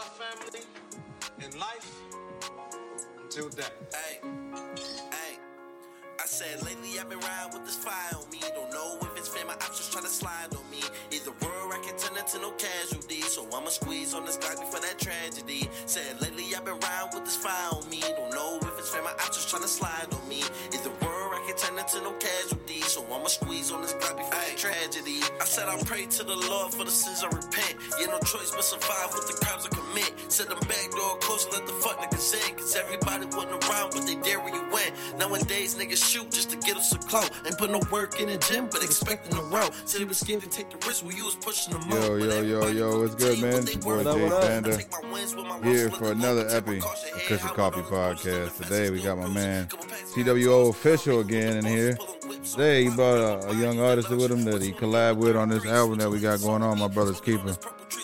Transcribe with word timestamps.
our 0.00 0.06
family 0.16 0.60
in 1.44 1.58
life 1.60 1.92
until 3.22 3.48
death. 3.50 3.72
Hey, 3.92 4.18
hey. 5.12 5.36
I 6.18 6.26
said 6.26 6.62
lately 6.64 6.98
I've 6.98 7.08
been 7.10 7.20
riding 7.20 7.52
with 7.52 7.66
this 7.66 7.76
fire 7.76 8.16
on 8.16 8.30
me. 8.30 8.40
Don't 8.54 8.70
know 8.70 8.96
if 9.02 9.18
it's 9.18 9.28
fame, 9.28 9.46
my 9.46 9.54
just 9.56 9.92
trying 9.92 10.04
to 10.04 10.10
slide 10.10 10.54
on 10.56 10.70
me. 10.70 10.80
Either 11.12 11.32
world 11.44 11.72
I 11.74 11.80
can 11.84 11.98
turn 11.98 12.16
into 12.16 12.38
no 12.40 12.52
casualty. 12.52 13.20
So 13.22 13.44
I'ma 13.52 13.68
squeeze 13.68 14.14
on 14.14 14.24
this 14.24 14.38
Glock 14.38 14.60
before 14.60 14.80
that 14.80 14.98
tragedy. 14.98 15.68
Said 15.84 16.20
lately 16.22 16.54
I've 16.56 16.64
been 16.64 16.80
riding 16.80 17.10
with 17.12 17.26
this 17.26 17.36
fire 17.36 17.68
on 17.72 17.88
me. 17.90 18.00
Don't 18.00 18.32
know 18.32 18.58
if 18.62 18.78
it's 18.78 18.88
fame, 18.88 19.04
my 19.04 19.12
just 19.26 19.50
trying 19.50 19.62
to 19.62 19.68
slide 19.68 20.08
on 20.12 20.28
me. 20.28 20.42
Either 20.72 20.90
world 21.04 21.34
I 21.36 21.44
can 21.46 21.56
turn 21.56 21.78
into 21.78 22.00
no 22.00 22.12
casualty. 22.16 22.59
So 22.82 23.04
I'ma 23.04 23.26
squeeze 23.26 23.70
on 23.72 23.82
this 23.82 23.94
Glock 23.94 24.16
before 24.16 24.56
tragedy. 24.56 25.20
I 25.40 25.44
said 25.44 25.68
I 25.68 25.76
pray 25.84 26.06
to 26.06 26.24
the 26.24 26.36
Lord 26.36 26.72
for 26.72 26.84
the 26.84 26.90
sins 26.90 27.22
I 27.22 27.28
repent. 27.28 27.76
Yeah, 27.98 28.06
no 28.06 28.18
choice 28.20 28.50
but 28.50 28.64
survive 28.64 29.10
with 29.14 29.26
the 29.28 29.44
crimes 29.44 29.66
I 29.66 29.74
commit. 29.74 30.12
Said 30.28 30.48
them 30.48 30.58
back 30.60 30.90
door 30.90 31.16
closed, 31.18 31.48
let 31.52 31.66
the 31.66 31.72
fuck 31.72 31.98
niggas 31.98 32.34
in. 32.48 32.56
Cause 32.56 32.76
everybody 32.76 33.26
wasn't 33.26 33.64
around, 33.64 33.92
but 33.92 34.06
they 34.06 34.16
dare 34.16 34.40
where 34.40 34.54
you 34.54 34.64
went. 34.72 34.92
Nowadays, 35.18 35.76
niggas 35.76 36.02
shoot 36.04 36.30
just 36.30 36.50
to 36.50 36.56
get 36.58 36.76
us 36.76 36.92
a 36.92 36.98
clout. 36.98 37.30
Ain't 37.46 37.58
put 37.58 37.70
no 37.70 37.80
work 37.90 38.20
in 38.20 38.28
the 38.28 38.38
gym, 38.38 38.68
but 38.70 38.82
expecting 38.82 39.36
a 39.36 39.42
route. 39.42 39.72
Said 39.84 40.00
he 40.00 40.04
was 40.04 40.18
scared 40.18 40.42
to 40.42 40.48
take 40.48 40.70
the 40.70 40.86
risk 40.86 41.04
when 41.04 41.16
you 41.16 41.24
was 41.24 41.36
pushing 41.36 41.72
them 41.72 41.82
Yo. 41.90 42.18
But 42.18 42.24
yo, 42.24 42.42
yo, 42.42 42.66
yo, 42.68 43.00
what's 43.00 43.14
good, 43.14 43.40
man? 43.40 43.54
It's 43.54 43.74
your 43.74 43.82
boy. 43.82 44.04
Jay 44.04 44.26
I 44.26 44.40
Panda 44.40 44.76
take 44.76 44.90
my 44.92 45.12
wins 45.12 45.34
with 45.34 45.46
my 45.46 45.60
here 45.62 45.90
for 45.90 46.12
another 46.12 46.44
Lord 46.44 46.48
take 46.48 46.56
epi 46.56 46.80
precaution. 46.80 47.14
of 47.14 47.22
Kush 47.22 47.42
and 47.42 47.50
Coffee 47.50 47.80
I 47.80 47.82
roll, 47.82 47.90
roll, 47.90 48.14
Podcast. 48.14 48.62
Today 48.62 48.90
we 48.90 49.02
got 49.02 49.18
my 49.18 49.28
man 49.28 49.68
2Offishall 49.68 51.20
again 51.20 51.58
in 51.58 51.64
here. 51.64 51.98
Today 52.44 52.69
he 52.78 52.88
brought 52.88 53.44
a, 53.44 53.48
a 53.48 53.54
young 53.54 53.80
artist 53.80 54.10
with 54.10 54.30
him 54.30 54.44
that 54.44 54.62
he 54.62 54.72
collab 54.72 55.16
with 55.16 55.36
on 55.36 55.48
this 55.48 55.64
album 55.66 55.98
that 55.98 56.10
we 56.10 56.20
got 56.20 56.40
going 56.40 56.62
on. 56.62 56.78
My 56.78 56.88
brother's 56.88 57.20
keeping. 57.20 57.56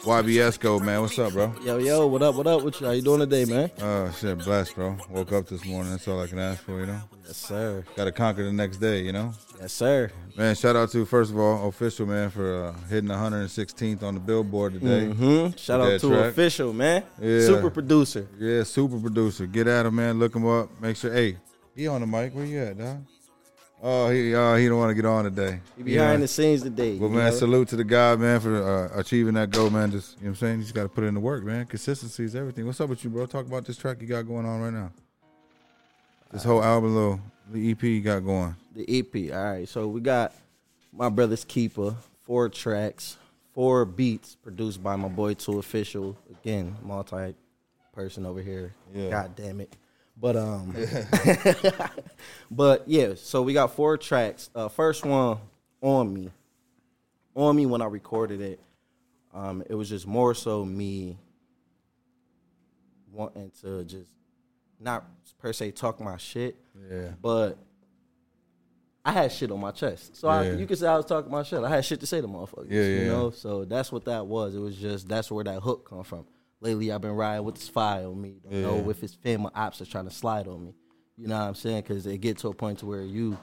YB 0.06 0.34
Esco, 0.34 0.80
man. 0.80 1.00
What's 1.00 1.18
up, 1.18 1.32
bro? 1.32 1.52
Yo, 1.64 1.78
yo, 1.78 2.06
what 2.06 2.22
up, 2.22 2.34
what 2.36 2.46
up? 2.46 2.62
What 2.62 2.80
you, 2.80 2.86
how 2.86 2.92
you 2.92 3.02
doing 3.02 3.20
today, 3.20 3.44
man? 3.44 3.70
Oh 3.80 4.10
shit, 4.12 4.38
blessed, 4.38 4.74
bro. 4.76 4.96
Woke 5.10 5.32
up 5.32 5.46
this 5.48 5.64
morning. 5.64 5.90
That's 5.90 6.06
all 6.06 6.20
I 6.20 6.26
can 6.28 6.38
ask 6.38 6.62
for, 6.62 6.78
you 6.80 6.86
know. 6.86 7.00
Yes, 7.26 7.36
sir. 7.36 7.84
Got 7.96 8.04
to 8.04 8.12
conquer 8.12 8.44
the 8.44 8.52
next 8.52 8.76
day, 8.76 9.00
you 9.02 9.12
know. 9.12 9.32
Yes, 9.60 9.72
sir. 9.72 10.10
Man, 10.36 10.54
shout 10.54 10.76
out 10.76 10.90
to 10.92 11.04
first 11.04 11.32
of 11.32 11.38
all 11.38 11.68
official 11.68 12.06
man 12.06 12.30
for 12.30 12.66
uh, 12.66 12.72
hitting 12.88 13.10
116th 13.10 14.02
on 14.04 14.14
the 14.14 14.20
Billboard 14.20 14.74
today. 14.74 15.06
hmm 15.06 15.48
Shout 15.56 15.80
out 15.80 15.98
to 16.00 16.08
track. 16.08 16.26
official, 16.30 16.72
man. 16.72 17.02
Yeah. 17.20 17.40
Super 17.40 17.70
producer. 17.70 18.28
Yeah, 18.38 18.62
super 18.62 18.98
producer. 19.00 19.46
Get 19.46 19.66
at 19.66 19.86
him, 19.86 19.96
man. 19.96 20.18
Look 20.20 20.36
him 20.36 20.46
up. 20.46 20.68
Make 20.80 20.96
sure. 20.96 21.12
Hey, 21.12 21.36
he 21.74 21.88
on 21.88 22.00
the 22.00 22.06
mic. 22.06 22.34
Where 22.34 22.44
you 22.44 22.60
at, 22.60 22.78
dog? 22.78 23.04
Oh, 23.82 24.08
he 24.08 24.34
uh, 24.34 24.54
he 24.54 24.68
don't 24.68 24.78
want 24.78 24.90
to 24.90 24.94
get 24.94 25.04
on 25.04 25.24
today. 25.24 25.60
He 25.76 25.82
behind 25.82 26.22
the 26.22 26.28
scenes 26.28 26.62
today. 26.62 26.92
You 26.92 27.08
man, 27.08 27.26
know? 27.26 27.30
salute 27.30 27.68
to 27.68 27.76
the 27.76 27.84
guy, 27.84 28.16
man, 28.16 28.40
for 28.40 28.56
uh, 28.56 28.98
achieving 28.98 29.34
that 29.34 29.50
goal, 29.50 29.68
man. 29.68 29.90
Just 29.90 30.16
you 30.16 30.24
know 30.24 30.30
what 30.30 30.30
I'm 30.30 30.36
saying. 30.36 30.58
You 30.58 30.62
just 30.62 30.74
got 30.74 30.84
to 30.84 30.88
put 30.88 31.04
in 31.04 31.12
the 31.12 31.20
work, 31.20 31.44
man. 31.44 31.66
Consistency 31.66 32.24
is 32.24 32.34
everything. 32.34 32.66
What's 32.66 32.80
up 32.80 32.88
with 32.88 33.04
you, 33.04 33.10
bro? 33.10 33.26
Talk 33.26 33.46
about 33.46 33.66
this 33.66 33.76
track 33.76 34.00
you 34.00 34.06
got 34.06 34.22
going 34.22 34.46
on 34.46 34.60
right 34.60 34.72
now. 34.72 34.90
This 36.32 36.42
whole 36.42 36.62
album, 36.62 36.94
little 36.94 37.20
the 37.52 37.70
EP 37.70 37.82
you 37.82 38.00
got 38.00 38.20
going. 38.20 38.56
the 38.74 38.98
EP. 38.98 39.32
All 39.34 39.44
right, 39.44 39.68
so 39.68 39.86
we 39.88 40.00
got 40.00 40.32
my 40.92 41.10
brother's 41.10 41.44
keeper, 41.44 41.94
four 42.22 42.48
tracks, 42.48 43.18
four 43.54 43.84
beats 43.84 44.36
produced 44.36 44.82
by 44.82 44.96
my 44.96 45.08
boy 45.08 45.34
2Offishall. 45.34 46.16
Again, 46.30 46.76
multi 46.82 47.34
person 47.92 48.26
over 48.26 48.40
here. 48.40 48.72
Yeah. 48.94 49.10
God 49.10 49.36
damn 49.36 49.60
it. 49.60 49.72
But 50.18 50.36
um, 50.36 50.74
but 52.50 52.84
yeah. 52.86 53.14
So 53.16 53.42
we 53.42 53.52
got 53.52 53.74
four 53.74 53.96
tracks. 53.98 54.50
Uh, 54.54 54.68
first 54.68 55.04
one 55.04 55.38
on 55.80 56.12
me, 56.14 56.30
on 57.34 57.54
me 57.56 57.66
when 57.66 57.82
I 57.82 57.86
recorded 57.86 58.40
it. 58.40 58.60
Um, 59.34 59.62
it 59.68 59.74
was 59.74 59.88
just 59.90 60.06
more 60.06 60.34
so 60.34 60.64
me 60.64 61.18
wanting 63.12 63.50
to 63.62 63.84
just 63.84 64.10
not 64.80 65.04
per 65.38 65.52
se 65.52 65.72
talk 65.72 66.00
my 66.00 66.16
shit, 66.16 66.56
Yeah. 66.90 67.10
but 67.20 67.58
I 69.04 69.12
had 69.12 69.30
shit 69.32 69.50
on 69.50 69.60
my 69.60 69.70
chest. 69.70 70.16
So 70.16 70.28
I, 70.28 70.50
you 70.52 70.66
could 70.66 70.78
say 70.78 70.86
I 70.88 70.96
was 70.96 71.06
talking 71.06 71.30
my 71.30 71.42
shit. 71.42 71.62
I 71.62 71.68
had 71.68 71.84
shit 71.84 72.00
to 72.00 72.06
say 72.06 72.20
to 72.20 72.26
motherfuckers. 72.26 72.66
Yeah, 72.70 72.80
yeah, 72.82 73.00
You 73.02 73.06
know, 73.06 73.30
so 73.30 73.64
that's 73.64 73.92
what 73.92 74.04
that 74.06 74.26
was. 74.26 74.54
It 74.54 74.58
was 74.58 74.76
just 74.76 75.08
that's 75.08 75.30
where 75.30 75.44
that 75.44 75.60
hook 75.60 75.88
come 75.88 76.02
from. 76.02 76.26
Lately, 76.60 76.90
I've 76.90 77.00
been 77.02 77.12
riding 77.12 77.44
with 77.44 77.56
this 77.56 77.68
fire 77.68 78.06
on 78.06 78.20
me. 78.20 78.40
Don't 78.42 78.52
Yeah. 78.52 78.60
know 78.62 78.90
if 78.90 79.02
it's 79.02 79.14
family 79.14 79.50
ops 79.54 79.80
are 79.80 79.86
trying 79.86 80.06
to 80.06 80.10
slide 80.14 80.48
on 80.48 80.64
me. 80.64 80.74
You 81.16 81.28
know 81.28 81.38
what 81.38 81.48
I'm 81.48 81.54
saying? 81.54 81.82
Because 81.82 82.06
it 82.06 82.18
get 82.18 82.38
to 82.38 82.48
a 82.48 82.54
point 82.54 82.78
to 82.80 82.86
where 82.86 83.02
you, 83.02 83.08
you 83.08 83.30
know, 83.30 83.38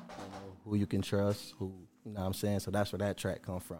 who 0.65 0.75
you 0.75 0.85
can 0.87 1.01
trust, 1.01 1.53
who 1.57 1.73
you 2.05 2.11
know 2.11 2.19
what 2.21 2.27
I'm 2.27 2.33
saying. 2.33 2.59
So 2.59 2.71
that's 2.71 2.91
where 2.91 2.99
that 2.99 3.17
track 3.17 3.41
come 3.43 3.59
from. 3.59 3.79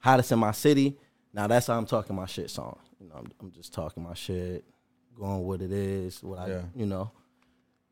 Hottest 0.00 0.32
in 0.32 0.38
my 0.38 0.52
city. 0.52 0.98
Now 1.32 1.46
that's 1.46 1.66
how 1.66 1.76
I'm 1.78 1.86
talking 1.86 2.16
my 2.16 2.26
shit 2.26 2.50
song. 2.50 2.78
You 3.00 3.08
know, 3.08 3.16
I'm, 3.16 3.26
I'm 3.40 3.50
just 3.52 3.72
talking 3.72 4.02
my 4.02 4.14
shit, 4.14 4.64
going 5.16 5.40
what 5.44 5.60
it 5.62 5.72
is, 5.72 6.22
what 6.22 6.38
I, 6.38 6.48
Yeah. 6.48 6.62
you 6.74 6.86
know, 6.86 7.10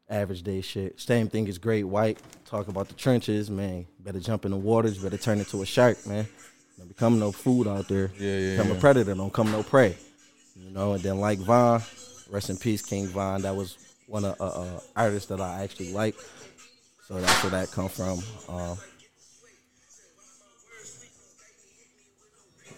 average 0.09 0.43
day 0.43 0.61
shit. 0.61 1.00
Same 1.00 1.28
thing 1.28 1.49
as 1.49 1.59
Great 1.59 1.84
White. 1.84 2.19
Talk 2.44 2.69
about 2.69 2.88
the 2.88 2.94
trenches, 2.94 3.50
man. 3.50 3.87
Better 4.00 4.21
jump 4.21 4.44
in 4.44 4.50
the 4.50 4.56
waters. 4.59 4.99
Better 4.99 5.16
turn 5.19 5.38
into 5.38 5.62
a 5.62 5.66
shark, 5.66 6.06
man. 6.06 6.27
Don't 6.78 6.88
become 6.88 7.19
no 7.19 7.31
food 7.32 7.66
out 7.69 7.88
there. 7.88 8.11
Yeah, 8.19 8.38
yeah, 8.38 8.50
Become 8.56 8.71
yeah. 8.72 8.77
a 8.77 8.81
predator. 8.81 9.15
Don't 9.15 9.32
come 9.32 9.50
no 9.53 9.62
prey. 9.62 9.97
You 10.56 10.70
know. 10.70 10.92
And 10.92 11.02
then 11.02 11.18
like 11.18 11.38
Von, 11.38 11.82
rest 12.30 12.50
in 12.50 12.56
peace, 12.56 12.82
King 12.82 13.08
Von. 13.08 13.42
That 13.42 13.56
was 13.56 13.76
one 14.06 14.24
of 14.24 14.40
uh, 14.40 14.44
uh, 14.44 14.80
artists 14.96 15.28
that 15.28 15.40
I 15.40 15.62
actually 15.62 15.92
like. 15.92 16.14
So 17.08 17.20
that's 17.20 17.42
where 17.42 17.50
that 17.50 17.70
come 17.72 17.88
from. 17.88 18.20
Um, 18.48 18.78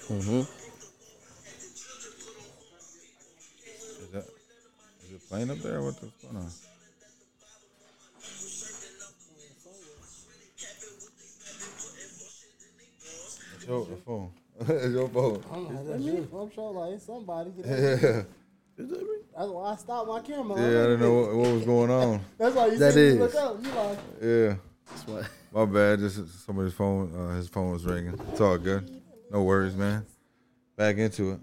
hmm 0.08 0.40
Is 4.00 4.08
that 4.12 4.26
is 5.04 5.12
it 5.12 5.28
playing 5.28 5.50
up 5.50 5.58
there? 5.58 5.82
What 5.82 6.00
the 6.00 6.10
going 6.22 6.36
on? 6.36 6.50
It's 13.54 13.64
the 13.66 13.96
phone. 14.04 14.32
It's 14.60 14.94
your 14.94 15.08
phone. 15.08 15.42
I'm, 15.52 15.86
that's 15.86 16.02
me. 16.02 16.26
I'm 16.36 16.50
sure 16.52 16.72
like 16.72 16.94
it's 16.94 17.06
somebody. 17.06 17.50
Get 17.50 17.66
Yeah, 18.76 18.86
That's 19.36 19.50
why 19.50 19.72
I 19.72 19.76
stopped 19.76 20.08
my 20.08 20.20
camera. 20.20 20.58
yeah. 20.60 20.66
I 20.66 20.82
didn't 20.86 21.00
know 21.00 21.14
what, 21.14 21.34
what 21.36 21.52
was 21.52 21.64
going 21.64 21.90
on. 21.90 22.20
That's 22.38 22.54
why 22.56 22.66
you 22.66 22.78
That 22.78 22.92
said 22.92 23.00
you 23.00 23.06
is. 23.06 23.18
look 23.18 23.34
up. 23.36 23.64
You 23.64 23.70
like, 23.72 23.98
Yeah, 24.22 24.54
That's 24.90 25.06
what. 25.06 25.30
my 25.52 25.64
bad. 25.64 25.98
Just 26.00 26.44
somebody's 26.44 26.74
phone. 26.74 27.12
Uh, 27.14 27.36
his 27.36 27.48
phone 27.48 27.70
was 27.72 27.84
ringing. 27.84 28.18
It's 28.32 28.40
all 28.40 28.58
good. 28.58 29.00
No 29.30 29.42
worries, 29.44 29.76
man. 29.76 30.04
Back 30.76 30.96
into 30.98 31.32
it. 31.32 31.40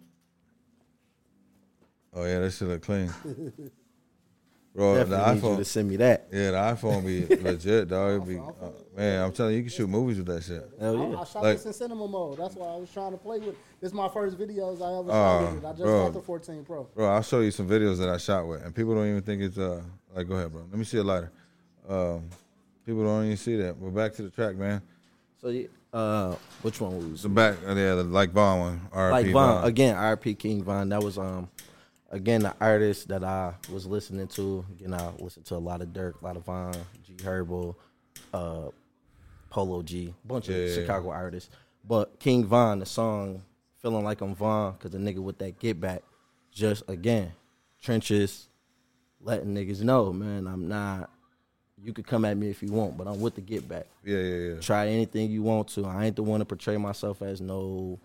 Oh 2.14 2.26
yeah, 2.26 2.40
that 2.40 2.52
shit 2.52 2.68
look 2.68 2.82
clean. 2.82 3.10
Bro, 4.74 4.94
the 4.94 5.00
Definitely 5.04 5.34
need 5.34 5.42
you 5.44 5.50
iPhone. 5.50 5.58
to 5.58 5.66
send 5.66 5.90
me 5.90 5.96
that. 5.98 6.28
Yeah, 6.32 6.52
the 6.52 6.58
iPhone 6.58 7.06
be 7.06 7.36
legit, 7.44 7.90
dog. 7.90 8.22
It 8.22 8.28
be, 8.28 8.38
uh, 8.38 8.70
man, 8.96 9.26
I'm 9.26 9.32
telling 9.34 9.52
you, 9.52 9.58
you 9.58 9.64
can 9.64 9.72
shoot 9.72 9.90
movies 9.90 10.18
with 10.18 10.28
that 10.28 10.44
shit. 10.44 10.70
Hell 10.80 11.02
I, 11.02 11.08
yeah. 11.10 11.20
I 11.20 11.24
shot 11.26 11.44
Like- 11.44 11.58
this 11.58 11.66
in 11.66 11.74
cinema 11.74 12.08
mode. 12.08 12.38
That's 12.38 12.56
why 12.56 12.68
I 12.68 12.76
was 12.78 12.90
trying 12.90 13.12
to 13.12 13.18
play 13.18 13.40
with. 13.40 13.56
This 13.82 13.90
is 13.90 13.94
my 13.94 14.08
first 14.08 14.38
videos 14.38 14.82
I 14.82 14.98
ever 15.00 15.10
Oh, 15.10 15.12
shot 15.12 15.54
with 15.56 15.64
it. 15.64 15.68
I 15.68 15.72
just 15.72 15.82
bro. 15.84 16.04
got 16.06 16.14
the 16.14 16.22
14 16.22 16.64
Pro. 16.64 16.84
Bro, 16.96 17.06
I'll 17.10 17.22
show 17.22 17.42
you 17.42 17.52
some 17.52 17.68
videos 17.68 17.98
that 17.98 18.08
I 18.08 18.16
shot 18.18 18.48
with, 18.48 18.64
and 18.64 18.74
people 18.74 18.96
don't 18.96 19.10
even 19.10 19.22
think 19.24 19.42
it's 19.42 19.58
uh 19.58 19.82
like. 20.16 20.30
Go 20.30 20.36
ahead, 20.36 20.52
bro. 20.54 20.62
Let 20.70 20.78
me 20.80 20.86
see 20.86 20.98
a 21.00 21.04
lighter. 21.04 21.32
Um, 21.90 22.30
people 22.86 23.04
don't 23.04 23.26
even 23.26 23.36
see 23.38 23.58
that. 23.58 23.76
We're 23.78 23.90
back 23.90 24.14
to 24.14 24.22
the 24.22 24.30
track, 24.30 24.56
man. 24.56 24.82
So 25.42 25.50
yeah, 25.50 25.68
uh, 25.92 26.36
which 26.62 26.80
one 26.80 27.12
was 27.12 27.24
The 27.24 27.30
back, 27.30 27.56
uh, 27.68 27.74
yeah, 27.76 27.96
the 27.96 28.04
like 28.04 28.32
Von 28.32 28.60
one. 28.60 28.82
R.I.P. 28.94 29.12
like 29.12 29.34
Von 29.34 29.56
Vaughn. 29.56 29.64
again? 29.68 29.96
RP 29.96 30.38
King 30.38 30.64
Von. 30.64 30.88
That 30.90 31.04
was 31.04 31.18
um 31.18 31.50
again 32.12 32.44
the 32.44 32.54
artist 32.62 33.08
that 33.08 33.24
I 33.24 33.56
was 33.72 33.86
listening 33.88 34.28
to. 34.30 34.64
Again, 34.74 34.94
I 34.94 35.10
listened 35.20 35.46
to 35.48 35.56
a 35.56 35.58
lot 35.58 35.82
of 35.82 35.90
Durk, 35.90 36.22
a 36.22 36.26
lot 36.26 36.38
of 36.38 36.46
Von, 36.46 36.74
G 37.04 37.14
Herbo, 37.18 37.76
uh, 38.34 38.70
Polo 39.50 39.82
G, 39.82 40.14
bunch 40.26 40.50
Yeah, 40.50 40.58
of. 40.58 40.74
Chicago 40.76 41.10
artists. 41.10 41.50
But 41.88 42.20
King 42.20 42.46
Von, 42.46 42.80
the 42.80 42.86
song 42.86 43.42
"Feeling 43.82 44.04
Like 44.04 44.22
I'm 44.22 44.36
Von," 44.36 44.74
because 44.74 44.92
the 44.92 44.98
nigga 45.00 45.18
with 45.20 45.40
that 45.40 45.58
get 45.60 45.80
back, 45.82 46.04
just 46.52 46.84
again 46.88 47.32
trenches, 47.82 48.48
letting 49.22 49.56
niggas 49.56 49.82
know, 49.82 50.14
man, 50.14 50.46
I'm 50.48 50.68
not. 50.68 51.10
You 51.84 51.94
could 51.94 52.06
come 52.06 52.26
at 52.26 52.38
me 52.38 52.52
if 52.52 52.62
you 52.62 52.72
want, 52.72 52.96
but 52.96 53.08
I'm 53.08 53.20
with 53.20 53.34
the 53.34 53.42
get 53.42 53.68
back 53.68 53.88
Yeah, 54.04 54.20
yeah, 54.20 54.36
yeah. 54.54 54.60
try 54.60 54.88
anything 54.90 55.32
you 55.32 55.42
want 55.42 55.68
to. 55.70 55.86
I 55.88 56.06
ain't 56.06 56.16
the 56.16 56.22
one 56.22 56.40
to 56.40 56.46
portray 56.46 56.78
myself 56.78 57.24
as 57.24 57.42
no 57.42 58.00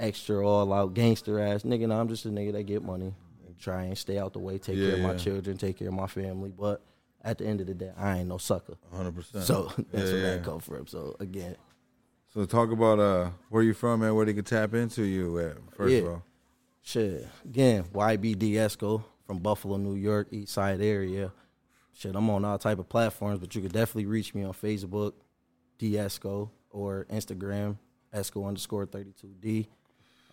extra 0.00 0.46
all 0.46 0.72
out 0.72 0.94
gangster 0.94 1.38
ass 1.40 1.62
nigga. 1.62 1.88
No, 1.88 2.00
I'm 2.00 2.08
just 2.08 2.24
a 2.24 2.28
nigga 2.28 2.52
that 2.52 2.64
get 2.64 2.82
money. 2.82 3.14
And 3.46 3.58
try 3.58 3.84
and 3.84 3.96
stay 3.98 4.18
out 4.18 4.32
the 4.32 4.38
way, 4.38 4.58
take 4.58 4.76
care 4.76 4.94
of 4.94 5.00
my 5.00 5.12
yeah. 5.12 5.18
children, 5.18 5.56
take 5.56 5.78
care 5.78 5.88
of 5.88 5.94
my 5.94 6.06
family. 6.06 6.52
But 6.56 6.82
at 7.22 7.38
the 7.38 7.46
end 7.46 7.60
of 7.60 7.66
the 7.66 7.74
day, 7.74 7.92
I 7.96 8.18
ain't 8.18 8.28
no 8.28 8.38
sucker. 8.38 8.74
100. 8.90 9.14
percent 9.14 9.44
So 9.44 9.72
that's 9.92 10.10
yeah, 10.10 10.12
where 10.12 10.16
yeah. 10.22 10.34
that 10.36 10.44
come 10.44 10.60
from. 10.60 10.86
So 10.86 11.16
again, 11.20 11.56
So 12.32 12.44
talk 12.44 12.70
about 12.70 12.98
uh 12.98 13.30
where 13.48 13.62
you 13.62 13.74
from, 13.74 14.00
man. 14.00 14.14
Where 14.14 14.26
they 14.26 14.34
can 14.34 14.44
tap 14.44 14.74
into 14.74 15.02
you 15.02 15.38
at 15.38 15.56
first 15.74 15.92
Yeah. 15.92 15.98
of 16.00 16.06
all. 16.08 16.22
shit. 16.82 17.26
Again, 17.44 17.84
YBD 17.92 18.52
Esco 18.52 19.02
from 19.26 19.38
Buffalo, 19.40 19.76
New 19.76 19.94
York, 19.96 20.28
East 20.30 20.52
Side 20.52 20.80
area. 20.80 21.32
Shit, 21.92 22.14
I'm 22.14 22.30
on 22.30 22.44
all 22.44 22.56
type 22.58 22.78
of 22.78 22.88
platforms, 22.88 23.40
but 23.40 23.54
you 23.56 23.60
could 23.60 23.72
definitely 23.72 24.06
reach 24.06 24.32
me 24.32 24.44
on 24.44 24.52
Facebook, 24.52 25.14
Esco, 25.80 26.50
or 26.70 27.06
Instagram, 27.10 27.76
Esco 28.14 28.46
underscore 28.46 28.86
32D. 28.86 29.66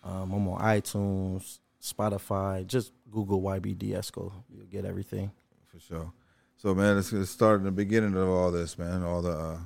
Um, 0.06 0.32
I'm 0.32 0.48
on 0.48 0.60
iTunes, 0.60 1.58
Spotify. 1.82 2.66
Just 2.66 2.92
Google 3.10 3.42
YBD 3.42 3.90
Esco. 3.90 4.32
You'll 4.54 4.66
get 4.66 4.84
everything. 4.84 5.32
for 5.66 5.80
sure. 5.80 6.12
So 6.56 6.74
man, 6.74 6.96
let's, 6.96 7.12
let's 7.12 7.30
start 7.30 7.58
in 7.58 7.64
the 7.64 7.72
beginning 7.72 8.14
of 8.16 8.28
all 8.28 8.50
this, 8.50 8.78
man. 8.78 9.02
All 9.02 9.20
the 9.20 9.32
uh, 9.32 9.58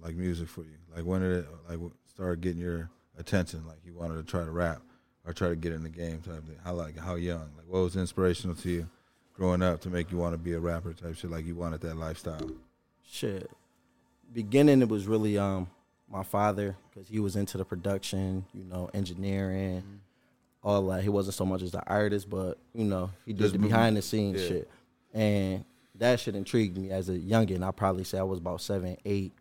like 0.00 0.14
music 0.14 0.48
for 0.48 0.62
you. 0.62 0.76
Like 0.94 1.04
when 1.04 1.20
did 1.20 1.32
it 1.32 1.46
like 1.68 1.78
start 2.06 2.40
getting 2.40 2.60
your 2.60 2.88
attention? 3.18 3.66
Like 3.66 3.78
you 3.84 3.94
wanted 3.94 4.16
to 4.16 4.22
try 4.22 4.44
to 4.44 4.50
rap 4.50 4.80
or 5.26 5.32
try 5.32 5.48
to 5.48 5.56
get 5.56 5.72
in 5.72 5.82
the 5.82 5.88
game 5.90 6.20
type 6.20 6.46
thing. 6.46 6.56
How 6.64 6.74
like 6.74 6.96
how 6.96 7.16
young? 7.16 7.50
Like 7.56 7.66
what 7.66 7.80
was 7.80 7.96
inspirational 7.96 8.56
to 8.56 8.70
you 8.70 8.88
growing 9.34 9.62
up 9.62 9.80
to 9.82 9.90
make 9.90 10.10
you 10.10 10.18
want 10.18 10.34
to 10.34 10.38
be 10.38 10.52
a 10.54 10.60
rapper 10.60 10.92
type 10.92 11.16
shit? 11.16 11.30
Like 11.30 11.46
you 11.46 11.56
wanted 11.56 11.80
that 11.82 11.96
lifestyle. 11.96 12.50
Shit. 13.04 13.50
Beginning, 14.32 14.80
it 14.80 14.88
was 14.88 15.06
really 15.06 15.36
um 15.36 15.68
my 16.10 16.22
father 16.22 16.76
because 16.90 17.08
he 17.08 17.20
was 17.20 17.36
into 17.36 17.56
the 17.56 17.64
production, 17.64 18.44
you 18.52 18.64
know, 18.64 18.90
engineering, 18.92 19.82
all 20.62 20.86
that. 20.88 21.02
He 21.02 21.08
wasn't 21.08 21.34
so 21.34 21.44
much 21.44 21.62
as 21.62 21.70
the 21.70 21.86
artist, 21.86 22.28
but 22.28 22.58
you 22.74 22.84
know, 22.84 23.10
he 23.24 23.32
did 23.32 23.42
Just 23.42 23.52
the 23.52 23.58
behind 23.58 23.96
the 23.96 24.02
scenes 24.02 24.42
yeah. 24.42 24.48
shit, 24.48 24.70
and 25.14 25.64
that 25.94 26.20
shit 26.20 26.34
intrigued 26.34 26.76
me 26.76 26.90
as 26.90 27.08
a 27.08 27.18
youngin. 27.18 27.66
I 27.66 27.70
probably 27.70 28.04
say 28.04 28.18
I 28.18 28.22
was 28.22 28.38
about 28.38 28.60
seven, 28.60 28.96
eight 29.04 29.32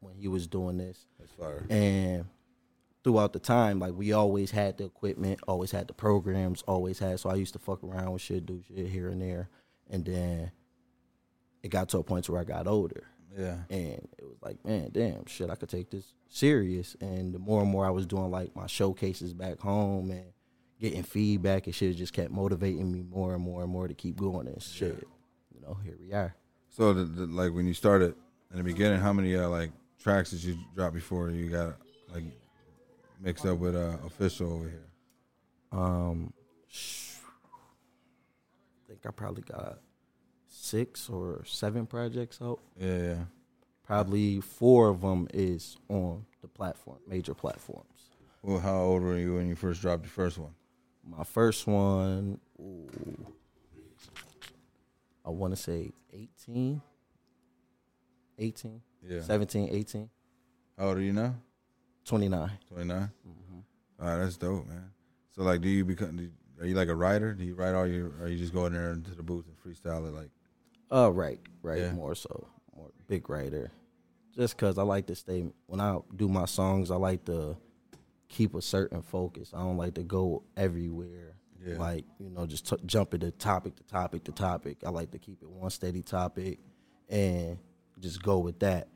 when 0.00 0.14
he 0.14 0.28
was 0.28 0.46
doing 0.46 0.78
this. 0.78 1.06
That's 1.18 1.32
fire. 1.32 1.64
And 1.68 2.26
throughout 3.02 3.32
the 3.32 3.38
time, 3.38 3.78
like 3.78 3.92
we 3.92 4.12
always 4.12 4.50
had 4.50 4.78
the 4.78 4.84
equipment, 4.84 5.40
always 5.46 5.70
had 5.70 5.88
the 5.88 5.94
programs, 5.94 6.62
always 6.62 6.98
had. 6.98 7.20
So 7.20 7.30
I 7.30 7.34
used 7.34 7.52
to 7.52 7.58
fuck 7.58 7.84
around 7.84 8.12
with 8.12 8.22
shit, 8.22 8.46
do 8.46 8.62
shit 8.66 8.88
here 8.88 9.08
and 9.08 9.20
there, 9.20 9.48
and 9.90 10.04
then 10.04 10.50
it 11.62 11.68
got 11.68 11.88
to 11.90 11.98
a 11.98 12.02
point 12.02 12.28
where 12.28 12.40
I 12.40 12.44
got 12.44 12.66
older, 12.66 13.04
Yeah. 13.36 13.56
and 13.68 14.08
it 14.18 14.24
was 14.24 14.36
like, 14.42 14.64
man, 14.64 14.90
damn, 14.92 15.26
shit, 15.26 15.50
I 15.50 15.56
could 15.56 15.68
take 15.68 15.90
this 15.90 16.04
serious. 16.28 16.96
And 17.00 17.34
the 17.34 17.38
more 17.38 17.62
and 17.62 17.70
more 17.70 17.84
I 17.86 17.90
was 17.90 18.06
doing 18.06 18.30
like 18.30 18.54
my 18.54 18.66
showcases 18.66 19.32
back 19.34 19.58
home 19.60 20.10
and 20.10 20.26
getting 20.80 21.02
feedback 21.02 21.66
and 21.66 21.74
shit, 21.74 21.90
it 21.90 21.94
just 21.94 22.12
kept 22.12 22.30
motivating 22.30 22.92
me 22.92 23.02
more 23.02 23.34
and 23.34 23.42
more 23.42 23.62
and 23.62 23.70
more 23.72 23.88
to 23.88 23.94
keep 23.94 24.16
going 24.16 24.46
and 24.46 24.62
shit. 24.62 25.06
You 25.54 25.60
know, 25.60 25.74
here 25.84 25.96
we 26.00 26.12
are. 26.12 26.34
So 26.70 26.92
the, 26.92 27.04
the, 27.04 27.26
like 27.26 27.52
when 27.52 27.66
you 27.66 27.74
started 27.74 28.14
in 28.50 28.58
the 28.58 28.64
beginning, 28.64 29.00
how 29.00 29.12
many 29.12 29.34
uh, 29.36 29.48
like 29.48 29.70
tracks 30.02 30.30
did 30.30 30.42
you 30.44 30.56
drop 30.74 30.92
before 30.92 31.30
you 31.30 31.48
got 31.48 31.76
like 32.12 32.24
mixed 33.20 33.46
up 33.46 33.58
with 33.58 33.74
uh, 33.74 33.96
official 34.06 34.52
over 34.52 34.68
here? 34.68 34.86
Um, 35.72 36.32
sh- 36.68 37.14
I 38.84 38.88
think 38.88 39.00
I 39.06 39.10
probably 39.10 39.42
got 39.42 39.78
six 40.64 41.08
or 41.08 41.42
seven 41.44 41.86
projects 41.86 42.38
out. 42.40 42.60
Yeah, 42.78 42.98
yeah. 42.98 43.24
Probably 43.82 44.40
four 44.40 44.88
of 44.88 45.00
them 45.02 45.28
is 45.34 45.76
on 45.88 46.24
the 46.40 46.48
platform, 46.48 46.98
major 47.06 47.34
platforms. 47.34 48.10
Well, 48.42 48.60
how 48.60 48.76
old 48.80 49.02
were 49.02 49.18
you 49.18 49.34
when 49.34 49.48
you 49.48 49.56
first 49.56 49.82
dropped 49.82 50.04
your 50.04 50.10
first 50.10 50.38
one? 50.38 50.54
My 51.06 51.24
first 51.24 51.66
one, 51.66 52.38
ooh, 52.60 53.26
I 55.24 55.30
want 55.30 55.54
to 55.54 55.60
say 55.60 55.90
18, 56.12 56.80
18, 58.38 58.80
Yeah. 59.06 59.22
17, 59.22 59.68
18, 59.70 60.08
How 60.78 60.88
old 60.88 60.98
are 60.98 61.02
you 61.02 61.12
now? 61.12 61.34
29. 62.06 62.50
29? 62.68 62.98
Mm-hmm. 62.98 64.02
All 64.04 64.08
right, 64.08 64.24
that's 64.24 64.36
dope, 64.36 64.66
man. 64.66 64.90
So, 65.34 65.42
like, 65.42 65.60
do 65.60 65.68
you 65.68 65.84
become, 65.84 66.16
do, 66.16 66.30
are 66.60 66.66
you 66.66 66.74
like 66.74 66.88
a 66.88 66.94
writer? 66.94 67.34
Do 67.34 67.44
you 67.44 67.54
write 67.54 67.74
all 67.74 67.86
your, 67.86 68.12
or 68.20 68.28
you 68.28 68.38
just 68.38 68.54
go 68.54 68.66
in 68.66 68.72
there 68.72 68.92
into 68.92 69.14
the 69.14 69.22
booth 69.22 69.44
and 69.46 69.56
freestyle 69.74 70.06
it? 70.08 70.14
Like, 70.14 70.30
Uh, 70.92 71.10
right, 71.12 71.40
right, 71.62 71.80
Yeah. 71.80 71.92
more 71.92 72.14
so, 72.14 72.46
more 72.76 72.90
big 73.06 73.28
writer. 73.28 73.70
Just 74.36 74.56
cause 74.58 74.78
I 74.78 74.82
like 74.82 75.06
to 75.06 75.14
stay 75.14 75.46
when 75.66 75.80
I 75.80 75.98
do 76.16 76.28
my 76.28 76.44
songs, 76.44 76.90
I 76.90 76.96
like 76.96 77.24
to 77.26 77.56
keep 78.28 78.54
a 78.54 78.62
certain 78.62 79.00
focus. 79.02 79.52
I 79.54 79.58
don't 79.58 79.76
like 79.76 79.94
to 79.94 80.02
go 80.02 80.42
everywhere. 80.56 81.36
Yeah. 81.64 81.78
Like 81.78 82.04
you 82.18 82.30
know, 82.30 82.44
just 82.46 82.68
t- 82.68 82.76
jump 82.84 83.14
into 83.14 83.30
topic 83.30 83.76
to 83.76 83.82
topic 83.84 84.24
to 84.24 84.32
topic. 84.32 84.78
I 84.84 84.90
like 84.90 85.10
to 85.12 85.18
keep 85.18 85.40
it 85.42 85.48
one 85.48 85.70
steady 85.70 86.02
topic, 86.02 86.58
and 87.08 87.58
just 88.00 88.22
go 88.22 88.38
with 88.38 88.58
that. 88.60 88.88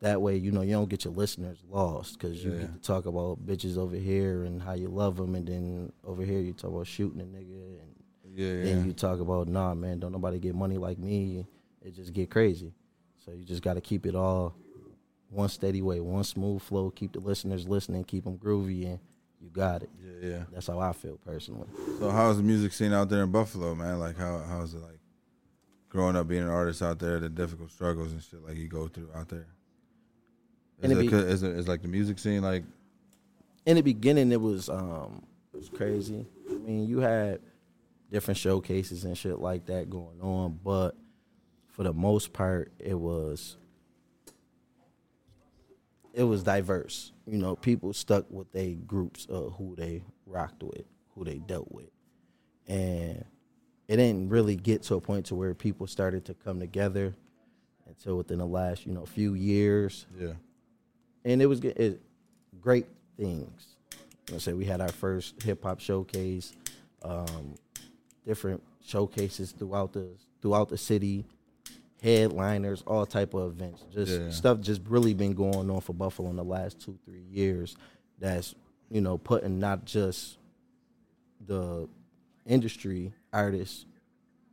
That 0.00 0.20
way, 0.22 0.36
you 0.36 0.50
know, 0.52 0.62
you 0.62 0.72
don't 0.72 0.88
get 0.88 1.04
your 1.04 1.14
listeners 1.14 1.58
lost 1.68 2.18
because 2.18 2.44
you 2.44 2.52
Yeah. 2.52 2.58
get 2.60 2.72
to 2.74 2.78
talk 2.80 3.06
about 3.06 3.44
bitches 3.46 3.76
over 3.76 3.96
here 3.96 4.44
and 4.44 4.62
how 4.62 4.72
you 4.74 4.88
love 4.88 5.16
them, 5.16 5.34
and 5.34 5.46
then 5.46 5.92
over 6.04 6.22
here 6.24 6.40
you 6.40 6.52
talk 6.52 6.70
about 6.70 6.86
shooting 6.86 7.20
a 7.20 7.24
nigga 7.24 7.80
and 7.80 7.94
yeah, 8.34 8.52
yeah. 8.52 8.64
then 8.64 8.86
you 8.86 8.92
talk 8.92 9.20
about 9.20 9.48
nah 9.48 9.74
man 9.74 9.98
don't 9.98 10.12
nobody 10.12 10.38
get 10.38 10.54
money 10.54 10.76
like 10.76 10.98
me 10.98 11.46
it 11.82 11.94
just 11.94 12.12
get 12.12 12.30
crazy 12.30 12.72
so 13.24 13.30
you 13.32 13.44
just 13.44 13.62
got 13.62 13.74
to 13.74 13.80
keep 13.80 14.06
it 14.06 14.14
all 14.14 14.54
one 15.30 15.48
steady 15.48 15.82
way 15.82 16.00
one 16.00 16.24
smooth 16.24 16.60
flow 16.62 16.90
keep 16.90 17.12
the 17.12 17.20
listeners 17.20 17.68
listening 17.68 18.04
keep 18.04 18.24
them 18.24 18.36
groovy 18.38 18.86
and 18.86 18.98
you 19.40 19.48
got 19.50 19.82
it 19.82 19.90
yeah, 20.00 20.28
yeah. 20.30 20.42
that's 20.52 20.66
how 20.66 20.78
i 20.78 20.92
feel 20.92 21.18
personally 21.24 21.68
So, 21.98 22.10
how's 22.10 22.36
the 22.38 22.42
music 22.42 22.72
scene 22.72 22.92
out 22.92 23.08
there 23.08 23.22
in 23.22 23.30
Buffalo, 23.30 23.74
man? 23.74 23.98
Like, 23.98 24.16
how 24.16 24.38
how's 24.48 24.74
it 24.74 24.80
like 24.82 24.98
growing 25.88 26.16
up 26.16 26.26
being 26.26 26.42
an 26.42 26.48
artist 26.48 26.82
out 26.82 26.98
there? 26.98 27.20
The 27.20 27.28
difficult 27.28 27.70
struggles 27.70 28.12
and 28.12 28.22
shit 28.22 28.42
like 28.42 28.56
you 28.56 28.68
go 28.68 28.88
through 28.88 29.10
out 29.14 29.28
there. 29.28 29.46
Is 30.82 30.90
it, 30.90 30.98
be- 30.98 31.06
is 31.16 31.42
it 31.42 31.52
is 31.52 31.68
like 31.68 31.82
the 31.82 31.88
music 31.88 32.18
scene 32.18 32.42
like 32.42 32.64
in 33.66 33.76
the 33.76 33.82
beginning 33.82 34.32
it 34.32 34.40
was 34.40 34.68
um 34.68 35.22
it 35.52 35.56
was 35.58 35.68
crazy 35.68 36.26
i 36.50 36.54
mean 36.54 36.86
you 36.86 36.98
had 36.98 37.40
different 38.10 38.38
showcases 38.38 39.04
and 39.04 39.16
shit 39.16 39.38
like 39.38 39.66
that 39.66 39.90
going 39.90 40.20
on 40.20 40.58
but 40.62 40.96
for 41.68 41.82
the 41.82 41.92
most 41.92 42.32
part 42.32 42.72
it 42.78 42.98
was 42.98 43.56
it 46.14 46.22
was 46.22 46.42
diverse. 46.42 47.12
You 47.26 47.38
know 47.38 47.56
people 47.56 47.92
stuck 47.92 48.30
with 48.30 48.50
their 48.52 48.74
groups 48.74 49.26
of 49.26 49.54
who 49.58 49.74
they 49.76 50.02
rocked 50.26 50.62
with 50.62 50.84
who 51.14 51.24
they 51.24 51.38
dealt 51.38 51.70
with. 51.70 51.90
And 52.66 53.24
it 53.88 53.96
didn't 53.96 54.30
really 54.30 54.56
get 54.56 54.82
to 54.84 54.94
a 54.94 55.00
point 55.00 55.26
to 55.26 55.34
where 55.34 55.54
people 55.54 55.86
started 55.86 56.24
to 56.26 56.34
come 56.34 56.58
together 56.58 57.14
until 57.86 58.16
within 58.16 58.38
the 58.38 58.46
last 58.46 58.86
you 58.86 58.92
know 58.92 59.04
few 59.04 59.34
years. 59.34 60.06
Yeah. 60.18 60.32
And 61.24 61.42
it 61.42 61.46
was 61.46 61.60
it, 61.60 62.00
great 62.60 62.86
things. 63.18 63.76
I 64.32 64.38
say 64.38 64.52
we 64.52 64.64
had 64.64 64.80
our 64.80 64.88
first 64.88 65.42
hip 65.42 65.62
hop 65.62 65.80
showcase, 65.80 66.52
um, 67.02 67.56
different 68.26 68.62
showcases 68.84 69.52
throughout 69.52 69.92
the 69.92 70.08
throughout 70.42 70.68
the 70.68 70.76
city, 70.78 71.24
headliners, 72.02 72.82
all 72.86 73.06
type 73.06 73.34
of 73.34 73.52
events. 73.52 73.82
Just 73.92 74.12
Yeah. 74.20 74.30
stuff 74.30 74.60
just 74.60 74.82
really 74.88 75.14
been 75.14 75.32
going 75.34 75.70
on 75.70 75.80
for 75.80 75.92
Buffalo 75.92 76.30
in 76.30 76.36
the 76.36 76.44
last 76.44 76.80
two 76.80 76.98
three 77.04 77.24
years. 77.30 77.76
That's 78.18 78.54
you 78.90 79.00
know 79.00 79.18
putting 79.18 79.58
not 79.58 79.84
just 79.84 80.38
the 81.46 81.88
industry 82.46 83.12
artists 83.32 83.86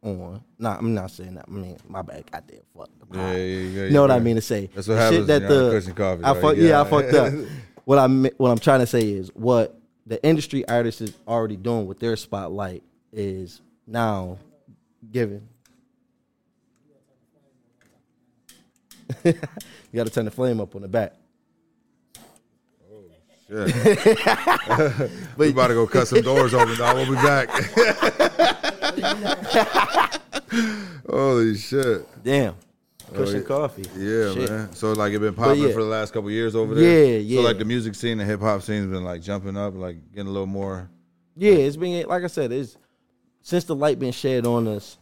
on. 0.04 0.44
Nah, 0.58 0.78
I'm 0.78 0.94
not 0.94 1.12
saying 1.12 1.36
that. 1.36 1.46
I 1.48 1.52
mean, 1.52 1.78
my 1.88 2.02
bad. 2.02 2.30
Goddamn, 2.32 2.60
fuck. 2.76 2.90
yeah 3.14 3.32
yeah, 3.34 3.36
yeah, 3.38 3.84
You 3.86 3.90
know 3.92 4.02
what 4.02 4.12
I 4.12 4.20
mean 4.20 4.36
to 4.36 4.42
say. 4.42 4.70
That's 4.74 4.88
what 4.88 4.96
The 4.96 5.00
happens 5.02 5.18
shit 5.20 5.28
that 5.28 5.42
when 5.44 5.52
you're 5.52 5.76
on 5.76 5.84
the- 5.86 5.92
Coffee, 5.94 6.24
I 6.24 6.32
right? 6.34 6.42
fuck, 6.42 6.56
You 6.58 6.68
yeah, 6.68 6.82
I 6.82 6.84
fucked 6.90 7.14
up. 7.14 7.34
what 7.86 8.00
I'm 8.00 8.26
what 8.38 8.50
I'm 8.50 8.58
trying 8.60 8.80
to 8.80 8.88
say 8.88 9.10
is 9.12 9.30
what 9.36 9.78
the 10.08 10.24
industry 10.26 10.68
artist 10.68 11.02
is 11.02 11.14
already 11.28 11.58
doing 11.58 11.86
with 11.86 12.00
their 12.00 12.16
spotlight 12.16 12.82
is 13.14 13.62
now 13.92 14.38
given. 15.12 15.48
you 19.26 19.34
got 19.94 20.08
to 20.08 20.14
turn 20.14 20.26
the 20.26 20.32
flame 20.32 20.60
up 20.62 20.76
on 20.76 20.82
the 20.82 20.88
back. 20.88 21.14
Oh, 22.90 23.04
yeah. 23.50 23.66
we 25.38 25.50
about 25.50 25.68
to 25.68 25.74
go 25.74 25.86
cut 25.86 26.08
some 26.08 26.22
doors 26.22 26.54
open, 26.54 26.78
dog. 26.78 26.96
We'll 26.96 27.08
be 27.08 27.16
back. 27.16 27.50
Holy 31.10 31.58
shit. 31.58 32.08
Damn, 32.24 32.56
yeah. 33.14 33.40
coffee. 33.42 33.84
Yeah, 33.98 34.34
Shit. 34.34 34.50
man. 34.50 34.74
So 34.74 34.94
like 34.94 35.12
it 35.12 35.20
been 35.20 35.34
popping 35.34 35.64
yeah. 35.64 35.74
for 35.74 35.84
the 35.84 35.90
last 35.90 36.14
couple 36.14 36.32
years 36.32 36.56
over 36.56 36.74
there. 36.74 37.06
Yeah, 37.06 37.18
yeah. 37.18 37.38
So 37.38 37.44
like 37.44 37.58
the 37.58 37.66
music 37.66 37.96
scene, 37.96 38.18
the 38.18 38.26
hip 38.26 38.40
hop 38.40 38.62
scene's 38.62 38.88
been 38.88 39.04
like 39.04 39.22
jumping 39.22 39.58
up, 39.58 39.76
like 39.76 39.98
getting 40.14 40.28
a 40.28 40.32
little 40.32 40.48
more. 40.48 40.90
Yeah, 41.36 41.54
it's 41.54 41.76
been 41.76 42.08
like 42.08 42.24
I 42.24 42.28
said, 42.28 42.54
it's 42.54 42.78
since 43.42 43.64
the 43.66 43.76
light 43.76 44.00
been 44.00 44.12
shed 44.12 44.46
on 44.46 44.68
us, 44.68 44.98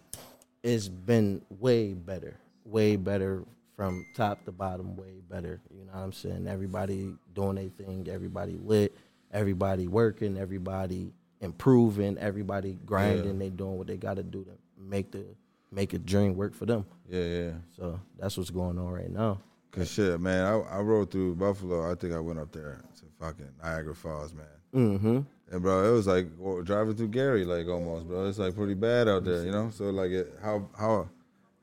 it's 0.64 0.88
been 0.88 1.42
way 1.50 1.94
better, 1.94 2.38
way 2.66 2.96
better 2.96 3.44
from 3.76 4.06
top 4.16 4.44
to 4.46 4.52
bottom, 4.52 4.96
way 4.98 5.22
better. 5.30 5.62
You 5.74 5.86
know 5.86 5.94
what 5.94 6.04
I'm 6.04 6.14
saying? 6.14 6.48
Everybody 6.48 7.16
doing 7.34 7.56
their 7.56 7.70
thing, 7.86 8.08
everybody 8.10 8.58
lit, 8.62 8.96
everybody 9.32 9.88
working, 9.88 10.38
everybody 10.38 11.14
improving, 11.40 12.18
everybody 12.18 12.78
grinding. 12.86 13.40
They 13.40 13.50
doing 13.50 13.78
what 13.78 13.88
they 13.88 13.98
got 13.98 14.16
to 14.16 14.24
do 14.24 14.44
to 14.44 14.52
make 14.78 15.12
the 15.12 15.24
make 15.72 15.94
a 15.94 16.00
dream 16.00 16.36
work 16.36 16.54
for 16.54 16.66
them. 16.66 16.86
Yeah, 17.10 17.24
yeah. 17.24 17.52
So 17.78 18.00
that's 18.18 18.38
what's 18.38 18.50
going 18.50 18.78
on 18.78 18.90
right 18.90 19.10
now. 19.10 19.40
Cause 19.72 19.92
shit, 19.92 20.20
man, 20.20 20.46
I, 20.46 20.78
I 20.78 20.80
rode 20.80 21.12
through 21.12 21.36
Buffalo. 21.36 21.90
I 21.92 21.96
think 21.96 22.14
I 22.14 22.20
went 22.20 22.40
up 22.40 22.52
there 22.52 22.82
to 22.98 23.06
fucking 23.20 23.50
Niagara 23.62 23.94
Falls, 23.96 24.34
man. 24.34 24.46
Mm-hmm. 24.74 25.20
And 25.52 25.62
bro, 25.62 25.88
it 25.88 25.92
was 25.94 26.08
like 26.08 26.28
driving 26.64 26.96
through 26.96 27.10
Gary, 27.10 27.46
like 27.46 27.68
almost, 27.68 28.08
bro. 28.08 28.28
It's 28.28 28.40
like 28.40 28.56
pretty 28.56 28.74
bad 28.74 29.08
out 29.08 29.26
there, 29.26 29.44
you 29.46 29.52
know. 29.52 29.70
So 29.72 29.86
like, 29.92 30.12
it, 30.12 30.34
how 30.42 30.68
how 30.78 31.10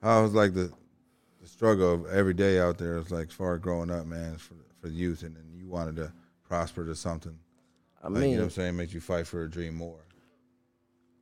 how 0.03 0.23
was 0.23 0.35
like 0.35 0.55
the 0.55 0.73
the 1.43 1.49
struggle 1.49 1.95
of 1.95 2.07
every 2.07 2.35
day 2.35 2.61
out 2.61 2.79
there? 2.79 2.99
It's 2.99 3.11
like 3.11 3.29
as 3.29 3.33
far 3.35 3.55
as 3.55 3.61
growing 3.61 3.91
up, 3.91 4.07
man, 4.07 4.37
for 4.37 4.55
for 4.81 4.89
the 4.89 4.95
youth, 4.95 5.23
and 5.23 5.35
then 5.37 5.45
you 5.57 5.69
wanted 5.69 5.97
to 5.97 6.13
prosper 6.49 6.85
to 6.85 6.95
something. 6.95 7.37
I 8.03 8.09
Like, 8.09 8.21
mean, 8.23 8.31
you 8.31 8.37
know 8.37 8.43
what 8.43 8.45
I'm 8.47 8.51
saying? 8.51 8.77
Makes 8.77 8.95
you 8.95 9.01
fight 9.01 9.27
for 9.27 9.43
a 9.45 9.51
dream 9.51 9.75
more. 9.75 9.99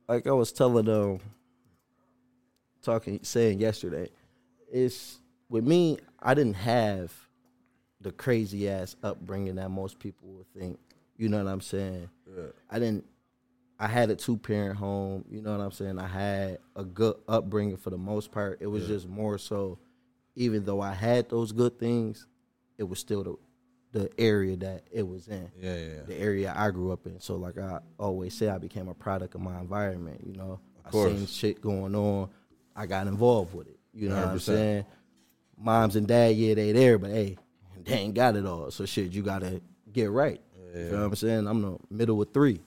like 0.07 0.27
I 0.27 0.31
was 0.31 0.51
telling 0.51 0.87
um 0.89 1.19
talking 2.81 3.19
saying 3.23 3.59
yesterday, 3.59 4.09
it's 4.71 5.19
with 5.49 5.63
me, 5.65 5.99
I 6.25 6.33
didn't 6.33 6.55
have 6.55 7.13
the 8.01 8.11
crazy 8.11 8.67
ass 8.67 8.95
upbringing 9.03 9.55
that 9.55 9.69
most 9.69 9.99
people 9.99 10.27
would 10.29 10.51
think. 10.59 10.79
You 11.17 11.29
know 11.29 11.41
what 11.43 11.49
I'm 11.49 11.61
saying? 11.61 12.09
I 12.69 12.79
didn't 12.79 13.05
I 13.79 13.87
had 13.87 14.09
a 14.09 14.15
two 14.15 14.37
parent 14.37 14.77
home, 14.77 15.25
you 15.29 15.41
know 15.41 15.51
what 15.55 15.63
I'm 15.63 15.71
saying? 15.71 15.99
I 15.99 16.07
had 16.07 16.59
a 16.75 16.83
good 16.83 17.15
upbringing 17.27 17.77
for 17.77 17.89
the 17.89 17.97
most 17.97 18.31
part. 18.31 18.57
It 18.61 18.67
was 18.67 18.87
just 18.87 19.07
more 19.07 19.37
so 19.37 19.77
even 20.35 20.65
though 20.65 20.81
I 20.81 20.93
had 20.93 21.29
those 21.29 21.51
good 21.51 21.79
things, 21.79 22.27
it 22.77 22.83
was 22.83 22.99
still 22.99 23.23
the 23.23 23.35
the 23.91 24.09
area 24.19 24.57
that 24.57 24.83
it 24.91 25.07
was 25.07 25.29
in 25.29 25.49
Yeah, 25.57 25.73
yeah, 25.75 25.85
yeah. 25.85 26.01
the 26.05 26.19
area 26.19 26.53
I 26.53 26.69
grew 26.71 26.91
up 26.91 27.05
in. 27.05 27.19
So 27.21 27.35
like 27.35 27.57
I 27.57 27.79
always 27.97 28.33
say, 28.33 28.49
I 28.49 28.57
became 28.57 28.89
a 28.89 28.93
product 28.93 29.35
of 29.35 29.41
my 29.41 29.57
environment. 29.59 30.21
You 30.25 30.33
know, 30.33 30.59
I 30.85 30.91
seen 30.91 31.27
shit 31.27 31.61
going 31.61 31.95
on. 31.95 32.29
I 32.75 32.87
got 32.87 33.07
involved 33.07 33.53
with 33.53 33.67
it. 33.67 33.79
You 33.93 34.09
know 34.09 34.15
what 34.17 34.27
I'm 34.27 34.39
saying? 34.39 34.85
Moms 35.57 35.95
and 35.95 36.07
dad, 36.07 36.35
yeah, 36.35 36.53
they 36.53 36.71
there, 36.71 36.97
but 36.97 37.11
hey, 37.11 37.37
they 37.83 37.93
ain't 37.93 38.13
got 38.13 38.35
it 38.35 38.45
all. 38.45 38.71
So 38.71 38.85
shit, 38.85 39.11
you 39.11 39.21
gotta 39.21 39.61
get 39.91 40.11
right. 40.11 40.41
You 40.75 40.91
know 40.91 40.97
what 40.97 41.05
I'm 41.05 41.15
saying? 41.15 41.47
I'm 41.47 41.61
the 41.61 41.77
middle 41.89 42.21
of 42.21 42.33
three. 42.33 42.59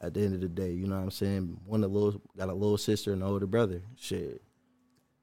At 0.00 0.14
the 0.14 0.20
end 0.22 0.34
of 0.34 0.40
the 0.40 0.48
day, 0.48 0.72
you 0.72 0.86
know 0.86 0.96
what 0.96 1.02
I'm 1.02 1.10
saying? 1.10 1.60
One 1.64 1.84
of 1.84 1.92
the 1.92 1.98
little 1.98 2.20
got 2.36 2.48
a 2.48 2.52
little 2.52 2.78
sister 2.78 3.12
and 3.12 3.22
an 3.22 3.28
older 3.28 3.46
brother. 3.46 3.82
Shit. 3.96 4.42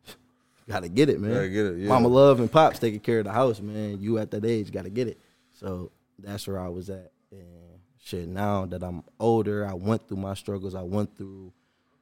gotta 0.70 0.88
get 0.88 1.10
it, 1.10 1.20
man. 1.20 1.34
Gotta 1.34 1.50
get 1.50 1.66
it, 1.66 1.78
yeah. 1.80 1.88
Mama 1.89 2.08
love 2.08 2.39
and 2.39 2.50
pops 2.50 2.80
taking 2.80 3.01
care 3.01 3.20
of 3.20 3.25
the 3.25 3.32
house, 3.32 3.60
man. 3.60 4.00
You 4.00 4.20
at 4.20 4.32
that 4.32 4.46
age, 4.46 4.72
gotta 4.72 4.89
get 4.89 5.08
it. 5.08 5.20
So 5.51 5.92
that's 6.18 6.48
where 6.48 6.60
I 6.60 6.70
was 6.70 6.89
at. 6.89 7.12
And 7.32 7.80
shit, 8.01 8.28
now 8.30 8.66
that 8.68 8.84
I'm 8.84 9.04
older, 9.20 9.66
I 9.66 9.74
went 9.74 10.08
through 10.08 10.18
my 10.18 10.34
struggles. 10.34 10.75
I 10.75 10.84
went 10.84 11.18
through 11.18 11.51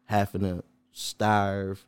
having 0.06 0.42
to 0.42 0.64
starve 0.92 1.84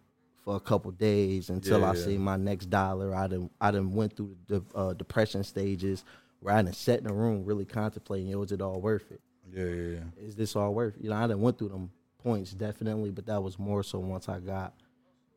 for 0.50 0.56
a 0.56 0.60
couple 0.60 0.90
days 0.90 1.52
until 1.52 1.82
Yeah, 1.82 1.92
I 1.92 1.94
yeah. 1.94 2.04
see 2.06 2.18
my 2.18 2.36
next 2.36 2.72
dollar. 2.72 3.14
I 3.14 3.28
didn't 3.28 3.52
I 3.62 3.70
didn't 3.70 3.94
went 3.94 4.16
through 4.16 4.36
the 4.48 4.64
uh, 4.74 4.94
depression 4.94 5.44
stages 5.44 6.04
where 6.40 6.56
I 6.56 6.62
done 6.64 6.74
sat 6.74 7.00
in 7.02 7.08
a 7.08 7.14
room 7.14 7.46
really 7.46 7.66
contemplating, 7.66 8.36
was 8.40 8.52
it 8.52 8.60
all 8.60 8.82
worth 8.82 9.12
it? 9.12 9.22
Yeah, 9.54 9.66
yeah, 9.66 10.00
yeah. 10.00 10.26
Is 10.26 10.36
this 10.36 10.56
all 10.56 10.74
worth 10.74 10.96
it? 10.98 11.04
You 11.04 11.12
know, 11.12 11.18
I 11.18 11.28
didn't 11.28 11.42
went 11.42 11.60
through 11.60 11.70
them 11.70 11.92
points 12.24 12.52
definitely, 12.52 13.12
but 13.12 13.28
that 13.28 13.44
was 13.44 13.60
more 13.60 13.84
so 13.84 14.00
once 14.00 14.28
I 14.28 14.40
got 14.40 14.74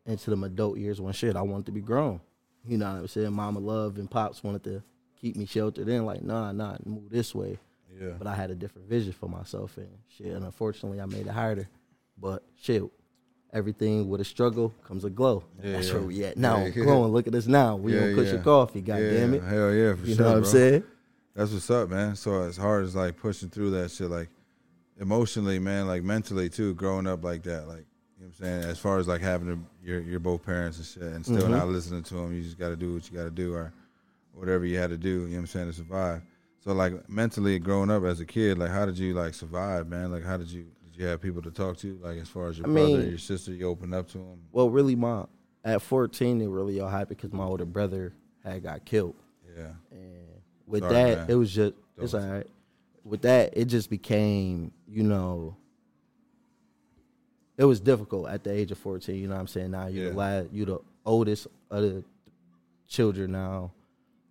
into 0.07 0.35
the 0.35 0.43
adult 0.47 0.79
years 0.79 0.99
when 0.99 1.13
shit, 1.13 1.37
I 1.37 1.43
wanted 1.43 1.67
to 1.67 1.73
be 1.73 1.83
grown. 1.83 2.21
You 2.65 2.79
know 2.79 2.87
what 2.91 2.99
I'm 3.01 3.09
saying? 3.09 3.33
Mama 3.35 3.59
love 3.61 3.99
and 3.99 4.11
pops 4.11 4.43
wanted 4.43 4.65
to 4.65 4.83
keep 5.21 5.37
me 5.37 5.45
sheltered 5.45 5.89
in, 5.89 6.07
like, 6.07 6.23
nah, 6.23 6.53
nah, 6.53 6.77
move 6.87 7.11
this 7.11 7.35
way. 7.35 7.59
Yeah. 8.01 8.13
But 8.17 8.29
I 8.29 8.35
had 8.35 8.51
a 8.51 8.55
different 8.55 8.89
vision 8.89 9.13
for 9.13 9.29
myself 9.29 9.77
and 9.77 9.91
shit. 10.09 10.29
And 10.29 10.45
unfortunately 10.45 11.01
I 11.03 11.07
made 11.07 11.27
it 11.27 11.33
harder. 11.33 11.69
But 12.17 12.45
shit, 12.63 12.83
everything 13.53 14.09
with 14.09 14.21
a 14.21 14.25
struggle 14.25 14.73
comes 14.85 15.05
a 15.05 15.11
glow. 15.11 15.45
Yeah, 15.63 15.73
that's 15.73 15.89
yeah. 15.89 15.95
where 15.95 16.03
we 16.03 16.25
at 16.25 16.37
now. 16.37 16.59
Yeah. 16.65 16.69
Growing. 16.85 17.13
Look 17.13 17.27
at 17.27 17.35
us 17.35 17.47
now. 17.47 17.77
We 17.77 17.95
Yeah, 17.95 18.05
on 18.05 18.15
Kush 18.15 18.29
yeah. 18.29 18.35
and 18.35 18.45
coffee, 18.45 18.81
god 18.81 18.97
yeah, 19.01 19.11
damn 19.13 19.35
it. 19.35 19.43
Hell 19.43 19.73
yeah, 19.75 19.95
for 19.95 20.01
You 20.01 20.07
sure. 20.07 20.07
You 20.07 20.17
know 20.17 20.25
what 20.25 20.35
I'm 20.37 20.43
bro. 20.43 20.51
saying? 20.51 20.85
That's 21.35 21.53
what's 21.53 21.71
up, 21.71 21.89
man. 21.91 22.17
So 22.17 22.43
as 22.43 22.57
hard 22.57 22.85
as 22.85 22.95
like 22.95 23.17
pushing 23.17 23.49
through 23.51 23.71
that 23.73 23.91
shit, 23.91 24.11
like 24.11 24.29
emotionally, 25.01 25.59
man, 25.59 25.87
like 25.87 26.03
mentally 26.03 26.49
too, 26.49 26.75
growing 26.75 27.07
up 27.07 27.25
like 27.25 27.43
that, 27.45 27.69
like 27.69 27.85
you 28.19 28.27
know 28.27 28.33
what 28.39 28.47
I'm 28.49 28.63
saying. 28.63 28.71
As 28.71 28.79
far 28.79 28.99
as 28.99 29.09
like 29.09 29.21
having 29.21 29.49
to, 29.49 29.59
your 29.87 30.01
your 30.01 30.21
both 30.21 30.45
parents 30.45 30.79
and 30.79 30.87
shit, 30.87 31.03
and 31.03 31.25
still 31.25 31.39
Mm-hmm. 31.43 31.53
not 31.53 31.69
listening 31.69 32.03
to 32.05 32.15
them, 32.15 32.35
you 32.35 32.43
just 32.43 32.59
got 32.59 32.69
to 32.69 32.77
do 32.77 32.95
what 32.95 33.11
you 33.11 33.17
got 33.17 33.25
to 33.25 33.31
do, 33.31 33.55
or 33.55 33.73
whatever 34.35 34.65
you 34.67 34.79
had 34.79 34.91
to 34.91 34.99
do. 34.99 35.09
You 35.09 35.19
know 35.21 35.33
what 35.33 35.39
I'm 35.41 35.47
saying 35.47 35.67
to 35.69 35.73
survive. 35.73 36.23
So 36.65 36.73
like 36.73 37.09
mentally 37.09 37.59
growing 37.59 37.91
up 37.91 38.05
as 38.05 38.21
a 38.21 38.27
kid, 38.27 38.59
like 38.59 38.71
how 38.71 38.87
did 38.87 38.97
you 38.99 39.15
like 39.15 39.35
survive, 39.35 39.89
man? 39.89 40.13
Like 40.13 40.25
how 40.25 40.37
did 40.37 40.49
you 40.51 40.67
did 40.93 41.01
you 41.01 41.07
have 41.07 41.21
people 41.21 41.43
to 41.43 41.51
talk 41.51 41.77
to? 41.79 41.99
Like 42.03 42.19
as 42.19 42.29
far 42.29 42.49
as 42.49 42.59
your 42.59 42.69
I 42.69 42.73
brother, 42.73 42.99
mean- 42.99 43.09
your 43.09 43.19
sister, 43.19 43.53
you 43.53 43.67
open 43.69 43.93
up 43.95 44.09
to 44.11 44.19
them. 44.19 44.41
Well, 44.53 44.71
really, 44.71 44.95
my 44.97 45.25
at 45.65 45.81
14, 45.83 46.39
they 46.39 46.47
really 46.47 46.81
all 46.81 46.89
happy 46.89 47.15
because 47.15 47.33
my 47.33 47.45
older 47.45 47.65
brother 47.65 48.13
had 48.45 48.63
got 48.63 48.85
killed. 48.85 49.15
Yeah, 49.57 49.73
And 49.91 50.27
with 50.67 50.83
Sorry, 50.83 50.93
that, 50.95 51.19
man. 51.19 51.31
it 51.31 51.35
was 51.35 51.53
just 51.55 51.75
it's 51.99 52.15
all 52.15 52.21
Don't. 52.21 52.31
right. 52.31 52.47
With 53.05 53.23
that, 53.23 53.57
it 53.57 53.67
just 53.67 53.91
became, 53.91 54.73
you 54.89 55.03
know, 55.03 55.57
it 57.57 57.65
was 57.65 57.81
difficult 57.81 58.29
at 58.29 58.45
the 58.45 58.51
age 58.53 58.73
of 58.73 58.79
14. 58.79 59.15
You 59.15 59.29
know 59.29 59.35
what 59.35 59.41
I'm 59.41 59.47
saying? 59.47 59.71
Now 59.71 59.87
you're 59.87 60.05
the 60.07 60.11
Yeah. 60.11 60.17
last, 60.17 60.53
you 60.53 60.65
the 60.65 60.79
oldest 61.05 61.47
of 61.71 61.83
the 61.83 62.05
children 62.89 63.33
now. 63.33 63.73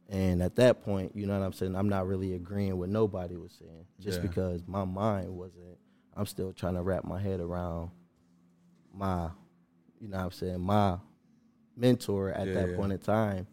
And 0.10 0.42
at 0.44 0.56
that 0.58 0.84
point, 0.84 1.16
you 1.16 1.26
know 1.26 1.40
what 1.40 1.46
I'm 1.46 1.54
saying? 1.54 1.76
I'm 1.76 1.88
not 1.88 2.08
really 2.08 2.34
agreeing 2.34 2.78
with 2.78 2.90
nobody 2.90 3.38
was 3.38 3.54
saying 3.54 3.86
just 4.00 4.22
Yeah. 4.22 4.28
because 4.28 4.68
my 4.68 4.84
mind 4.84 5.30
wasn't. 5.36 5.78
I'm 6.16 6.26
still 6.26 6.52
trying 6.54 6.76
to 6.76 6.82
wrap 6.82 7.04
my 7.06 7.20
head 7.20 7.40
around 7.40 7.92
my, 8.94 9.30
you 10.00 10.08
know 10.08 10.18
what 10.18 10.24
I'm 10.26 10.32
saying, 10.32 10.60
my 10.62 10.98
mentor 11.76 12.30
at 12.32 12.48
Yeah, 12.48 12.54
that 12.54 12.70
yeah. 12.72 12.76
point 12.76 12.92
in 12.92 13.00
time. 13.00 13.48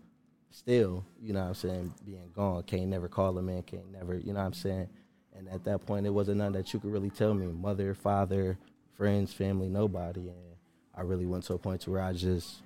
Still, 0.50 1.04
you 1.20 1.32
know 1.32 1.40
what 1.42 1.48
I'm 1.48 1.54
saying, 1.54 1.94
being 2.04 2.30
gone, 2.34 2.62
can't 2.64 2.86
never 2.88 3.06
call 3.08 3.36
him 3.38 3.48
in, 3.48 3.62
can't 3.62 3.92
never, 3.92 4.16
you 4.16 4.32
know 4.32 4.40
what 4.40 4.46
I'm 4.46 4.52
saying. 4.54 4.88
And 5.36 5.48
at 5.48 5.62
that 5.64 5.86
point, 5.86 6.04
it 6.06 6.10
wasn't 6.10 6.38
nothing 6.38 6.54
that 6.54 6.72
you 6.72 6.80
could 6.80 6.90
really 6.90 7.10
tell 7.10 7.32
me, 7.32 7.46
mother, 7.46 7.94
father, 7.94 8.58
friends, 8.96 9.32
family, 9.32 9.68
nobody. 9.68 10.28
And 10.28 10.56
I 10.96 11.02
really 11.02 11.26
went 11.26 11.44
to 11.44 11.54
a 11.54 11.58
point 11.58 11.82
to 11.82 11.92
where 11.92 12.02
I 12.02 12.12
just 12.12 12.62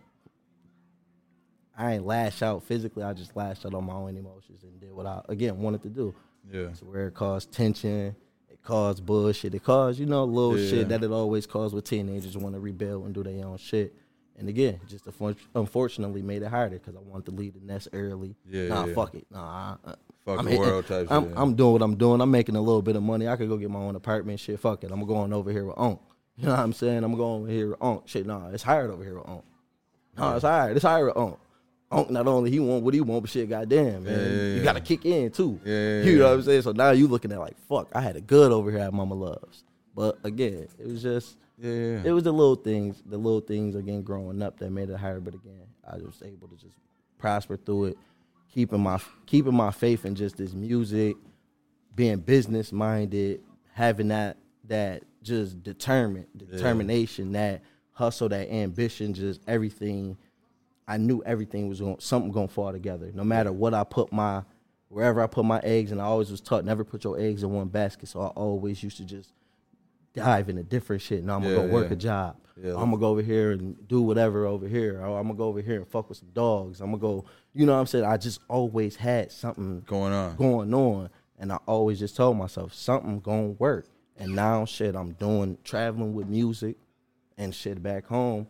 I 1.77 1.95
ain't 1.95 2.07
lash 2.07 2.43
out 2.43 2.63
physically. 2.63 3.03
I 3.03 3.13
just 3.13 3.35
lashed 3.37 3.65
out 3.67 3.75
on 3.75 3.85
my 3.85 3.95
own 3.95 4.17
emotions 4.17 4.63
and 4.63 4.79
did 4.81 4.93
what 4.93 5.07
I 5.07 5.21
again 5.29 5.59
wanted 5.59 5.83
to 5.83 5.89
do. 5.89 6.15
yeah, 6.51 6.69
To 6.69 6.85
where 6.85 7.09
it 7.09 7.15
caused 7.15 7.53
tension, 7.53 8.15
it 8.63 8.67
caused 8.67 9.05
bullshit, 9.05 9.55
it 9.55 9.65
caused 9.65 9.99
you 9.99 10.07
know 10.07 10.25
little 10.25 10.59
Yeah. 10.59 10.69
shit 10.71 10.89
that 10.91 11.03
it 11.03 11.11
always 11.11 11.47
caused 11.47 11.75
with 11.75 11.85
teenagers 11.85 12.37
want 12.37 12.55
to 12.55 12.61
rebel 12.61 13.05
and 13.05 13.15
do 13.15 13.23
their 13.23 13.45
own 13.45 13.57
shit. 13.59 13.95
And 14.39 14.49
again, 14.49 14.81
just 14.89 15.05
unfor- 15.05 15.37
unfortunately 15.55 16.23
made 16.23 16.43
it 16.43 16.49
harder 16.49 16.79
because 16.79 16.97
I 16.97 17.01
wanted 17.01 17.27
to 17.27 17.31
leave 17.33 17.55
the 17.55 17.61
nest 17.61 17.89
early. 17.93 18.35
Yeah, 18.49 18.69
nah, 18.69 18.87
yeah. 18.87 18.95
fuck 18.95 19.15
it. 19.15 19.27
Nah, 19.31 19.77
I, 19.85 19.91
uh, 19.91 19.95
Fuck 20.25 20.39
I'm 20.39 20.45
the 20.45 20.51
hitting- 20.53 20.67
world 20.67 20.87
type 20.87 21.07
I'm, 21.11 21.25
shit. 21.29 21.33
I'm 21.37 21.55
doing 21.55 21.73
what 21.73 21.83
I'm 21.83 21.97
doing. 21.97 22.21
I'm 22.21 22.31
making 22.31 22.57
a 22.57 22.61
little 22.61 22.81
bit 22.83 22.97
of 22.97 23.03
money. 23.03 23.29
I 23.29 23.37
could 23.37 23.49
go 23.49 23.57
get 23.57 23.71
my 23.71 23.81
own 23.81 23.95
apartment. 23.97 24.41
Shit, 24.41 24.59
fuck 24.59 24.83
it. 24.85 24.91
I'm 24.91 25.05
going 25.05 25.33
over 25.33 25.51
here 25.53 25.65
with 25.67 25.77
Onk. 25.77 25.99
You 26.39 26.47
know 26.47 26.53
what 26.53 26.61
I'm 26.61 26.73
saying? 26.73 27.05
I'm 27.05 27.15
going 27.15 27.43
over 27.43 27.51
here 27.53 27.69
with 27.71 27.79
Onk. 27.81 28.09
Shit, 28.09 28.25
nah, 28.27 28.49
it's 28.49 28.63
hired 28.63 28.91
over 28.91 29.05
here 29.05 29.17
with 29.17 29.27
Onk. 29.27 29.43
No, 30.17 30.35
it's 30.35 30.45
hired. 30.45 30.77
It's 30.77 30.85
hired 30.85 31.07
with 31.07 31.15
Onk. 31.17 31.37
Not 31.93 32.27
only 32.27 32.51
he 32.51 32.59
want 32.61 32.83
what 32.83 32.95
he 32.95 33.01
want, 33.01 33.23
but 33.23 33.31
shit, 33.31 33.49
goddamn, 33.49 34.05
man, 34.05 34.13
Yeah, 34.19 34.27
yeah, 34.27 34.55
you 34.55 34.63
got 34.63 34.75
to 34.75 34.81
kick 34.81 35.05
in 35.05 35.31
too. 35.31 35.61
Yeah, 35.65 36.03
you 36.03 36.19
know 36.19 36.29
what 36.29 36.35
I'm 36.35 36.43
saying? 36.43 36.63
So 36.63 36.73
now 36.73 36.91
you 36.91 37.07
looking 37.07 37.33
at 37.33 37.39
like, 37.39 37.57
fuck, 37.69 37.89
I 37.95 38.01
had 38.01 38.17
a 38.17 38.21
good 38.21 38.53
over 38.53 38.71
here 38.71 38.81
at 38.81 38.93
Mama 38.93 39.15
Loves. 39.15 39.65
But 39.95 40.19
again, 40.25 40.69
it 40.79 40.87
was 40.87 41.03
just, 41.03 41.37
yeah, 41.59 41.71
yeah. 41.71 42.03
it 42.05 42.13
was 42.13 42.25
the 42.25 42.33
little 42.33 42.57
things, 42.57 43.03
the 43.05 43.19
little 43.19 43.41
things 43.41 43.75
again 43.75 44.03
growing 44.03 44.43
up 44.43 44.59
that 44.59 44.71
made 44.71 44.89
it 44.89 44.97
higher. 44.97 45.21
But 45.21 45.35
again, 45.35 45.67
I 45.87 45.97
was 45.97 46.23
able 46.25 46.49
to 46.49 46.57
just 46.57 46.79
prosper 47.19 47.57
through 47.57 47.85
it, 47.87 47.99
keeping 48.53 48.81
my 48.81 48.99
keeping 49.27 49.55
my 49.55 49.71
faith 49.71 50.05
in 50.07 50.15
just 50.15 50.37
this 50.37 50.55
music, 50.55 51.17
being 51.95 52.19
business 52.19 52.73
minded, 52.73 53.41
having 53.75 54.09
that 54.09 54.39
that 54.69 55.03
just 55.23 55.63
determined 55.63 56.27
determination, 56.37 57.33
that 57.33 57.63
hustle, 57.93 58.29
that 58.31 58.51
ambition, 58.51 59.15
just 59.15 59.41
everything. 59.47 60.17
I 60.89 60.97
knew 60.97 61.23
everything 61.25 61.69
was 61.69 61.81
going 61.81 61.97
something 62.01 62.33
gonna 62.33 62.49
fall 62.49 62.73
together. 62.73 63.11
No 63.15 63.25
matter 63.25 63.53
what 63.53 63.75
I 63.75 63.85
put 63.85 64.13
my 64.13 64.43
wherever 64.89 65.23
I 65.23 65.27
put 65.27 65.45
my 65.45 65.61
eggs, 65.61 65.91
and 65.93 66.01
I 66.01 66.05
always 66.05 66.31
was 66.31 66.41
taught 66.41 66.65
never 66.65 66.85
put 66.85 67.05
your 67.05 67.19
eggs 67.19 67.43
in 67.43 67.51
one 67.51 67.69
basket. 67.69 68.09
So 68.09 68.21
I 68.21 68.27
always 68.29 68.83
used 68.83 68.97
to 68.99 69.05
just 69.05 69.33
dive 70.15 70.49
into 70.49 70.63
different 70.63 71.01
shit. 71.03 71.25
No, 71.25 71.35
I'm 71.37 71.43
gonna 71.43 71.55
Yeah, 71.55 71.67
go 71.67 71.73
work 71.73 71.87
yeah. 71.89 71.93
a 71.93 71.97
job. 71.97 72.37
Yeah. 72.63 72.71
I'm 72.73 72.91
gonna 72.91 72.99
go 72.99 73.09
over 73.09 73.23
here 73.23 73.53
and 73.53 73.89
do 73.89 74.03
whatever 74.03 74.45
over 74.47 74.69
here. 74.69 75.01
Or 75.01 75.19
I'm 75.19 75.25
gonna 75.29 75.35
go 75.35 75.47
over 75.47 75.61
here 75.63 75.77
and 75.77 75.89
fuck 75.89 76.09
with 76.11 76.19
some 76.19 76.29
dogs. 76.35 76.81
I'm 76.81 76.89
gonna 76.91 76.99
go. 77.01 77.25
You 77.55 77.65
know 77.65 77.73
what 77.73 77.81
I'm 77.81 77.87
saying? 77.87 78.05
I 78.05 78.17
just 78.19 78.41
always 78.49 78.97
had 78.97 79.33
something 79.33 79.83
Going 79.87 80.13
on. 80.13 80.37
going 80.37 80.75
on, 80.75 81.09
and 81.39 81.53
I 81.53 81.57
always 81.67 81.99
just 81.99 82.15
told 82.17 82.37
myself 82.37 82.75
something 82.75 83.21
gonna 83.21 83.49
work. 83.51 83.87
And 84.19 84.35
now 84.37 84.67
shit, 84.67 84.95
I'm 84.95 85.13
doing 85.13 85.57
traveling 85.65 86.13
with 86.15 86.29
music 86.29 86.77
and 87.39 87.55
shit 87.55 87.83
back 87.83 88.05
home. 88.07 88.47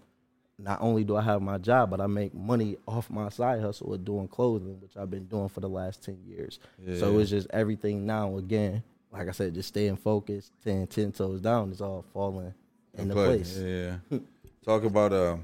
Not 0.63 0.81
only 0.81 1.03
do 1.03 1.17
I 1.17 1.23
have 1.23 1.43
my 1.43 1.59
job, 1.59 1.91
but 1.91 2.01
I 2.01 2.07
make 2.07 2.33
money 2.35 2.77
off 2.87 3.11
my 3.11 3.29
side 3.31 3.61
hustle 3.61 3.91
with 3.91 4.05
doing 4.05 4.29
clothing, 4.29 4.81
which 4.81 4.97
I've 4.97 5.11
been 5.11 5.27
doing 5.27 5.49
for 5.49 5.61
the 5.61 5.69
last 5.69 6.05
ten 6.05 6.19
years. 6.25 6.61
So 6.99 7.19
it's 7.19 7.31
just 7.31 7.49
everything 7.51 8.07
now. 8.07 8.37
Again, 8.37 8.83
like 9.11 9.29
I 9.29 9.33
said, 9.33 9.55
just 9.55 9.69
staying 9.69 9.97
focused, 9.97 10.53
staying 10.61 10.87
ten 10.87 11.11
toes 11.13 11.41
down 11.41 11.71
it's 11.71 11.81
all 11.81 12.05
falling 12.13 12.55
into 12.95 13.15
Play. 13.15 13.27
place. 13.27 13.59
Yeah, 13.59 13.97
yeah. 14.11 14.19
talk 14.65 14.85
about 14.85 15.13
uh, 15.13 15.37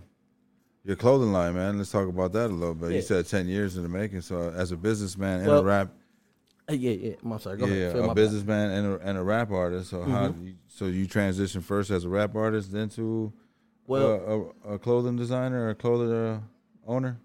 your 0.85 0.97
clothing 0.97 1.33
line, 1.33 1.55
man. 1.55 1.79
Let's 1.79 1.91
talk 1.91 2.09
about 2.09 2.33
that 2.33 2.47
a 2.47 2.55
little 2.55 2.75
bit. 2.75 2.93
You 2.93 3.03
said 3.03 3.27
ten 3.27 3.49
years 3.49 3.77
in 3.77 3.83
the 3.83 3.89
making. 3.89 4.21
So, 4.21 4.53
as 4.55 4.71
a 4.71 4.77
businessman 4.77 5.41
and 5.41 5.49
Well, 5.49 5.61
a 5.61 5.65
rap, 5.65 5.91
Uh, 6.71 6.75
yeah, 6.75 6.93
yeah. 6.93 7.15
I'm 7.25 7.39
sorry. 7.41 7.57
Go 7.57 7.67
yeah, 7.67 7.73
ahead. 7.75 7.93
Fill 7.93 8.11
a 8.11 8.15
businessman 8.15 8.71
and 8.71 8.87
a, 8.87 9.09
and 9.09 9.19
a 9.19 9.23
rap 9.23 9.51
artist. 9.51 9.91
So, 9.91 10.03
how? 10.05 10.29
Mm-hmm. 10.29 10.47
You, 10.47 10.55
so 10.69 10.85
you 10.87 11.07
transition 11.07 11.61
first 11.61 11.91
as 11.91 12.05
a 12.05 12.09
rap 12.09 12.37
artist, 12.37 12.71
then 12.71 12.89
to 12.91 13.33
Well- 13.89 14.55
uh, 14.67 14.71
a, 14.71 14.75
a 14.75 14.79
clothing 14.79 15.17
designer 15.17 15.65
or 15.67 15.71
a 15.71 15.75
clothing 15.75 16.13
uh, 16.15 16.41
owner. 16.87 17.19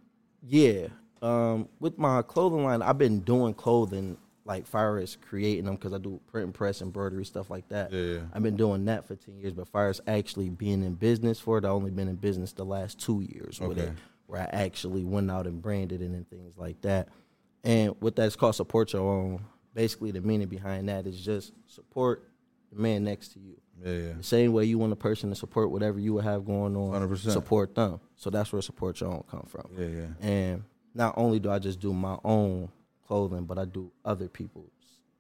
Yeah. 0.45 0.87
Um, 1.21 1.69
with 1.79 1.97
my 1.97 2.21
clothing 2.21 2.63
line, 2.63 2.81
I've 2.81 2.97
been 2.97 3.19
doing 3.21 3.53
clothing 3.53 4.17
like 4.45 4.67
far 4.67 4.97
as 4.97 5.15
creating 5.15 5.63
them 5.63 5.75
because 5.75 5.93
I 5.93 5.97
do 5.97 6.19
print 6.27 6.45
and 6.45 6.53
press 6.53 6.81
embroidery 6.81 7.23
stuff 7.23 7.49
like 7.49 7.69
that. 7.69 7.93
Yeah, 7.93 8.01
yeah. 8.15 8.19
I've 8.33 8.43
been 8.43 8.57
doing 8.57 8.83
that 8.85 9.05
for 9.07 9.15
ten 9.15 9.37
years, 9.37 9.53
but 9.53 9.69
far 9.69 9.87
as 9.87 10.01
actually 10.05 10.49
being 10.49 10.83
in 10.83 10.95
business 10.95 11.39
for 11.39 11.57
it, 11.57 11.63
I 11.65 11.69
only 11.69 11.91
been 11.91 12.09
in 12.09 12.15
business 12.17 12.51
the 12.51 12.65
last 12.65 12.99
two 12.99 13.21
years 13.21 13.61
with 13.61 13.77
it, 13.79 13.93
where 14.27 14.41
I 14.41 14.49
actually 14.51 15.05
went 15.05 15.31
out 15.31 15.47
and 15.47 15.61
branded 15.61 16.01
it 16.01 16.11
and 16.11 16.29
things 16.29 16.57
like 16.57 16.81
that. 16.81 17.07
And 17.63 17.95
what 18.01 18.17
that's 18.17 18.35
called 18.35 18.55
support 18.55 18.91
your 18.91 19.09
own. 19.09 19.45
Basically, 19.73 20.11
the 20.11 20.19
meaning 20.21 20.49
behind 20.49 20.89
that 20.89 21.07
is 21.07 21.19
just 21.23 21.53
support 21.67 22.27
the 22.71 22.81
man 22.81 23.05
next 23.05 23.29
to 23.33 23.39
you. 23.39 23.55
Yeah, 23.81 23.91
yeah. 23.91 24.13
The 24.17 24.23
same 24.23 24.53
way 24.53 24.65
you 24.65 24.77
want 24.77 24.93
a 24.93 24.97
person 24.97 25.29
to 25.29 25.35
support 25.35 25.71
whatever 25.71 25.99
you 25.99 26.13
would 26.13 26.23
have 26.23 26.45
going 26.45 26.75
on, 26.75 27.09
100%. 27.09 27.31
support 27.31 27.75
them. 27.75 27.99
So 28.15 28.29
that's 28.29 28.51
where 28.51 28.61
support 28.61 28.99
your 29.01 29.11
own 29.11 29.23
come 29.29 29.45
from. 29.47 29.69
Yeah, 29.77 29.87
yeah. 29.87 30.27
And 30.27 30.63
not 30.93 31.15
only 31.17 31.39
do 31.39 31.51
I 31.51 31.59
just 31.59 31.79
do 31.79 31.93
my 31.93 32.17
own 32.23 32.69
clothing, 33.07 33.45
but 33.45 33.57
I 33.57 33.65
do 33.65 33.91
other 34.05 34.27
people's 34.27 34.69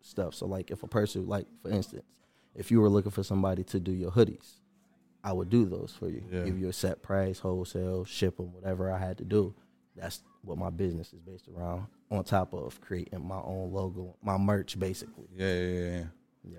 stuff. 0.01 0.35
So 0.35 0.45
like 0.45 0.71
if 0.71 0.83
a 0.83 0.87
person 0.87 1.27
like 1.27 1.47
for 1.61 1.69
instance, 1.69 2.03
if 2.55 2.71
you 2.71 2.79
were 2.81 2.89
looking 2.89 3.11
for 3.11 3.23
somebody 3.23 3.63
to 3.65 3.79
do 3.79 3.91
your 3.91 4.11
hoodies, 4.11 4.59
I 5.23 5.33
would 5.33 5.49
do 5.49 5.65
those 5.65 5.95
for 5.97 6.09
you. 6.09 6.23
Yeah. 6.29 6.43
Give 6.43 6.59
you 6.59 6.69
a 6.69 6.73
set 6.73 7.01
price, 7.01 7.39
wholesale, 7.39 8.05
ship 8.05 8.37
them, 8.37 8.53
whatever 8.53 8.91
I 8.91 8.97
had 8.97 9.17
to 9.19 9.23
do. 9.23 9.55
That's 9.95 10.21
what 10.43 10.57
my 10.57 10.69
business 10.69 11.13
is 11.13 11.19
based 11.21 11.47
around. 11.47 11.87
On 12.11 12.23
top 12.23 12.53
of 12.53 12.79
creating 12.81 13.25
my 13.25 13.39
own 13.39 13.71
logo, 13.71 14.15
my 14.21 14.37
merch, 14.37 14.77
basically. 14.77 15.25
Yeah, 15.35 15.53
yeah, 15.53 15.67
yeah, 15.67 15.89
yeah. 15.89 16.05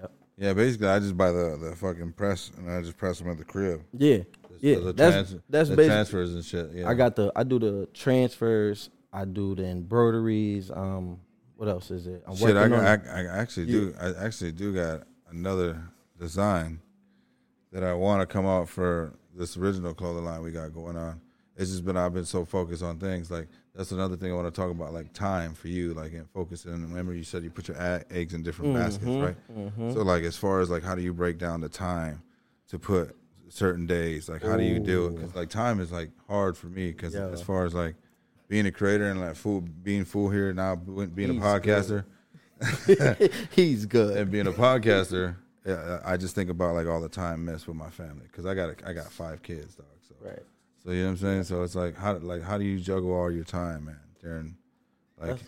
Yep. 0.00 0.12
Yeah, 0.36 0.52
basically, 0.52 0.88
I 0.88 0.98
just 0.98 1.16
buy 1.16 1.30
the, 1.30 1.56
the 1.60 1.76
fucking 1.76 2.12
press 2.12 2.50
and 2.56 2.70
I 2.70 2.80
just 2.80 2.96
press 2.96 3.18
them 3.18 3.30
at 3.30 3.38
the 3.38 3.44
crib. 3.44 3.82
Yeah. 3.92 4.18
Yeah. 4.60 4.76
the 4.76 4.92
that's 4.92 5.12
trans- 5.30 5.42
that's 5.48 5.68
the 5.68 5.76
transfers 5.76 6.34
and 6.34 6.44
shit. 6.44 6.70
Yeah, 6.72 6.88
I 6.88 6.94
got 6.94 7.16
the 7.16 7.30
I 7.36 7.42
do 7.44 7.58
the 7.58 7.88
transfers. 7.92 8.90
I 9.12 9.24
do 9.24 9.54
the 9.54 9.64
embroideries. 9.66 10.70
Um, 10.70 11.20
what 11.56 11.68
else 11.68 11.90
is 11.90 12.06
it? 12.06 12.22
I'm 12.26 12.34
shit. 12.34 12.56
I, 12.56 12.64
I, 12.64 12.94
I 12.94 13.38
actually 13.38 13.66
do. 13.66 13.94
I 14.00 14.24
actually 14.24 14.52
do 14.52 14.74
got 14.74 15.02
another 15.30 15.80
design 16.18 16.80
that 17.72 17.84
I 17.84 17.92
want 17.94 18.22
to 18.22 18.26
come 18.26 18.46
out 18.46 18.68
for 18.68 19.14
this 19.36 19.56
original 19.56 19.94
clothing 19.94 20.24
line 20.24 20.42
we 20.42 20.50
got 20.50 20.72
going 20.72 20.96
on. 20.96 21.20
It's 21.56 21.70
just 21.70 21.84
been 21.84 21.96
I've 21.96 22.14
been 22.14 22.24
so 22.24 22.44
focused 22.44 22.82
on 22.82 22.98
things 22.98 23.30
like 23.30 23.48
that's 23.74 23.90
another 23.92 24.16
thing 24.16 24.30
I 24.30 24.34
want 24.34 24.52
to 24.52 24.60
talk 24.60 24.70
about, 24.70 24.92
like 24.92 25.12
time 25.12 25.54
for 25.54 25.68
you, 25.68 25.94
like 25.94 26.12
and 26.12 26.28
focusing. 26.30 26.72
Remember, 26.72 27.12
you 27.14 27.24
said 27.24 27.42
you 27.42 27.50
put 27.50 27.68
your 27.68 27.76
a- 27.76 28.04
eggs 28.10 28.34
in 28.34 28.42
different 28.42 28.72
mm-hmm, 28.74 28.82
baskets, 28.84 29.06
right? 29.16 29.36
Mm-hmm. 29.52 29.92
So, 29.92 30.02
like 30.02 30.22
as 30.24 30.36
far 30.36 30.60
as 30.60 30.70
like 30.70 30.82
how 30.82 30.94
do 30.94 31.02
you 31.02 31.12
break 31.12 31.38
down 31.38 31.60
the 31.60 31.68
time 31.68 32.22
to 32.68 32.78
put 32.78 33.16
certain 33.48 33.86
days? 33.86 34.28
Like 34.28 34.42
how 34.42 34.56
do 34.56 34.62
you 34.64 34.78
do 34.78 35.06
it? 35.06 35.16
Because 35.16 35.34
like 35.34 35.48
time 35.50 35.80
is 35.80 35.90
like 35.92 36.10
hard 36.28 36.56
for 36.56 36.66
me 36.68 36.92
because 36.92 37.14
Yeah. 37.14 37.28
as 37.28 37.42
far 37.42 37.64
as 37.64 37.74
like 37.74 37.96
being 38.48 38.66
a 38.66 38.72
creator 38.72 39.08
and 39.10 39.20
like 39.20 39.34
full 39.34 39.60
being 39.60 40.04
full 40.04 40.30
here 40.30 40.52
now, 40.52 40.76
being 40.76 41.30
a 41.30 41.32
He's 41.32 41.42
podcaster 41.42 42.04
He's 43.50 43.86
good. 43.86 44.16
and 44.16 44.30
being 44.30 44.46
a 44.46 44.52
podcaster, 44.52 45.36
yeah, 45.66 46.00
I 46.04 46.16
just 46.16 46.34
think 46.34 46.50
about 46.50 46.74
like 46.74 46.86
all 46.86 47.00
the 47.00 47.08
time 47.08 47.44
missed 47.44 47.66
with 47.66 47.76
my 47.76 47.90
family 47.90 48.22
because 48.30 48.46
I 48.46 48.54
got 48.54 48.70
a, 48.70 48.88
I 48.88 48.92
got 48.92 49.10
five 49.10 49.42
kids, 49.42 49.74
dog. 49.74 49.86
So, 50.08 50.14
Right. 50.20 50.42
So 50.84 50.90
you 50.92 50.98
know 51.00 51.04
what 51.06 51.10
I'm 51.12 51.16
saying. 51.18 51.44
So 51.44 51.62
it's 51.62 51.74
like 51.74 51.96
how 51.96 52.16
like 52.18 52.42
how 52.42 52.58
do 52.58 52.64
you 52.64 52.78
juggle 52.78 53.12
all 53.12 53.30
your 53.30 53.44
time, 53.44 53.86
man? 53.86 54.00
During 54.20 54.56
like 55.18 55.38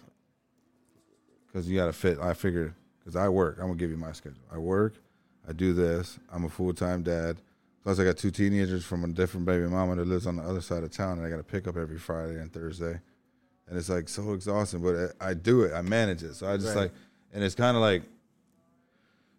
because 1.47 1.69
you 1.69 1.76
got 1.76 1.87
to 1.87 1.93
fit. 1.93 2.19
I 2.19 2.35
figure 2.35 2.75
because 2.99 3.16
I 3.16 3.28
work. 3.28 3.57
I'm 3.59 3.66
gonna 3.66 3.76
give 3.78 3.90
you 3.90 3.97
my 3.97 4.12
schedule. 4.12 4.43
I 4.52 4.59
work. 4.59 4.95
I 5.49 5.52
do 5.52 5.73
this. 5.73 6.19
I'm 6.33 6.45
a 6.45 6.49
full 6.49 6.75
time 6.75 7.02
dad. 7.02 7.37
Plus, 7.83 8.00
I 8.00 8.05
got 8.05 8.16
two 8.16 8.33
teenagers 8.33 8.85
from 8.85 9.05
a 9.05 9.09
different 9.09 9.47
baby 9.47 9.64
mama 9.69 9.95
that 9.95 10.07
lives 10.09 10.26
on 10.26 10.37
the 10.37 10.43
other 10.43 10.61
side 10.61 10.83
of 10.83 10.90
town, 10.90 11.19
and 11.19 11.26
I 11.26 11.31
got 11.31 11.37
to 11.37 11.45
pick 11.45 11.69
up 11.69 11.76
every 11.76 11.99
Friday 11.99 12.40
and 12.40 12.52
Thursday. 12.52 12.99
And 13.69 13.78
it's 13.78 13.88
like 13.88 14.09
so 14.09 14.33
exhausting, 14.33 14.81
but 14.83 15.14
I, 15.21 15.31
I 15.31 15.35
do 15.35 15.62
it. 15.62 15.73
I 15.73 15.83
manage 15.83 16.23
it. 16.25 16.35
So 16.35 16.49
I 16.49 16.57
just 16.57 16.75
Right. 16.75 16.83
like, 16.83 16.93
and 17.33 17.45
it's 17.45 17.55
kind 17.55 17.76
of 17.76 17.81
like 17.81 18.02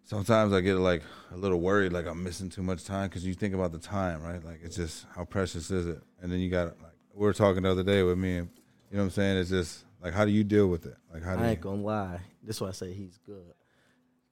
sometimes 0.08 0.54
I 0.54 0.62
get 0.62 0.76
like 0.76 1.02
a 1.32 1.36
little 1.36 1.60
worried, 1.60 1.92
like 1.92 2.06
I'm 2.06 2.24
missing 2.24 2.48
too 2.48 2.62
much 2.62 2.84
time 2.84 3.08
because 3.08 3.26
you 3.26 3.34
think 3.34 3.54
about 3.54 3.72
the 3.72 3.78
time, 3.78 4.22
right? 4.22 4.42
Like 4.42 4.60
it's 4.62 4.76
just 4.76 5.06
how 5.14 5.24
precious 5.24 5.70
is 5.70 5.86
it? 5.86 6.00
And 6.20 6.32
then 6.32 6.40
you 6.40 6.50
got 6.50 6.68
like 6.82 6.92
we 7.14 7.26
were 7.26 7.34
talking 7.34 7.62
the 7.62 7.70
other 7.70 7.82
day 7.82 8.02
with 8.02 8.16
me, 8.18 8.38
and 8.38 8.48
you 8.90 8.96
know 8.96 9.02
what 9.02 9.04
I'm 9.04 9.10
saying? 9.10 9.36
It's 9.36 9.50
just 9.50 9.84
like 10.02 10.14
how 10.14 10.24
do 10.24 10.30
you 10.30 10.44
deal 10.44 10.68
with 10.68 10.86
it? 10.86 10.96
Like 11.12 11.22
how 11.22 11.36
do 11.36 11.42
I 11.42 11.44
you? 11.44 11.50
ain't 11.50 11.60
gonna 11.60 11.82
lie. 11.82 12.20
This 12.42 12.56
is 12.56 12.62
why 12.62 12.68
I 12.68 12.72
say 12.72 12.94
he's 12.94 13.18
good. 13.26 13.52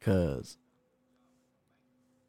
Cause 0.01 0.57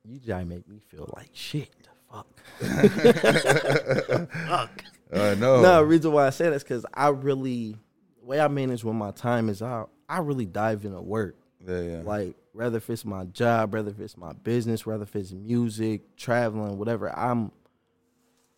you 0.03 0.19
to 0.19 0.45
make 0.45 0.67
me 0.67 0.79
feel 0.89 1.09
like 1.15 1.29
shit. 1.33 1.69
Fuck. 2.11 2.27
Fuck. 2.59 4.83
I 5.13 5.35
know. 5.35 5.61
No, 5.61 5.77
the 5.77 5.85
reason 5.85 6.11
why 6.11 6.27
I 6.27 6.31
say 6.31 6.45
that 6.45 6.53
is 6.53 6.63
because 6.63 6.85
I 6.93 7.09
really, 7.09 7.77
the 8.19 8.25
way 8.25 8.39
I 8.39 8.47
manage 8.47 8.83
when 8.83 8.95
my 8.95 9.11
time 9.11 9.49
is 9.49 9.61
out, 9.61 9.89
I 10.07 10.19
really 10.19 10.45
dive 10.45 10.85
into 10.85 11.01
work. 11.01 11.35
yeah, 11.65 11.81
yeah. 11.81 12.01
Like, 12.03 12.35
whether 12.57 12.77
if 12.77 12.89
it's 12.89 13.05
my 13.05 13.23
job, 13.25 13.73
whether 13.73 13.91
if 13.91 13.99
it's 13.99 14.17
my 14.17 14.33
business, 14.33 14.83
whether 14.83 15.03
if 15.03 15.15
it's 15.15 15.31
music, 15.31 16.15
traveling, 16.17 16.79
whatever, 16.79 17.15
I'm 17.15 17.51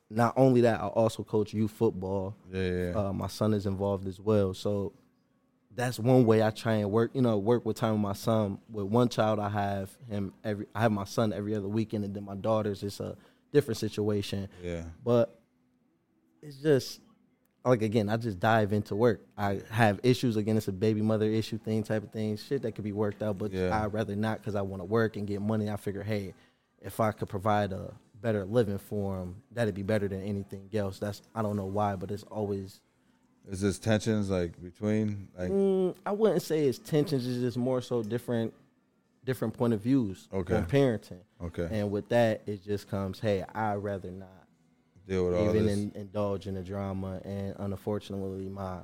not 0.10 0.34
only 0.38 0.62
that, 0.62 0.80
I 0.80 0.88
also 0.88 1.22
coach 1.22 1.54
youth 1.54 1.72
football. 1.72 2.34
yeah, 2.50 2.62
yeah, 2.62 2.92
yeah. 2.92 2.98
Uh, 2.98 3.14
my 3.14 3.28
son 3.28 3.54
is 3.54 3.66
involved 3.66 4.08
as 4.08 4.18
well. 4.18 4.54
So 4.54 4.94
that's 5.76 6.00
one 6.00 6.26
way 6.26 6.42
I 6.42 6.50
try 6.50 6.76
and 6.76 6.90
work, 6.90 7.12
you 7.14 7.22
know, 7.22 7.38
work 7.38 7.66
with 7.66 7.76
time 7.76 7.92
with 7.92 8.02
my 8.02 8.14
son. 8.14 8.60
With 8.72 8.86
one 8.86 9.10
child, 9.10 9.38
I 9.38 9.50
have 9.50 9.96
him 10.10 10.34
every, 10.46 10.66
I 10.74 10.80
have 10.80 10.94
my 10.94 11.04
son 11.04 11.34
every 11.34 11.54
other 11.54 11.68
weekend, 11.68 12.06
and 12.06 12.16
then 12.16 12.24
my 12.24 12.36
daughters, 12.36 12.84
it's 12.84 13.02
a 13.02 13.18
different 13.52 13.80
situation. 13.80 14.48
yeah. 14.64 14.84
But 15.04 15.38
it's 16.42 16.56
just 16.56 17.02
like 17.66 17.82
again, 17.82 18.10
I 18.10 18.18
just 18.18 18.40
dive 18.40 18.74
into 18.74 18.96
work. 18.96 19.22
I 19.38 19.62
have 19.70 20.00
issues 20.04 20.38
again. 20.38 20.58
It's 20.58 20.68
a 20.68 20.72
baby 20.72 21.02
mother 21.02 21.26
issue 21.30 21.58
thing, 21.58 21.84
type 21.84 22.04
of 22.04 22.12
thing, 22.12 22.38
shit 22.38 22.62
that 22.64 22.74
could 22.74 22.84
be 22.84 22.92
worked 22.94 23.22
out. 23.22 23.38
But 23.38 23.52
Yeah. 23.52 23.78
I'd 23.84 23.94
rather 23.94 24.16
not 24.16 24.40
because 24.40 24.56
I 24.56 24.62
want 24.62 24.82
to 24.82 24.86
work 24.86 25.18
and 25.18 25.28
get 25.28 25.42
money. 25.42 25.70
I 25.70 25.76
figure, 25.76 26.04
hey, 26.04 26.34
if 26.82 27.00
I 27.00 27.12
could 27.12 27.30
provide 27.30 27.72
a 27.74 27.94
better 28.22 28.46
living 28.46 28.78
for 28.78 29.18
them, 29.20 29.42
that'd 29.52 29.76
be 29.76 29.84
better 29.84 30.08
than 30.08 30.22
anything 30.24 30.70
else. 30.74 31.00
That's 31.00 31.22
I 31.36 31.42
don't 31.42 31.56
know 31.58 31.66
why, 31.66 31.96
but 31.96 32.12
it's 32.12 32.24
always. 32.24 32.80
Is 33.50 33.62
this 33.62 33.80
tensions 33.80 34.30
like 34.30 34.62
between 34.62 35.28
like 35.38 35.50
Mm, 35.50 35.96
I 36.06 36.12
wouldn't 36.12 36.42
say 36.42 36.66
it's 36.68 36.78
tensions. 36.80 37.28
It's 37.28 37.40
just 37.40 37.58
more 37.58 37.82
so 37.82 38.04
different, 38.04 38.54
different 39.26 39.54
point 39.54 39.74
of 39.74 39.82
views 39.82 40.28
Okay. 40.34 40.56
on 40.56 40.66
parenting. 40.66 41.22
okay 41.42 41.68
And 41.72 41.92
with 41.92 42.10
that, 42.10 42.42
it 42.46 42.64
just 42.64 42.90
comes, 42.90 43.20
hey, 43.20 43.44
I'd 43.56 43.76
rather 43.76 44.12
not 44.12 44.39
deal 45.10 45.26
with 45.26 45.36
all 45.36 45.50
even 45.50 45.66
this? 45.66 45.78
in, 45.78 45.92
indulge 45.96 46.48
in 46.48 46.56
the 46.56 46.62
drama. 46.64 47.20
And 47.26 47.56
unfortunately, 47.60 48.48
my 48.50 48.78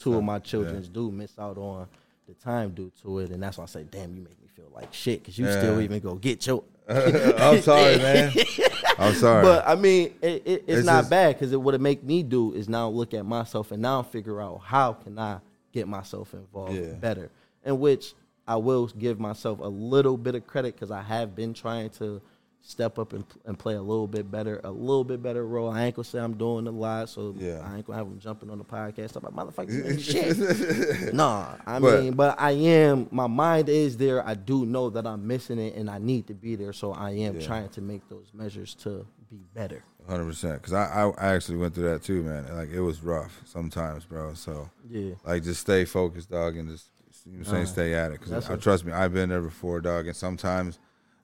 two 0.00 0.14
of 0.14 0.24
my 0.24 0.38
children 0.38 0.82
do 0.92 1.10
miss 1.10 1.38
out 1.38 1.58
on 1.58 1.86
the 2.26 2.34
time 2.34 2.70
due 2.70 2.92
to 3.02 3.18
it, 3.20 3.30
and 3.30 3.42
that's 3.42 3.58
why 3.58 3.64
I 3.64 3.66
say, 3.66 3.84
"Damn, 3.90 4.14
you 4.14 4.22
make 4.22 4.40
me 4.40 4.48
feel 4.54 4.70
like 4.74 4.92
shit," 4.92 5.20
because 5.20 5.38
you 5.38 5.50
still 5.50 5.80
even 5.80 6.00
go 6.00 6.14
get 6.14 6.46
your. 6.46 6.62
I'm 6.88 7.60
sorry, 7.60 7.98
man. 7.98 8.32
I'm 8.98 9.14
sorry. 9.14 9.42
But 9.42 9.66
I 9.68 9.74
mean, 9.74 10.14
it, 10.22 10.26
it, 10.26 10.42
it's, 10.46 10.62
It's 10.66 10.86
not 10.86 11.00
just- 11.00 11.10
bad 11.10 11.34
because 11.36 11.52
it, 11.52 11.60
what 11.60 11.74
it 11.74 11.80
make 11.80 12.02
me 12.02 12.22
do 12.22 12.52
is 12.54 12.68
now 12.68 12.88
look 12.88 13.12
at 13.14 13.26
myself 13.26 13.72
and 13.72 13.82
now 13.82 14.02
figure 14.02 14.40
out 14.40 14.60
how 14.64 14.94
can 14.94 15.18
I 15.18 15.38
get 15.72 15.86
myself 15.86 16.32
involved 16.32 16.74
Yeah. 16.74 16.94
better. 16.94 17.30
In 17.64 17.78
which 17.78 18.14
I 18.46 18.56
will 18.56 18.86
give 18.86 19.20
myself 19.20 19.58
a 19.60 19.68
little 19.68 20.16
bit 20.16 20.34
of 20.34 20.46
credit 20.46 20.74
because 20.74 20.90
I 20.90 21.02
have 21.02 21.36
been 21.36 21.52
trying 21.52 21.90
to 21.90 22.22
step 22.62 22.98
up 22.98 23.12
and, 23.14 23.24
and 23.46 23.58
play 23.58 23.74
a 23.76 23.80
little 23.80 24.06
bit 24.06 24.30
better, 24.30 24.60
a 24.62 24.70
little 24.70 25.04
bit 25.04 25.22
better 25.22 25.46
role. 25.46 25.70
I 25.70 25.84
ain't 25.84 25.94
gonna 25.96 26.04
say 26.04 26.18
I'm 26.18 26.34
doing 26.36 26.66
a 26.66 26.70
lot, 26.70 27.08
so 27.08 27.34
Yeah. 27.38 27.60
I 27.64 27.76
ain't 27.76 27.86
gonna 27.86 27.96
have 27.98 28.06
them 28.08 28.18
jumping 28.18 28.50
on 28.50 28.58
the 28.58 28.64
podcast. 28.64 29.16
I'm 29.16 29.22
like, 29.34 29.46
motherfucker, 29.54 29.94
you 29.94 29.98
shit. 31.02 31.14
nah, 31.14 31.54
I 31.66 31.78
But- 31.78 32.02
mean, 32.02 32.12
but 32.14 32.38
I 32.38 32.50
am. 32.52 33.08
My 33.10 33.26
mind 33.26 33.68
is 33.70 33.96
there. 33.96 34.26
I 34.26 34.34
do 34.34 34.66
know 34.66 34.90
that 34.90 35.06
I'm 35.06 35.26
missing 35.26 35.58
it, 35.58 35.76
and 35.76 35.88
I 35.88 35.98
need 35.98 36.26
to 36.26 36.34
be 36.34 36.56
there. 36.56 36.72
So 36.74 36.92
I 36.92 37.12
am 37.12 37.40
Yeah. 37.40 37.46
trying 37.46 37.68
to 37.70 37.80
make 37.80 38.06
those 38.08 38.30
measures 38.34 38.74
to 38.76 39.06
be 39.30 39.44
better. 39.54 39.82
Hundred 40.06 40.24
percent. 40.26 40.60
Because 40.62 40.72
I, 40.74 41.10
I 41.18 41.34
actually 41.34 41.58
went 41.58 41.74
through 41.74 41.90
that 41.90 42.02
too, 42.02 42.22
man. 42.22 42.54
Like 42.54 42.70
it 42.70 42.80
was 42.80 43.02
rough 43.02 43.40
sometimes, 43.46 44.04
bro. 44.04 44.34
So 44.34 44.70
Yeah. 44.90 45.14
like 45.24 45.42
just 45.42 45.60
stay 45.60 45.84
focused, 45.84 46.30
dog, 46.30 46.56
and 46.56 46.68
just 46.68 46.86
you 47.26 47.32
know 47.32 47.38
what 47.40 47.46
I'm 47.48 47.52
saying 47.52 47.62
Uh, 47.62 47.66
stay 47.66 47.94
at 47.94 48.12
it. 48.12 48.20
Because 48.20 48.62
trust 48.62 48.84
me, 48.86 48.92
I've 48.92 49.12
been 49.12 49.28
there 49.28 49.42
before, 49.42 49.80
dog. 49.82 50.06
And 50.06 50.16
sometimes, 50.16 50.78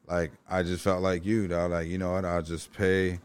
like 0.07 0.33
I 0.49 0.63
just 0.63 0.83
felt 0.83 1.03
like 1.03 1.25
you, 1.25 1.49
dog. 1.49 1.71
Like 1.71 1.89
you 1.89 1.99
know 1.99 2.13
what? 2.13 2.25
I'll 2.25 2.43
just 2.43 2.73
pay, 2.73 3.19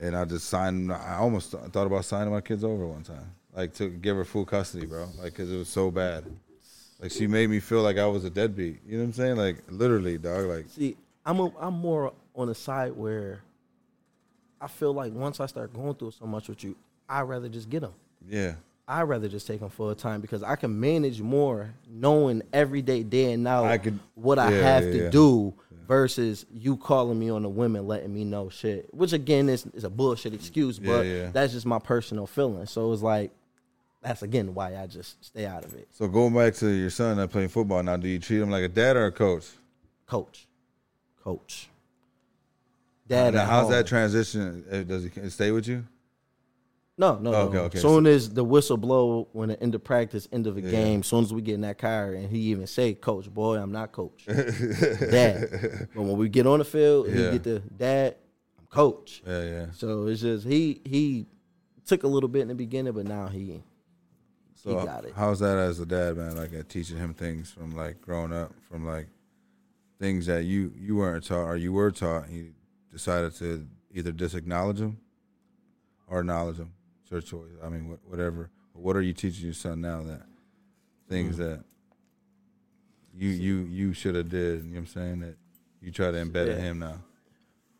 and 0.00 0.16
I 0.16 0.24
just 0.24 0.48
sign. 0.48 0.90
I 0.90 1.16
almost 1.16 1.52
th- 1.52 1.64
thought 1.72 1.86
about 1.86 2.04
signing 2.04 2.32
my 2.32 2.40
kids 2.40 2.64
over 2.64 2.86
one 2.86 3.02
time, 3.02 3.30
like 3.54 3.74
to 3.74 3.88
give 3.88 4.16
her 4.16 4.24
full 4.24 4.44
custody, 4.44 4.86
bro. 4.86 5.08
Like 5.18 5.32
because 5.32 5.50
it 5.52 5.56
was 5.56 5.68
so 5.68 5.90
bad. 5.90 6.24
Like 7.00 7.10
she 7.10 7.26
made 7.26 7.50
me 7.50 7.60
feel 7.60 7.82
like 7.82 7.98
I 7.98 8.06
was 8.06 8.24
a 8.24 8.30
deadbeat. 8.30 8.80
You 8.86 8.96
know 8.98 9.02
what 9.04 9.08
I'm 9.08 9.12
saying? 9.14 9.36
Like 9.36 9.56
literally, 9.68 10.16
dog. 10.18 10.46
Like 10.46 10.66
See, 10.68 10.96
I'm 11.26 11.38
a, 11.40 11.52
I'm 11.58 11.74
more 11.74 12.12
on 12.34 12.48
the 12.48 12.54
side 12.54 12.92
where 12.92 13.40
I 14.60 14.68
feel 14.68 14.92
like 14.94 15.12
once 15.12 15.40
I 15.40 15.46
start 15.46 15.72
going 15.74 15.94
through 15.94 16.12
so 16.12 16.24
much 16.26 16.48
with 16.48 16.64
you, 16.64 16.76
I'd 17.08 17.22
rather 17.22 17.48
just 17.48 17.68
get 17.68 17.80
them. 17.80 17.92
yeah, 18.28 18.54
I'd 18.86 19.02
rather 19.02 19.28
just 19.28 19.46
take 19.46 19.60
them 19.60 19.70
full 19.70 19.94
time 19.94 20.20
because 20.20 20.42
I 20.42 20.56
can 20.56 20.78
manage 20.78 21.20
more 21.20 21.74
knowing 21.88 22.42
every 22.52 22.82
day, 22.82 23.02
day 23.02 23.32
and 23.32 23.42
now, 23.42 23.64
I 23.64 23.78
could- 23.78 23.98
what 24.14 24.38
I 24.38 24.50
yeah, 24.50 24.62
have 24.62 24.84
yeah, 24.84 24.90
to 24.90 25.04
yeah. 25.04 25.10
do 25.10 25.54
versus 25.88 26.44
you 26.52 26.76
calling 26.76 27.18
me 27.18 27.30
on 27.30 27.42
the 27.42 27.48
women, 27.48 27.86
letting 27.86 28.12
me 28.12 28.24
know 28.24 28.48
shit. 28.50 28.92
Which 28.94 29.12
again 29.12 29.48
is, 29.48 29.66
is 29.74 29.84
a 29.84 29.90
bullshit 29.90 30.34
excuse, 30.34 30.78
but 30.78 31.32
that's 31.32 31.52
just 31.52 31.66
my 31.66 31.78
personal 31.78 32.26
feeling. 32.26 32.66
So 32.66 32.92
it's 32.92 33.02
like 33.02 33.30
that's 34.02 34.22
again 34.22 34.54
why 34.54 34.76
I 34.76 34.86
just 34.86 35.24
stay 35.24 35.46
out 35.46 35.64
of 35.64 35.74
it. 35.74 35.88
So 35.92 36.06
going 36.06 36.34
back 36.34 36.54
to 36.56 36.68
your 36.68 36.90
son 36.90 37.16
that 37.16 37.28
playing 37.30 37.48
football 37.48 37.82
now, 37.82 37.96
do 37.96 38.06
you 38.08 38.18
treat 38.18 38.40
him 38.40 38.50
like 38.50 38.64
a 38.64 38.68
dad 38.68 38.96
or 38.96 39.06
a 39.06 39.12
coach? 39.12 39.46
Coach, 40.06 40.46
coach, 41.22 41.68
dad. 43.08 43.32
Now, 43.32 43.46
how's 43.46 43.62
home. 43.64 43.72
that 43.72 43.86
transition? 43.86 44.64
Uh, 44.70 44.82
Does 44.82 45.04
he 45.04 45.30
stay 45.30 45.50
with 45.50 45.66
you? 45.66 45.84
No, 46.96 47.18
no, 47.18 47.34
Okay, 47.34 47.54
no. 47.56 47.62
okay. 47.64 47.78
Soon 47.80 48.06
as 48.06 48.30
the 48.30 48.44
whistle 48.44 48.76
blow 48.76 49.28
when 49.32 49.48
the 49.48 49.60
end 49.60 49.74
of 49.74 49.82
practice, 49.82 50.28
end 50.30 50.46
of 50.46 50.56
a 50.56 50.60
Yeah. 50.60 50.70
game, 50.70 51.02
soon 51.02 51.24
as 51.24 51.34
we 51.34 51.42
get 51.42 51.54
in 51.54 51.62
that 51.62 51.76
car 51.78 52.12
and 52.12 52.28
he 52.30 52.38
even 52.52 52.68
say, 52.68 52.94
"Coach, 52.94 53.32
boy, 53.34 53.56
I'm 53.56 53.72
not 53.72 53.90
coach, 53.90 54.24
dad." 54.26 55.88
But 55.94 56.02
when 56.02 56.16
we 56.16 56.28
get 56.28 56.46
on 56.46 56.60
the 56.60 56.64
field, 56.64 57.08
Yeah. 57.08 57.14
he 57.14 57.22
get 57.38 57.42
the 57.42 57.58
dad, 57.76 58.16
I'm 58.58 58.66
coach. 58.66 59.22
Yeah, 59.26 59.42
yeah. 59.42 59.66
So 59.72 60.06
it's 60.06 60.20
just 60.20 60.46
he 60.46 60.80
he 60.84 61.26
took 61.84 62.04
a 62.04 62.08
little 62.08 62.28
bit 62.28 62.42
in 62.42 62.48
the 62.48 62.54
beginning, 62.54 62.92
but 62.92 63.06
now 63.06 63.26
he 63.26 63.62
So 64.54 64.78
he 64.78 64.86
got 64.86 65.04
it. 65.04 65.14
how's 65.16 65.40
that 65.40 65.58
as 65.58 65.80
a 65.80 65.86
dad, 65.86 66.16
man? 66.16 66.36
Like 66.36 66.54
uh, 66.54 66.62
teaching 66.68 66.96
him 66.96 67.12
things 67.12 67.50
from 67.50 67.74
like 67.74 68.00
growing 68.00 68.32
up, 68.32 68.52
from 68.70 68.86
like 68.86 69.08
things 69.98 70.26
that 70.26 70.44
you 70.44 70.72
you 70.78 70.94
weren't 70.94 71.24
taught 71.26 71.44
or 71.48 71.56
you 71.56 71.72
were 71.72 71.90
taught. 71.90 72.30
You 72.30 72.52
decided 72.92 73.34
to 73.36 73.66
either 73.92 74.12
disacknowledge 74.12 74.78
them 74.78 74.98
or 76.06 76.20
acknowledge 76.20 76.58
them. 76.58 76.72
It's 77.04 77.10
your 77.10 77.20
choice. 77.20 77.52
I 77.62 77.68
mean, 77.68 77.84
wh- 78.04 78.10
whatever. 78.10 78.50
What 78.72 78.96
are 78.96 79.02
you 79.02 79.12
teaching 79.12 79.44
your 79.44 79.54
son 79.54 79.80
now 79.82 80.02
that 80.02 80.22
things 81.08 81.36
Mm-hmm. 81.36 81.42
that 81.44 81.64
you 83.14 83.28
you 83.28 83.56
you 83.66 83.92
should 83.92 84.14
have 84.16 84.28
did? 84.28 84.64
You 84.64 84.70
know 84.70 84.72
what 84.74 84.78
I'm 84.80 84.86
saying 84.86 85.20
that 85.20 85.36
you 85.80 85.92
try 85.92 86.10
to 86.10 86.16
embed 86.18 86.48
in 86.48 86.60
him 86.60 86.78
now. 86.80 87.00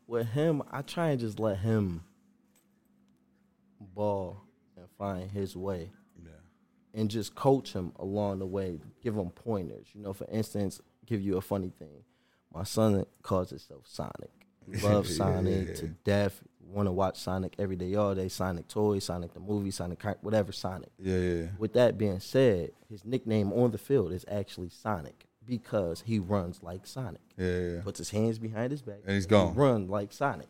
with 0.06 0.28
him, 0.28 0.62
I 0.70 0.82
try 0.82 1.08
and 1.08 1.18
just 1.20 1.40
let 1.40 1.58
him 1.58 2.02
ball 3.80 4.42
and 4.76 4.86
find 4.98 5.30
his 5.30 5.56
way. 5.56 5.90
Yeah. 6.22 6.30
and 7.00 7.10
just 7.10 7.34
coach 7.34 7.72
him 7.72 7.92
along 7.98 8.38
the 8.38 8.46
way, 8.46 8.80
give 9.02 9.16
him 9.16 9.30
pointers. 9.30 9.86
You 9.94 10.02
know, 10.02 10.12
for 10.12 10.26
instance, 10.30 10.80
give 11.06 11.20
you 11.20 11.36
a 11.36 11.40
funny 11.40 11.70
thing. 11.78 12.04
My 12.52 12.62
son 12.64 13.04
calls 13.22 13.50
himself 13.50 13.82
Sonic. 13.86 14.30
Love 14.68 14.82
loves 14.84 15.10
Yeah, 15.18 15.24
Sonic 15.24 15.68
yeah. 15.68 15.74
to 15.74 15.88
death. 16.04 16.40
Want 16.66 16.86
to 16.88 16.92
watch 16.92 17.18
Sonic 17.18 17.54
every 17.58 17.76
day, 17.76 17.94
all 17.94 18.14
day. 18.14 18.28
Sonic 18.28 18.68
toys, 18.68 19.04
Sonic 19.04 19.32
the 19.34 19.40
movie, 19.40 19.70
Sonic 19.70 20.02
whatever 20.22 20.52
Sonic. 20.52 20.90
Yeah, 20.98 21.18
yeah. 21.18 21.46
With 21.58 21.72
that 21.74 21.96
being 21.98 22.20
said, 22.20 22.70
his 22.88 23.04
nickname 23.04 23.52
on 23.52 23.70
the 23.70 23.78
field 23.78 24.12
is 24.12 24.24
actually 24.30 24.70
Sonic 24.70 25.26
because 25.46 26.02
he 26.06 26.18
runs 26.18 26.62
like 26.62 26.86
Sonic. 26.86 27.20
Yeah, 27.36 27.58
yeah. 27.58 27.80
Puts 27.82 27.98
his 27.98 28.10
hands 28.10 28.38
behind 28.38 28.70
his 28.70 28.82
back 28.82 29.00
And 29.04 29.14
he's 29.14 29.24
he 29.24 29.30
gone. 29.30 29.54
run 29.54 29.88
like 29.88 30.12
Sonic. 30.12 30.48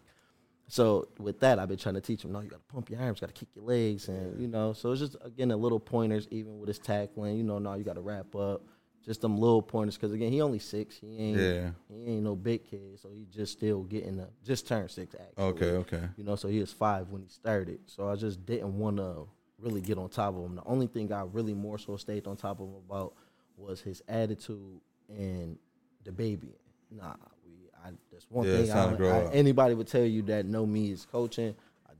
So 0.66 1.09
with 1.18 1.40
that, 1.40 1.59
I've 1.59 1.68
been 1.68 1.77
trying 1.77 1.96
to 1.96 2.00
teach 2.00 2.24
him. 2.24 2.33
No, 2.33 2.40
you 2.40 2.48
got 2.48 2.66
to 2.66 2.72
pump 2.74 2.88
your 2.90 3.00
arms, 3.00 3.20
got 3.20 3.27
to 3.27 3.33
kick 3.35 3.48
your 3.55 3.64
legs, 3.64 4.09
and 4.09 4.40
you 4.40 4.48
know. 4.48 4.72
So 4.72 4.92
it's 4.92 5.00
just 5.00 5.16
again 5.22 5.50
a 5.50 5.57
little 5.57 5.81
pointers, 5.81 6.27
even 6.31 6.59
with 6.59 6.68
his 6.68 6.79
tackling. 6.79 7.37
You 7.37 7.42
know, 7.44 7.59
no, 7.59 7.74
you 7.74 7.85
got 7.85 7.96
to 7.96 8.00
wrap 8.00 8.35
up. 8.35 8.62
Just 9.04 9.20
them 9.20 9.36
little 9.38 9.60
pointers, 9.60 9.96
because 9.96 10.12
again, 10.12 10.32
he 10.32 10.40
only 10.40 10.58
six. 10.58 10.96
He 10.98 11.18
ain't. 11.18 11.38
Yeah. 11.38 11.70
He 11.88 12.06
ain't 12.06 12.22
no 12.22 12.34
big 12.34 12.64
kid, 12.64 12.98
so 12.98 13.10
he 13.12 13.26
just 13.30 13.52
still 13.52 13.82
getting 13.82 14.16
the 14.16 14.28
just 14.44 14.66
turned 14.66 14.90
six. 14.90 15.14
Actually. 15.14 15.44
Okay, 15.44 15.70
okay. 15.72 16.08
You 16.16 16.24
know, 16.24 16.36
so 16.36 16.48
he 16.48 16.58
was 16.60 16.72
five 16.72 17.10
when 17.10 17.20
he 17.22 17.28
started. 17.28 17.80
So 17.86 18.08
I 18.08 18.16
just 18.16 18.46
didn't 18.46 18.78
want 18.78 18.96
to 18.96 19.26
really 19.58 19.82
get 19.82 19.98
on 19.98 20.08
top 20.08 20.34
of 20.36 20.44
him. 20.44 20.54
The 20.56 20.64
only 20.64 20.86
thing 20.86 21.12
I 21.12 21.22
really 21.30 21.52
more 21.54 21.78
so 21.78 21.96
stayed 21.98 22.26
on 22.26 22.36
top 22.36 22.60
of 22.60 22.66
him 22.68 22.76
about 22.88 23.14
was 23.58 23.80
his 23.82 24.02
attitude 24.08 24.80
and 25.10 25.58
the 26.04 26.12
baby. 26.12 26.54
Nah, 26.90 27.14
we. 27.46 27.52
I 27.84 27.90
that's 28.10 28.24
one 28.30 28.46
Yeah, 28.46 28.52
thing. 28.64 28.70
I, 28.70 29.26
I- 29.26 29.30
anybody 29.32 29.74
would 29.74 29.86
tell 29.86 30.04
you 30.04 30.22
that 30.22 30.46
know 30.46 30.64
me 30.64 30.92
is 30.92 31.06
coaching. 31.12 31.54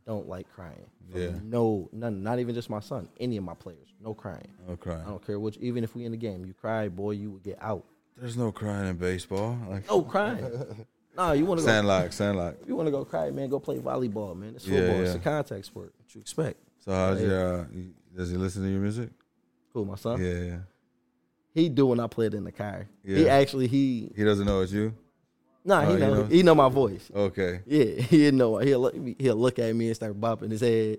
Don't 0.07 0.29
like 0.29 0.47
crying. 0.55 0.87
Yeah. 1.15 1.31
No, 1.43 1.89
none. 1.93 2.23
Not 2.23 2.39
even 2.39 2.55
just 2.55 2.69
my 2.69 2.81
son. 2.81 3.09
Any 3.19 3.37
of 3.39 3.45
my 3.45 3.55
players. 3.55 3.89
No 4.03 4.13
crying. 4.13 4.49
Okay. 4.69 4.93
I 4.93 5.09
don't 5.09 5.25
care 5.25 5.41
which. 5.41 5.57
Even 5.59 5.83
if 5.83 5.95
we 5.95 6.05
in 6.05 6.13
the 6.13 6.19
game, 6.19 6.45
you 6.45 6.53
cry, 6.53 6.89
boy, 6.89 7.13
you 7.13 7.31
would 7.31 7.43
get 7.43 7.59
out. 7.61 7.85
There's 8.17 8.37
no 8.37 8.53
crying 8.53 8.89
in 8.89 8.97
baseball. 8.97 9.59
Like 9.69 9.89
No 9.89 10.03
crying. 10.03 10.87
nah, 11.17 11.33
you 11.33 11.47
want 11.47 11.61
to 11.61 11.67
go. 11.67 12.11
Sandlot. 12.11 12.57
If 12.61 12.69
you 12.69 12.77
want 12.77 12.87
to 12.87 12.91
go 12.93 13.05
cry, 13.05 13.31
man, 13.31 13.49
go 13.49 13.59
play 13.59 13.79
volleyball, 13.79 14.37
man. 14.37 14.55
It's 14.57 14.67
Yeah, 14.67 14.81
football. 14.81 15.01
It's 15.05 15.15
a 15.15 15.19
contact 15.19 15.65
sport. 15.65 15.95
What 15.97 16.15
you 16.15 16.21
expect? 16.21 16.59
So 16.85 16.93
how's 16.93 17.21
Yeah. 17.21 17.27
your? 17.29 17.59
Uh, 17.61 17.65
does 18.15 18.31
he 18.31 18.37
listen 18.37 18.63
to 18.63 18.69
your 18.69 18.81
music? 18.81 19.09
Who, 19.73 19.85
my 19.85 19.97
son? 19.97 20.23
Yeah, 20.23 20.39
yeah. 20.39 20.59
He 21.55 21.69
do 21.69 21.87
when 21.87 22.01
I 22.01 22.09
play 22.09 22.27
it 22.27 22.35
in 22.35 22.45
the 22.45 22.53
car. 22.53 22.89
Yeah. 23.05 23.17
He 23.17 23.29
actually 23.29 23.69
he 23.69 24.11
He 24.15 24.23
doesn't 24.25 24.45
know 24.47 24.61
it's 24.61 24.73
you. 24.73 24.93
Nah 25.65 25.83
Oh, 25.83 25.87
he 25.87 25.93
he 25.95 25.99
know 26.01 26.25
he 26.25 26.43
know 26.43 26.55
my 26.55 26.69
voice. 26.69 27.11
Okay. 27.15 27.61
Yeah, 27.67 27.85
he 28.03 28.31
know 28.31 28.59
he'll 28.59 28.81
look 28.81 28.95
he'll 29.19 29.37
look 29.37 29.59
at 29.59 29.75
me 29.75 29.87
and 29.89 29.97
start 29.97 30.21
bopping 30.21 30.51
his 30.51 30.61
head. 30.61 30.99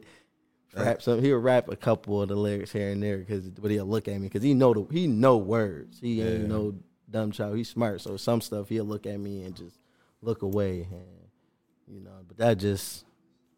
Uh. 0.77 0.83
Rap 0.83 1.01
some. 1.01 1.21
He'll 1.21 1.37
rap 1.37 1.69
a 1.69 1.75
couple 1.75 2.21
of 2.21 2.27
the 2.29 2.35
lyrics 2.35 2.71
here 2.71 2.89
and 2.89 3.01
there 3.01 3.17
because, 3.19 3.49
but 3.49 3.71
he'll 3.71 3.85
look 3.85 4.07
at 4.07 4.15
me 4.19 4.27
because 4.27 4.43
he 4.43 4.53
know 4.53 4.73
the 4.73 4.85
he 4.91 5.07
know 5.07 5.37
words. 5.37 5.99
He 6.01 6.21
ain't 6.21 6.47
no 6.49 6.75
dumb 7.09 7.31
child. 7.31 7.55
He's 7.57 7.69
smart. 7.69 8.01
So 8.01 8.17
some 8.17 8.41
stuff 8.41 8.67
he'll 8.69 8.83
look 8.85 9.05
at 9.05 9.19
me 9.19 9.43
and 9.43 9.55
just 9.55 9.77
look 10.21 10.41
away, 10.41 10.87
and 10.91 11.05
you 11.87 12.01
know. 12.01 12.11
But 12.27 12.37
that 12.37 12.57
just 12.57 13.05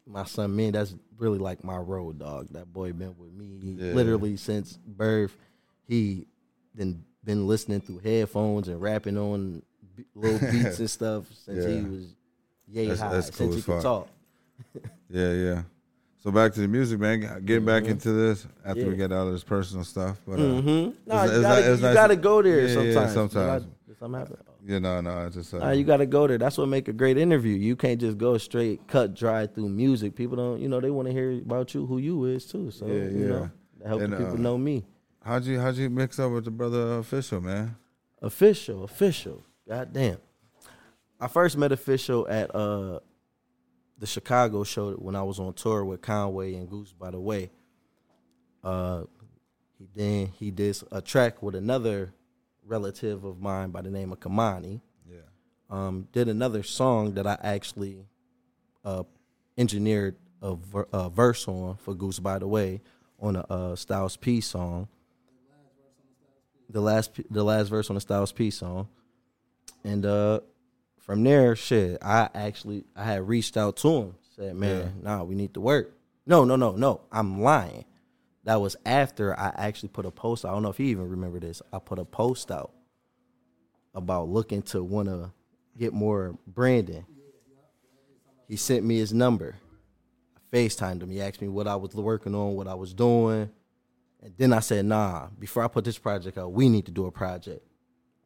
my 0.06 0.26
son, 0.26 0.56
man. 0.56 0.74
That's 0.74 0.94
really 1.18 1.40
like 1.40 1.64
my 1.64 1.78
road 1.78 2.20
dog. 2.20 2.50
That 2.52 2.72
boy 2.72 2.94
been 2.94 3.16
with 3.18 3.34
me 3.34 3.60
Yeah. 3.80 3.94
literally 3.94 4.38
since 4.38 4.78
birth. 4.86 5.36
He 5.88 6.28
then 6.76 7.04
been 7.24 7.48
listening 7.48 7.82
through 7.82 8.00
headphones 8.00 8.68
and 8.68 8.80
rapping 8.80 9.18
on 9.18 9.64
little 10.16 10.40
beats 10.52 10.80
and 10.80 10.90
stuff 11.00 11.26
since 11.46 11.66
he 11.66 11.82
was 11.82 12.16
yay 12.68 12.88
That's- 12.88 13.00
high. 13.00 13.14
that's 13.14 13.30
cool 13.30 13.52
since 13.52 13.66
he 13.66 13.72
could 13.72 13.82
talk. 13.82 14.08
Yeah, 15.10 15.32
yeah. 15.34 15.62
So 16.24 16.32
back 16.32 16.52
to 16.54 16.60
the 16.60 16.68
music, 16.68 17.00
man. 17.00 17.22
Getting 17.46 17.64
back 17.66 17.86
into 17.86 18.12
this 18.12 18.46
after 18.66 18.82
we 18.82 18.88
Mm-hmm. 18.92 18.98
Get 18.98 19.12
out 19.14 19.28
of 19.28 19.34
this 19.34 19.44
personal 19.44 19.84
stuff, 19.86 20.20
but 20.28 20.34
uh, 20.34 20.38
Mm-hmm. 20.44 20.68
No, 20.68 21.24
it's- 21.24 21.30
you 21.30 21.34
it's 21.36 21.42
gotta, 21.42 21.62
ni- 21.62 21.68
it's 21.68 21.82
you 21.82 21.88
nice- 21.88 21.94
gotta 21.94 22.16
go 22.16 22.42
there 22.42 22.62
Yeah, 22.62 22.68
yeah, 22.68 22.74
sometimes. 22.74 23.14
sometimes. 23.14 23.64
You 23.88 23.96
gotta- 24.00 24.38
yeah, 24.66 24.80
no, 24.80 25.00
no, 25.00 25.26
it's 25.28 25.36
just 25.36 25.54
uh, 25.54 25.60
Nah, 25.60 25.72
you 25.72 25.86
got 25.86 25.98
to 25.98 26.06
go 26.06 26.28
there. 26.28 26.38
That's 26.38 26.58
what 26.58 26.68
make 26.68 26.90
a 26.90 26.94
great 26.94 27.18
interview. 27.18 27.56
You 27.56 27.78
can't 27.78 28.02
just 28.02 28.18
go 28.18 28.38
straight, 28.38 28.86
cut 28.88 29.14
dry 29.16 29.48
through 29.48 29.70
music. 29.70 30.14
People 30.14 30.36
don't, 30.36 30.60
you 30.60 30.68
know, 30.68 30.82
they 30.82 30.90
want 30.90 31.08
to 31.08 31.14
hear 31.14 31.32
about 31.40 31.74
you, 31.74 31.86
who 31.86 31.98
you 32.00 32.26
is 32.26 32.46
too. 32.46 32.70
So 32.72 32.86
Yeah, 32.86 32.94
you 32.94 33.20
yeah. 33.22 33.28
know, 33.28 33.50
that 33.80 33.88
help 33.88 34.02
And, 34.02 34.12
the 34.14 34.18
people 34.18 34.34
uh, 34.34 34.38
know 34.38 34.58
me. 34.58 34.84
how'd 35.24 35.46
you 35.46 35.60
how'd 35.62 35.76
you 35.78 35.90
mix 35.90 36.20
up 36.20 36.32
with 36.34 36.44
the 36.46 36.52
brother 36.52 36.98
official, 36.98 37.40
man? 37.40 37.78
Official, 38.22 38.84
official. 38.84 39.42
God 39.68 39.92
damn. 39.92 40.18
I 41.20 41.28
first 41.28 41.58
met 41.58 41.72
official 41.72 42.28
at 42.28 42.54
uh 42.56 43.00
the 44.00 44.06
Chicago 44.06 44.64
show 44.64 44.92
when 44.94 45.16
I 45.16 45.24
was 45.24 45.40
on 45.40 45.54
tour 45.54 45.84
with 45.84 46.02
Conway 46.02 46.54
and 46.54 46.70
Goose. 46.70 46.94
By 46.94 47.12
the 47.12 47.20
way, 47.20 47.50
uh, 48.64 49.04
he 49.78 49.88
then 49.96 50.28
he 50.28 50.52
did 50.52 50.78
a 50.92 51.02
track 51.02 51.42
with 51.42 51.56
another 51.56 52.14
relative 52.66 53.24
of 53.24 53.42
mine 53.42 53.72
by 53.72 53.82
the 53.82 53.90
name 53.90 54.12
of 54.12 54.20
Kamani. 54.20 54.82
Yeah, 55.10 55.18
um, 55.70 56.08
did 56.12 56.28
another 56.28 56.64
song 56.64 57.16
that 57.16 57.26
I 57.26 57.38
actually 57.42 58.06
uh, 58.86 59.04
engineered 59.58 60.16
a, 60.42 60.56
ver- 60.56 60.88
a 60.94 61.10
verse 61.10 61.48
on 61.48 61.78
for 61.78 61.96
Goose. 61.96 62.20
By 62.20 62.40
the 62.40 62.48
way, 62.48 62.82
on 63.20 63.36
a 63.36 63.46
uh, 63.50 63.76
Styles 63.76 64.16
P 64.16 64.42
song. 64.42 64.88
The 66.70 66.82
last 66.82 67.20
the 67.32 67.44
last 67.44 67.70
verse 67.70 67.90
on 67.90 67.96
the 67.96 68.02
Styles 68.02 68.32
P 68.34 68.52
song, 68.52 68.90
and 69.88 70.06
uh, 70.06 70.42
from 71.00 71.24
there, 71.24 71.56
shit, 71.56 71.98
I 72.02 72.30
actually 72.36 72.84
I 72.96 73.06
had 73.06 73.28
reached 73.28 73.56
out 73.56 73.78
to 73.78 73.90
him, 73.90 74.16
said, 74.36 74.56
"Man, 74.56 75.00
nah, 75.02 75.24
we 75.24 75.34
need 75.34 75.54
to 75.54 75.62
work." 75.62 75.94
No, 76.26 76.44
no, 76.44 76.58
no, 76.58 76.76
no, 76.76 77.02
I'm 77.10 77.42
lying. 77.42 77.86
That 78.44 78.60
was 78.60 78.76
after 78.86 79.38
I 79.40 79.54
actually 79.56 79.90
put 79.90 80.06
a 80.06 80.12
post. 80.12 80.44
I 80.44 80.52
don't 80.52 80.62
know 80.62 80.70
if 80.70 80.78
he 80.78 80.90
even 80.90 81.10
remember 81.10 81.40
this. 81.40 81.62
I 81.72 81.80
put 81.80 82.00
a 82.00 82.06
post 82.06 82.52
out 82.52 82.74
about 83.94 84.28
looking 84.28 84.62
to 84.64 84.84
want 84.84 85.08
to 85.08 85.32
get 85.78 85.94
more 85.94 86.38
branding. 86.46 87.06
He 88.48 88.58
sent 88.58 88.86
me 88.86 88.98
his 88.98 89.14
number. 89.14 89.56
I 90.36 90.56
FaceTimed 90.56 91.02
him. 91.02 91.12
He 91.12 91.22
asked 91.22 91.42
me 91.42 91.48
what 91.48 91.68
I 91.68 91.76
was 91.76 91.94
working 91.94 92.36
on, 92.36 92.56
what 92.56 92.68
I 92.68 92.74
was 92.74 92.94
doing. 92.94 93.50
And 94.22 94.34
then 94.38 94.54
I 94.54 94.60
said, 94.60 94.86
nah, 94.86 95.28
before 95.40 95.64
I 95.64 95.68
put 95.68 95.86
this 95.86 95.98
project 95.98 96.38
out, 96.38 96.52
we 96.52 96.70
need 96.70 96.86
to 96.86 96.92
do 96.92 97.06
a 97.06 97.12
project. 97.12 97.66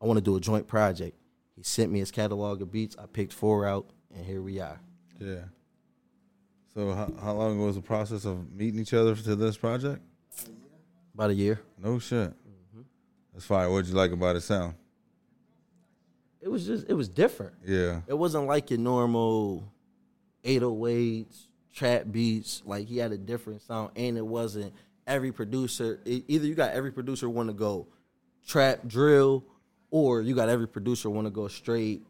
I 0.01 0.05
want 0.05 0.17
to 0.17 0.21
do 0.21 0.35
a 0.35 0.39
joint 0.39 0.67
project. 0.67 1.17
He 1.61 1.65
sent 1.65 1.91
me 1.91 1.99
his 1.99 2.09
catalog 2.09 2.59
of 2.63 2.71
beats. 2.71 2.95
I 2.97 3.05
picked 3.05 3.31
four 3.33 3.67
out, 3.67 3.85
and 4.15 4.25
here 4.25 4.41
we 4.41 4.59
are. 4.59 4.79
yeah. 5.19 5.41
So 6.73 6.91
how, 6.93 7.11
how 7.21 7.33
long 7.33 7.59
was 7.63 7.75
the 7.75 7.83
process 7.83 8.25
of 8.25 8.51
meeting 8.51 8.79
each 8.79 8.95
other 8.95 9.13
to 9.15 9.35
this 9.35 9.57
project? 9.57 10.01
About 11.13 11.29
a 11.29 11.35
year. 11.35 11.61
No 11.77 11.99
shit. 11.99 12.29
Mm-hmm. 12.31 12.81
That's 13.31 13.45
fine. 13.45 13.69
What'd 13.71 13.89
you 13.89 13.93
like 13.93 14.11
about 14.11 14.37
it 14.37 14.41
sound? 14.41 14.73
It 16.41 16.47
was 16.49 16.65
just, 16.65 16.87
it 16.89 16.95
was 16.95 17.07
different. 17.09 17.53
Yeah, 17.63 18.01
It 18.07 18.15
wasn't 18.17 18.47
like 18.47 18.71
your 18.71 18.79
normal 18.79 19.71
808s, 20.43 21.45
trap 21.75 22.05
beats. 22.09 22.63
Like 22.65 22.87
he 22.87 22.97
had 22.97 23.11
a 23.11 23.17
different 23.19 23.61
sound, 23.61 23.91
and 23.95 24.17
it 24.17 24.25
wasn't 24.25 24.73
every 25.05 25.31
producer. 25.31 25.99
e- 26.05 26.23
either 26.27 26.47
you 26.47 26.55
got 26.55 26.71
every 26.71 26.91
producer 26.91 27.29
want 27.29 27.49
to 27.49 27.53
go 27.53 27.85
trap 28.47 28.87
drill, 28.87 29.43
or 29.91 30.21
you 30.21 30.33
got 30.33 30.49
every 30.49 30.67
producer 30.67 31.09
want 31.09 31.27
to 31.27 31.31
go 31.31 31.47
straight 31.47 32.01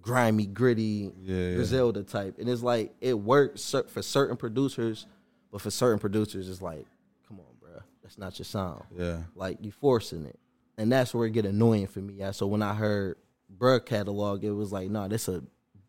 grimy, 0.00 0.46
gritty, 0.46 1.10
Yeah. 1.22 1.54
Griselda 1.54 2.02
type. 2.02 2.38
And 2.38 2.48
it's 2.48 2.62
like 2.62 2.94
it 3.00 3.14
works 3.18 3.74
for 3.88 4.02
certain 4.02 4.36
producers, 4.36 5.06
but 5.50 5.60
for 5.60 5.70
certain 5.70 5.98
producers, 5.98 6.48
it's 6.48 6.62
like, 6.62 6.86
come 7.28 7.40
on, 7.40 7.46
bro, 7.60 7.80
that's 8.02 8.16
not 8.18 8.38
your 8.38 8.44
sound. 8.44 8.82
Yeah. 8.96 9.22
Like 9.34 9.58
you 9.62 9.72
forcing 9.72 10.24
it, 10.26 10.38
and 10.78 10.90
that's 10.90 11.12
where 11.14 11.26
it 11.26 11.32
get 11.32 11.44
annoying 11.46 11.86
for 11.88 12.00
me. 12.00 12.14
Yeah. 12.14 12.30
So 12.30 12.46
when 12.46 12.62
I 12.62 12.74
heard 12.74 13.16
bruh 13.58 13.84
catalog, 13.84 14.44
it 14.44 14.50
was 14.52 14.72
like, 14.72 14.90
nah, 14.90 15.08
this 15.08 15.28
a 15.28 15.42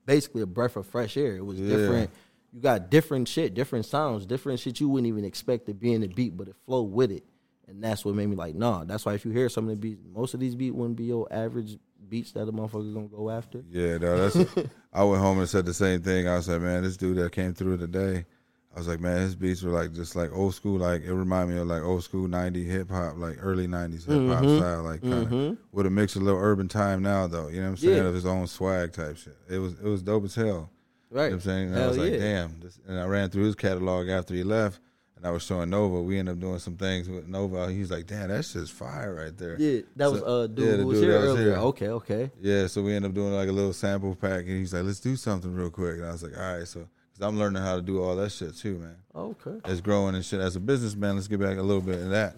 basically 0.05 0.41
a 0.41 0.45
breath 0.47 0.75
of 0.77 0.87
fresh 0.87 1.17
air. 1.17 1.35
It 1.35 1.45
was 1.45 1.59
Yeah. 1.59 1.75
different. 1.77 2.09
You 2.53 2.61
got 2.61 2.89
different 2.89 3.27
shit, 3.27 3.53
different 3.53 3.85
sounds, 3.85 4.25
different 4.25 4.59
shit 4.61 4.79
you 4.79 4.87
wouldn't 4.87 5.07
even 5.07 5.25
expect 5.25 5.65
to 5.67 5.73
be 5.73 5.91
in 5.93 5.99
the 6.01 6.07
beat, 6.07 6.35
but 6.37 6.47
it 6.47 6.55
flow 6.65 6.81
with 6.81 7.11
it. 7.11 7.25
And 7.67 7.83
that's 7.83 8.05
what 8.05 8.15
made 8.15 8.27
me 8.27 8.35
like, 8.35 8.55
nah. 8.55 8.85
That's 8.85 9.05
why 9.05 9.13
if 9.13 9.25
you 9.25 9.31
hear 9.31 9.49
some 9.49 9.65
of 9.65 9.69
the 9.71 9.75
beats, 9.75 10.01
most 10.13 10.33
of 10.33 10.39
these 10.39 10.55
beats 10.55 10.73
wouldn't 10.75 10.95
be 10.97 11.03
your 11.05 11.27
average 11.31 11.77
beats 12.07 12.31
that 12.31 12.43
a 12.47 12.51
motherfucker 12.51 12.93
gonna 12.93 13.07
go 13.07 13.29
after. 13.29 13.61
Yeah, 13.69 13.97
no, 13.97 14.27
that's. 14.29 14.49
I 14.93 15.03
went 15.03 15.21
home 15.21 15.39
and 15.39 15.49
said 15.49 15.65
the 15.65 15.73
same 15.73 16.01
thing. 16.01 16.27
I 16.27 16.35
was 16.37 16.47
like, 16.47 16.61
man, 16.61 16.83
this 16.83 16.95
dude 16.97 17.17
that 17.17 17.31
came 17.33 17.53
through 17.53 17.77
today. 17.77 18.25
I 18.73 18.79
was 18.79 18.87
like, 18.87 18.99
man, 18.99 19.21
his 19.21 19.35
beats 19.35 19.63
were 19.63 19.71
like 19.71 19.91
just 19.93 20.15
like 20.15 20.31
old 20.31 20.53
school, 20.53 20.77
like 20.77 21.01
it 21.03 21.11
reminded 21.13 21.55
me 21.55 21.59
of 21.61 21.67
like 21.67 21.81
old 21.81 22.03
school 22.03 22.27
'90 22.27 22.63
hip 22.63 22.89
hop, 22.91 23.17
like 23.17 23.37
early 23.41 23.67
'90s 23.67 24.05
hip 24.05 24.29
hop 24.29 24.43
Mm-hmm. 24.43 24.57
style, 24.59 24.83
like 24.83 25.01
kind 25.01 25.33
of 25.33 25.57
with 25.71 25.87
a 25.87 25.89
mix 25.89 26.15
of 26.15 26.21
a 26.21 26.25
little 26.25 26.39
urban 26.39 26.67
time 26.67 27.01
now, 27.01 27.25
though. 27.27 27.47
You 27.47 27.57
know 27.57 27.63
what 27.63 27.69
I'm 27.69 27.77
saying? 27.77 27.97
Yeah. 27.97 28.03
Of 28.03 28.13
his 28.13 28.25
own 28.27 28.45
swag 28.47 28.93
type 28.93 29.17
shit. 29.17 29.35
It 29.49 29.57
was 29.57 29.73
it 29.73 29.83
was 29.83 30.03
dope 30.03 30.25
as 30.25 30.35
hell. 30.35 30.69
Right. 31.09 31.23
You 31.23 31.29
know 31.29 31.29
what 31.29 31.33
I'm 31.33 31.39
saying? 31.41 31.73
And 31.73 31.79
I 31.83 31.87
was 31.87 31.97
like, 31.97 32.11
yeah. 32.11 32.17
damn. 32.19 32.59
This, 32.59 32.79
and 32.87 32.99
I 32.99 33.05
ran 33.05 33.29
through 33.29 33.45
his 33.45 33.55
catalog 33.55 34.09
after 34.09 34.33
he 34.35 34.43
left, 34.43 34.79
and 35.17 35.25
I 35.25 35.31
was 35.31 35.43
showing 35.43 35.69
Nova. 35.71 36.01
We 36.01 36.17
ended 36.19 36.35
up 36.35 36.39
doing 36.39 36.59
some 36.59 36.77
things 36.77 37.09
with 37.09 37.27
Nova. 37.27 37.71
He's 37.71 37.91
like, 37.91 38.07
damn, 38.07 38.29
that's 38.29 38.53
just 38.53 38.71
fire 38.71 39.13
right 39.15 39.35
there. 39.37 39.57
Yeah, 39.59 39.81
that 39.97 40.11
was 40.11 40.21
So- 40.21 40.25
uh 40.43 40.47
dude 40.47 40.65
yeah, 40.65 40.71
the 40.71 40.77
who 40.83 40.87
was 40.87 40.99
dude 40.99 41.09
here 41.09 41.19
that 41.21 41.27
was 41.27 41.35
earlier. 41.39 41.49
here. 41.51 41.59
Okay, 41.59 41.87
okay. 41.89 42.31
Yeah, 42.41 42.67
so 42.67 42.81
we 42.83 42.93
ended 42.95 43.11
up 43.11 43.15
doing 43.15 43.33
like 43.33 43.49
a 43.49 43.51
little 43.51 43.73
sample 43.73 44.15
pack, 44.15 44.41
and 44.45 44.57
he's 44.57 44.73
like, 44.73 44.83
"Let's 44.83 44.99
do 44.99 45.15
something 45.15 45.53
real 45.53 45.69
quick." 45.69 45.97
And 45.97 46.05
I 46.05 46.11
was 46.11 46.23
like, 46.23 46.37
"All 46.37 46.57
right." 46.57 46.67
So, 46.67 46.87
because 47.13 47.27
I'm 47.27 47.37
learning 47.39 47.61
how 47.63 47.75
to 47.75 47.81
do 47.81 48.01
all 48.01 48.15
that 48.15 48.31
shit 48.31 48.55
too, 48.55 48.77
man. 48.77 48.95
Okay. 49.15 49.59
It's 49.65 49.81
growing 49.81 50.15
and 50.15 50.23
shit. 50.23 50.39
As 50.39 50.55
a 50.55 50.59
businessman, 50.59 51.15
let's 51.15 51.27
get 51.27 51.39
back 51.39 51.57
a 51.57 51.61
little 51.63 51.81
bit 51.81 51.99
in 51.99 52.11
that. 52.11 52.35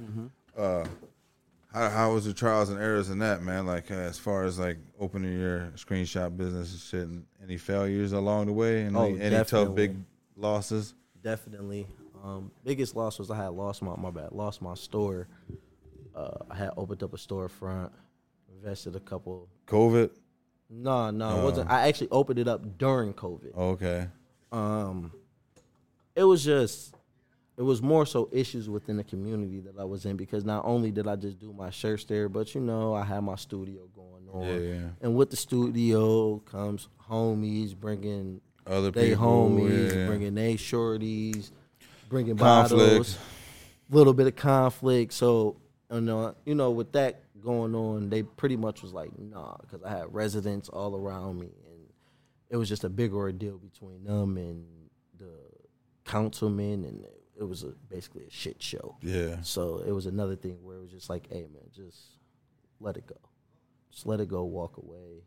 Uh, 0.57 0.85
how 1.73 1.89
how 1.89 2.13
was 2.13 2.25
the 2.25 2.33
trials 2.33 2.69
and 2.69 2.79
errors 2.79 3.09
in 3.09 3.19
that, 3.19 3.43
man? 3.43 3.65
Like 3.67 3.91
uh, 3.91 3.95
as 3.95 4.17
far 4.17 4.45
as 4.45 4.57
like 4.57 4.77
opening 4.99 5.37
your 5.39 5.71
screenshot 5.75 6.35
business 6.35 6.71
and 6.71 6.79
shit, 6.81 7.07
and 7.07 7.25
any 7.43 7.57
failures 7.57 8.11
along 8.13 8.47
the 8.47 8.53
way, 8.53 8.83
and 8.83 8.95
Oh, 8.97 9.03
any, 9.05 9.19
any 9.21 9.43
tough 9.45 9.75
big 9.75 9.95
losses. 10.35 10.93
Definitely. 11.21 11.85
Um, 12.23 12.51
biggest 12.63 12.95
loss 12.95 13.17
was 13.19 13.32
I 13.32 13.38
had 13.38 13.49
lost 13.49 13.82
my 13.82 13.95
my 13.95 14.12
bad, 14.12 14.32
lost 14.32 14.62
my 14.62 14.73
store. 14.73 15.27
Uh, 16.15 16.38
I 16.49 16.55
had 16.55 16.71
opened 16.75 17.03
up 17.03 17.13
a 17.13 17.17
storefront, 17.17 17.91
invested 18.55 18.95
a 18.95 18.99
couple. 18.99 19.47
COVID. 19.67 20.10
No, 20.69 21.10
no, 21.12 21.39
it 21.39 21.43
wasn't. 21.43 21.69
I 21.71 21.88
actually 21.88 22.10
opened 22.12 22.39
it 22.39 22.47
up 22.47 22.77
during 22.77 23.13
COVID. 23.13 23.55
Okay. 23.58 24.08
Um, 24.51 25.12
it 26.15 26.23
was 26.23 26.43
just, 26.43 26.93
it 27.58 27.62
was 27.63 27.82
more 27.82 28.05
so 28.05 28.29
issues 28.32 28.69
within 28.69 28.97
the 28.97 29.03
community 29.03 29.62
that 29.62 29.79
I 29.79 29.84
was 29.86 30.05
in 30.05 30.15
because 30.15 30.43
not 30.45 30.65
only 30.65 30.91
did 30.91 31.08
I 31.08 31.15
just 31.15 31.39
do 31.39 31.53
my 31.53 31.69
shirts 31.71 32.03
there, 32.05 32.29
but 32.29 32.53
you 32.53 32.62
know 32.62 32.93
I 32.93 33.03
had 33.03 33.21
my 33.21 33.36
studio 33.36 33.88
going 33.95 34.27
on, 34.32 34.43
Yeah, 34.47 34.60
yeah. 34.75 34.88
and 35.01 35.15
with 35.15 35.29
the 35.32 35.38
studio 35.38 36.38
comes 36.39 36.88
homies 37.10 37.75
bringing 37.75 38.41
Other 38.67 38.91
they 38.91 39.10
people. 39.12 39.25
homies, 39.25 39.95
yeah. 39.95 40.05
bringing 40.08 40.36
they 40.36 40.55
shorties, 40.55 41.51
bringing 42.09 42.35
Conflict. 42.37 42.89
bottles, 42.89 43.17
little 43.89 44.13
bit 44.13 44.27
of 44.27 44.35
conflict. 44.35 45.13
So 45.13 45.57
you 45.91 46.01
know, 46.01 46.35
you 46.45 46.55
know, 46.55 46.71
with 46.71 46.91
that 46.93 47.23
going 47.41 47.73
on, 47.73 48.09
they 48.09 48.23
pretty 48.23 48.57
much 48.57 48.81
was 48.81 48.93
like, 48.93 49.17
nah, 49.17 49.55
because 49.61 49.81
I 49.83 49.89
had 49.89 50.13
residents 50.13 50.69
all 50.69 50.95
around 50.95 51.39
me, 51.39 51.47
and 51.71 51.79
it 52.49 52.57
was 52.57 52.67
just 52.69 52.83
a 52.83 52.89
big 52.89 53.13
ordeal 53.13 53.57
between 53.57 54.03
them 54.03 54.37
and 54.37 54.65
the 55.17 55.31
councilman, 56.05 56.83
and 56.83 57.05
it 57.39 57.43
was 57.43 57.63
a, 57.63 57.73
basically 57.89 58.25
a 58.25 58.29
shit 58.29 58.61
show. 58.61 58.97
Yeah. 59.01 59.37
So 59.41 59.81
it 59.85 59.91
was 59.91 60.05
another 60.05 60.35
thing 60.35 60.57
where 60.61 60.75
it 60.77 60.81
was 60.81 60.91
just 60.91 61.09
like, 61.09 61.27
hey 61.31 61.47
man, 61.51 61.63
just 61.73 61.97
let 62.79 62.97
it 62.97 63.07
go. 63.07 63.15
Just 63.91 64.05
let 64.05 64.19
it 64.19 64.27
go, 64.27 64.43
walk 64.43 64.77
away. 64.77 65.23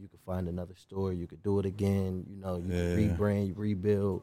You 0.00 0.08
could 0.08 0.20
find 0.20 0.48
another 0.48 0.74
store, 0.76 1.12
you 1.12 1.26
could 1.26 1.42
do 1.42 1.58
it 1.58 1.66
again, 1.66 2.24
you 2.30 2.36
know, 2.36 2.58
you 2.58 2.72
Yeah. 2.72 2.96
rebrand, 3.16 3.48
you 3.48 3.54
rebuild. 3.56 4.22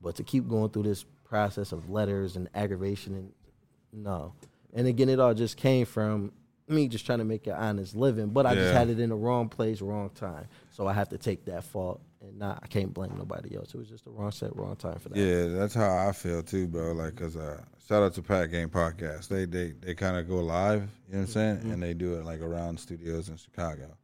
But 0.00 0.14
to 0.16 0.22
keep 0.22 0.46
going 0.48 0.70
through 0.70 0.84
this 0.84 1.04
process 1.28 1.72
of 1.72 1.90
letters 1.90 2.36
and 2.36 2.48
aggravation 2.54 3.14
and 3.14 3.32
no. 3.92 4.32
And 4.74 4.86
again, 4.86 5.08
it 5.08 5.18
all 5.20 5.34
just 5.34 5.56
came 5.56 5.86
from 5.86 6.32
me 6.68 6.88
just 6.88 7.06
trying 7.06 7.18
to 7.20 7.24
make 7.24 7.46
an 7.46 7.54
honest 7.54 7.94
living, 7.94 8.28
but 8.30 8.44
I 8.44 8.54
just 8.54 8.74
had 8.74 8.88
it 8.90 8.98
in 8.98 9.10
the 9.10 9.14
wrong 9.16 9.48
place, 9.48 9.80
wrong 9.80 10.10
time. 10.10 10.46
So 10.72 10.86
I 10.86 10.92
have 10.92 11.08
to 11.10 11.18
take 11.18 11.44
that 11.46 11.62
fault 11.64 12.00
and 12.20 12.36
not 12.38 12.58
I 12.62 12.66
can't 12.66 12.92
blame 12.92 13.14
nobody 13.16 13.56
else. 13.56 13.72
It 13.72 13.78
was 13.78 13.88
just 13.88 14.04
the 14.04 14.10
wrong 14.10 14.32
set, 14.32 14.54
wrong 14.56 14.74
time 14.76 14.98
for 14.98 15.08
that. 15.10 15.18
Yeah, 15.18 15.46
that's 15.58 15.74
how 15.74 16.08
I 16.08 16.12
feel 16.12 16.42
too, 16.42 16.66
bro. 16.66 16.92
Like, 16.92 17.14
cause 17.14 17.36
uh, 17.36 17.62
shout 17.88 18.02
out 18.02 18.14
to 18.14 18.22
Pat 18.22 18.50
Game 18.50 18.68
Podcast. 18.68 19.28
They 19.28 19.44
they 19.44 19.72
they 19.80 19.94
kind 19.94 20.16
of 20.16 20.28
go 20.28 20.40
live, 20.40 20.82
you 21.08 21.14
know 21.14 21.18
what 21.18 21.20
I'm 21.20 21.26
saying, 21.28 21.56
Mm-hmm. 21.58 21.70
and 21.72 21.82
they 21.82 21.94
do 21.94 22.14
it 22.14 22.24
like 22.24 22.40
around 22.40 22.78
studios 22.80 23.28
in 23.28 23.36
Chicago. 23.36 23.96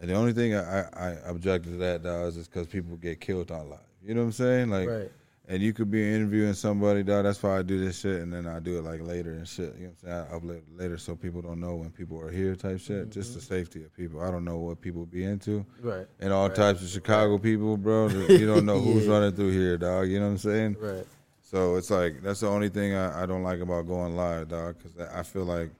And 0.00 0.08
the 0.10 0.14
only 0.14 0.32
thing 0.32 0.54
I, 0.54 0.82
I, 0.82 1.06
I 1.06 1.08
objected 1.24 1.70
to 1.72 1.76
that 1.78 2.04
dog 2.04 2.28
is 2.28 2.34
just 2.36 2.52
because 2.52 2.68
people 2.68 2.96
get 2.98 3.20
killed 3.20 3.50
on 3.50 3.68
live. 3.70 3.80
You 4.04 4.14
know 4.14 4.20
what 4.20 4.26
I'm 4.26 4.32
saying? 4.32 4.70
Like, 4.70 4.88
Right. 4.88 5.10
And 5.50 5.62
you 5.62 5.72
could 5.72 5.90
be 5.90 6.02
interviewing 6.14 6.52
somebody, 6.52 7.02
dog. 7.02 7.24
That's 7.24 7.42
why 7.42 7.58
I 7.58 7.62
do 7.62 7.82
this 7.82 7.98
shit, 8.00 8.20
and 8.20 8.32
then 8.32 8.46
I 8.46 8.58
do 8.58 8.78
it 8.78 8.84
like 8.84 9.00
later 9.00 9.32
and 9.32 9.48
shit. 9.48 9.74
You 9.78 9.86
know 9.86 9.92
what 10.02 10.12
I'm 10.12 10.28
saying? 10.30 10.32
I 10.32 10.38
upload 10.58 10.62
later 10.78 10.98
so 10.98 11.16
people 11.16 11.40
don't 11.40 11.58
know 11.58 11.74
when 11.76 11.90
people 11.90 12.20
are 12.20 12.30
here, 12.30 12.54
type 12.54 12.78
shit. 12.80 13.10
Just 13.10 13.34
the 13.34 13.40
safety 13.40 13.82
of 13.82 13.94
people. 13.96 14.20
I 14.22 14.30
don't 14.30 14.44
know 14.44 14.58
what 14.58 14.80
people 14.80 15.06
be 15.06 15.24
into 15.24 15.64
Mm-hmm. 15.80 15.88
Right. 15.88 16.06
and 16.20 16.32
all 16.32 16.48
types 16.50 16.82
of 16.82 16.88
Chicago 16.88 17.38
people, 17.38 17.76
bro. 17.76 18.08
You 18.28 18.46
don't 18.46 18.66
know 18.66 18.78
who's 18.78 19.06
Yeah. 19.06 19.12
running 19.12 19.32
through 19.32 19.50
here, 19.52 19.78
dog. 19.78 20.08
You 20.08 20.20
know 20.20 20.26
what 20.26 20.32
I'm 20.32 20.38
saying? 20.38 20.76
Right. 20.78 21.06
So 21.42 21.76
it's 21.76 21.90
like 21.90 22.22
that's 22.22 22.40
the 22.40 22.48
only 22.48 22.68
thing 22.68 22.94
I, 22.94 23.22
I 23.22 23.26
don't 23.26 23.42
like 23.42 23.60
about 23.60 23.86
going 23.86 24.14
live, 24.14 24.48
dog. 24.48 24.76
Because 24.76 24.98
I 25.14 25.22
feel 25.22 25.44
like 25.44 25.70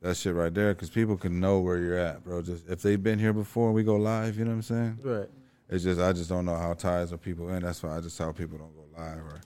that 0.00 0.16
shit 0.16 0.34
right 0.34 0.52
there, 0.52 0.74
because 0.74 0.90
people 0.90 1.16
can 1.16 1.38
know 1.38 1.60
where 1.60 1.78
you're 1.78 1.96
at, 1.96 2.24
bro. 2.24 2.42
Just 2.42 2.68
if 2.68 2.82
they've 2.82 3.00
been 3.00 3.20
here 3.20 3.32
before, 3.32 3.70
we 3.70 3.84
go 3.84 3.94
live. 3.94 4.36
You 4.36 4.44
know 4.46 4.50
what 4.50 4.56
I'm 4.56 4.62
saying? 4.62 4.98
Right. 5.00 5.28
It's 5.68 5.84
just 5.84 6.00
I 6.00 6.12
just 6.12 6.28
don't 6.28 6.44
know 6.44 6.56
how 6.56 6.74
ties 6.74 7.12
are 7.12 7.18
people 7.18 7.48
in. 7.50 7.62
That's 7.62 7.80
why 7.84 7.96
I 7.96 8.00
just 8.00 8.18
tell 8.18 8.32
people 8.32 8.58
don't 8.58 8.74
go 8.74 8.81
live 8.96 9.18
or 9.18 9.40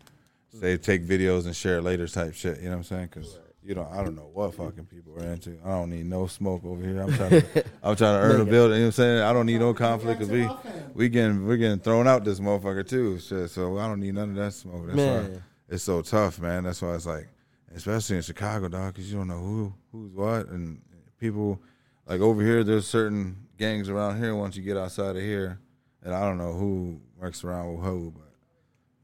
say 0.60 0.76
take 0.76 1.04
videos 1.04 1.46
and 1.46 1.54
share 1.54 1.80
later 1.80 2.06
type 2.06 2.34
shit. 2.34 2.58
You 2.58 2.64
know 2.64 2.70
what 2.70 2.76
I'm 2.76 2.84
saying? 2.84 3.08
Because 3.12 3.38
you 3.62 3.74
know 3.74 3.88
I 3.92 4.02
don't 4.02 4.16
know 4.16 4.30
what 4.32 4.54
fucking 4.54 4.86
people 4.86 5.14
are 5.14 5.26
into. 5.26 5.58
I 5.64 5.70
don't 5.70 5.90
need 5.90 6.06
no 6.06 6.26
smoke 6.26 6.64
over 6.64 6.82
here. 6.82 7.00
I'm 7.00 7.12
trying 7.12 7.30
to 7.42 7.64
I'm 7.82 7.96
trying 7.96 8.20
to 8.20 8.26
earn 8.26 8.40
a 8.40 8.44
building. 8.44 8.78
You 8.78 8.84
know 8.84 8.86
what 8.86 8.86
I'm 8.86 8.92
saying? 8.92 9.22
I 9.22 9.32
don't 9.32 9.46
need 9.46 9.60
no 9.60 9.74
conflict 9.74 10.20
because 10.20 10.32
we 10.32 10.48
we 10.94 11.08
getting 11.08 11.46
we 11.46 11.56
getting 11.56 11.80
thrown 11.80 12.06
out 12.06 12.24
this 12.24 12.40
motherfucker 12.40 12.86
too. 12.88 13.18
Shit. 13.18 13.50
So 13.50 13.78
I 13.78 13.86
don't 13.86 14.00
need 14.00 14.14
none 14.14 14.30
of 14.30 14.36
that 14.36 14.52
smoke. 14.52 14.86
That's 14.86 14.98
why 14.98 15.40
it's 15.68 15.82
so 15.82 16.02
tough, 16.02 16.38
man. 16.38 16.64
That's 16.64 16.80
why 16.80 16.94
it's 16.94 17.06
like, 17.06 17.28
especially 17.74 18.16
in 18.16 18.22
Chicago, 18.22 18.68
dog, 18.68 18.94
because 18.94 19.10
you 19.10 19.18
don't 19.18 19.28
know 19.28 19.40
who 19.40 19.74
who's 19.92 20.12
what, 20.12 20.48
and 20.48 20.80
people 21.18 21.60
like 22.06 22.20
over 22.20 22.42
here. 22.42 22.62
There's 22.62 22.86
certain 22.86 23.36
gangs 23.58 23.88
around 23.88 24.18
here. 24.18 24.34
Once 24.34 24.56
you 24.56 24.62
get 24.62 24.76
outside 24.76 25.16
of 25.16 25.22
here, 25.22 25.58
and 26.02 26.14
I 26.14 26.20
don't 26.20 26.38
know 26.38 26.52
who 26.52 27.00
works 27.18 27.42
around 27.42 27.74
with 27.74 27.84
who, 27.84 28.12
but 28.16 28.25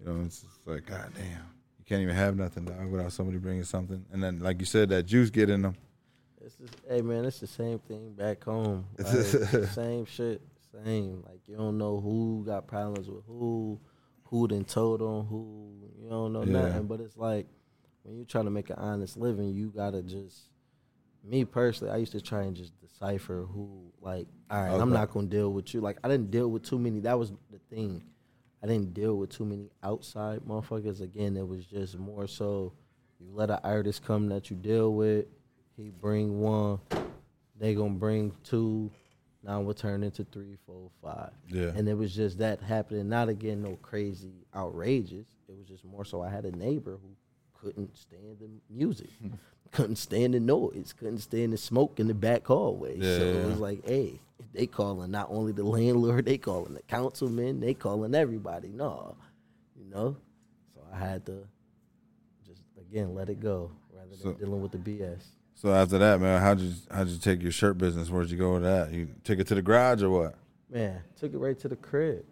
you 0.04 0.12
know, 0.12 0.22
it's 0.24 0.40
just 0.42 0.66
like, 0.66 0.86
god 0.86 1.12
damn, 1.14 1.24
you 1.78 1.84
can't 1.86 2.02
even 2.02 2.14
have 2.14 2.36
nothing, 2.36 2.64
dog, 2.64 2.90
without 2.90 3.12
somebody 3.12 3.38
bringing 3.38 3.64
something. 3.64 4.04
And 4.12 4.22
then, 4.22 4.40
like 4.40 4.58
you 4.60 4.66
said, 4.66 4.88
that 4.90 5.04
juice 5.04 5.30
get 5.30 5.48
in 5.50 5.62
them. 5.62 5.76
It's 6.44 6.56
just, 6.56 6.74
hey 6.88 7.02
man, 7.02 7.24
it's 7.24 7.38
the 7.40 7.46
same 7.46 7.78
thing 7.78 8.12
back 8.14 8.44
home. 8.44 8.84
Like, 8.98 9.14
it's 9.14 9.32
the 9.32 9.66
same 9.68 10.04
shit, 10.06 10.42
same. 10.84 11.22
Like 11.28 11.40
you 11.46 11.56
don't 11.56 11.78
know 11.78 12.00
who 12.00 12.42
got 12.44 12.66
problems 12.66 13.08
with 13.08 13.24
who, 13.26 13.78
who 14.24 14.48
done 14.48 14.64
told 14.64 15.02
on 15.02 15.26
who. 15.26 15.72
You 16.02 16.08
don't 16.10 16.32
know 16.32 16.42
Yeah. 16.42 16.68
nothing. 16.68 16.86
But 16.88 17.00
it's 17.00 17.16
like 17.16 17.46
when 18.02 18.16
you're 18.16 18.24
trying 18.26 18.46
to 18.46 18.50
make 18.50 18.70
an 18.70 18.76
honest 18.76 19.16
living, 19.16 19.50
you 19.50 19.68
gotta 19.74 20.02
just. 20.02 20.48
Me 21.24 21.44
personally, 21.44 21.92
I 21.92 21.98
used 21.98 22.10
to 22.10 22.20
try 22.20 22.42
and 22.42 22.56
just 22.56 22.72
decipher 22.80 23.46
who. 23.48 23.92
Like, 24.00 24.26
all 24.50 24.60
right, 24.60 24.80
I'm 24.80 24.90
not 24.90 25.12
gonna 25.12 25.28
deal 25.28 25.52
with 25.52 25.72
you. 25.72 25.80
Like, 25.80 25.98
I 26.02 26.08
didn't 26.08 26.32
deal 26.32 26.48
with 26.48 26.64
too 26.64 26.80
many. 26.80 26.98
That 26.98 27.16
was 27.16 27.30
the 27.52 27.60
thing. 27.70 28.02
I 28.62 28.66
didn't 28.66 28.94
deal 28.94 29.16
with 29.16 29.30
too 29.30 29.44
many 29.44 29.70
outside 29.82 30.40
motherfuckers. 30.40 31.00
Again, 31.00 31.36
it 31.36 31.46
was 31.46 31.64
just 31.64 31.98
more 31.98 32.26
so 32.26 32.72
you 33.18 33.26
let 33.32 33.50
an 33.50 33.58
artist 33.64 34.04
come 34.04 34.28
that 34.28 34.50
you 34.50 34.56
deal 34.56 34.92
with. 34.94 35.26
He 35.76 35.90
bring 35.90 36.40
one, 36.40 36.78
they 37.58 37.74
gonna 37.74 37.90
bring 37.90 38.32
two. 38.44 38.90
Now 39.42 39.60
we'll 39.60 39.74
turn 39.74 40.04
into 40.04 40.24
three, 40.24 40.56
four, 40.66 40.90
five. 41.02 41.30
Yeah. 41.48 41.72
And 41.74 41.88
it 41.88 41.94
was 41.94 42.14
just 42.14 42.38
that 42.38 42.60
happening. 42.60 43.08
Not 43.08 43.28
again, 43.28 43.62
no 43.62 43.76
crazy, 43.82 44.46
outrageous. 44.54 45.26
It 45.48 45.56
was 45.56 45.66
just 45.66 45.84
more 45.84 46.04
so. 46.04 46.22
I 46.22 46.30
had 46.30 46.44
a 46.44 46.52
neighbor 46.52 46.98
who 47.02 47.16
couldn't 47.60 47.96
stand 47.96 48.38
the 48.40 48.48
music, 48.70 49.08
hmm. 49.20 49.34
couldn't 49.72 49.96
stand 49.96 50.34
the 50.34 50.40
noise, 50.40 50.92
couldn't 50.96 51.18
stand 51.18 51.52
the 51.52 51.56
smoke 51.56 51.98
in 51.98 52.06
the 52.06 52.14
back 52.14 52.46
hallway. 52.46 52.98
Yeah, 52.98 53.18
so 53.18 53.24
it 53.24 53.46
was 53.46 53.58
like, 53.58 53.84
hey, 53.86 54.20
they 54.52 54.66
calling 54.66 55.10
not 55.10 55.28
only 55.30 55.52
the 55.52 55.64
landlord, 55.64 56.24
they 56.26 56.38
calling 56.38 56.74
the 56.74 56.82
councilman, 56.82 57.60
they 57.60 57.74
calling 57.74 58.14
everybody. 58.14 58.68
No, 58.68 59.16
you 59.76 59.84
know. 59.90 60.16
So 60.74 60.80
I 60.92 60.98
had 60.98 61.24
to 61.26 61.44
just 62.46 62.62
again 62.78 63.14
let 63.14 63.28
it 63.30 63.40
go 63.40 63.70
rather 63.94 64.10
than 64.10 64.18
So- 64.18 64.32
dealing 64.34 64.62
with 64.62 64.72
the 64.72 64.78
BS. 64.78 65.22
So 65.54 65.72
after 65.72 65.96
that, 65.98 66.20
man, 66.20 66.40
how'd 66.40 66.58
you 66.60 66.72
how'd 66.90 67.08
you 67.08 67.18
take 67.18 67.40
your 67.42 67.52
shirt 67.52 67.78
business? 67.78 68.10
Where'd 68.10 68.30
you 68.30 68.36
go 68.38 68.54
with 68.54 68.62
that? 68.62 68.92
You 68.92 69.08
took 69.22 69.38
it 69.38 69.46
to 69.48 69.54
the 69.54 69.62
garage 69.62 70.02
or 70.02 70.10
what? 70.10 70.34
Man, 70.70 71.00
took 71.20 71.32
it 71.34 71.38
right 71.38 71.58
to 71.60 71.68
the 71.68 71.76
crib. 71.76 72.24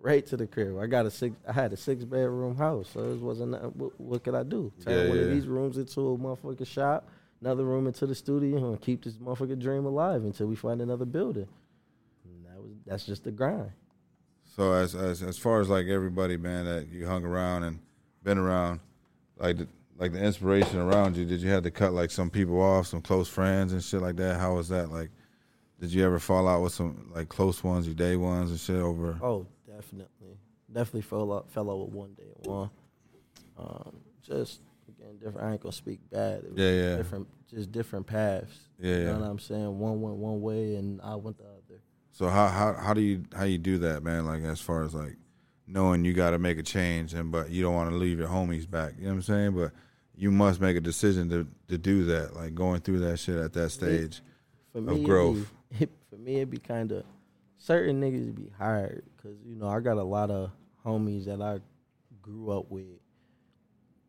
right 0.00 0.26
to 0.26 0.36
the 0.36 0.46
crib. 0.48 0.76
I 0.78 0.86
got 0.86 1.06
a 1.06 1.10
six. 1.10 1.36
I 1.46 1.52
had 1.52 1.72
a 1.72 1.76
six 1.76 2.02
bedroom 2.04 2.56
house, 2.56 2.88
so 2.92 3.12
it 3.12 3.20
wasn't. 3.20 3.52
What, 3.76 4.00
what 4.00 4.24
could 4.24 4.34
I 4.34 4.42
do? 4.42 4.72
Turn 4.84 4.94
Yeah, 5.06 5.08
one 5.10 5.18
of 5.18 5.30
these 5.30 5.46
rooms 5.46 5.76
into 5.78 6.00
a 6.00 6.18
motherfucking 6.18 6.66
shop, 6.66 7.08
another 7.40 7.64
room 7.64 7.86
into 7.86 8.04
the 8.06 8.14
studio, 8.16 8.70
and 8.70 8.80
keep 8.80 9.04
this 9.04 9.14
motherfucking 9.14 9.60
dream 9.60 9.84
alive 9.84 10.24
until 10.24 10.48
we 10.48 10.56
find 10.56 10.80
another 10.80 11.04
building. 11.04 11.46
And 12.84 12.90
that 12.90 12.94
was 12.94 13.02
that's 13.02 13.06
just 13.06 13.24
the 13.24 13.30
grind. 13.30 13.70
So 14.56 14.72
as 14.72 14.94
as 14.94 15.22
as 15.22 15.38
far 15.38 15.60
as 15.60 15.68
like 15.68 15.86
everybody, 15.86 16.36
man, 16.36 16.64
that 16.66 16.88
you 16.88 17.06
hung 17.06 17.24
around 17.24 17.64
and 17.64 17.78
been 18.22 18.38
around, 18.38 18.80
like 19.38 19.58
the, 19.58 19.68
like 19.98 20.12
the 20.12 20.22
inspiration 20.22 20.78
around 20.78 21.16
you, 21.16 21.24
did 21.24 21.40
you 21.40 21.50
have 21.50 21.62
to 21.62 21.70
cut 21.70 21.92
like 21.92 22.10
some 22.10 22.30
people 22.30 22.60
off, 22.60 22.86
some 22.86 23.00
close 23.00 23.28
friends 23.28 23.72
and 23.72 23.82
shit 23.82 24.02
like 24.02 24.16
that? 24.16 24.38
How 24.38 24.54
was 24.54 24.68
that? 24.68 24.90
Like, 24.90 25.10
did 25.80 25.92
you 25.92 26.04
ever 26.04 26.18
fall 26.18 26.48
out 26.48 26.62
with 26.62 26.72
some 26.74 27.10
like 27.14 27.28
close 27.28 27.64
ones, 27.64 27.86
your 27.86 27.94
day 27.94 28.16
ones 28.16 28.50
and 28.50 28.60
shit 28.60 28.76
over? 28.76 29.18
Oh, 29.22 29.46
definitely, 29.66 30.36
definitely 30.70 31.02
fell 31.02 31.32
out 31.32 31.50
fell 31.50 31.70
out 31.70 31.78
with 31.86 31.90
one 31.94 32.12
day 32.14 32.32
one. 32.44 32.70
Um, 33.58 33.96
just 34.22 34.60
again, 34.88 35.16
different. 35.18 35.46
I 35.46 35.52
ain't 35.52 35.60
gonna 35.62 35.72
speak 35.72 36.00
bad. 36.10 36.44
It 36.44 36.52
was 36.52 36.60
Yeah, 36.60 36.70
yeah. 36.72 36.96
Different, 36.96 37.26
just 37.48 37.72
different 37.72 38.06
paths. 38.06 38.68
Yeah, 38.78 38.94
You 38.96 38.98
yeah. 39.00 39.12
know 39.12 39.18
what 39.20 39.26
I'm 39.30 39.38
saying? 39.38 39.78
One 39.78 40.00
went 40.00 40.16
one 40.16 40.40
way, 40.40 40.74
and 40.76 41.00
I 41.00 41.14
went 41.16 41.38
the 41.38 41.44
other. 41.44 41.61
So 42.12 42.28
how 42.28 42.48
how 42.48 42.74
how 42.74 42.94
do 42.94 43.00
you 43.00 43.24
how 43.34 43.44
you 43.44 43.58
do 43.58 43.78
that, 43.78 44.02
man? 44.02 44.26
Like 44.26 44.42
as 44.42 44.60
far 44.60 44.84
as 44.84 44.94
like 44.94 45.16
knowing 45.66 46.04
you 46.04 46.12
got 46.12 46.30
to 46.30 46.38
make 46.38 46.58
a 46.58 46.62
change, 46.62 47.14
and 47.14 47.32
but 47.32 47.50
you 47.50 47.62
don't 47.62 47.74
want 47.74 47.90
to 47.90 47.96
leave 47.96 48.18
your 48.18 48.28
homies 48.28 48.68
back. 48.70 48.92
You 48.98 49.04
know 49.04 49.10
what 49.10 49.14
I'm 49.16 49.22
saying? 49.22 49.52
But 49.52 49.72
you 50.14 50.30
must 50.30 50.60
make 50.60 50.76
a 50.76 50.80
decision 50.80 51.28
to 51.30 51.46
to 51.68 51.78
do 51.78 52.04
that. 52.04 52.34
Like 52.36 52.54
going 52.54 52.80
through 52.82 53.00
that 53.00 53.18
shit 53.18 53.36
at 53.36 53.52
that 53.54 53.70
stage. 53.70 54.20
For 54.72 54.78
Of 54.78 54.84
me, 54.84 54.94
it'd 54.94 55.06
growth. 55.06 55.52
Be, 55.78 55.88
for 56.10 56.16
me, 56.16 56.36
it'd 56.36 56.50
be 56.50 56.58
kind 56.58 56.92
of 56.92 57.04
certain 57.58 58.00
niggas 58.00 58.34
be 58.34 58.50
hard 58.58 59.02
because 59.16 59.38
you 59.46 59.54
know 59.56 59.68
I 59.68 59.80
got 59.80 59.96
a 59.96 60.02
lot 60.02 60.30
of 60.30 60.50
homies 60.84 61.24
that 61.26 61.40
I 61.40 61.60
grew 62.20 62.50
up 62.50 62.70
with. 62.70 62.86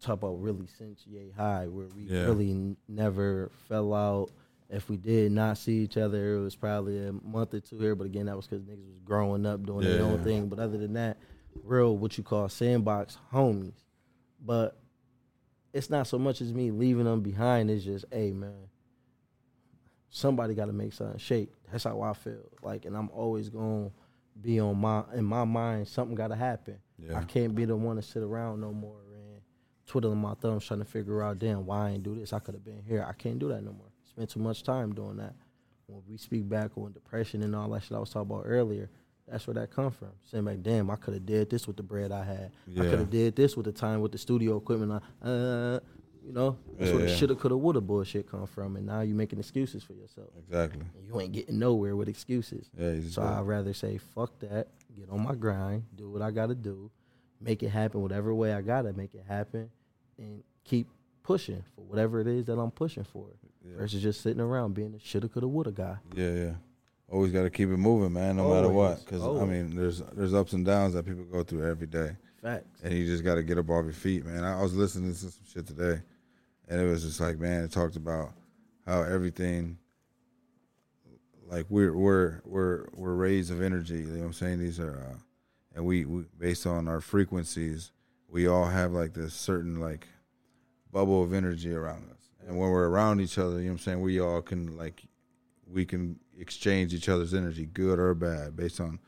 Talk 0.02 0.16
about 0.16 0.42
really 0.42 0.68
since 0.78 1.06
yay 1.08 1.32
high, 1.32 1.68
where 1.70 1.88
we 1.96 2.04
Yeah. 2.04 2.26
really 2.26 2.52
n- 2.52 2.76
never 2.90 3.50
fell 3.70 3.94
out. 3.94 4.32
If 4.70 4.90
we 4.90 4.98
did 4.98 5.32
not 5.32 5.58
see 5.58 5.80
each 5.80 5.98
other, 5.98 6.36
it 6.36 6.40
was 6.40 6.56
probably 6.56 6.98
a 7.06 7.12
month 7.12 7.54
or 7.54 7.60
two 7.60 7.78
here. 7.78 7.96
But 7.96 8.06
again, 8.06 8.26
that 8.26 8.36
was 8.36 8.48
because 8.48 8.64
niggas 8.64 8.88
was 8.88 9.00
growing 9.04 9.46
up 9.46 9.64
doing 9.66 9.86
their 9.86 10.04
own 10.04 10.24
thing. 10.24 10.48
But 10.48 10.60
other 10.60 10.78
than 10.78 10.94
that, 10.94 11.18
real 11.64 11.96
what 11.96 12.18
you 12.18 12.24
call 12.24 12.50
sandbox 12.50 13.18
homies. 13.32 13.84
But 14.44 14.78
it's 15.74 15.90
not 15.90 16.08
so 16.08 16.18
much 16.18 16.42
as 16.42 16.54
me 16.54 16.72
leaving 16.72 17.06
them 17.06 17.22
behind. 17.22 17.70
It's 17.70 17.84
just, 17.86 18.06
hey 18.12 18.32
man, 18.32 18.68
somebody 20.10 20.54
got 20.54 20.66
to 20.66 20.74
make 20.74 20.94
something 20.94 21.18
shake. 21.18 21.52
That's 21.72 21.84
how 21.84 22.02
I 22.02 22.14
feel. 22.14 22.50
Like, 22.62 22.86
and 22.86 22.96
I'm 22.96 23.10
always 23.10 23.50
gonna 23.50 23.92
be 24.42 24.60
on 24.60 24.78
my 24.80 25.04
in 25.14 25.26
my 25.26 25.44
mind. 25.46 25.88
Something 25.88 26.16
got 26.16 26.30
to 26.30 26.36
happen. 26.36 26.80
Yeah. 26.98 27.18
I 27.18 27.24
can't 27.24 27.54
be 27.54 27.66
the 27.66 27.76
one 27.76 27.96
to 27.98 28.02
sit 28.02 28.24
around 28.24 28.62
no 28.62 28.72
more 28.72 28.98
and 29.14 29.42
twiddling 29.86 30.18
my 30.18 30.34
thumbs 30.36 30.66
trying 30.66 30.80
to 30.80 30.86
figure 30.86 31.22
out, 31.22 31.40
damn, 31.40 31.66
why 31.66 31.88
I 31.88 31.92
ain't 31.92 32.04
do 32.04 32.16
this? 32.16 32.34
I 32.34 32.40
could 32.40 32.54
have 32.54 32.64
been 32.64 32.84
here. 32.88 33.06
I 33.08 33.14
can't 33.14 33.40
do 33.40 33.50
that 33.50 33.64
no 33.64 33.72
more. 33.72 33.93
Spend 34.14 34.30
too 34.30 34.40
much 34.40 34.64
time 34.64 34.94
doing 34.94 35.18
that. 35.18 35.34
When 35.88 36.02
we 36.08 36.18
speak 36.18 36.48
back 36.48 36.78
on 36.78 36.92
depression 36.92 37.42
and 37.44 37.56
all 37.56 37.70
that 37.70 37.84
shit 37.84 37.94
I 37.94 38.00
was 38.00 38.10
talking 38.10 38.32
about 38.32 38.44
earlier, 38.46 38.90
that's 39.28 39.48
where 39.48 39.56
that 39.56 39.72
come 39.72 39.92
from. 39.92 40.12
Saying 40.30 40.46
back, 40.46 40.62
damn, 40.62 40.90
I 40.92 40.96
could 40.96 41.16
have 41.16 41.26
did 41.26 41.50
this 41.50 41.66
with 41.66 41.78
the 41.78 41.84
bread 41.84 42.12
I 42.12 42.24
had. 42.24 42.52
I 42.78 42.82
could 42.82 43.00
have 43.00 43.10
did 43.10 43.36
this 43.36 43.58
with 43.58 43.66
the 43.66 43.72
time 43.72 44.02
with 44.02 44.12
the 44.12 44.18
studio 44.18 44.58
equipment. 44.58 45.04
I, 45.22 45.28
uh, 45.28 45.80
you 46.24 46.32
know, 46.32 46.58
that's 46.78 46.92
where 46.92 47.02
the 47.02 47.10
yeah. 47.10 47.16
shoulda, 47.16 47.36
coulda, 47.36 47.58
woulda 47.58 47.82
bullshit 47.82 48.30
come 48.30 48.46
from. 48.48 48.76
And 48.76 48.86
now 48.86 49.02
you 49.02 49.14
making 49.16 49.40
excuses 49.40 49.84
for 49.84 49.94
yourself. 49.94 50.30
Exactly. 50.38 50.82
And 50.96 51.06
you 51.06 51.20
ain't 51.20 51.34
getting 51.34 51.60
nowhere 51.60 51.96
with 51.96 52.08
excuses. 52.08 52.70
Yeah. 52.78 52.94
Just 52.96 53.16
So 53.16 53.24
I'd 53.24 53.42
rather 53.42 53.74
say, 53.74 53.98
fuck 53.98 54.38
that, 54.40 54.68
get 54.96 55.10
on 55.10 55.24
my 55.24 55.36
grind, 55.36 55.84
do 55.96 56.10
what 56.10 56.22
I 56.22 56.32
gotta 56.32 56.56
do, 56.56 56.92
make 57.42 57.64
it 57.64 57.70
happen 57.70 58.02
whatever 58.02 58.34
way 58.34 58.54
I 58.54 58.62
gotta 58.62 58.94
make 58.94 59.14
it 59.16 59.26
happen, 59.28 59.70
and 60.18 60.44
keep 60.64 60.88
pushing 61.24 61.64
for 61.76 61.82
whatever 61.82 62.20
it 62.20 62.28
is 62.28 62.46
that 62.46 62.60
I'm 62.60 62.72
pushing 62.72 63.04
for. 63.06 63.28
Yeah. 63.66 63.78
Versus 63.78 64.02
just 64.02 64.22
sitting 64.22 64.42
around 64.42 64.74
being 64.74 64.94
a 64.94 65.00
shoulda, 65.00 65.30
coulda, 65.30 65.48
woulda 65.48 65.72
guy. 65.72 65.98
Yeah, 66.14 66.32
yeah. 66.32 66.52
Always 67.10 67.32
got 67.32 67.44
to 67.44 67.50
keep 67.50 67.70
it 67.70 67.78
moving, 67.78 68.12
man. 68.14 68.38
No 68.38 68.50
matter 68.54 68.70
what, 68.70 69.00
because 69.06 69.24
I 69.24 69.46
mean, 69.46 69.76
there's 69.76 70.02
there's 70.14 70.34
ups 70.34 70.54
and 70.54 70.66
downs 70.66 70.94
that 70.96 71.06
people 71.06 71.24
go 71.26 71.44
through 71.44 71.70
every 71.70 71.86
day, 71.88 72.16
Facts. 72.42 72.82
and 72.84 72.94
you 72.94 73.06
just 73.06 73.24
got 73.24 73.36
to 73.36 73.44
get 73.44 73.58
up 73.58 73.70
off 73.70 73.86
your 73.86 73.94
feet, 73.94 74.26
man. 74.26 74.44
I 74.44 74.62
was 74.62 74.74
listening 74.74 75.12
to 75.12 75.18
some 75.18 75.32
shit 75.48 75.68
today, 75.68 76.02
and 76.68 76.82
it 76.82 76.86
was 76.86 77.04
just 77.04 77.20
like, 77.20 77.38
man, 77.38 77.64
it 77.64 77.72
talked 77.72 77.98
about 77.98 78.32
how 78.86 79.04
everything, 79.04 79.78
like 81.48 81.66
we're 81.70 81.94
we're 81.96 82.42
we're 82.46 82.88
we're 82.96 83.14
rays 83.14 83.52
of 83.52 83.62
energy. 83.62 84.00
You 84.00 84.06
know 84.06 84.20
what 84.20 84.26
I'm 84.26 84.34
saying? 84.34 84.60
These 84.60 84.80
are, 84.80 84.98
uh, 85.12 85.18
and 85.76 85.86
we, 85.86 86.06
we 86.06 86.24
based 86.40 86.66
on 86.66 86.88
our 86.88 87.00
frequencies, 87.02 87.92
we 88.28 88.48
all 88.48 88.66
have 88.66 88.92
like 88.92 89.14
this 89.14 89.34
certain 89.36 89.80
like 89.80 90.08
bubble 90.94 91.24
of 91.24 91.34
energy 91.34 91.74
around 91.74 92.10
us. 92.12 92.30
And 92.48 92.58
when 92.58 92.70
we're 92.70 92.88
around 92.88 93.20
each 93.20 93.38
other, 93.38 93.58
you 93.58 93.64
know 93.64 93.72
what 93.72 93.72
I'm 93.72 93.80
saying, 93.80 94.02
we 94.02 94.22
all 94.22 94.42
can 94.42 94.78
like 94.78 95.04
we 95.70 95.86
can 95.86 96.20
exchange 96.38 96.94
each 96.94 97.10
other's 97.10 97.34
energy, 97.34 97.66
good 97.66 98.00
or 98.00 98.14
bad, 98.14 98.56
based 98.56 98.80
on 98.80 99.00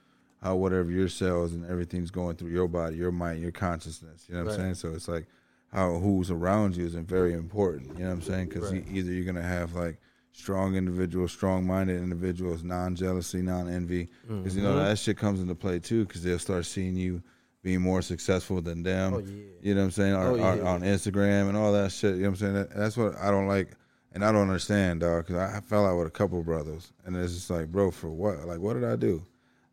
how 0.41 0.55
whatever 0.55 0.91
your 0.91 1.07
cells 1.07 1.53
and 1.53 1.65
everything's 1.65 2.11
going 2.11 2.35
through 2.35 2.49
your 2.49 2.67
body, 2.67 2.97
your 2.97 3.11
mind, 3.11 3.41
your 3.41 3.51
consciousness. 3.51 4.25
You 4.27 4.35
know 4.35 4.43
what 4.43 4.53
I'm 4.53 4.59
saying? 4.59 4.75
So 4.75 4.89
it's 4.89 5.07
like 5.07 5.27
how 5.71 5.97
who's 5.99 6.31
around 6.31 6.75
you 6.75 6.85
is 6.85 6.95
very 6.95 7.33
important. 7.33 7.97
You 7.97 8.03
know 8.03 8.09
what 8.09 8.15
I'm 8.15 8.21
saying? 8.21 8.49
Because 8.49 8.71
Right. 8.71 8.85
either 8.91 9.11
you're 9.11 9.25
gonna 9.25 9.41
have 9.41 9.75
like 9.75 9.99
strong 10.31 10.75
individuals, 10.75 11.31
strong-minded 11.31 12.01
individuals, 12.01 12.61
non-jealousy, 12.63 13.41
non-envy, 13.41 14.05
mm-hmm. 14.05 14.39
because 14.39 14.55
you 14.55 14.63
know 14.63 14.75
that 14.75 14.97
shit 14.97 15.17
comes 15.17 15.39
into 15.39 15.55
play 15.55 15.79
too. 15.79 16.05
Because 16.05 16.23
they'll 16.23 16.39
start 16.39 16.65
seeing 16.65 16.95
you 16.95 17.21
being 17.65 17.81
more 17.81 18.03
successful 18.03 18.61
than 18.61 18.83
them. 18.83 19.13
Oh, 19.15 19.17
yeah. 19.17 19.41
You 19.59 19.73
know 19.73 19.81
what 19.81 19.85
I'm 19.85 19.91
saying? 19.91 20.13
Or, 20.13 20.27
Oh, 20.27 20.33
or 20.35 20.55
yeah. 20.57 20.67
on 20.69 20.81
Instagram 20.81 21.49
and 21.49 21.57
all 21.57 21.73
that 21.73 21.91
shit. 21.91 22.13
You 22.15 22.21
know 22.21 22.29
what 22.29 22.33
I'm 22.33 22.35
saying? 22.35 22.53
That, 22.53 22.75
that's 22.75 22.95
what 22.95 23.17
I 23.17 23.31
don't 23.31 23.47
like, 23.47 23.71
and 24.13 24.23
I 24.23 24.31
don't 24.31 24.43
understand, 24.43 24.99
dog. 24.99 25.25
Because 25.25 25.51
I, 25.51 25.59
fell 25.61 25.83
out 25.87 25.97
with 25.97 26.05
a 26.05 26.11
couple 26.11 26.39
of 26.39 26.45
brothers, 26.45 26.93
and 27.05 27.17
it's 27.17 27.33
just 27.33 27.49
like, 27.49 27.71
bro, 27.71 27.89
for 27.89 28.11
what? 28.11 28.45
Like, 28.45 28.59
what 28.59 28.75
did 28.75 28.83
I 28.83 28.95
do? 28.95 29.23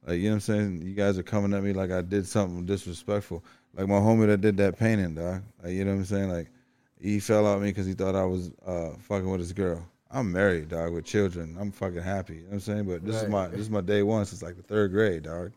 Like, 0.06 0.16
you 0.16 0.24
know 0.24 0.30
what 0.30 0.34
I'm 0.36 0.40
saying? 0.40 0.82
You 0.82 0.94
guys 0.94 1.18
are 1.18 1.22
coming 1.22 1.52
at 1.52 1.62
me 1.62 1.74
like 1.74 1.90
I 1.90 2.00
did 2.00 2.26
something 2.26 2.64
disrespectful. 2.64 3.44
Like 3.74 3.88
my 3.88 3.96
homie 3.96 4.26
that 4.26 4.40
did 4.40 4.56
that 4.56 4.78
painting, 4.78 5.14
dog. 5.14 5.42
Like, 5.62 5.74
you 5.74 5.84
know 5.84 5.90
what 5.92 5.98
I'm 5.98 6.04
saying? 6.06 6.30
Like, 6.30 6.48
he 6.98 7.20
fell 7.20 7.46
out 7.46 7.60
me 7.60 7.68
because 7.68 7.84
he 7.84 7.92
thought 7.92 8.16
I 8.16 8.24
was 8.24 8.50
uh, 8.66 8.92
fucking 9.00 9.28
with 9.30 9.40
his 9.40 9.52
girl. 9.52 9.86
I'm 10.10 10.32
married, 10.32 10.70
dog, 10.70 10.94
with 10.94 11.04
children. 11.04 11.58
I'm 11.60 11.72
fucking 11.72 12.00
happy. 12.00 12.36
You 12.36 12.40
know 12.40 12.46
what 12.46 12.54
I'm 12.54 12.60
saying? 12.60 12.84
But 12.84 13.04
this 13.04 13.22
is 13.22 13.28
my 13.28 13.48
this 13.48 13.60
is 13.60 13.70
my 13.70 13.82
day 13.82 14.02
one 14.02 14.24
since 14.24 14.42
like 14.42 14.56
the 14.56 14.62
third 14.62 14.92
grade, 14.92 15.24
dog. 15.24 15.52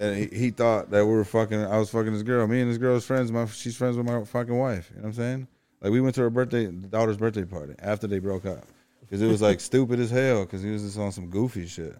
And 0.00 0.16
he, 0.16 0.26
he 0.36 0.50
thought 0.50 0.90
that 0.90 1.04
we 1.06 1.12
were 1.12 1.24
fucking. 1.24 1.64
I 1.64 1.78
was 1.78 1.90
fucking 1.90 2.12
his 2.12 2.22
girl. 2.22 2.46
Me 2.46 2.60
and 2.60 2.68
his 2.68 2.78
girl's 2.78 3.04
friends. 3.06 3.30
My 3.30 3.46
she's 3.46 3.76
friends 3.76 3.96
with 3.96 4.06
my 4.06 4.24
fucking 4.24 4.56
wife. 4.56 4.90
You 4.90 4.96
know 4.96 5.02
what 5.02 5.08
I'm 5.08 5.14
saying? 5.14 5.48
Like 5.80 5.92
we 5.92 6.00
went 6.00 6.14
to 6.16 6.22
her 6.22 6.30
birthday, 6.30 6.66
daughter's 6.66 7.16
birthday 7.16 7.44
party 7.44 7.74
after 7.78 8.06
they 8.06 8.18
broke 8.18 8.46
up 8.46 8.64
because 9.02 9.20
it 9.22 9.26
was 9.26 9.42
like 9.42 9.60
stupid 9.70 10.00
as 10.00 10.10
hell 10.10 10.44
because 10.44 10.62
he 10.62 10.70
was 10.70 10.82
just 10.82 10.98
on 10.98 11.12
some 11.12 11.28
goofy 11.28 11.66
shit. 11.66 11.94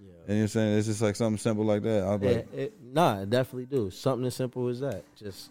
Yeah. 0.00 0.10
And 0.28 0.28
you 0.28 0.34
know 0.34 0.36
what 0.36 0.42
I'm 0.42 0.48
saying? 0.48 0.78
It's 0.78 0.86
just 0.86 1.02
like 1.02 1.16
something 1.16 1.38
simple 1.38 1.64
like 1.64 1.82
that. 1.82 2.04
I 2.04 2.14
was 2.14 2.22
like, 2.22 2.36
It- 2.36 2.48
it- 2.54 2.74
nah, 2.82 3.20
it 3.22 3.30
definitely 3.30 3.66
do. 3.66 3.90
Something 3.90 4.26
as 4.26 4.34
simple 4.36 4.68
as 4.68 4.80
that. 4.80 5.02
Just 5.16 5.50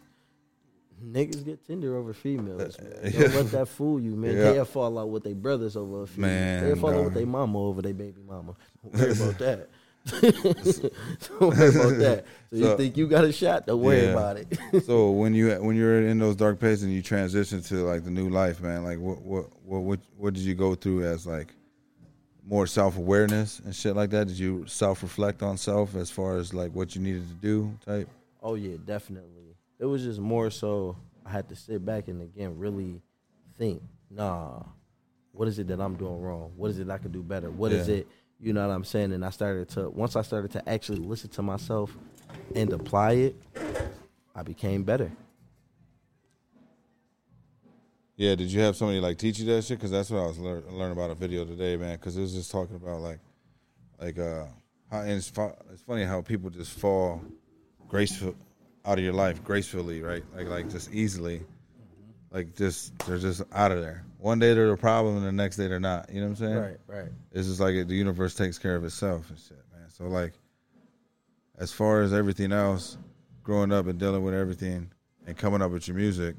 niggas 1.04 1.44
get 1.46 1.66
tender 1.66 1.96
over 1.98 2.14
females, 2.14 2.78
man. 2.80 3.12
Don't 3.12 3.34
let 3.36 3.52
that 3.52 3.68
fool 3.68 4.00
you, 4.00 4.16
man. 4.16 4.36
Yeah. 4.36 4.52
They'll 4.52 4.66
fall 4.66 5.00
out 5.00 5.10
with 5.10 5.24
their 5.24 5.36
brothers 5.36 5.76
over 5.76 6.04
a 6.04 6.08
female. 6.08 6.30
Man, 6.30 6.64
They'll 6.66 6.76
fall 6.76 6.94
out 6.94 7.06
with 7.06 7.14
their 7.14 7.26
mama 7.26 7.60
over 7.60 7.82
their 7.82 7.94
baby 7.94 8.22
mama. 8.28 8.56
Don't 8.84 8.94
worry 9.02 9.12
about 9.12 9.38
that. 9.40 9.70
Don't 10.22 11.42
worry 11.42 11.70
about 11.70 11.98
that. 12.00 12.26
So, 12.52 12.56
you 12.58 12.78
think 12.78 12.98
you 12.98 13.08
got 13.08 13.26
a 13.26 13.32
shot? 13.32 13.68
Don't 13.68 13.82
worry 13.82 14.06
Yeah. 14.06 14.12
about 14.12 14.38
it. 14.38 14.60
so 14.86 15.12
when 15.12 15.34
you 15.34 15.52
when 15.62 15.76
you're 15.76 16.08
in 16.08 16.18
those 16.20 16.36
dark 16.36 16.60
places 16.60 16.84
and 16.84 16.94
you 16.94 17.02
transition 17.02 17.62
to 17.64 17.76
like 17.86 18.04
the 18.04 18.10
new 18.12 18.30
life, 18.30 18.62
man, 18.62 18.84
like 18.84 19.00
what 19.00 19.22
what 19.22 19.46
what 19.64 19.80
what, 19.82 20.00
what 20.18 20.34
did 20.34 20.44
you 20.44 20.56
go 20.56 20.76
through 20.76 21.04
as 21.06 21.28
like 21.28 21.54
more 22.46 22.66
self 22.66 22.98
awareness 22.98 23.60
and 23.60 23.76
shit 23.76 23.96
like 23.96 24.10
that? 24.12 24.28
Did 24.28 24.40
you 24.40 24.66
self 24.68 25.04
reflect 25.04 25.44
on 25.44 25.58
self 25.58 25.96
as 25.96 26.10
far 26.10 26.38
as 26.38 26.54
like 26.54 26.72
what 26.74 26.96
you 26.96 27.02
needed 27.02 27.28
to 27.28 27.36
do 27.36 27.78
type? 27.86 28.08
Oh 28.42 28.56
yeah, 28.56 28.78
definitely. 28.86 29.56
It 29.80 29.86
was 29.86 30.04
just 30.04 30.20
more 30.20 30.50
so 30.50 30.96
I 31.26 31.30
had 31.30 31.48
to 31.50 31.56
sit 31.56 31.86
back 31.86 32.08
and 32.08 32.22
again 32.22 32.58
really 32.58 33.02
think, 33.58 33.82
nah, 34.10 34.64
what 35.34 35.48
is 35.48 35.60
it 35.60 35.68
that 35.68 35.80
I'm 35.80 35.96
doing 35.96 36.20
wrong? 36.22 36.52
What 36.56 36.72
is 36.72 36.80
it 36.80 36.90
I 36.90 36.98
could 36.98 37.12
do 37.12 37.22
better? 37.22 37.52
What 37.52 37.72
is 37.72 37.88
Yeah. 37.88 37.96
it, 37.98 38.08
you 38.42 38.54
know 38.54 38.68
what 38.68 38.74
I'm 38.74 38.84
saying? 38.84 39.12
And 39.12 39.26
I 39.26 39.30
started 39.30 39.70
to 39.70 39.90
once 39.90 40.16
I 40.16 40.22
started 40.22 40.52
to 40.52 40.70
actually 40.70 41.00
listen 41.00 41.30
to 41.32 41.42
myself 41.42 41.96
and 42.56 42.72
apply 42.72 43.14
it, 43.14 43.36
I 44.36 44.44
became 44.44 44.84
better. 44.84 45.12
Yeah, 48.16 48.36
did 48.36 48.52
you 48.52 48.60
have 48.62 48.76
somebody 48.76 49.00
like 49.00 49.18
teach 49.18 49.40
you 49.40 49.46
that 49.46 49.64
shit? 49.64 49.78
Because 49.78 49.92
that's 49.92 50.10
what 50.10 50.20
I 50.20 50.28
was 50.28 50.38
lear- 50.38 50.64
learning 50.70 50.92
about 50.92 51.10
a 51.10 51.16
video 51.16 51.46
today, 51.46 51.78
man. 51.78 51.96
Because 51.96 52.18
it 52.18 52.22
was 52.22 52.34
just 52.34 52.52
talking 52.52 52.76
about 52.76 53.00
like, 53.00 53.20
like 54.00 54.20
uh, 54.20 54.46
how 54.92 55.02
it's, 55.02 55.30
fu- 55.30 55.54
it's 55.72 55.82
funny 55.84 56.04
how 56.04 56.22
people 56.22 56.50
just 56.50 56.78
fall 56.78 57.22
graceful 57.88 58.36
out 58.86 58.98
of 58.98 59.04
your 59.04 59.14
life 59.14 59.42
gracefully, 59.44 60.02
right? 60.02 60.24
Like 60.36 60.48
like 60.48 60.70
just 60.70 60.94
easily, 60.94 61.44
like 62.32 62.56
just 62.56 62.98
they're 63.00 63.20
just 63.20 63.42
out 63.54 63.72
of 63.72 63.82
there. 63.82 64.04
One 64.20 64.38
day 64.38 64.54
they're 64.54 64.72
a 64.72 64.78
problem, 64.78 65.16
and 65.18 65.26
the 65.26 65.32
next 65.32 65.56
day 65.56 65.68
they're 65.68 65.80
not. 65.80 66.10
You 66.12 66.20
know 66.22 66.28
what 66.28 66.42
I'm 66.42 66.46
saying? 66.48 66.58
right. 66.58 66.78
Right. 66.88 67.10
It's 67.32 67.48
just 67.48 67.60
like 67.62 67.88
the 67.88 67.96
universe 67.96 68.36
takes 68.36 68.58
care 68.60 68.76
of 68.76 68.84
itself 68.84 69.30
and 69.30 69.40
shit, 69.40 69.58
man. 69.72 69.90
So 69.90 70.06
like, 70.06 70.34
as 71.58 71.72
far 71.72 72.02
as 72.02 72.14
everything 72.14 72.52
else, 72.52 72.98
growing 73.44 73.72
up 73.72 73.88
and 73.88 73.98
dealing 73.98 74.24
with 74.24 74.34
everything 74.34 74.92
and 75.26 75.38
coming 75.38 75.62
up 75.62 75.72
with 75.72 75.88
your 75.88 75.96
music, 75.96 76.36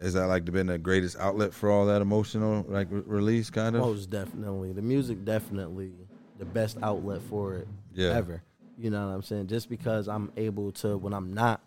is 0.00 0.14
that 0.14 0.26
like 0.26 0.44
been 0.44 0.68
the 0.68 0.78
greatest 0.78 1.18
outlet 1.18 1.52
for 1.52 1.70
all 1.70 1.86
that 1.86 2.00
emotional 2.00 2.64
like 2.68 2.86
re- 2.90 3.02
release 3.06 3.50
kind 3.50 3.74
of? 3.74 3.82
Most 3.82 4.08
definitely. 4.10 4.72
The 4.72 4.82
music 4.82 5.24
definitely 5.24 5.92
the 6.38 6.44
best 6.44 6.78
outlet 6.82 7.22
for 7.22 7.54
it 7.56 7.68
Yeah. 7.94 8.10
ever. 8.10 8.42
You 8.78 8.90
know 8.90 9.06
what 9.08 9.14
I'm 9.14 9.22
saying? 9.22 9.46
Just 9.48 9.68
because 9.68 10.06
I'm 10.06 10.30
able 10.36 10.70
to 10.72 10.96
when 10.98 11.12
I'm 11.14 11.32
not, 11.34 11.60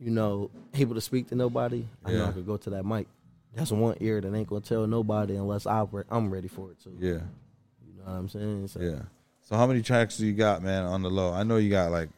you 0.00 0.10
know, 0.10 0.50
able 0.74 0.94
to 0.96 1.00
speak 1.00 1.28
to 1.28 1.36
nobody, 1.36 1.86
I 2.04 2.12
know. 2.12 2.26
I 2.26 2.32
could 2.32 2.44
go 2.46 2.56
to 2.58 2.70
that 2.70 2.84
mic. 2.84 3.06
That's 3.54 3.72
one 3.72 3.96
ear 4.00 4.20
that 4.20 4.34
ain't 4.34 4.48
gonna 4.48 4.60
tell 4.60 4.86
nobody 4.86 5.36
unless 5.36 5.66
I 5.66 5.84
re- 5.90 6.04
I'm 6.10 6.30
ready 6.30 6.48
for 6.48 6.70
it 6.70 6.80
too. 6.80 6.96
Yeah, 6.98 7.08
You 7.10 7.94
know 7.98 8.04
what 8.04 8.12
I'm 8.12 8.28
saying? 8.28 8.68
So 8.68 8.80
yeah. 8.80 9.00
So 9.42 9.56
how 9.56 9.66
many 9.66 9.82
tracks 9.82 10.18
do 10.18 10.26
you 10.26 10.34
got, 10.34 10.62
man, 10.62 10.84
on 10.84 11.02
the 11.02 11.10
low? 11.10 11.32
I 11.32 11.42
know 11.42 11.56
you 11.56 11.70
got 11.70 11.90
like 11.90 12.10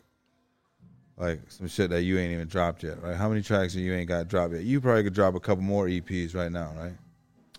like 1.17 1.41
some 1.49 1.69
shit 1.69 1.91
that 1.91 2.03
you 2.03 2.19
ain't 2.19 2.33
even 2.33 2.49
dropped 2.49 2.83
yet, 2.83 3.03
right? 3.03 3.17
How 3.17 3.29
many 3.29 3.43
tracks 3.43 3.75
you 3.75 3.93
ain't 3.93 4.09
got 4.09 4.29
dropped 4.29 4.55
yet? 4.55 4.63
You 4.65 4.81
probably 4.81 5.05
could 5.05 5.15
drop 5.15 5.35
a 5.35 5.41
couple 5.41 5.63
more 5.63 5.87
EPs 5.87 6.35
right 6.35 6.51
now, 6.51 6.73
right? 6.79 6.95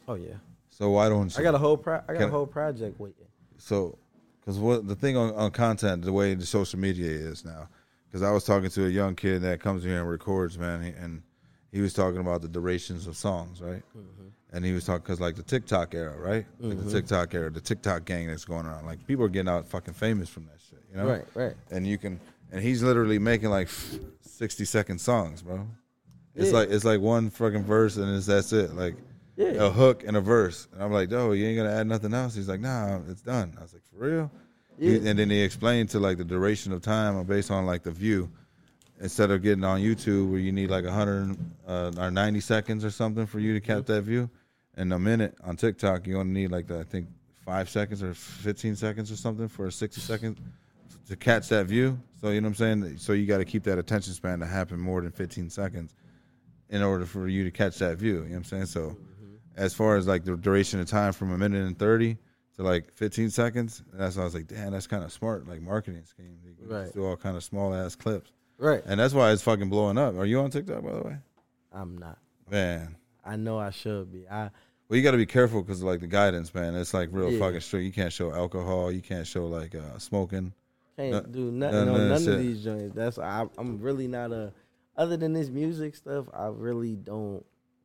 Oh 0.08 0.16
yeah. 0.16 0.34
So 0.70 0.90
why 0.90 1.10
don't 1.10 1.38
I 1.38 1.44
got 1.44 1.54
a 1.56 1.60
whole 1.60 1.78
pro- 1.78 2.02
I 2.08 2.14
got 2.14 2.24
a 2.24 2.32
whole 2.32 2.48
project 2.48 3.00
waiting. 3.00 3.26
so 3.58 3.98
because 4.40 4.58
what 4.58 4.88
the 4.88 4.96
thing 4.96 5.16
on, 5.16 5.34
on 5.36 5.52
content 5.52 6.02
the 6.04 6.12
way 6.12 6.34
the 6.34 6.46
social 6.46 6.80
media 6.80 7.10
is 7.12 7.46
now 7.46 7.68
because 8.08 8.24
i 8.24 8.32
was 8.32 8.44
talking 8.44 8.70
to 8.72 8.86
a 8.88 8.90
young 8.90 9.14
kid 9.14 9.44
that 9.44 9.60
comes 9.60 9.84
here 9.84 10.00
and 10.00 10.10
records 10.10 10.58
man 10.58 10.82
he- 10.82 10.90
and 10.90 11.22
he 11.72 11.80
was 11.82 11.94
talking 11.94 12.20
about 12.20 12.42
the 12.42 12.48
durations 12.48 13.08
of 13.08 13.16
songs 13.16 13.62
right? 13.62 13.84
Mm-hmm. 13.98 14.28
And 14.54 14.66
he 14.66 14.74
was 14.74 14.86
talking 14.86 15.04
because 15.04 15.22
like 15.22 15.36
the 15.36 15.44
tiktok 15.44 15.94
era 15.96 16.16
right? 16.18 16.46
Like 16.60 16.78
the 16.78 16.84
mm-hmm. 16.84 16.92
tiktok 16.92 17.34
era 17.34 17.50
the 17.50 17.62
tiktok 17.62 18.06
gang 18.06 18.28
that's 18.28 18.46
going 18.46 18.66
around. 18.66 18.86
like 18.86 19.06
people 19.08 19.26
are 19.26 19.30
getting 19.30 19.50
out 19.50 19.68
fucking 19.68 19.94
famous 19.94 20.30
from 20.30 20.46
that 20.46 20.60
shit 20.70 20.80
you 20.92 20.98
know? 20.98 21.08
Right, 21.08 21.26
right. 21.34 21.54
and 21.72 21.88
you 21.88 21.98
can 21.98 22.20
and 22.52 22.62
he's 22.62 22.84
literally 22.84 23.18
making 23.20 23.50
like 23.50 23.70
60 24.22 24.66
second 24.66 25.00
songs 25.00 25.42
bro. 25.42 25.68
It's 26.36 26.48
Yeah. 26.52 26.60
like 26.60 26.70
it's 26.70 26.86
like 26.86 27.00
one 27.02 27.30
fucking 27.30 27.64
verse 27.64 27.98
and 27.98 28.16
it's 28.16 28.26
that's 28.26 28.54
it. 28.54 28.74
Like 28.74 28.96
Yeah. 29.38 29.66
a 29.66 29.70
hook 29.70 30.04
and 30.06 30.18
a 30.18 30.22
verse. 30.22 30.68
And 30.74 30.84
i'm 30.84 30.92
like 30.92 31.12
oh 31.14 31.32
you 31.32 31.46
ain't 31.46 31.58
gonna 31.58 31.72
add 31.74 31.88
nothing 31.88 32.14
else? 32.14 32.36
He's 32.36 32.50
like 32.50 32.60
nah 32.60 33.00
it's 33.10 33.22
done. 33.22 33.56
I 33.58 33.62
was 33.62 33.74
like 33.74 33.84
for 33.86 34.06
real? 34.06 34.32
He- 34.78 34.98
Yeah. 34.98 35.10
and 35.10 35.20
then 35.20 35.30
he 35.30 35.42
explained 35.42 35.90
to 35.92 36.00
like 36.00 36.18
the 36.18 36.26
duration 36.26 36.74
of 36.74 36.82
time 36.82 37.24
based 37.24 37.52
on 37.52 37.66
like 37.66 37.84
the 37.84 37.92
view 37.92 38.30
instead 39.02 39.32
of 39.32 39.42
getting 39.42 39.64
on 39.64 39.80
youtube 39.82 40.30
where 40.30 40.40
you 40.40 40.52
need 40.52 40.70
like 40.70 40.86
100 40.86 41.36
uh, 41.68 41.92
or 41.98 42.12
90 42.12 42.40
seconds 42.40 42.86
or 42.86 42.92
something 42.92 43.26
for 43.26 43.40
you 43.40 43.54
to 43.54 43.60
catch 43.60 43.86
that 43.86 44.04
view 44.04 44.30
in 44.78 44.92
a 44.92 45.00
minute 45.00 45.36
on 45.44 45.56
tiktok 45.58 46.08
you 46.08 46.18
only 46.18 46.42
need 46.42 46.52
like 46.52 46.68
the, 46.68 46.80
i 46.80 46.84
think 46.84 47.08
five 47.46 47.70
seconds 47.70 48.02
or 48.04 48.14
15 48.14 48.76
seconds 48.76 49.12
or 49.12 49.16
something 49.16 49.48
for 49.48 49.66
a 49.68 49.72
60 49.72 50.00
second 50.02 50.40
to 51.08 51.16
catch 51.16 51.50
that 51.50 51.66
view 51.66 52.00
so 52.20 52.30
you 52.30 52.40
know 52.42 52.46
what 52.48 52.62
i'm 52.62 52.82
saying 52.84 52.98
so 52.98 53.14
you 53.14 53.26
got 53.26 53.40
to 53.40 53.46
keep 53.46 53.64
that 53.64 53.78
attention 53.80 54.14
span 54.14 54.40
to 54.40 54.46
happen 54.46 54.80
more 54.80 55.02
than 55.02 55.12
15 55.12 55.50
seconds 55.50 55.96
in 56.70 56.82
order 56.82 57.06
for 57.06 57.28
you 57.28 57.44
to 57.44 57.52
catch 57.52 57.80
that 57.80 57.98
view. 57.98 58.14
You 58.14 58.20
know 58.22 58.28
what 58.30 58.36
I'm 58.38 58.44
saying? 58.46 58.66
So 58.68 58.96
as 59.58 59.74
far 59.74 59.98
as 59.98 60.08
like 60.08 60.24
the 60.24 60.38
duration 60.38 60.80
of 60.80 60.88
time 60.88 61.12
from 61.12 61.34
a 61.34 61.38
minute 61.38 61.68
and 61.68 61.78
30 61.78 62.16
to 62.56 62.64
like 62.64 62.94
15 62.94 63.30
seconds, 63.30 63.84
that's 63.92 64.16
why 64.16 64.22
I 64.22 64.24
was 64.24 64.34
like, 64.34 64.48
damn, 64.48 64.72
that's 64.72 64.88
kind 64.88 65.04
of 65.04 65.12
smart, 65.12 65.46
like 65.50 65.62
marketing 65.62 66.06
scheme. 66.06 66.38
Just 66.42 66.72
Right. 66.72 66.94
do 66.94 67.04
all 67.06 67.18
kind 67.18 67.36
of 67.36 67.44
small 67.44 67.76
ass 67.76 67.96
clips. 67.98 68.32
Right. 68.62 68.84
And 68.86 69.00
that's 69.00 69.14
why 69.14 69.32
it's 69.32 69.42
fucking 69.42 69.70
blowing 69.70 69.98
up. 69.98 70.16
Are 70.16 70.26
you 70.26 70.40
on 70.40 70.52
TikTok, 70.52 70.84
by 70.84 70.94
the 70.94 71.02
way? 71.02 71.18
I'm 71.74 71.98
not. 71.98 72.18
Man. 72.50 72.96
I 73.26 73.36
know 73.36 73.58
I 73.60 73.72
should 73.72 74.12
be. 74.12 74.28
I 74.30 74.52
Well, 74.88 74.98
you 74.98 75.02
got 75.04 75.12
to 75.12 75.18
be 75.18 75.26
careful 75.26 75.62
because 75.64 75.82
like 75.84 76.00
the 76.00 76.08
guidance, 76.08 76.54
man. 76.54 76.76
It's 76.76 76.94
like 76.94 77.10
real 77.12 77.32
Yeah. 77.32 77.40
fucking 77.40 77.62
strict. 77.62 77.86
You 77.86 77.92
can't 77.92 78.14
show 78.14 78.32
alcohol. 78.34 78.92
You 78.92 79.02
can't 79.02 79.26
show 79.26 79.48
like 79.48 79.74
uh, 79.74 79.98
smoking. 79.98 80.54
Can't 80.96 81.12
No- 81.12 81.22
do 81.22 81.52
nothing 81.52 81.88
of 81.88 81.96
on 81.96 82.10
none 82.10 82.28
of 82.28 82.38
these 82.40 82.64
joints. 82.64 82.96
That's 82.96 83.18
I, 83.18 83.46
I'm 83.58 83.80
really 83.82 84.08
not 84.08 84.32
a. 84.32 84.54
Other 84.96 85.18
than 85.18 85.34
this 85.34 85.50
music 85.50 85.96
stuff, 85.96 86.28
I 86.34 86.48
really 86.48 86.96
don't 86.96 87.44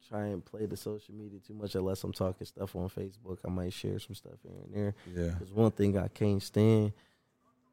try 0.09 0.27
and 0.27 0.45
play 0.45 0.66
the 0.66 0.77
social 0.77 1.14
media 1.14 1.39
too 1.41 1.55
much 1.55 1.74
unless 1.74 2.05
I'm 2.05 2.12
talking 2.12 2.47
stuff 2.47 2.77
on 2.77 2.89
Facebook. 2.91 3.39
I 3.47 3.49
might 3.49 3.72
share 3.72 3.99
some 3.99 4.14
stuff 4.14 4.35
here 4.43 4.53
and 4.64 4.74
there. 4.74 4.95
Yeah. 5.14 5.31
Because 5.31 5.53
one 5.53 5.70
thing 5.70 5.97
I 5.97 6.09
can't 6.09 6.43
stand 6.43 6.93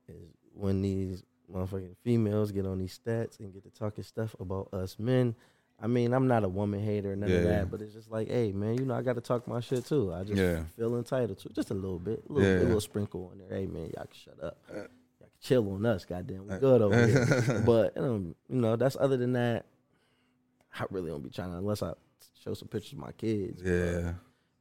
is 0.07 0.29
when 0.53 0.81
these 0.81 1.23
motherfucking 1.53 1.95
females 2.03 2.51
get 2.51 2.65
on 2.65 2.79
these 2.79 2.99
stats 2.99 3.39
and 3.39 3.53
get 3.53 3.63
to 3.63 3.69
talking 3.69 4.03
stuff 4.03 4.35
about 4.39 4.73
us 4.73 4.97
men. 4.97 5.35
I 5.81 5.87
mean, 5.87 6.13
I'm 6.13 6.27
not 6.27 6.43
a 6.43 6.47
woman 6.49 6.83
hater, 6.83 7.15
none 7.15 7.29
of 7.29 7.43
Yeah. 7.43 7.49
that, 7.49 7.71
but 7.71 7.81
it's 7.81 7.93
just 7.93 8.09
like, 8.09 8.27
hey, 8.29 8.51
man, 8.51 8.77
you 8.77 8.85
know, 8.85 8.93
I 8.93 9.01
got 9.01 9.15
to 9.15 9.21
talk 9.21 9.47
my 9.47 9.59
shit 9.59 9.85
too. 9.85 10.13
I 10.13 10.23
just 10.23 10.39
Yeah. 10.41 10.63
feel 10.77 10.95
entitled 10.97 11.39
to 11.39 11.49
just 11.49 11.71
a 11.71 11.73
little 11.73 11.99
bit, 11.99 12.23
a 12.29 12.31
little, 12.33 12.49
bit, 12.53 12.61
a 12.61 12.65
little 12.65 12.79
sprinkle 12.81 13.29
on 13.31 13.39
there. 13.39 13.49
Hey, 13.49 13.65
man, 13.65 13.91
y'all 13.95 14.05
can 14.05 14.13
shut 14.13 14.41
up. 14.41 14.57
Uh, 14.69 14.73
Y'all 14.75 14.87
can 15.19 15.29
chill 15.41 15.71
on 15.73 15.85
us, 15.85 16.05
goddamn. 16.05 16.47
We 16.47 16.57
good 16.57 16.81
over 16.81 17.07
here. 17.07 17.63
but 17.65 17.97
um, 17.97 18.35
you 18.47 18.61
know, 18.61 18.75
that's 18.75 18.95
other 18.99 19.17
than 19.17 19.33
that. 19.33 19.65
I 20.79 20.85
really 20.89 21.11
don't 21.11 21.23
be 21.23 21.29
trying 21.29 21.51
to 21.51 21.57
unless 21.57 21.83
I 21.83 21.93
show 22.43 22.53
some 22.53 22.67
pictures 22.67 22.93
of 22.93 22.99
my 22.99 23.11
kids. 23.11 23.61
Yeah. 23.63 24.13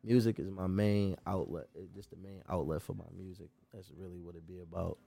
music 0.03 0.39
is 0.41 0.51
my 0.51 0.67
main 0.67 1.17
outlet. 1.27 1.69
It's 1.75 1.93
just 1.95 2.11
the 2.11 2.17
main 2.17 2.43
outlet 2.49 2.83
for 2.83 2.95
my 2.95 3.05
music. 3.17 3.49
That's 3.73 3.91
really 3.97 4.19
what 4.21 4.35
it 4.35 4.47
be 4.47 4.59
about 4.61 4.99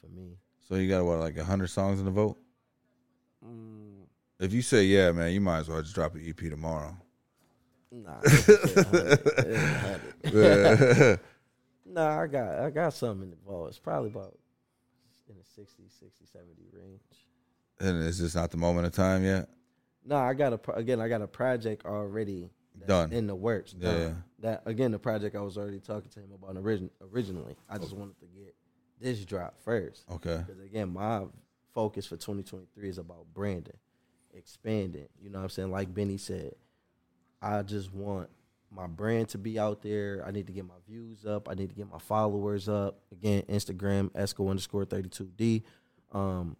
for 0.00 0.08
me. 0.08 0.38
So 0.68 0.76
you 0.76 0.88
got 0.88 1.04
what, 1.04 1.18
like 1.18 1.36
100 1.36 1.66
songs 1.68 1.98
in 1.98 2.04
the 2.06 2.10
vote? 2.10 2.38
Mm, 3.46 4.06
If 4.40 4.52
you 4.52 4.62
say 4.62 4.84
yeah, 4.84 5.12
man, 5.12 5.32
you 5.32 5.40
might 5.40 5.58
as 5.60 5.68
well 5.68 5.82
just 5.82 5.94
drop 5.94 6.14
an 6.14 6.24
EP 6.26 6.36
tomorrow. 6.50 6.96
nah, 7.90 8.18
I 8.18 8.22
can't 8.22 8.44
say 8.44 8.82
100. 8.82 9.10
It 9.38 9.46
ain't 9.46 9.62
100. 9.62 10.00
Yeah. 10.32 11.16
nah, 11.86 12.22
I 12.22 12.26
got 12.26 12.58
I 12.60 12.70
got 12.70 12.94
something 12.94 13.24
in 13.24 13.30
the 13.30 13.36
vault. 13.46 13.68
It's 13.68 13.78
probably 13.78 14.08
about 14.10 14.38
in 15.28 15.36
the 15.36 15.44
60, 15.44 15.82
60, 15.88 16.24
70 16.32 16.50
range. 16.72 17.00
and 17.80 18.02
is 18.02 18.18
this 18.18 18.34
not 18.34 18.50
the 18.50 18.56
moment 18.56 18.86
of 18.86 18.92
time 18.92 19.22
yet. 19.24 19.48
No, 20.06 20.16
I 20.16 20.32
got 20.34 20.52
a 20.54 20.72
again. 20.72 21.00
I 21.00 21.08
got 21.08 21.20
a 21.22 21.26
project 21.26 21.84
already 21.86 22.50
Done. 22.86 23.12
in 23.12 23.26
the 23.26 23.34
works. 23.34 23.74
Yeah. 23.78 24.12
That 24.40 24.62
again, 24.66 24.90
the 24.92 24.98
project 24.98 25.36
I 25.36 25.40
was 25.40 25.56
already 25.58 25.80
talking 25.80 26.10
to 26.10 26.20
him 26.20 26.30
about 26.34 26.56
origin, 26.56 26.90
originally. 27.12 27.54
I 27.68 27.76
just 27.78 27.92
wanted 27.94 28.18
to 28.20 28.26
get 28.26 28.54
this 29.04 29.24
drop 29.24 29.54
first. 29.62 30.04
Okay. 30.10 30.42
Because 30.46 30.60
again, 30.62 30.92
my 30.92 31.22
focus 31.74 32.06
for 32.06 32.16
2023 32.16 32.88
is 32.88 32.98
about 32.98 33.26
branding, 33.34 33.76
expanding. 34.32 35.08
You 35.20 35.30
know 35.30 35.38
what 35.38 35.44
I'm 35.44 35.50
saying? 35.50 35.70
Like 35.70 35.92
Benny 35.94 36.16
said, 36.16 36.54
I 37.42 37.62
just 37.62 37.92
want 37.92 38.30
my 38.70 38.86
brand 38.86 39.28
to 39.28 39.38
be 39.38 39.58
out 39.58 39.82
there. 39.82 40.24
I 40.26 40.30
need 40.30 40.46
to 40.46 40.52
get 40.52 40.66
my 40.66 40.74
views 40.88 41.26
up. 41.26 41.48
I 41.48 41.54
need 41.54 41.68
to 41.68 41.74
get 41.74 41.90
my 41.90 41.98
followers 41.98 42.68
up. 42.68 42.98
Again, 43.12 43.42
Instagram, 43.42 44.10
Esco 44.12 44.48
underscore 44.48 44.86
32D. 44.86 45.62
Um, 46.12 46.56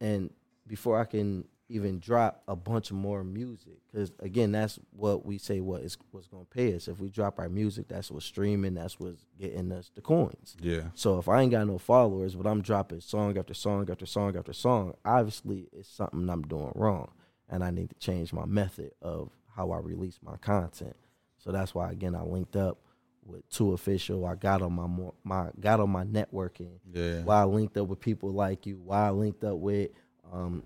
and 0.00 0.30
before 0.66 0.98
I 0.98 1.04
can 1.04 1.44
even 1.68 1.98
drop 1.98 2.42
a 2.46 2.54
bunch 2.54 2.92
more 2.92 3.24
music, 3.24 3.78
because 3.90 4.12
again, 4.20 4.52
that's 4.52 4.78
what 4.90 5.24
we 5.24 5.38
say 5.38 5.60
what 5.60 5.82
is 5.82 5.96
what's 6.10 6.26
gonna 6.26 6.44
pay 6.44 6.74
us. 6.74 6.88
If 6.88 7.00
we 7.00 7.08
drop 7.08 7.38
our 7.38 7.48
music, 7.48 7.88
that's 7.88 8.10
what's 8.10 8.26
streaming, 8.26 8.74
that's 8.74 9.00
what's 9.00 9.24
getting 9.38 9.72
us 9.72 9.90
the 9.94 10.00
coins. 10.02 10.56
Yeah. 10.60 10.88
So 10.94 11.18
if 11.18 11.28
I 11.28 11.40
ain't 11.42 11.52
got 11.52 11.66
no 11.66 11.78
followers, 11.78 12.34
but 12.34 12.46
I'm 12.46 12.60
dropping 12.60 13.00
song 13.00 13.38
after 13.38 13.54
song 13.54 13.88
after 13.90 14.06
song 14.06 14.36
after 14.36 14.52
song, 14.52 14.94
obviously 15.04 15.68
it's 15.72 15.88
something 15.88 16.28
I'm 16.28 16.42
doing 16.42 16.72
wrong, 16.74 17.10
and 17.48 17.64
I 17.64 17.70
need 17.70 17.90
to 17.90 17.96
change 17.96 18.32
my 18.32 18.44
method 18.44 18.92
of 19.00 19.30
how 19.56 19.70
I 19.70 19.78
release 19.78 20.18
my 20.22 20.36
content. 20.36 20.96
So 21.38 21.50
that's 21.50 21.74
why 21.74 21.90
again 21.90 22.14
I 22.14 22.22
linked 22.22 22.56
up 22.56 22.78
with 23.24 23.48
2Offishall. 23.50 24.30
I 24.30 24.34
got 24.34 24.62
on 24.62 24.72
my 24.74 24.86
more, 24.86 25.14
my 25.24 25.48
got 25.58 25.80
on 25.80 25.90
my 25.90 26.04
networking. 26.04 26.78
Yeah. 26.92 27.22
Why 27.22 27.40
I 27.40 27.44
linked 27.44 27.76
up 27.76 27.88
with 27.88 28.00
people 28.00 28.30
like 28.32 28.66
you. 28.66 28.80
Why 28.84 29.06
I 29.06 29.10
linked 29.10 29.44
up 29.44 29.58
with 29.58 29.90
um, 30.32 30.62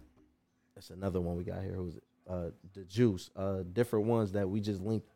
that's 0.79 0.91
another 0.91 1.21
one 1.21 1.37
we 1.37 1.43
got 1.43 1.61
here. 1.63 1.73
Who's? 1.73 1.99
Uh, 2.29 2.51
the 2.75 2.85
Juice. 2.85 3.31
Uh, 3.35 3.63
different 3.73 4.07
ones 4.07 4.33
that 4.33 4.49
we 4.49 4.61
just 4.61 4.81
linked 4.81 5.09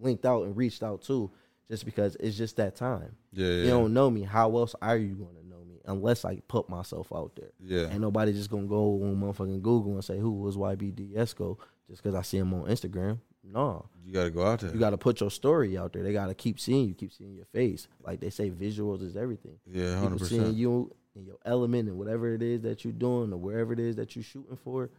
linked 0.00 0.24
out 0.24 0.44
and 0.44 0.56
reached 0.56 0.82
out 0.82 1.02
to, 1.02 1.30
just 1.68 1.84
because 1.84 2.16
it's 2.18 2.36
just 2.36 2.56
that 2.56 2.76
time. 2.76 3.14
Yeah. 3.32 3.46
You 3.48 3.66
don't 3.68 3.92
know 3.92 4.10
me. 4.10 4.22
How 4.22 4.56
else 4.56 4.74
are 4.80 4.96
you 4.96 5.14
gonna 5.14 5.46
know 5.50 5.64
me 5.68 5.80
unless 5.84 6.24
I 6.24 6.36
put 6.48 6.68
myself 6.70 7.12
out 7.14 7.32
there? 7.36 7.50
Yeah. 7.60 7.90
Ain't 7.90 8.00
nobody 8.00 8.32
just 8.32 8.48
gonna 8.50 8.66
go 8.66 9.02
on 9.02 9.20
motherfucking 9.20 9.60
Google 9.60 9.92
and 9.94 10.04
say 10.04 10.18
who 10.18 10.30
was 10.32 10.56
YBD 10.56 11.14
Esco 11.14 11.58
just 11.90 12.02
because 12.02 12.14
I 12.14 12.22
see 12.22 12.38
him 12.38 12.54
on 12.54 12.62
Instagram. 12.68 13.18
No, 13.44 13.86
You 14.06 14.12
got 14.12 14.22
to 14.24 14.30
go 14.30 14.46
out 14.46 14.60
there. 14.60 14.72
you 14.72 14.78
got 14.78 14.90
to 14.90 14.96
put 14.96 15.20
your 15.20 15.30
story 15.30 15.76
out 15.76 15.92
there. 15.92 16.04
They 16.04 16.12
got 16.12 16.28
to 16.28 16.34
keep 16.34 16.60
seeing 16.60 16.86
you, 16.88 16.94
keep 16.94 17.12
seeing 17.12 17.34
your 17.34 17.44
face. 17.46 17.88
Like 18.06 18.20
they 18.20 18.30
say, 18.30 18.50
visuals 18.50 19.02
is 19.02 19.16
everything. 19.16 19.58
yeah, 19.66 19.98
hundred 19.98 20.24
seeing 20.26 20.54
you 20.54 20.94
in 21.16 21.26
your 21.26 21.38
element 21.44 21.88
and 21.88 21.98
whatever 21.98 22.32
it 22.34 22.40
is 22.40 22.60
that 22.62 22.84
you're 22.84 22.92
doing 22.92 23.32
or 23.32 23.36
wherever 23.36 23.72
it 23.72 23.80
is 23.80 23.96
that 23.96 24.14
you're 24.14 24.22
shooting 24.22 24.56
for, 24.62 24.90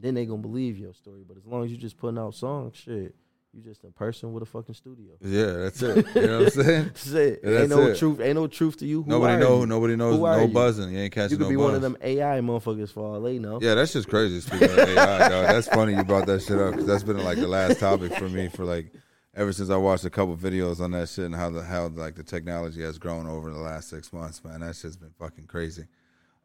then 0.00 0.14
they 0.14 0.26
gonna 0.26 0.42
believe 0.42 0.78
your 0.78 0.94
story. 0.94 1.22
But 1.26 1.36
as 1.36 1.46
long 1.46 1.64
as 1.64 1.70
you 1.70 1.76
just 1.76 1.96
putting 1.96 2.18
out 2.18 2.34
songs, 2.34 2.76
shit, 2.76 3.14
you 3.52 3.62
just 3.62 3.82
a 3.84 3.88
person 3.90 4.32
with 4.32 4.42
a 4.44 4.46
fucking 4.46 4.74
studio. 4.76 5.14
Yeah, 5.20 5.46
that's 5.52 5.82
it. 5.82 6.06
You 6.14 6.26
know 6.26 6.38
what 6.38 6.44
I'm 6.56 6.64
saying? 6.64 6.84
That's 6.94 7.06
it. 7.08 7.40
Yeah, 7.42 7.58
ain't 7.62 7.70
no 7.70 7.86
it. 7.88 7.98
truth. 7.98 8.20
Ain't 8.20 8.36
no 8.36 8.46
truth 8.46 8.76
to 8.78 8.86
you. 8.86 9.02
Who 9.02 9.10
nobody 9.10 9.40
know. 9.42 9.60
you? 9.60 9.66
Nobody 9.66 9.96
knows. 9.96 10.16
Who 10.18 10.22
No 10.24 10.40
you? 10.42 10.48
buzzing. 10.54 10.92
You 10.92 10.98
ain't 11.00 11.12
catching 11.12 11.32
You 11.32 11.36
could 11.38 11.44
no 11.44 11.50
be 11.50 11.56
buzz. 11.56 11.64
one 11.64 11.74
of 11.74 11.82
them 11.82 11.96
AI 12.00 12.38
motherfuckers 12.40 12.92
for 12.92 13.00
all 13.16 13.20
they 13.20 13.40
know. 13.40 13.58
Yeah, 13.60 13.74
that's 13.74 13.92
just 13.92 14.08
crazy. 14.08 14.40
Speaking 14.46 14.70
of 14.70 14.78
AI, 14.78 15.28
dog, 15.28 15.46
that's 15.48 15.66
funny 15.66 15.94
you 15.96 16.04
brought 16.04 16.26
that 16.26 16.42
shit 16.42 16.58
up 16.58 16.70
because 16.72 16.86
that's 16.86 17.02
been 17.02 17.18
like 17.24 17.38
the 17.38 17.48
last 17.48 17.80
topic 17.80 18.14
for 18.14 18.28
me 18.28 18.48
for 18.48 18.64
like 18.64 18.92
ever 19.34 19.52
since 19.52 19.68
I 19.68 19.76
watched 19.76 20.04
a 20.04 20.10
couple 20.10 20.36
videos 20.36 20.80
on 20.80 20.92
that 20.92 21.08
shit 21.08 21.24
and 21.24 21.34
how 21.34 21.50
the 21.50 21.62
how 21.64 21.88
like 21.88 22.14
the 22.14 22.22
technology 22.22 22.82
has 22.82 22.98
grown 22.98 23.26
over 23.26 23.50
the 23.50 23.58
last 23.58 23.88
six 23.90 24.12
months. 24.12 24.44
Man, 24.44 24.60
that 24.60 24.76
shit's 24.76 24.96
been 24.96 25.12
fucking 25.18 25.46
crazy. 25.48 25.86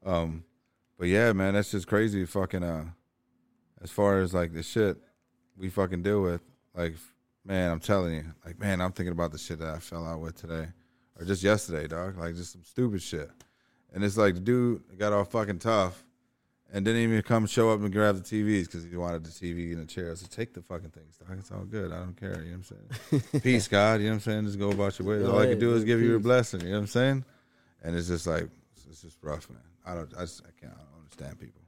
Um, 0.03 0.43
but 0.97 1.07
yeah, 1.07 1.33
man, 1.33 1.53
that's 1.53 1.69
just 1.69 1.85
crazy. 1.87 2.25
Fucking 2.25 2.63
uh, 2.63 2.85
as 3.81 3.91
far 3.91 4.19
as 4.19 4.33
like 4.33 4.53
the 4.53 4.63
shit 4.63 4.97
we 5.57 5.69
fucking 5.69 6.03
deal 6.03 6.21
with, 6.21 6.41
like, 6.75 6.95
man, 7.45 7.71
I'm 7.71 7.79
telling 7.79 8.15
you, 8.15 8.25
like, 8.45 8.59
man, 8.59 8.81
I'm 8.81 8.91
thinking 8.91 9.13
about 9.13 9.31
the 9.31 9.37
shit 9.37 9.59
that 9.59 9.69
I 9.69 9.79
fell 9.79 10.05
out 10.05 10.19
with 10.19 10.35
today, 10.35 10.67
or 11.19 11.25
just 11.25 11.43
yesterday, 11.43 11.87
dog. 11.87 12.17
Like, 12.17 12.35
just 12.35 12.53
some 12.53 12.63
stupid 12.63 13.01
shit. 13.01 13.29
And 13.93 14.03
it's 14.03 14.17
like 14.17 14.33
the 14.33 14.41
dude 14.41 14.83
got 14.97 15.13
all 15.13 15.23
fucking 15.23 15.59
tough, 15.59 16.03
and 16.73 16.83
didn't 16.83 17.01
even 17.01 17.21
come 17.21 17.45
show 17.45 17.71
up 17.71 17.79
and 17.79 17.91
grab 17.91 18.15
the 18.15 18.21
TVs 18.21 18.65
because 18.65 18.83
he 18.83 18.95
wanted 18.97 19.23
the 19.23 19.29
TV 19.29 19.71
and 19.71 19.81
the 19.81 19.85
chair. 19.85 20.11
I 20.11 20.15
said, 20.15 20.31
take 20.31 20.53
the 20.53 20.61
fucking 20.61 20.89
things, 20.89 21.17
dog. 21.17 21.37
It's 21.39 21.51
all 21.51 21.63
good. 21.63 21.93
I 21.93 21.99
don't 21.99 22.19
care. 22.19 22.41
You 22.43 22.51
know 22.51 22.57
what 22.57 22.71
I'm 23.11 23.21
saying? 23.31 23.41
Peace, 23.41 23.67
God. 23.67 24.01
You 24.01 24.07
know 24.07 24.09
what 24.09 24.13
I'm 24.15 24.19
saying? 24.21 24.45
Just 24.45 24.59
go 24.59 24.71
about 24.71 24.99
your 24.99 25.07
way. 25.07 25.25
All 25.25 25.39
I 25.39 25.45
can 25.45 25.59
do 25.59 25.73
is 25.75 25.83
give 25.83 26.01
you 26.01 26.15
a 26.15 26.19
blessing. 26.19 26.61
You 26.61 26.67
know 26.67 26.73
what 26.73 26.79
I'm 26.79 26.87
saying? 26.87 27.25
And 27.83 27.95
it's 27.95 28.07
just 28.07 28.27
like 28.27 28.49
it's 28.89 29.01
just 29.01 29.17
rough, 29.21 29.49
man. 29.49 29.59
I 29.85 29.93
don't. 29.93 30.11
I 30.17 30.21
just 30.21 30.41
I 30.41 30.51
can't. 30.59 30.73
I 30.73 30.81
don't 30.81 31.03
understand 31.03 31.39
people. 31.39 31.61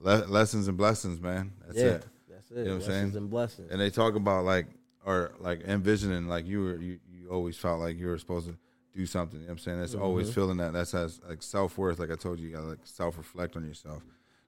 Le- 0.00 0.24
lessons 0.28 0.68
and 0.68 0.76
blessings, 0.76 1.20
man. 1.20 1.52
That's 1.66 1.78
yeah, 1.78 1.84
it. 1.84 2.06
that's 2.28 2.50
it. 2.50 2.56
You 2.58 2.64
know 2.64 2.70
what 2.76 2.84
I'm 2.84 2.90
saying? 2.90 3.16
and 3.16 3.30
blessings. 3.30 3.70
And 3.70 3.80
they 3.80 3.90
talk 3.90 4.14
about 4.14 4.44
like 4.44 4.66
or 5.04 5.32
like 5.40 5.62
envisioning 5.66 6.26
like 6.28 6.46
you 6.46 6.60
were 6.62 6.76
you, 6.76 6.98
you 7.10 7.28
always 7.30 7.56
felt 7.56 7.80
like 7.80 7.98
you 7.98 8.06
were 8.06 8.18
supposed 8.18 8.48
to 8.48 8.56
do 8.94 9.06
something. 9.06 9.40
You 9.40 9.46
know 9.46 9.50
what 9.52 9.52
I'm 9.52 9.58
saying? 9.58 9.80
That's 9.80 9.94
always 9.94 10.26
Mm-hmm. 10.28 10.34
feeling 10.34 10.56
that. 10.58 10.72
That's 10.72 10.92
has 10.92 11.20
like 11.28 11.42
self 11.42 11.76
worth. 11.78 11.98
Like 11.98 12.10
I 12.10 12.16
told 12.16 12.38
you, 12.40 12.48
you 12.48 12.54
gotta 12.56 12.66
like 12.68 12.78
self 12.84 13.18
reflect 13.18 13.56
on 13.56 13.64
yourself. 13.66 14.02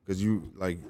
Cause 0.06 0.20
you 0.20 0.50
like 0.56 0.80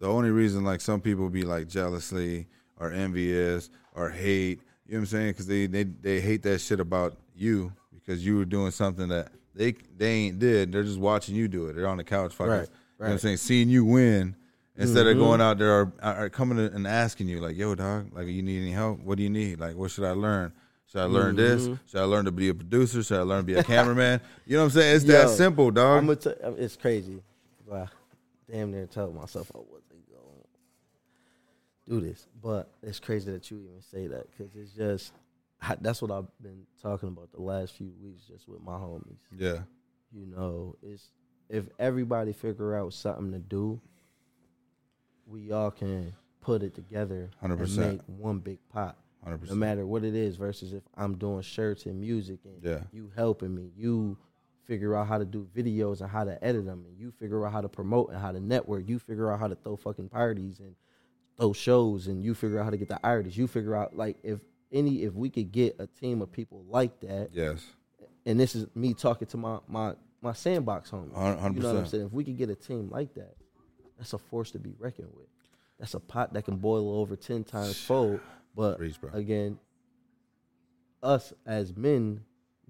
the 0.00 0.08
only 0.08 0.30
reason 0.30 0.64
like 0.64 0.80
some 0.80 1.00
people 1.00 1.28
be 1.30 1.44
like 1.44 1.68
jealously 1.68 2.46
or 2.78 2.90
envious 2.90 3.70
or 3.94 4.10
hate, 4.10 4.60
you 4.86 4.94
know 4.94 4.98
what 4.98 5.00
I'm 5.00 5.06
saying? 5.06 5.34
Cause 5.34 5.46
they, 5.46 5.66
they 5.66 5.84
they 5.84 6.20
hate 6.20 6.42
that 6.42 6.60
shit 6.60 6.80
about 6.80 7.16
you 7.34 7.72
because 7.94 8.24
you 8.26 8.38
were 8.38 8.44
doing 8.44 8.70
something 8.72 9.08
that 9.08 9.28
they 9.54 9.74
they 9.96 10.10
ain't 10.12 10.38
did. 10.40 10.72
They're 10.72 10.82
just 10.82 10.98
watching 10.98 11.34
you 11.36 11.46
do 11.48 11.66
it. 11.68 11.74
They're 11.76 11.86
on 11.86 11.96
the 11.96 12.04
couch 12.04 12.34
fucking 12.34 12.52
Right, 12.52 12.68
you 12.98 13.06
know 13.06 13.12
I'm 13.12 13.18
saying, 13.18 13.36
seeing 13.38 13.68
you 13.68 13.84
win 13.84 14.36
instead 14.76 15.06
of 15.06 15.12
mm-hmm. 15.12 15.20
going 15.20 15.40
out 15.40 15.58
there 15.58 15.72
or, 15.72 15.92
or 16.02 16.28
coming 16.30 16.58
in 16.58 16.72
and 16.72 16.86
asking 16.86 17.28
you 17.28 17.40
like, 17.40 17.56
"Yo, 17.56 17.74
dog, 17.74 18.12
like, 18.12 18.26
you 18.26 18.42
need 18.42 18.62
any 18.62 18.72
help? 18.72 19.00
What 19.00 19.16
do 19.16 19.22
you 19.22 19.30
need? 19.30 19.60
Like, 19.60 19.76
what 19.76 19.90
should 19.90 20.04
I 20.04 20.12
learn? 20.12 20.52
Should 20.86 21.00
I 21.00 21.04
learn 21.04 21.36
this? 21.36 21.64
Mm-hmm. 21.64 21.74
Should 21.86 22.00
I 22.00 22.04
learn 22.04 22.24
to 22.26 22.32
be 22.32 22.48
a 22.48 22.54
producer? 22.54 23.02
Should 23.02 23.18
I 23.18 23.22
learn 23.22 23.40
to 23.40 23.46
be 23.46 23.54
a 23.54 23.64
cameraman? 23.64 24.20
You 24.46 24.56
know 24.56 24.62
what 24.62 24.74
I'm 24.74 24.80
saying? 24.80 24.96
It's 24.96 25.04
that 25.06 25.30
simple, 25.30 25.72
dog. 25.72 26.08
I'm 26.08 26.16
t- 26.16 26.30
uh, 26.30 26.52
it's 26.52 26.76
crazy. 26.76 27.20
Wow, 27.66 27.88
damn 28.48 28.70
near 28.70 28.86
told 28.86 29.16
myself 29.16 29.50
I 29.54 29.58
wasn't 29.58 30.08
going 30.08 30.44
to 31.86 31.90
do 31.90 32.00
this, 32.00 32.28
but 32.40 32.70
it's 32.80 33.00
crazy 33.00 33.32
that 33.32 33.50
you 33.50 33.58
even 33.58 33.82
say 33.82 34.06
that 34.06 34.26
because 34.30 34.54
it's 34.54 34.70
just 34.72 35.12
I, 35.60 35.76
that's 35.80 36.02
what 36.02 36.10
I've 36.10 36.26
been 36.40 36.64
talking 36.82 37.08
about 37.08 37.32
the 37.32 37.42
last 37.42 37.74
few 37.74 37.92
weeks, 38.02 38.24
just 38.26 38.48
with 38.48 38.62
my 38.62 38.74
homies. 38.74 39.16
yeah, 39.36 39.60
You 40.12 40.26
know, 40.26 40.76
it's 40.82 41.08
if 41.48 41.64
everybody 41.78 42.32
figure 42.32 42.74
out 42.74 42.92
something 42.92 43.32
to 43.32 43.38
do, 43.38 43.80
we 45.26 45.52
all 45.52 45.70
can 45.70 46.14
put 46.40 46.62
it 46.62 46.74
together 46.74 47.30
and 47.40 47.52
100%. 47.58 47.76
make 47.78 48.00
one 48.06 48.38
big 48.38 48.58
pot. 48.72 48.96
100%. 49.26 49.48
No 49.48 49.54
matter 49.56 49.84
what 49.86 50.04
it 50.04 50.14
is, 50.14 50.36
versus 50.36 50.72
if 50.72 50.82
I'm 50.96 51.16
doing 51.16 51.42
shirts 51.42 51.86
and 51.86 52.00
music 52.00 52.38
and 52.44 52.62
Yeah. 52.62 52.84
you 52.92 53.10
helping 53.16 53.54
me, 53.54 53.72
you 53.76 54.16
figure 54.62 54.94
out 54.94 55.06
how 55.08 55.18
to 55.18 55.24
do 55.24 55.48
videos 55.54 56.00
and 56.00 56.08
how 56.10 56.24
to 56.24 56.42
edit 56.44 56.64
them, 56.64 56.84
and 56.86 56.96
you 56.98 57.10
figure 57.10 57.44
out 57.44 57.52
how 57.52 57.60
to 57.60 57.68
promote 57.68 58.10
and 58.10 58.18
how 58.18 58.30
to 58.32 58.40
network. 58.40 58.88
You 58.88 58.98
figure 58.98 59.30
out 59.32 59.40
how 59.40 59.48
to 59.48 59.54
throw 59.56 59.76
fucking 59.76 60.08
parties 60.10 60.60
and 60.60 60.74
throw 61.36 61.52
shows, 61.52 62.06
and 62.06 62.22
you 62.22 62.34
figure 62.34 62.58
out 62.60 62.64
how 62.64 62.70
to 62.70 62.76
get 62.76 62.88
the 62.88 63.00
artists. 63.02 63.36
You 63.36 63.46
figure 63.48 63.74
out 63.74 63.96
like 63.96 64.16
if 64.22 64.40
any 64.72 65.02
if 65.04 65.14
we 65.14 65.30
could 65.30 65.50
get 65.52 65.76
a 65.78 65.86
team 65.86 66.20
of 66.22 66.30
people 66.32 66.64
like 66.68 66.98
that, 67.00 67.30
Yes, 67.32 67.66
and 68.24 68.38
this 68.38 68.54
is 68.54 68.66
me 68.74 68.94
talking 68.94 69.26
to 69.28 69.36
my 69.36 69.58
my 69.68 69.94
my 70.22 70.32
sandbox 70.32 70.90
homies. 70.90 71.14
Hun- 71.14 71.38
hundred 71.38 71.56
You 71.56 71.62
know 71.62 71.74
what 71.74 71.80
I'm 71.80 71.86
saying? 71.86 72.06
If 72.06 72.12
we 72.12 72.24
could 72.24 72.36
get 72.36 72.50
a 72.50 72.54
team 72.54 72.88
like 72.90 73.14
that, 73.14 73.34
that's 73.98 74.12
a 74.12 74.18
force 74.18 74.50
to 74.52 74.58
be 74.58 74.74
reckoned 74.78 75.10
with. 75.14 75.26
That's 75.78 75.94
a 75.94 76.00
pot 76.00 76.32
that 76.34 76.44
can 76.44 76.56
boil 76.56 76.98
over 77.00 77.16
ten 77.16 77.44
times 77.44 77.78
fold. 77.86 78.20
But 78.54 78.78
again, 79.14 79.58
us 81.02 81.32
as 81.44 81.76
men 81.76 82.22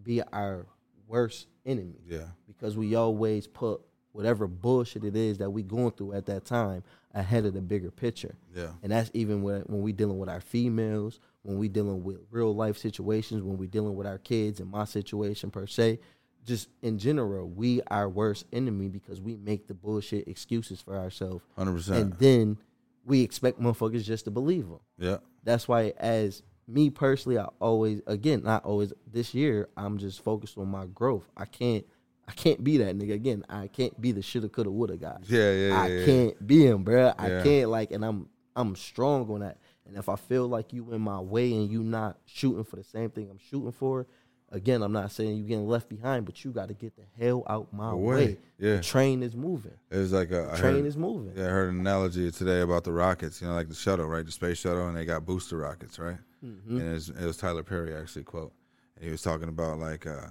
be 0.02 0.22
our 0.32 0.66
worst 1.06 1.46
enemy 1.64 2.00
yeah, 2.06 2.26
because 2.46 2.76
we 2.76 2.94
always 2.96 3.46
put 3.46 3.80
whatever 4.12 4.46
bullshit 4.46 5.04
it 5.04 5.14
is 5.14 5.38
that 5.38 5.50
we 5.50 5.62
going 5.62 5.90
through 5.92 6.12
at 6.14 6.26
that 6.26 6.44
time 6.44 6.82
ahead 7.14 7.44
of 7.44 7.54
the 7.54 7.60
bigger 7.60 7.90
picture. 7.90 8.34
yeah, 8.54 8.70
And 8.82 8.90
that's 8.90 9.10
even 9.14 9.42
when, 9.42 9.60
when 9.62 9.82
we 9.82 9.92
dealing 9.92 10.18
with 10.18 10.28
our 10.28 10.40
females, 10.40 11.20
when 11.42 11.58
we 11.58 11.68
dealing 11.68 12.02
with 12.02 12.18
real 12.30 12.54
life 12.54 12.78
situations, 12.78 13.42
when 13.42 13.58
we 13.58 13.66
dealing 13.66 13.94
with 13.94 14.06
our 14.06 14.18
kids 14.18 14.58
and 14.58 14.70
my 14.70 14.84
situation 14.84 15.50
per 15.50 15.66
se. 15.66 16.00
Just 16.46 16.68
in 16.80 16.98
general, 16.98 17.48
we 17.48 17.82
our 17.90 18.08
worst 18.08 18.46
enemy 18.52 18.88
because 18.88 19.20
we 19.20 19.36
make 19.36 19.66
the 19.66 19.74
bullshit 19.74 20.26
excuses 20.28 20.80
for 20.80 20.96
ourselves. 20.96 21.44
hundred 21.58 21.70
And 21.72 21.78
percent. 21.78 21.98
And 22.04 22.12
then 22.18 22.58
we 23.04 23.20
expect 23.22 23.60
motherfuckers 23.60 24.04
just 24.04 24.24
to 24.24 24.30
believe 24.30 24.68
them. 24.68 24.80
Yeah, 24.98 25.18
That's 25.44 25.68
why, 25.68 25.92
as 25.98 26.42
me 26.68 26.90
personally, 26.90 27.38
I 27.38 27.46
always, 27.60 28.00
again, 28.06 28.42
not 28.44 28.64
always. 28.64 28.92
This 29.12 29.34
year, 29.34 29.68
I'm 29.76 29.98
just 29.98 30.22
focused 30.22 30.56
on 30.56 30.68
my 30.68 30.86
growth. 30.86 31.28
I 31.36 31.44
can't, 31.44 31.84
I 32.28 32.32
can't 32.32 32.62
be 32.64 32.78
that 32.78 32.96
nigga 32.96 33.12
again. 33.14 33.44
I 33.48 33.66
can't 33.68 34.00
be 34.00 34.10
the 34.12 34.22
shoulda, 34.22 34.48
coulda, 34.48 34.70
woulda 34.70 34.96
guy. 34.96 35.18
yeah, 35.26 35.52
yeah, 35.52 35.68
yeah. 35.68 36.02
I 36.02 36.04
can't 36.04 36.46
be 36.46 36.66
him, 36.66 36.84
bruh. 36.84 37.14
I 37.18 37.28
Yeah. 37.28 37.42
can't 37.42 37.70
like, 37.70 37.90
and 37.92 38.04
I'm, 38.04 38.28
I'm 38.56 38.74
strong 38.76 39.28
on 39.30 39.40
that. 39.40 39.58
And 39.86 39.96
if 39.96 40.08
I 40.08 40.16
feel 40.16 40.48
like 40.48 40.72
you 40.72 40.92
in 40.92 41.00
my 41.00 41.20
way 41.20 41.52
and 41.52 41.70
you 41.70 41.84
not 41.84 42.18
shooting 42.24 42.64
for 42.64 42.76
the 42.76 42.82
same 42.84 43.10
thing 43.10 43.28
I'm 43.30 43.38
shooting 43.38 43.70
for, 43.72 44.06
again, 44.52 44.82
I'm 44.82 44.92
not 44.92 45.10
saying 45.12 45.36
you're 45.38 45.46
getting 45.48 45.68
left 45.68 45.88
behind, 45.88 46.24
but 46.26 46.44
you 46.44 46.50
got 46.50 46.68
to 46.68 46.74
get 46.74 46.94
the 46.96 47.02
hell 47.22 47.42
out 47.48 47.72
my 47.72 47.90
Away. 47.90 48.14
way. 48.16 48.38
Yeah. 48.58 48.76
The 48.76 48.82
train 48.82 49.22
is 49.22 49.34
moving. 49.36 49.72
It 49.90 49.98
was 49.98 50.12
like 50.12 50.30
a 50.30 50.50
I 50.52 50.56
Train 50.56 50.76
heard- 50.76 50.86
is 50.86 50.96
moving. 50.96 51.32
Yeah, 51.36 51.46
I 51.46 51.50
heard 51.50 51.72
an 51.74 51.80
analogy 51.80 52.30
today 52.30 52.60
about 52.60 52.84
the 52.84 52.92
rockets. 52.92 53.40
You 53.42 53.48
know, 53.48 53.54
like 53.54 53.68
the 53.68 53.74
shuttle, 53.74 54.06
right? 54.06 54.24
The 54.24 54.32
space 54.32 54.58
shuttle, 54.58 54.86
and 54.88 54.96
they 54.96 55.04
got 55.04 55.26
booster 55.26 55.56
rockets, 55.58 55.98
right? 55.98 56.18
Mm-hmm. 56.44 56.78
And 56.78 56.88
it 56.90 56.92
was, 56.92 57.08
it 57.10 57.24
was 57.24 57.36
Tyler 57.36 57.62
Perry 57.62 57.94
actually 57.94 58.24
quote, 58.24 58.52
and 58.96 59.04
he 59.04 59.10
was 59.10 59.22
talking 59.22 59.48
about 59.48 59.78
like, 59.78 60.06
uh, 60.06 60.28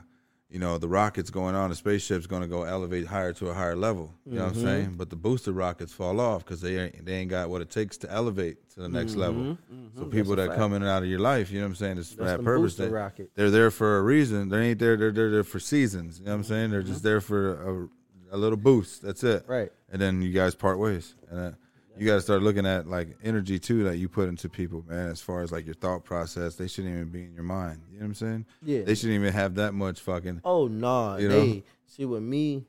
you 0.56 0.62
know, 0.62 0.78
the 0.78 0.88
rockets 0.88 1.30
going 1.30 1.54
on, 1.54 1.70
the 1.70 1.76
spaceship's 1.76 2.28
going 2.28 2.42
to 2.42 2.48
go 2.48 2.64
elevate 2.64 3.06
higher 3.06 3.34
to 3.34 3.50
a 3.50 3.54
higher 3.54 3.76
level. 3.76 4.14
You 4.26 4.36
know 4.40 4.46
Mm-hmm. 4.46 4.48
what 4.48 4.56
I'm 4.58 4.64
saying? 4.64 4.96
But 4.98 5.10
the 5.10 5.18
booster 5.18 5.52
rockets 5.52 5.92
fall 5.92 6.22
off 6.22 6.46
because 6.46 6.62
they 6.62 6.80
ain't, 6.80 7.06
they 7.06 7.16
ain't 7.16 7.30
got 7.30 7.50
what 7.50 7.62
it 7.62 7.70
takes 7.70 7.98
to 7.98 8.12
elevate 8.12 8.70
to 8.76 8.80
the 8.80 8.88
next 8.88 9.16
level. 9.18 9.58
So 9.98 10.06
people 10.06 10.32
Mm-hmm. 10.32 10.40
a 10.46 10.48
that 10.48 10.56
come 10.56 10.72
in 10.74 10.82
and 10.82 10.90
out 10.90 11.04
of 11.04 11.10
your 11.10 11.20
life, 11.20 11.52
you 11.52 11.60
know 11.60 11.66
what 11.66 11.72
I'm 11.72 11.76
saying? 11.76 11.98
It's 11.98 12.14
for 12.14 12.24
That's 12.24 12.38
that 12.38 12.44
purpose. 12.46 12.76
They, 12.78 12.88
rockets. 12.88 13.32
they're 13.36 13.52
there 13.52 13.70
for 13.70 13.98
a 13.98 14.02
reason. 14.02 14.48
They 14.48 14.70
ain't 14.70 14.80
there. 14.80 14.96
They're, 14.96 15.12
they're 15.12 15.30
there 15.32 15.44
for 15.44 15.60
seasons. 15.60 16.20
You 16.20 16.26
know 16.28 16.32
what 16.32 16.38
I'm 16.38 16.44
saying? 16.46 16.72
They're 16.72 16.84
just 16.84 17.04
there 17.04 17.20
for 17.20 17.90
a, 18.32 18.36
a 18.36 18.38
little 18.38 18.58
boost. 18.58 19.02
That's 19.02 19.26
it. 19.26 19.44
Right. 19.48 19.74
And 19.92 20.02
then 20.02 20.22
you 20.22 20.32
guys 20.32 20.56
part 20.56 20.80
ways. 20.80 21.16
And 21.30 21.40
uh, 21.40 21.52
you 21.98 22.06
got 22.06 22.16
to 22.16 22.22
start 22.22 22.42
looking 22.42 22.66
at 22.66 22.88
like 22.88 23.18
energy 23.24 23.60
too 23.60 23.84
that 23.86 23.98
you 23.98 24.08
put 24.10 24.28
into 24.30 24.50
people, 24.50 24.84
man. 24.88 25.10
As 25.10 25.22
far 25.22 25.42
as 25.42 25.52
like 25.52 25.66
your 25.66 25.76
thought 25.76 26.04
process, 26.04 26.56
they 26.56 26.68
shouldn't 26.68 26.94
even 26.94 27.10
be 27.10 27.24
in 27.24 27.34
your 27.34 27.44
mind. 27.44 27.82
You 27.92 28.00
know 28.00 28.04
what 28.04 28.08
I'm 28.10 28.14
saying? 28.16 28.46
Yeah. 28.64 28.82
They 28.84 28.96
shouldn't 28.96 29.16
even 29.16 29.34
have 29.34 29.56
that 29.56 29.74
much 29.74 30.00
fucking. 30.02 30.42
Oh 30.44 30.68
no, 30.68 31.18
You 31.18 31.28
they 31.28 31.64
see 31.86 32.06
with 32.06 32.24
me, 32.24 32.66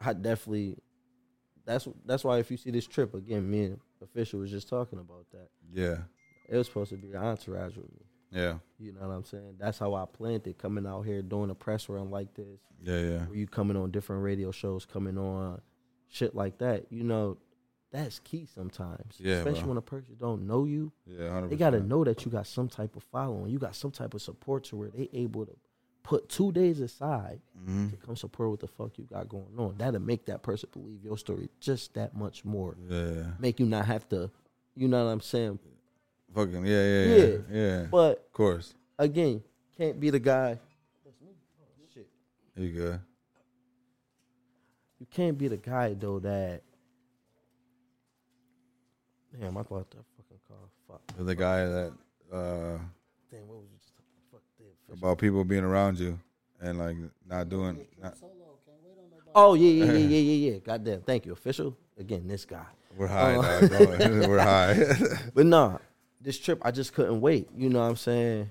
I 0.00 0.12
definitely. 0.12 0.78
That's 1.64 1.88
that's 2.04 2.22
why 2.24 2.38
if 2.38 2.50
you 2.50 2.56
see 2.56 2.70
this 2.70 2.86
trip 2.86 3.14
again, 3.14 3.50
me 3.50 3.64
and 3.64 3.80
official 4.02 4.40
was 4.40 4.50
just 4.50 4.68
talking 4.68 4.98
about 4.98 5.26
that. 5.32 5.48
Yeah. 5.72 5.98
It 6.48 6.56
was 6.56 6.68
supposed 6.68 6.90
to 6.90 6.96
be 6.96 7.10
an 7.10 7.16
entourage 7.16 7.76
with 7.76 7.90
me. 7.92 8.06
Yeah. 8.30 8.58
You 8.78 8.92
know 8.92 9.00
what 9.08 9.14
I'm 9.14 9.24
saying? 9.24 9.56
That's 9.58 9.78
how 9.78 9.94
I 9.94 10.04
planned 10.04 10.46
it. 10.46 10.58
Coming 10.58 10.86
out 10.86 11.02
here 11.02 11.22
doing 11.22 11.50
a 11.50 11.54
press 11.54 11.88
run 11.88 12.10
like 12.10 12.34
this, 12.34 12.60
Yeah. 12.82 13.00
Yeah. 13.00 13.18
where 13.26 13.36
you 13.36 13.46
coming 13.46 13.76
on 13.76 13.90
different 13.90 14.22
radio 14.22 14.50
shows, 14.52 14.84
coming 14.84 15.18
on 15.18 15.60
shit 16.08 16.34
like 16.34 16.58
that. 16.58 16.86
You 16.90 17.02
know, 17.02 17.38
that's 17.92 18.18
key 18.20 18.46
sometimes. 18.54 19.14
Yeah, 19.18 19.36
especially 19.36 19.60
bro. 19.60 19.68
when 19.70 19.76
a 19.78 19.82
person 19.82 20.16
don't 20.18 20.46
know 20.46 20.64
you. 20.64 20.92
Yeah. 21.06 21.28
100%. 21.28 21.50
They 21.50 21.56
gotta 21.56 21.80
know 21.80 22.04
that 22.04 22.24
you 22.24 22.30
got 22.30 22.46
some 22.46 22.68
type 22.68 22.96
of 22.96 23.02
following. 23.04 23.50
You 23.50 23.58
got 23.58 23.74
some 23.74 23.90
type 23.90 24.14
of 24.14 24.22
support 24.22 24.64
to 24.64 24.76
where 24.76 24.88
they 24.90 25.08
able 25.12 25.46
to 25.46 25.56
put 26.02 26.28
two 26.28 26.52
days 26.52 26.78
aside 26.80 27.40
Mhm. 27.58 27.90
to 27.90 27.96
come 27.96 28.14
support 28.16 28.50
what 28.50 28.60
the 28.60 28.68
fuck 28.68 28.96
you 28.98 29.04
got 29.04 29.28
going 29.28 29.58
on. 29.58 29.74
That'll 29.78 30.00
make 30.00 30.24
that 30.26 30.42
person 30.42 30.68
believe 30.72 31.02
your 31.04 31.18
story 31.18 31.48
just 31.58 31.94
that 31.94 32.14
much 32.16 32.44
more. 32.44 32.76
Yeah. 32.88 33.32
Make 33.40 33.58
you 33.58 33.66
not 33.66 33.86
have 33.86 34.08
to, 34.10 34.30
you 34.76 34.86
know 34.88 35.04
what 35.04 35.10
I'm 35.10 35.20
saying? 35.20 35.58
Fucking. 36.34 36.64
Yeah. 36.66 36.84
Yeah. 36.84 37.04
Yeah. 37.04 37.16
Yeah. 37.26 37.38
Yeah. 37.50 37.86
But 37.90 38.18
of 38.18 38.32
course. 38.32 38.74
again, 38.98 39.42
can't 39.76 39.98
be 39.98 40.10
the 40.10 40.20
guy. 40.20 40.60
Shit. 41.92 42.08
You 42.56 42.72
good? 42.72 43.00
You 45.00 45.06
can't 45.10 45.36
be 45.36 45.48
the 45.48 45.56
guy 45.56 45.94
though 45.94 46.18
that. 46.20 46.62
Damn, 49.40 49.56
I 49.56 49.62
thought 49.62 49.90
that 49.90 50.04
fucking 50.16 50.40
call. 50.48 50.70
Fuck. 50.88 51.26
The 51.26 51.34
guy 51.34 51.64
that 51.66 51.92
uh, 52.32 52.78
Damn, 53.30 53.46
what 53.48 53.58
was 53.58 53.68
you 53.70 53.78
just 53.78 53.92
talking? 53.94 54.22
Fuck. 54.32 54.40
Damn. 54.58 54.98
about 54.98 55.18
people 55.18 55.44
being 55.44 55.64
around 55.64 55.98
you 55.98 56.18
and 56.60 56.78
like 56.78 56.96
not 57.28 57.48
doing. 57.48 57.86
Not, 58.02 58.16
Solo, 58.18 58.32
can't 58.64 58.78
wait 58.84 58.96
on 58.98 59.10
nobody. 59.10 59.30
Oh 59.34 59.54
yeah, 59.54 59.84
yeah, 59.84 59.92
yeah, 59.92 59.98
yeah, 59.98 60.18
yeah, 60.18 60.52
yeah. 60.52 60.58
Goddamn. 60.58 61.00
Thank 61.02 61.26
you, 61.26 61.32
official. 61.32 61.76
Again, 61.98 62.26
this 62.26 62.44
guy. 62.44 62.66
we're 62.96 63.06
high. 63.06 63.34
Dog. 63.34 63.70
We're 64.28 64.38
high. 64.38 64.76
But 65.34 65.46
nah, 65.46 65.78
this 66.20 66.38
trip 66.38 66.60
I 66.62 66.70
just 66.70 66.92
couldn't 66.94 67.20
wait. 67.20 67.48
You 67.56 67.68
know 67.68 67.80
what 67.80 67.86
I'm 67.86 67.96
saying? 67.96 68.50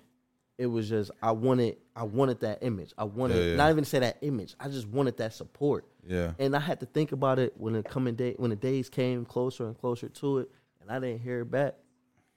it 0.57 0.67
was 0.67 0.89
just 0.89 1.11
I 1.21 1.31
wanted 1.31 1.77
I 1.95 2.03
wanted 2.03 2.39
that 2.41 2.59
image. 2.61 2.93
I 2.97 3.03
wanted 3.03 3.38
Yeah, 3.38 3.51
yeah. 3.51 3.55
not 3.55 3.69
even 3.71 3.83
to 3.83 3.89
say 3.89 3.99
that 3.99 4.17
image. 4.21 4.55
I 4.59 4.69
just 4.69 4.88
wanted 4.88 5.17
that 5.17 5.33
support. 5.33 5.86
Yeah. 6.07 6.31
And 6.39 6.55
I 6.55 6.59
had 6.59 6.79
to 6.81 6.86
think 6.86 7.11
about 7.11 7.39
it 7.39 7.53
when 7.57 7.73
the 7.73 7.83
coming 7.83 8.15
day 8.15 8.36
when 8.38 8.49
the 8.51 8.55
days 8.55 8.89
came 8.89 9.25
closer 9.25 9.65
and 9.65 9.77
closer 9.77 10.09
to 10.09 10.39
it, 10.39 10.51
and 10.88 10.95
I 10.95 10.99
didn't 10.99 11.21
hear 11.21 11.41
it 11.41 11.51
back. 11.51 11.75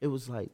It 0.01 0.07
was 0.07 0.29
like 0.29 0.51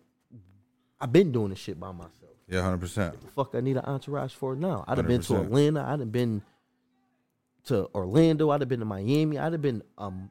I've 1.00 1.12
been 1.12 1.32
doing 1.32 1.50
this 1.50 1.58
shit 1.58 1.78
by 1.78 1.92
myself. 1.92 2.32
Yeah, 2.48 2.62
hundred 2.62 2.80
percent. 2.80 3.20
The 3.20 3.28
fuck 3.28 3.54
I 3.54 3.60
need 3.60 3.76
an 3.76 3.84
entourage 3.84 4.34
for 4.34 4.54
now. 4.54 4.84
I'd 4.86 4.98
have 4.98 5.06
been 5.06 5.22
to 5.22 5.40
Atlanta. 5.40 5.82
I'd 5.82 6.00
have 6.00 6.12
been 6.12 6.42
to 7.66 7.88
Orlando. 7.94 8.50
I'd 8.50 8.60
have 8.60 8.68
been 8.68 8.80
to 8.80 8.86
Miami. 8.86 9.38
I'd 9.38 9.52
have 9.52 9.62
been 9.62 9.82
um 9.96 10.30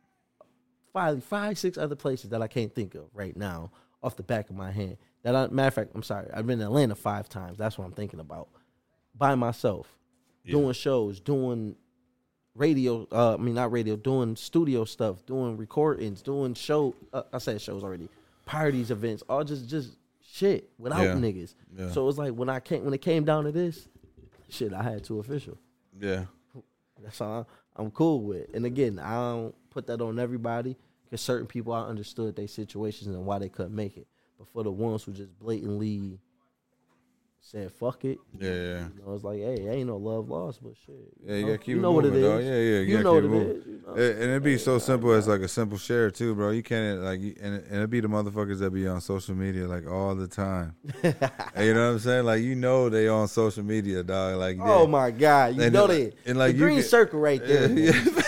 five 0.93 1.23
five 1.23 1.57
six 1.57 1.77
other 1.77 1.95
places 1.95 2.29
that 2.29 2.41
I 2.41 2.47
can't 2.47 2.73
think 2.73 2.95
of 2.95 3.05
right 3.13 3.35
now 3.35 3.71
off 4.01 4.15
the 4.15 4.23
back 4.23 4.49
of 4.49 4.55
my 4.55 4.71
hand. 4.71 4.97
That 5.23 5.35
I, 5.35 5.47
matter 5.47 5.67
of 5.69 5.73
fact, 5.73 5.91
I'm 5.95 6.03
sorry. 6.03 6.27
I've 6.33 6.45
been 6.45 6.59
to 6.59 6.65
Atlanta 6.65 6.95
five 6.95 7.29
times. 7.29 7.57
That's 7.57 7.77
what 7.77 7.85
I'm 7.85 7.93
thinking 7.93 8.19
about. 8.19 8.49
By 9.15 9.35
myself, 9.35 9.87
doing 10.45 10.73
shows, 10.73 11.19
doing 11.19 11.75
radio. 12.55 13.07
Uh, 13.11 13.33
I 13.33 13.37
mean, 13.37 13.55
not 13.55 13.71
radio. 13.71 13.95
Doing 13.95 14.35
studio 14.35 14.85
stuff, 14.85 15.25
doing 15.25 15.57
recordings, 15.57 16.21
doing 16.21 16.53
show. 16.53 16.95
Uh, 17.11 17.23
I 17.31 17.37
said 17.39 17.61
shows 17.61 17.83
already. 17.83 18.09
Parties, 18.45 18.91
events, 18.91 19.23
all 19.29 19.43
just 19.43 19.67
just 19.69 19.97
shit 20.21 20.69
without 20.77 21.01
Yeah. 21.03 21.13
niggas. 21.15 21.53
Yeah. 21.77 21.91
So 21.91 22.03
it 22.03 22.05
was 22.05 22.17
like 22.17 22.33
when 22.33 22.49
I 22.49 22.59
came 22.59 22.83
when 22.85 22.93
it 22.93 23.01
came 23.01 23.23
down 23.23 23.45
to 23.45 23.51
this, 23.51 23.87
shit, 24.49 24.73
I 24.73 24.83
had 24.83 25.03
to 25.05 25.19
official. 25.19 25.57
Yeah. 25.99 26.25
That's 27.01 27.19
all 27.21 27.47
I'm 27.75 27.91
cool 27.91 28.21
with. 28.21 28.53
And 28.53 28.65
again, 28.65 28.99
I 28.99 29.13
don't 29.15 29.55
put 29.69 29.87
that 29.87 30.01
on 30.01 30.19
everybody 30.19 30.75
because 31.05 31.21
certain 31.21 31.47
people 31.47 31.73
I 31.73 31.81
understood 31.87 32.35
their 32.35 32.47
situations 32.47 33.07
and 33.15 33.25
why 33.25 33.39
they 33.39 33.49
couldn't 33.49 33.75
make 33.75 33.97
it. 33.97 34.07
But 34.37 34.47
for 34.49 34.63
the 34.63 34.71
ones 34.71 35.03
who 35.03 35.11
just 35.13 35.37
blatantly 35.39 36.19
said 37.45 37.69
fuck 37.73 38.05
it, 38.05 38.17
Yeah, 38.39 38.49
yeah. 38.49 38.55
you 38.95 39.03
know, 39.05 39.13
it's 39.13 39.23
like, 39.25 39.37
hey, 39.37 39.67
ain't 39.69 39.87
no 39.87 39.97
love 39.97 40.29
lost, 40.29 40.63
but 40.63 40.73
shit. 40.85 40.95
Yeah, 41.25 41.35
you 41.35 41.41
know, 41.41 41.47
gotta 41.47 41.57
keep 41.57 41.67
you 41.67 41.77
it 41.77 41.81
know 41.81 41.91
what 41.91 42.05
moving, 42.05 42.19
it 42.19 42.23
is. 42.23 42.31
dog. 42.31 42.41
Yeah, 42.43 42.49
yeah, 42.49 42.55
you 42.55 42.79
You 42.97 43.03
know 43.03 43.13
what 43.15 43.23
keep 43.23 43.31
it 43.31 43.35
it 43.35 43.37
moving. 43.37 43.57
is. 43.57 43.65
you 43.67 43.81
know. 43.85 43.93
And 43.93 44.01
and 44.13 44.23
it'd 44.31 44.43
be 44.43 44.57
so 44.57 44.79
simple 44.79 45.11
as 45.11 45.27
like 45.27 45.41
a 45.41 45.47
simple 45.49 45.77
share 45.77 46.09
too, 46.09 46.33
bro. 46.35 46.51
You 46.51 46.63
can't 46.63 47.01
like, 47.01 47.19
and 47.19 47.35
and 47.55 47.71
it'd 47.73 47.89
be 47.89 47.99
the 47.99 48.07
motherfuckers 48.07 48.59
that 48.59 48.71
be 48.71 48.87
on 48.87 49.01
social 49.01 49.35
media 49.35 49.67
like 49.67 49.85
all 49.89 50.15
the 50.15 50.27
time. 50.27 50.75
You 51.03 51.73
know 51.73 51.85
what 51.87 51.93
I'm 51.93 51.99
saying? 51.99 52.25
Like 52.25 52.41
you 52.41 52.55
know 52.55 52.89
they 52.89 53.07
on 53.07 53.27
social 53.27 53.63
media, 53.63 54.03
dog. 54.03 54.37
Like 54.39 54.57
Oh 54.61 54.87
my 54.87 55.11
god, 55.11 55.55
you 55.55 55.61
And 55.63 55.73
know 55.73 55.87
that. 55.87 56.13
and 56.25 56.37
like 56.37 56.53
the 56.53 56.57
you 56.59 56.63
green 56.65 56.77
get- 56.77 56.85
circle 56.85 57.19
right 57.19 57.45
there. 57.45 57.67
the 57.67 58.23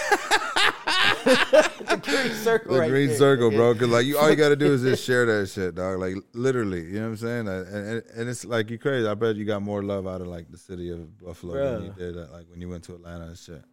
green 2.30 2.38
circle 2.44 2.74
the 2.74 2.80
right 2.80 2.90
green 2.90 3.08
there. 3.10 3.18
circle, 3.18 3.52
bro. 3.52 3.74
Cause 3.76 3.90
like 3.90 4.06
you, 4.06 4.18
all 4.18 4.30
you 4.30 4.36
gotta 4.46 4.56
do 4.56 4.74
is 4.74 4.82
just 4.82 5.04
share 5.04 5.26
that 5.26 5.50
shit, 5.50 5.76
dog. 5.76 6.00
Like 6.00 6.16
literally, 6.34 6.84
you 6.86 6.94
know 6.94 7.02
what 7.04 7.08
I'm 7.08 7.18
saying? 7.18 7.48
And, 7.48 7.68
and, 7.68 8.04
and 8.16 8.30
it's 8.30 8.46
like 8.46 8.70
you 8.70 8.78
crazy. 8.78 9.08
I 9.08 9.14
bet 9.14 9.36
you 9.36 9.46
got 9.46 9.62
more 9.62 9.84
love 9.84 10.08
out 10.08 10.22
of 10.22 10.28
like 10.28 10.52
the 10.52 10.58
city 10.58 10.90
of 10.92 11.18
Buffalo 11.20 11.54
than 11.80 11.86
you 11.86 11.94
did 11.98 12.18
uh, 12.18 12.28
like 12.32 12.46
when 12.50 12.62
you 12.62 12.70
went 12.70 12.84
to 12.86 12.96
Atlanta 12.96 13.26
and 13.28 13.38
shit. 13.38 13.64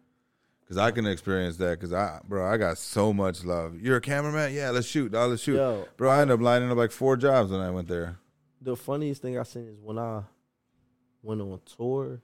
Cause 0.67 0.77
I 0.77 0.91
can 0.91 1.05
experience 1.05 1.57
that. 1.57 1.79
Cause 1.79 1.91
I, 1.93 2.19
bro, 2.27 2.49
I 2.49 2.57
got 2.57 2.77
so 2.77 3.11
much 3.13 3.43
love. 3.43 3.79
You're 3.79 3.97
a 3.97 4.01
cameraman, 4.01 4.53
yeah. 4.53 4.69
Let's 4.69 4.87
shoot, 4.87 5.11
dog. 5.11 5.29
Let's 5.31 5.43
shoot, 5.43 5.57
Yo. 5.57 5.85
bro. 5.97 6.09
I 6.09 6.21
ended 6.21 6.35
up 6.35 6.41
lining 6.41 6.71
up 6.71 6.77
like 6.77 6.91
four 6.91 7.17
jobs 7.17 7.51
when 7.51 7.59
I 7.59 7.69
went 7.69 7.87
there. 7.89 8.17
the 8.61 8.75
funniest 8.75 9.21
thing 9.21 9.37
I 9.37 9.43
seen 9.43 9.67
is 9.67 9.77
when 9.81 9.99
I 9.99 10.21
went 11.21 11.41
on 11.41 11.59
tour, 11.77 12.21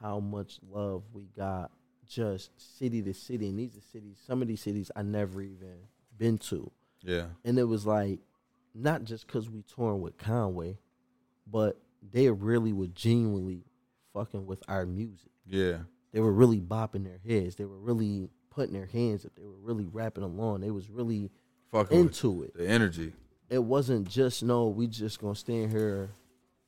how 0.00 0.20
much 0.20 0.58
love 0.70 1.02
we 1.12 1.24
got 1.36 1.70
just 2.10 2.50
city 2.78 3.02
to 3.02 3.14
city. 3.14 3.48
And 3.48 3.58
these 3.58 3.76
are 3.76 3.80
cities, 3.92 4.18
some 4.26 4.42
of 4.42 4.48
these 4.48 4.60
cities 4.60 4.90
I 4.96 5.02
never 5.02 5.40
even 5.42 5.74
been 6.18 6.38
to. 6.38 6.70
Yeah, 7.02 7.26
And 7.44 7.58
it 7.58 7.64
was 7.64 7.86
like, 7.86 8.18
not 8.74 9.04
just 9.04 9.26
because 9.26 9.48
we 9.48 9.62
touring 9.62 10.00
with 10.02 10.18
Conway, 10.18 10.76
but 11.46 11.80
they 12.12 12.30
really 12.30 12.72
were 12.72 12.86
genuinely 12.88 13.64
fucking 14.12 14.46
with 14.46 14.62
our 14.68 14.84
music. 14.84 15.30
yeah, 15.46 15.78
They 16.12 16.20
were 16.20 16.32
really 16.32 16.60
bopping 16.60 17.04
their 17.04 17.20
heads. 17.26 17.56
They 17.56 17.64
were 17.64 17.78
really 17.78 18.28
putting 18.50 18.74
their 18.74 18.86
hands 18.86 19.24
up. 19.24 19.32
They 19.36 19.46
were 19.46 19.58
really 19.62 19.86
rapping 19.86 20.24
along. 20.24 20.60
They 20.60 20.70
was 20.70 20.90
really 20.90 21.30
fucking 21.72 21.98
into 21.98 22.42
it 22.42 22.54
the 22.54 22.68
energy. 22.68 23.12
it 23.48 23.62
wasn't 23.64 24.08
just 24.08 24.42
no, 24.42 24.68
we 24.68 24.86
just 24.86 25.20
gonna 25.20 25.34
stand 25.34 25.70
here. 25.70 26.10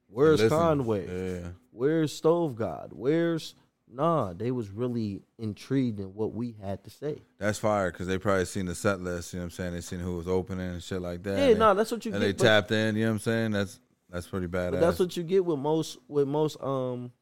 Where's 0.09 0.40
Listen. 0.40 0.59
Conway? 0.59 1.07
Yeah, 1.40 1.49
Where's 1.72 2.12
Stove 2.12 2.55
God? 2.57 2.90
Where's 2.93 3.55
nah? 3.93 4.32
They 4.32 4.51
was 4.51 4.70
really 4.70 5.22
intrigued 5.38 6.01
in 6.01 6.14
what 6.14 6.32
we 6.32 6.57
had 6.62 6.82
to 6.84 6.90
say. 6.90 7.22
that's 7.38 7.59
fire. 7.59 7.90
Cause 7.90 8.07
they 8.07 8.18
probably 8.18 8.45
seen 8.45 8.66
the 8.66 8.74
set 8.74 9.01
list. 9.01 9.32
You 9.32 9.38
know 9.38 9.45
what 9.45 9.47
I'm 9.47 9.51
saying? 9.51 9.74
They 9.74 9.80
seen 9.80 10.01
who 10.01 10.16
was 10.16 10.28
opening 10.28 10.70
and 10.70 10.82
shit 10.82 11.01
like 11.01 11.22
that. 11.24 11.38
Yeah, 11.38 11.45
and 11.47 11.59
nah, 11.59 11.74
that's 11.74 11.90
what 11.90 12.05
you 12.05 12.12
get. 12.12 12.16
and 12.16 12.26
get. 12.26 12.38
they 12.38 12.45
tapped 12.45 12.70
in. 12.70 12.97
You 12.97 13.05
know 13.05 13.11
what 13.11 13.14
I'm 13.14 13.18
saying? 13.20 13.51
That's 13.53 13.80
that's 14.11 14.26
pretty 14.26 14.47
badass. 14.47 14.80
That's 14.80 14.99
what 14.99 15.16
you 15.16 15.22
get 15.22 15.45
with 15.45 15.59
most 15.59 15.99
with 16.09 16.28
most 16.28 16.57
um 16.62 17.12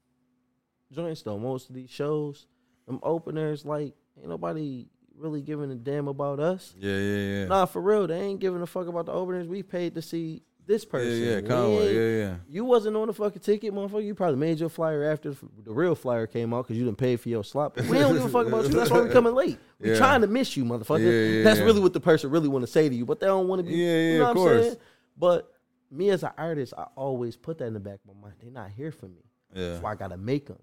joints 0.93 1.23
though. 1.23 1.39
Most 1.39 1.69
of 1.69 1.75
these 1.75 1.91
shows, 1.91 2.47
them 2.87 3.01
openers, 3.03 3.65
like 3.65 3.95
ain't 4.19 4.29
nobody 4.29 4.87
really 5.17 5.43
giving 5.43 5.71
a 5.71 5.75
damn 5.75 6.09
about 6.09 6.41
us. 6.41 6.75
yeah, 6.79 6.97
yeah, 6.97 7.17
yeah. 7.17 7.45
Nah, 7.47 7.67
for 7.67 7.83
real, 7.83 8.07
they 8.07 8.21
ain't 8.21 8.41
giving 8.41 8.63
a 8.63 8.67
fuck 8.67 8.87
about 8.87 9.07
the 9.07 9.13
openers. 9.13 9.47
We 9.47 9.63
paid 9.63 9.95
to 9.95 10.03
see 10.03 10.43
this 10.67 10.85
person. 10.85 11.21
yeah, 11.23 11.37
We 11.41 11.49
Conway. 11.49 11.95
Yeah, 11.95 12.25
yeah. 12.29 12.37
You 12.49 12.65
wasn't 12.65 12.97
on 12.97 13.09
the 13.09 13.13
fucking 13.13 13.43
ticket, 13.43 13.73
motherfucker. 13.75 14.05
You 14.05 14.15
probably 14.15 14.39
made 14.39 14.61
your 14.61 14.69
flyer 14.69 15.05
after 15.05 15.31
the 15.33 15.73
real 15.73 15.95
flyer 15.95 16.27
came 16.27 16.55
out 16.55 16.65
because 16.67 16.79
you 16.79 16.85
didn't 16.85 16.99
pay 16.99 17.17
for 17.17 17.29
your 17.29 17.43
slot. 17.45 17.75
But 17.75 17.87
we 17.87 17.99
don't 17.99 18.15
give 18.15 18.25
a 18.25 18.29
fuck 18.29 18.47
about 18.47 18.65
you. 18.65 18.71
That's 18.71 18.91
why 18.91 18.99
we're 19.01 19.11
coming 19.13 19.35
late. 19.35 19.59
We 19.81 19.91
Yeah. 19.91 19.97
trying 19.97 20.21
to 20.21 20.27
miss 20.27 20.57
you, 20.57 20.65
motherfucker. 20.65 21.01
Yeah, 21.01 21.39
yeah, 21.39 21.43
That's 21.45 21.59
yeah. 21.59 21.65
really 21.65 21.81
what 21.81 21.93
the 21.93 22.01
person 22.01 22.31
really 22.31 22.49
want 22.49 22.65
to 22.65 22.71
say 22.71 22.89
to 22.89 22.95
you, 22.95 23.05
but 23.05 23.19
they 23.21 23.27
don't 23.27 23.49
want 23.49 23.61
to 23.61 23.69
be. 23.69 23.75
Yeah, 23.75 23.87
yeah, 23.87 24.13
you 24.13 24.19
know 24.19 24.31
of 24.31 24.37
what 24.37 24.43
I'm 24.43 24.49
course. 24.55 24.65
saying? 24.67 24.77
But 25.17 25.53
me 25.91 26.11
as 26.11 26.23
an 26.23 26.31
artist, 26.39 26.73
I 26.79 26.87
always 26.95 27.37
put 27.37 27.59
that 27.59 27.67
in 27.67 27.75
the 27.75 27.81
back 27.81 27.99
of 28.07 28.15
my 28.15 28.21
mind. 28.29 28.35
They're 28.41 28.51
not 28.53 28.71
here 28.71 28.93
for 28.93 29.07
me. 29.07 29.25
Yeah. 29.55 29.81
So 29.81 29.87
I 29.87 29.95
gotta 29.97 30.17
make 30.17 30.47
them. 30.47 30.59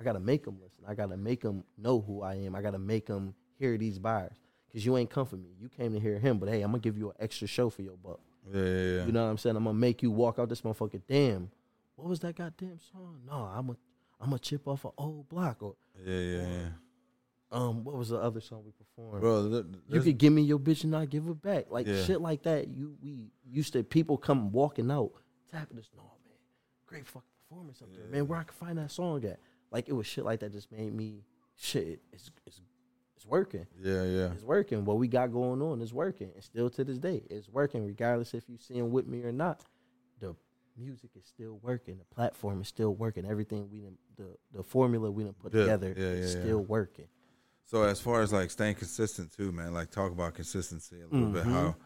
I 0.00 0.04
gotta 0.04 0.20
make 0.20 0.44
them 0.44 0.58
listen. 0.62 0.84
I 0.86 0.94
gotta 0.94 1.16
make 1.16 1.40
them 1.40 1.64
know 1.78 2.00
who 2.00 2.22
I 2.22 2.34
am. 2.36 2.54
I 2.54 2.62
gotta 2.62 2.78
make 2.78 3.06
them 3.06 3.34
hear 3.58 3.76
these 3.78 3.98
bars. 3.98 4.34
Cause 4.72 4.84
you 4.86 4.96
ain't 4.96 5.10
come 5.10 5.26
for 5.26 5.36
me. 5.36 5.50
You 5.60 5.68
came 5.68 5.92
to 5.92 6.00
hear 6.00 6.18
him, 6.18 6.38
but 6.38 6.48
hey, 6.48 6.62
I'm 6.62 6.70
gonna 6.70 6.78
give 6.78 6.96
you 6.96 7.10
an 7.10 7.16
extra 7.20 7.46
show 7.46 7.68
for 7.70 7.82
your 7.82 7.96
buck. 7.96 8.20
Yeah, 8.50 8.60
yeah, 8.62 8.68
yeah. 8.96 9.06
You 9.06 9.12
know 9.12 9.24
what 9.24 9.30
I'm 9.30 9.38
saying? 9.38 9.56
I'm 9.56 9.64
gonna 9.64 9.78
make 9.78 10.02
you 10.02 10.10
walk 10.10 10.38
out 10.38 10.48
this 10.48 10.62
motherfucker. 10.62 11.00
Damn, 11.08 11.50
what 11.96 12.08
was 12.08 12.20
that 12.20 12.36
goddamn 12.36 12.78
song? 12.92 13.20
No, 13.26 13.34
I'm 13.54 13.70
a 13.70 13.76
I'm 14.20 14.32
a 14.32 14.38
chip 14.38 14.66
off 14.66 14.84
an 14.84 14.92
old 14.98 15.28
block 15.28 15.62
or 15.62 15.74
yeah, 16.04 16.18
yeah, 16.18 16.46
yeah. 16.46 16.68
um 17.50 17.84
what 17.84 17.96
was 17.96 18.08
the 18.08 18.18
other 18.18 18.40
song 18.40 18.62
we 18.64 18.72
performed? 18.72 19.20
Bro, 19.20 19.50
th- 19.50 19.64
you 19.88 20.00
could 20.00 20.18
give 20.18 20.32
me 20.32 20.42
your 20.42 20.58
bitch 20.58 20.84
and 20.84 20.94
I 20.96 21.04
give 21.06 21.26
it 21.28 21.40
back. 21.42 21.66
Like 21.70 21.86
Yeah. 21.86 22.02
shit 22.04 22.20
like 22.20 22.42
that. 22.44 22.68
You 22.68 22.96
we 23.02 23.30
used 23.48 23.72
to 23.74 23.82
people 23.84 24.16
come 24.18 24.50
walking 24.52 24.90
out 24.90 25.12
tapping 25.50 25.78
us. 25.78 25.88
No 25.96 26.02
man, 26.02 26.34
great 26.86 27.06
fucking 27.06 27.28
performance 27.48 27.80
up 27.82 27.88
there, 27.94 28.06
man. 28.08 28.26
Where 28.26 28.38
I 28.38 28.44
can 28.44 28.54
find 28.54 28.78
that 28.78 28.90
song 28.90 29.24
at? 29.24 29.38
Like 29.70 29.88
it 29.88 29.92
was 29.92 30.06
shit 30.06 30.24
like 30.24 30.40
that. 30.40 30.52
Just 30.52 30.70
made 30.72 30.92
me 30.92 31.24
shit. 31.56 32.00
It's 32.12 32.30
it's 32.46 32.60
it's 33.22 33.30
working. 33.30 33.66
yeah, 33.80 34.02
yeah. 34.02 34.32
It's 34.32 34.42
working. 34.42 34.84
What 34.84 34.98
we 34.98 35.06
got 35.06 35.32
going 35.32 35.62
on 35.62 35.80
is 35.80 35.94
working. 35.94 36.30
And 36.34 36.42
still 36.42 36.68
to 36.70 36.84
this 36.84 36.98
day, 36.98 37.22
it's 37.30 37.48
working, 37.48 37.86
regardless 37.86 38.34
if 38.34 38.48
you 38.48 38.58
see 38.58 38.74
him 38.74 38.90
with 38.90 39.06
me 39.06 39.22
or 39.22 39.32
not. 39.32 39.60
The 40.20 40.34
music 40.76 41.10
is 41.16 41.24
still 41.26 41.58
working. 41.62 41.98
The 41.98 42.14
platform 42.14 42.60
is 42.60 42.68
still 42.68 42.94
working. 42.94 43.24
Everything 43.24 43.68
we 43.70 43.80
done, 43.80 43.96
the 44.16 44.36
the 44.56 44.62
formula 44.64 45.10
we 45.10 45.24
done 45.24 45.34
put 45.34 45.54
Yeah, 45.54 45.60
together 45.60 45.94
yeah, 45.96 46.04
is 46.04 46.32
yeah, 46.32 46.38
yeah. 46.38 46.44
still 46.44 46.60
working. 46.64 47.06
So 47.64 47.84
as 47.84 48.00
far 48.00 48.22
as 48.22 48.32
like 48.32 48.50
staying 48.50 48.74
consistent 48.74 49.32
too, 49.36 49.52
man, 49.52 49.72
like 49.72 49.90
talk 49.90 50.10
about 50.10 50.34
consistency 50.34 50.96
a 51.00 51.14
little 51.14 51.30
bit. 51.30 51.42
Mm-hmm. 51.42 51.52
How 51.52 51.76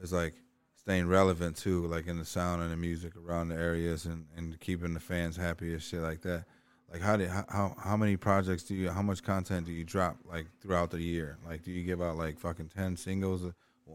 it's 0.00 0.12
like 0.12 0.34
staying 0.76 1.08
relevant 1.08 1.56
too, 1.56 1.86
like 1.86 2.06
in 2.06 2.18
the 2.18 2.24
sound 2.24 2.62
and 2.62 2.70
the 2.70 2.76
music 2.76 3.14
around 3.16 3.48
the 3.48 3.56
areas 3.56 4.04
and, 4.06 4.26
and 4.36 4.58
keeping 4.60 4.94
the 4.94 5.00
fans 5.00 5.36
happy 5.36 5.72
and 5.72 5.82
shit 5.82 6.00
like 6.02 6.22
that. 6.22 6.44
Like 6.94 7.02
how 7.02 7.16
did 7.16 7.28
how, 7.28 7.74
how 7.76 7.96
many 7.96 8.16
projects 8.16 8.62
do 8.62 8.76
you 8.76 8.88
how 8.88 9.02
much 9.02 9.24
content 9.24 9.66
do 9.66 9.72
you 9.72 9.82
drop 9.82 10.16
like 10.30 10.46
throughout 10.60 10.92
the 10.92 11.02
year? 11.02 11.38
Like 11.44 11.64
do 11.64 11.72
you 11.72 11.82
give 11.82 12.00
out 12.00 12.16
like 12.16 12.38
fucking 12.38 12.68
ten 12.68 12.96
singles 12.96 13.44
uh, 13.44 13.50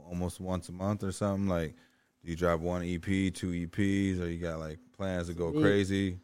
almost 0.10 0.42
once 0.42 0.68
a 0.68 0.74
month 0.74 1.06
or 1.06 1.14
something? 1.14 1.48
Like 1.48 1.76
do 2.22 2.30
you 2.30 2.36
drop 2.36 2.60
one 2.60 2.84
EP, 2.84 3.34
two 3.34 3.52
EPs, 3.52 4.20
or 4.20 4.28
you 4.28 4.38
got 4.38 4.60
like 4.60 4.80
plans 4.98 5.28
to 5.28 5.34
go 5.34 5.54
crazy? 5.54 6.20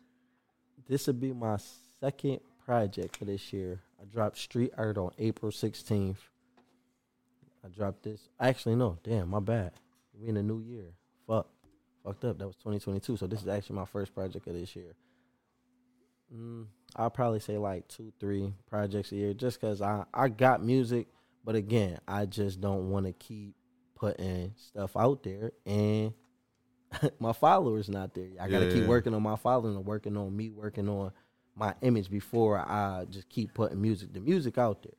This 0.86 1.07
would 1.07 1.21
be 1.21 1.32
my 1.32 1.57
second 2.01 2.41
project 2.65 3.15
for 3.15 3.23
this 3.23 3.53
year. 3.53 3.80
I 4.01 4.03
dropped 4.03 4.38
Street 4.38 4.73
Art 4.78 4.97
on 4.97 5.11
April 5.17 5.53
16th. 5.53 6.17
I 7.63 7.69
dropped 7.69 8.03
this. 8.03 8.19
Actually, 8.38 8.76
no. 8.76 8.97
Damn, 9.01 9.30
my 9.30 9.39
bad. 9.39 9.71
We 10.13 10.28
in 10.28 10.36
the 10.36 10.43
new 10.43 10.59
year. 10.59 10.91
Fuck. 11.26 11.47
Fucked 12.03 12.26
up. 12.26 12.38
That 12.38 12.47
was 12.47 12.57
2022. 12.57 13.15
So 13.15 13.28
this 13.28 13.41
is 13.41 13.47
actually 13.47 13.78
my 13.78 13.86
first 13.86 14.13
project 14.13 14.45
of 14.45 14.53
this 14.53 14.76
year. 14.76 14.93
Mm, 16.36 16.65
I'll 16.95 17.09
probably 17.09 17.39
say 17.39 17.57
like 17.57 17.88
two, 17.88 18.11
three 18.19 18.53
projects 18.69 19.11
a 19.11 19.15
year 19.15 19.33
just 19.33 19.59
because 19.59 19.81
I, 19.81 20.05
I 20.13 20.27
got 20.29 20.63
music. 20.63 21.07
But 21.43 21.55
again, 21.55 21.99
I 22.07 22.25
just 22.25 22.59
don't 22.59 22.89
want 22.89 23.05
to 23.05 23.13
keep 23.13 23.55
putting 23.95 24.53
stuff 24.57 24.97
out 24.97 25.23
there 25.23 25.51
and 25.65 26.11
my 27.19 27.33
followers 27.33 27.88
not 27.89 28.13
there. 28.13 28.29
I 28.39 28.47
gotta 28.47 28.65
Yeah, 28.65 28.71
keep 28.71 28.81
yeah. 28.83 28.88
working 28.88 29.13
on 29.13 29.21
my 29.23 29.36
following 29.36 29.75
and 29.75 29.86
working 29.86 30.17
on 30.17 30.36
me, 30.36 30.49
working 30.49 30.89
on 30.89 31.11
my 31.55 31.73
image 31.81 32.09
before 32.09 32.57
I 32.57 33.05
just 33.09 33.29
keep 33.29 33.53
putting 33.53 33.81
music. 33.81 34.11
The 34.13 34.19
music 34.19 34.57
out 34.57 34.83
there, 34.83 34.93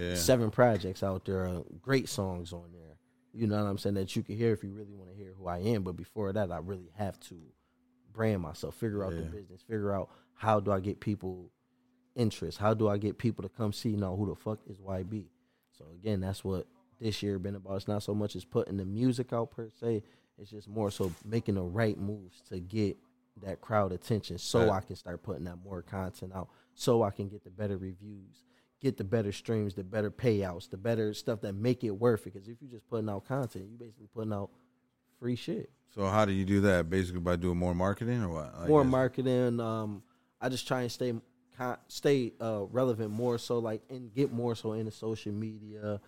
Yeah, 0.00 0.08
yeah. 0.10 0.14
seven 0.16 0.50
projects 0.50 1.02
out 1.02 1.24
there, 1.24 1.46
uh, 1.46 1.60
great 1.80 2.08
songs 2.08 2.52
on 2.52 2.72
there. 2.72 2.96
You 3.32 3.46
know 3.46 3.62
what 3.62 3.70
I'm 3.70 3.78
saying 3.78 3.94
that 3.94 4.14
you 4.14 4.22
can 4.22 4.36
hear 4.36 4.52
if 4.52 4.62
you 4.62 4.70
really 4.72 4.92
want 4.94 5.10
to 5.10 5.16
hear 5.16 5.32
who 5.38 5.46
I 5.46 5.58
am. 5.60 5.82
But 5.84 5.96
before 5.96 6.32
that, 6.34 6.50
I 6.52 6.58
really 6.58 6.90
have 6.96 7.18
to 7.20 7.36
brand 8.12 8.42
myself, 8.42 8.74
figure 8.74 9.04
out 9.04 9.14
the 9.14 9.22
business, 9.22 9.62
figure 9.62 9.94
out 9.94 10.10
how 10.42 10.58
do 10.58 10.72
I 10.72 10.80
get 10.80 10.98
people 10.98 11.52
interest, 12.16 12.58
how 12.58 12.74
do 12.74 12.88
I 12.88 12.98
get 12.98 13.16
people 13.16 13.44
to 13.44 13.48
come 13.48 13.72
see 13.72 13.94
now 13.94 14.16
who 14.16 14.26
the 14.26 14.34
fuck 14.34 14.58
is 14.68 14.76
YB. 14.78 15.26
So 15.78 15.84
again, 15.94 16.20
that's 16.20 16.42
what 16.42 16.66
this 17.00 17.22
year 17.22 17.38
been 17.38 17.54
about. 17.54 17.76
It's 17.76 17.86
not 17.86 18.02
so 18.02 18.12
much 18.12 18.34
as 18.34 18.44
putting 18.44 18.76
the 18.76 18.84
music 18.84 19.32
out 19.32 19.52
per 19.52 19.70
se. 19.70 20.02
It's 20.38 20.50
just 20.50 20.68
more 20.68 20.90
so 20.90 21.12
making 21.24 21.54
the 21.54 21.62
right 21.62 21.96
moves 21.96 22.40
to 22.48 22.58
get 22.58 22.96
that 23.40 23.60
crowd 23.60 23.92
attention, 23.92 24.36
so 24.36 24.66
Right. 24.66 24.70
I 24.70 24.80
can 24.80 24.96
start 24.96 25.22
putting 25.22 25.44
that 25.44 25.58
more 25.64 25.80
content 25.80 26.32
out, 26.34 26.48
so 26.74 27.04
I 27.04 27.10
can 27.10 27.28
get 27.28 27.44
the 27.44 27.50
better 27.50 27.76
reviews, 27.78 28.44
get 28.80 28.96
the 28.96 29.04
better 29.04 29.30
streams, 29.30 29.74
the 29.74 29.84
better 29.84 30.10
payouts, 30.10 30.68
the 30.68 30.76
better 30.76 31.14
stuff 31.14 31.40
that 31.42 31.52
make 31.54 31.84
it 31.84 31.92
worth 31.92 32.26
it. 32.26 32.32
Because 32.34 32.48
if 32.48 32.56
you're 32.60 32.70
just 32.70 32.88
putting 32.88 33.08
out 33.08 33.26
content, 33.28 33.66
you're 33.68 33.78
basically 33.78 34.08
putting 34.12 34.32
out 34.32 34.50
free 35.20 35.36
shit. 35.36 35.70
So 35.94 36.06
how 36.08 36.24
do 36.24 36.32
you 36.32 36.44
do 36.44 36.60
that? 36.62 36.90
Basically 36.90 37.20
by 37.20 37.36
doing 37.36 37.56
more 37.58 37.74
marketing 37.76 38.22
or 38.24 38.28
what? 38.30 38.52
I 38.56 38.66
more 38.66 38.82
guess. 38.82 38.90
marketing. 38.90 39.60
Um, 39.60 40.02
I 40.42 40.48
just 40.48 40.66
try 40.66 40.82
and 40.82 40.92
stay 40.92 41.14
stay 41.88 42.32
uh, 42.40 42.64
relevant 42.70 43.10
more 43.10 43.38
so 43.38 43.58
like 43.58 43.82
and 43.88 44.12
get 44.12 44.32
more 44.32 44.54
so 44.54 44.72
into 44.72 44.90
social 44.90 45.32
media, 45.32 46.00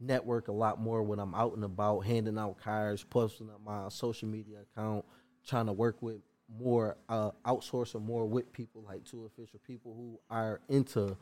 network 0.00 0.48
a 0.48 0.52
lot 0.52 0.80
more 0.80 1.02
when 1.02 1.18
I'm 1.18 1.34
out 1.34 1.54
and 1.54 1.64
about, 1.64 2.00
handing 2.00 2.38
out 2.38 2.58
cards, 2.58 3.04
posting 3.04 3.50
on 3.50 3.62
my 3.64 3.88
social 3.90 4.28
media 4.28 4.58
account, 4.62 5.04
trying 5.46 5.66
to 5.66 5.72
work 5.72 6.00
with 6.00 6.20
more 6.58 6.96
uh, 7.08 7.30
outsourcing 7.46 8.02
more 8.02 8.26
with 8.26 8.52
people 8.52 8.82
like 8.86 9.04
2Offishall 9.04 9.62
people 9.66 9.94
who 9.94 10.18
are 10.34 10.60
into 10.68 11.16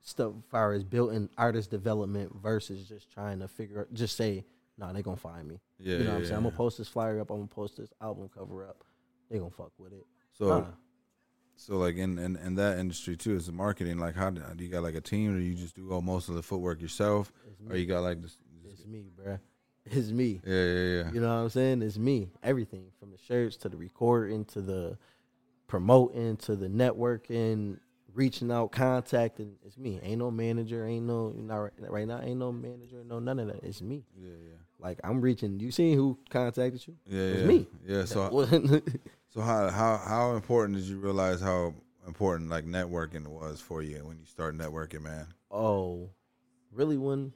stuff 0.00 0.32
as 0.36 0.44
far 0.50 0.72
as 0.72 0.84
building 0.84 1.28
artist 1.36 1.70
development 1.70 2.32
versus 2.40 2.88
just 2.88 3.10
trying 3.10 3.40
to 3.40 3.48
figure 3.48 3.80
out 3.80 3.92
just 3.92 4.16
say 4.16 4.44
nah 4.76 4.92
they 4.92 5.02
gonna 5.02 5.16
find 5.16 5.48
me. 5.48 5.60
Yeah, 5.78 5.92
you 5.92 5.98
know 5.98 6.04
yeah, 6.04 6.10
what 6.10 6.16
i'm 6.16 6.24
saying? 6.24 6.36
I'm 6.36 6.42
gonna 6.44 6.56
post 6.56 6.78
this 6.78 6.88
flyer 6.88 7.20
up 7.20 7.30
i'm 7.30 7.38
gonna 7.38 7.48
post 7.48 7.76
this 7.76 7.92
album 8.00 8.28
cover 8.32 8.66
up. 8.66 8.84
They 9.30 9.38
gonna 9.38 9.50
fuck 9.50 9.72
with 9.78 9.92
it. 9.92 10.06
So 10.32 10.46
Nah. 10.46 10.64
So 11.60 11.76
like 11.76 11.96
in, 11.96 12.18
in 12.18 12.36
in 12.36 12.54
that 12.54 12.78
industry 12.78 13.16
too, 13.16 13.34
is 13.34 13.46
the 13.46 13.52
marketing 13.52 13.98
like 13.98 14.14
how 14.14 14.30
do, 14.30 14.40
do 14.56 14.64
you 14.64 14.70
got 14.70 14.82
like 14.82 14.94
a 14.94 15.00
team 15.00 15.34
or 15.36 15.38
you 15.40 15.54
just 15.54 15.74
do 15.74 15.90
all 15.92 16.00
most 16.00 16.28
of 16.28 16.34
the 16.36 16.42
footwork 16.42 16.80
yourself 16.80 17.32
or 17.68 17.76
you 17.76 17.84
got 17.86 18.02
like 18.02 18.22
this? 18.22 18.38
It's 18.64 18.86
me, 18.86 19.06
bruh. 19.18 19.40
It's 19.84 20.10
me. 20.10 20.40
Yeah, 20.44 20.54
yeah, 20.54 21.02
yeah. 21.04 21.12
You 21.12 21.20
know 21.20 21.28
what 21.28 21.42
I'm 21.42 21.48
saying? 21.48 21.82
It's 21.82 21.98
me. 21.98 22.28
Everything 22.42 22.84
from 23.00 23.10
the 23.10 23.18
shirts 23.18 23.56
to 23.58 23.68
the 23.68 23.76
recording 23.76 24.44
to 24.46 24.60
the 24.60 24.98
promoting 25.66 26.36
to 26.38 26.56
the 26.56 26.68
networking, 26.68 27.78
reaching 28.14 28.50
out, 28.52 28.72
contacting. 28.72 29.54
It's 29.64 29.78
me. 29.78 29.98
Ain't 30.02 30.18
no 30.18 30.30
manager. 30.30 30.86
Ain't 30.86 31.06
no 31.06 31.32
you 31.34 31.42
know 31.42 31.70
right, 31.88 32.06
now. 32.06 32.20
Ain't 32.22 32.38
no 32.38 32.52
manager. 32.52 33.02
No 33.04 33.18
none 33.18 33.38
of 33.38 33.48
that. 33.48 33.64
It's 33.64 33.80
me. 33.82 34.04
Yeah, 34.16 34.30
yeah. 34.30 34.56
Like 34.78 35.00
I'm 35.04 35.20
reaching. 35.20 35.58
You 35.58 35.70
seen 35.70 35.96
who 35.96 36.18
contacted 36.30 36.86
you? 36.86 36.94
Yeah, 37.06 37.20
It 37.20 37.32
was 37.32 37.40
yeah. 37.40 37.46
me. 37.48 37.66
Yeah, 37.86 38.04
so 38.04 38.28
Well, 38.32 38.80
so 39.38 39.44
how 39.44 39.68
how 39.68 39.96
how 39.98 40.34
important 40.34 40.76
did 40.76 40.86
you 40.86 40.98
realize 40.98 41.40
how 41.40 41.72
important 42.08 42.50
like 42.50 42.64
networking 42.64 43.24
was 43.28 43.60
for 43.60 43.82
you 43.82 43.98
when 43.98 44.18
you 44.18 44.24
start 44.24 44.58
networking, 44.58 45.02
man? 45.02 45.28
oh, 45.52 46.10
really? 46.72 46.98
When 46.98 47.32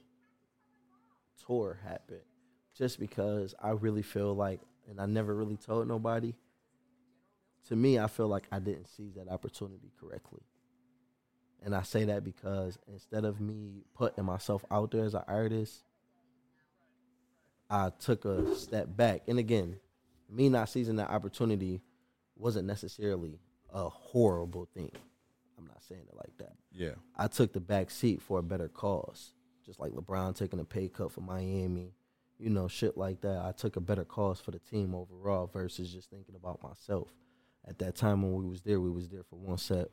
tour 1.47 1.79
happened, 1.81 2.25
just 2.77 2.99
because 2.99 3.55
I 3.57 3.69
really 3.69 4.01
feel 4.01 4.33
like, 4.35 4.59
and 4.89 4.99
I 4.99 5.05
never 5.05 5.33
really 5.33 5.55
told 5.55 5.87
nobody. 5.87 6.33
To 7.69 7.77
me, 7.77 7.97
I 7.97 8.07
feel 8.07 8.27
like 8.27 8.47
I 8.51 8.59
didn't 8.59 8.89
seize 8.89 9.13
that 9.13 9.29
opportunity 9.29 9.93
correctly. 9.97 10.41
And 11.63 11.73
I 11.73 11.83
say 11.83 12.03
that 12.03 12.25
because 12.25 12.77
instead 12.91 13.23
of 13.23 13.39
me 13.39 13.85
putting 13.95 14.25
myself 14.25 14.65
out 14.69 14.91
there 14.91 15.05
as 15.05 15.13
an 15.13 15.23
artist, 15.25 15.85
I 17.69 17.91
took 17.97 18.25
a 18.25 18.53
step 18.57 18.89
back. 18.93 19.21
And 19.29 19.39
again, 19.39 19.77
me 20.29 20.49
not 20.49 20.67
seizing 20.67 20.97
that 20.97 21.09
opportunity 21.09 21.81
wasn't 22.43 22.67
necessarily 22.67 23.39
a 23.73 23.89
horrible 23.89 24.67
thing. 24.73 24.91
I'm 25.57 25.65
not 25.65 25.81
saying 25.83 26.03
it 26.07 26.15
like 26.15 26.37
that. 26.39 26.53
Yeah. 26.71 26.95
I 27.17 27.27
took 27.27 27.53
the 27.53 27.59
back 27.61 27.89
seat 27.89 28.21
for 28.21 28.39
a 28.39 28.43
better 28.43 28.67
cause. 28.67 29.33
Just 29.65 29.79
like 29.79 29.91
LeBron 29.93 30.35
taking 30.35 30.59
a 30.59 30.65
pay 30.65 30.89
cut 30.89 31.11
for 31.11 31.21
Miami, 31.21 31.93
you 32.37 32.49
know, 32.49 32.67
shit 32.67 32.97
like 32.97 33.21
that. 33.21 33.37
I 33.45 33.53
took 33.53 33.77
a 33.77 33.81
better 33.81 34.03
cause 34.03 34.41
for 34.41 34.51
the 34.51 34.59
team 34.59 34.93
overall 34.93 35.47
versus 35.47 35.91
just 35.93 36.09
thinking 36.09 36.35
about 36.35 36.61
myself. 36.61 37.07
At 37.65 37.79
that 37.79 37.95
time 37.95 38.21
when 38.21 38.33
we 38.33 38.45
was 38.49 38.61
there, 38.61 38.81
we 38.81 38.91
was 38.91 39.07
there 39.07 39.23
for 39.23 39.37
one 39.37 39.57
set 39.57 39.87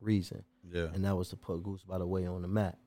reason, 0.00 0.42
Yeah. 0.72 0.86
and 0.94 1.04
that 1.04 1.14
was 1.16 1.28
to 1.28 1.36
put 1.36 1.62
Goose 1.62 1.84
by 1.84 1.98
the 1.98 2.06
way 2.06 2.26
on 2.26 2.40
the 2.40 2.48
map, 2.48 2.78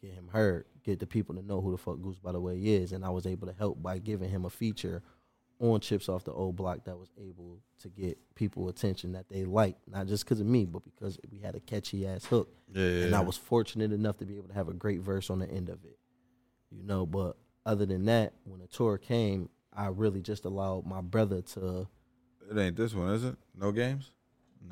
get 0.00 0.12
him 0.14 0.28
heard, 0.28 0.64
get 0.82 0.98
the 1.00 1.06
people 1.06 1.34
to 1.34 1.42
know 1.42 1.60
who 1.60 1.70
the 1.72 1.76
fuck 1.76 2.00
Goose 2.00 2.18
by 2.18 2.32
the 2.32 2.40
way 2.40 2.56
is, 2.58 2.92
and 2.92 3.04
I 3.04 3.10
was 3.10 3.26
able 3.26 3.46
to 3.46 3.52
help 3.52 3.82
by 3.82 3.98
giving 3.98 4.30
him 4.30 4.46
a 4.46 4.50
feature 4.50 5.02
on 5.60 5.80
Chips 5.80 6.08
Off 6.08 6.24
the 6.24 6.32
Old 6.32 6.56
Block 6.56 6.84
that 6.84 6.96
was 6.96 7.10
able 7.18 7.58
to 7.80 7.88
get 7.88 8.16
people 8.34 8.68
attention 8.68 9.12
that 9.12 9.28
they 9.28 9.44
liked, 9.44 9.80
not 9.88 10.06
just 10.06 10.24
because 10.24 10.40
of 10.40 10.46
me, 10.46 10.64
but 10.64 10.82
because 10.84 11.18
we 11.30 11.38
had 11.40 11.54
a 11.54 11.60
catchy 11.60 12.06
ass 12.06 12.24
hook 12.24 12.48
Yeah, 12.72 12.86
yeah. 12.86 13.04
and 13.06 13.14
I 13.14 13.20
was 13.20 13.36
fortunate 13.36 13.92
enough 13.92 14.18
to 14.18 14.24
be 14.24 14.36
able 14.36 14.48
to 14.48 14.54
have 14.54 14.68
a 14.68 14.72
great 14.72 15.00
verse 15.00 15.30
on 15.30 15.38
the 15.40 15.50
end 15.50 15.68
of 15.68 15.84
it. 15.84 15.98
You 16.70 16.84
know, 16.84 17.06
but 17.06 17.36
other 17.66 17.86
than 17.86 18.04
that, 18.06 18.34
when 18.44 18.60
the 18.60 18.66
tour 18.66 18.98
came, 18.98 19.48
I 19.72 19.86
really 19.88 20.20
just 20.22 20.44
allowed 20.44 20.86
my 20.86 21.00
brother 21.00 21.40
to 21.54 21.88
It 22.50 22.58
ain't 22.58 22.76
this 22.76 22.94
one, 22.94 23.10
is 23.10 23.24
it? 23.24 23.36
No 23.56 23.72
games? 23.72 24.10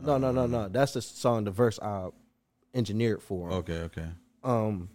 No, 0.00 0.18
no, 0.18 0.30
no, 0.32 0.46
no. 0.46 0.68
That's 0.68 0.92
the 0.92 1.02
song 1.02 1.44
the 1.44 1.50
verse 1.50 1.78
I 1.80 2.08
engineered 2.74 3.22
for 3.22 3.48
him. 3.48 3.54
Okay, 3.58 3.78
okay. 3.82 4.08
Um 4.44 4.88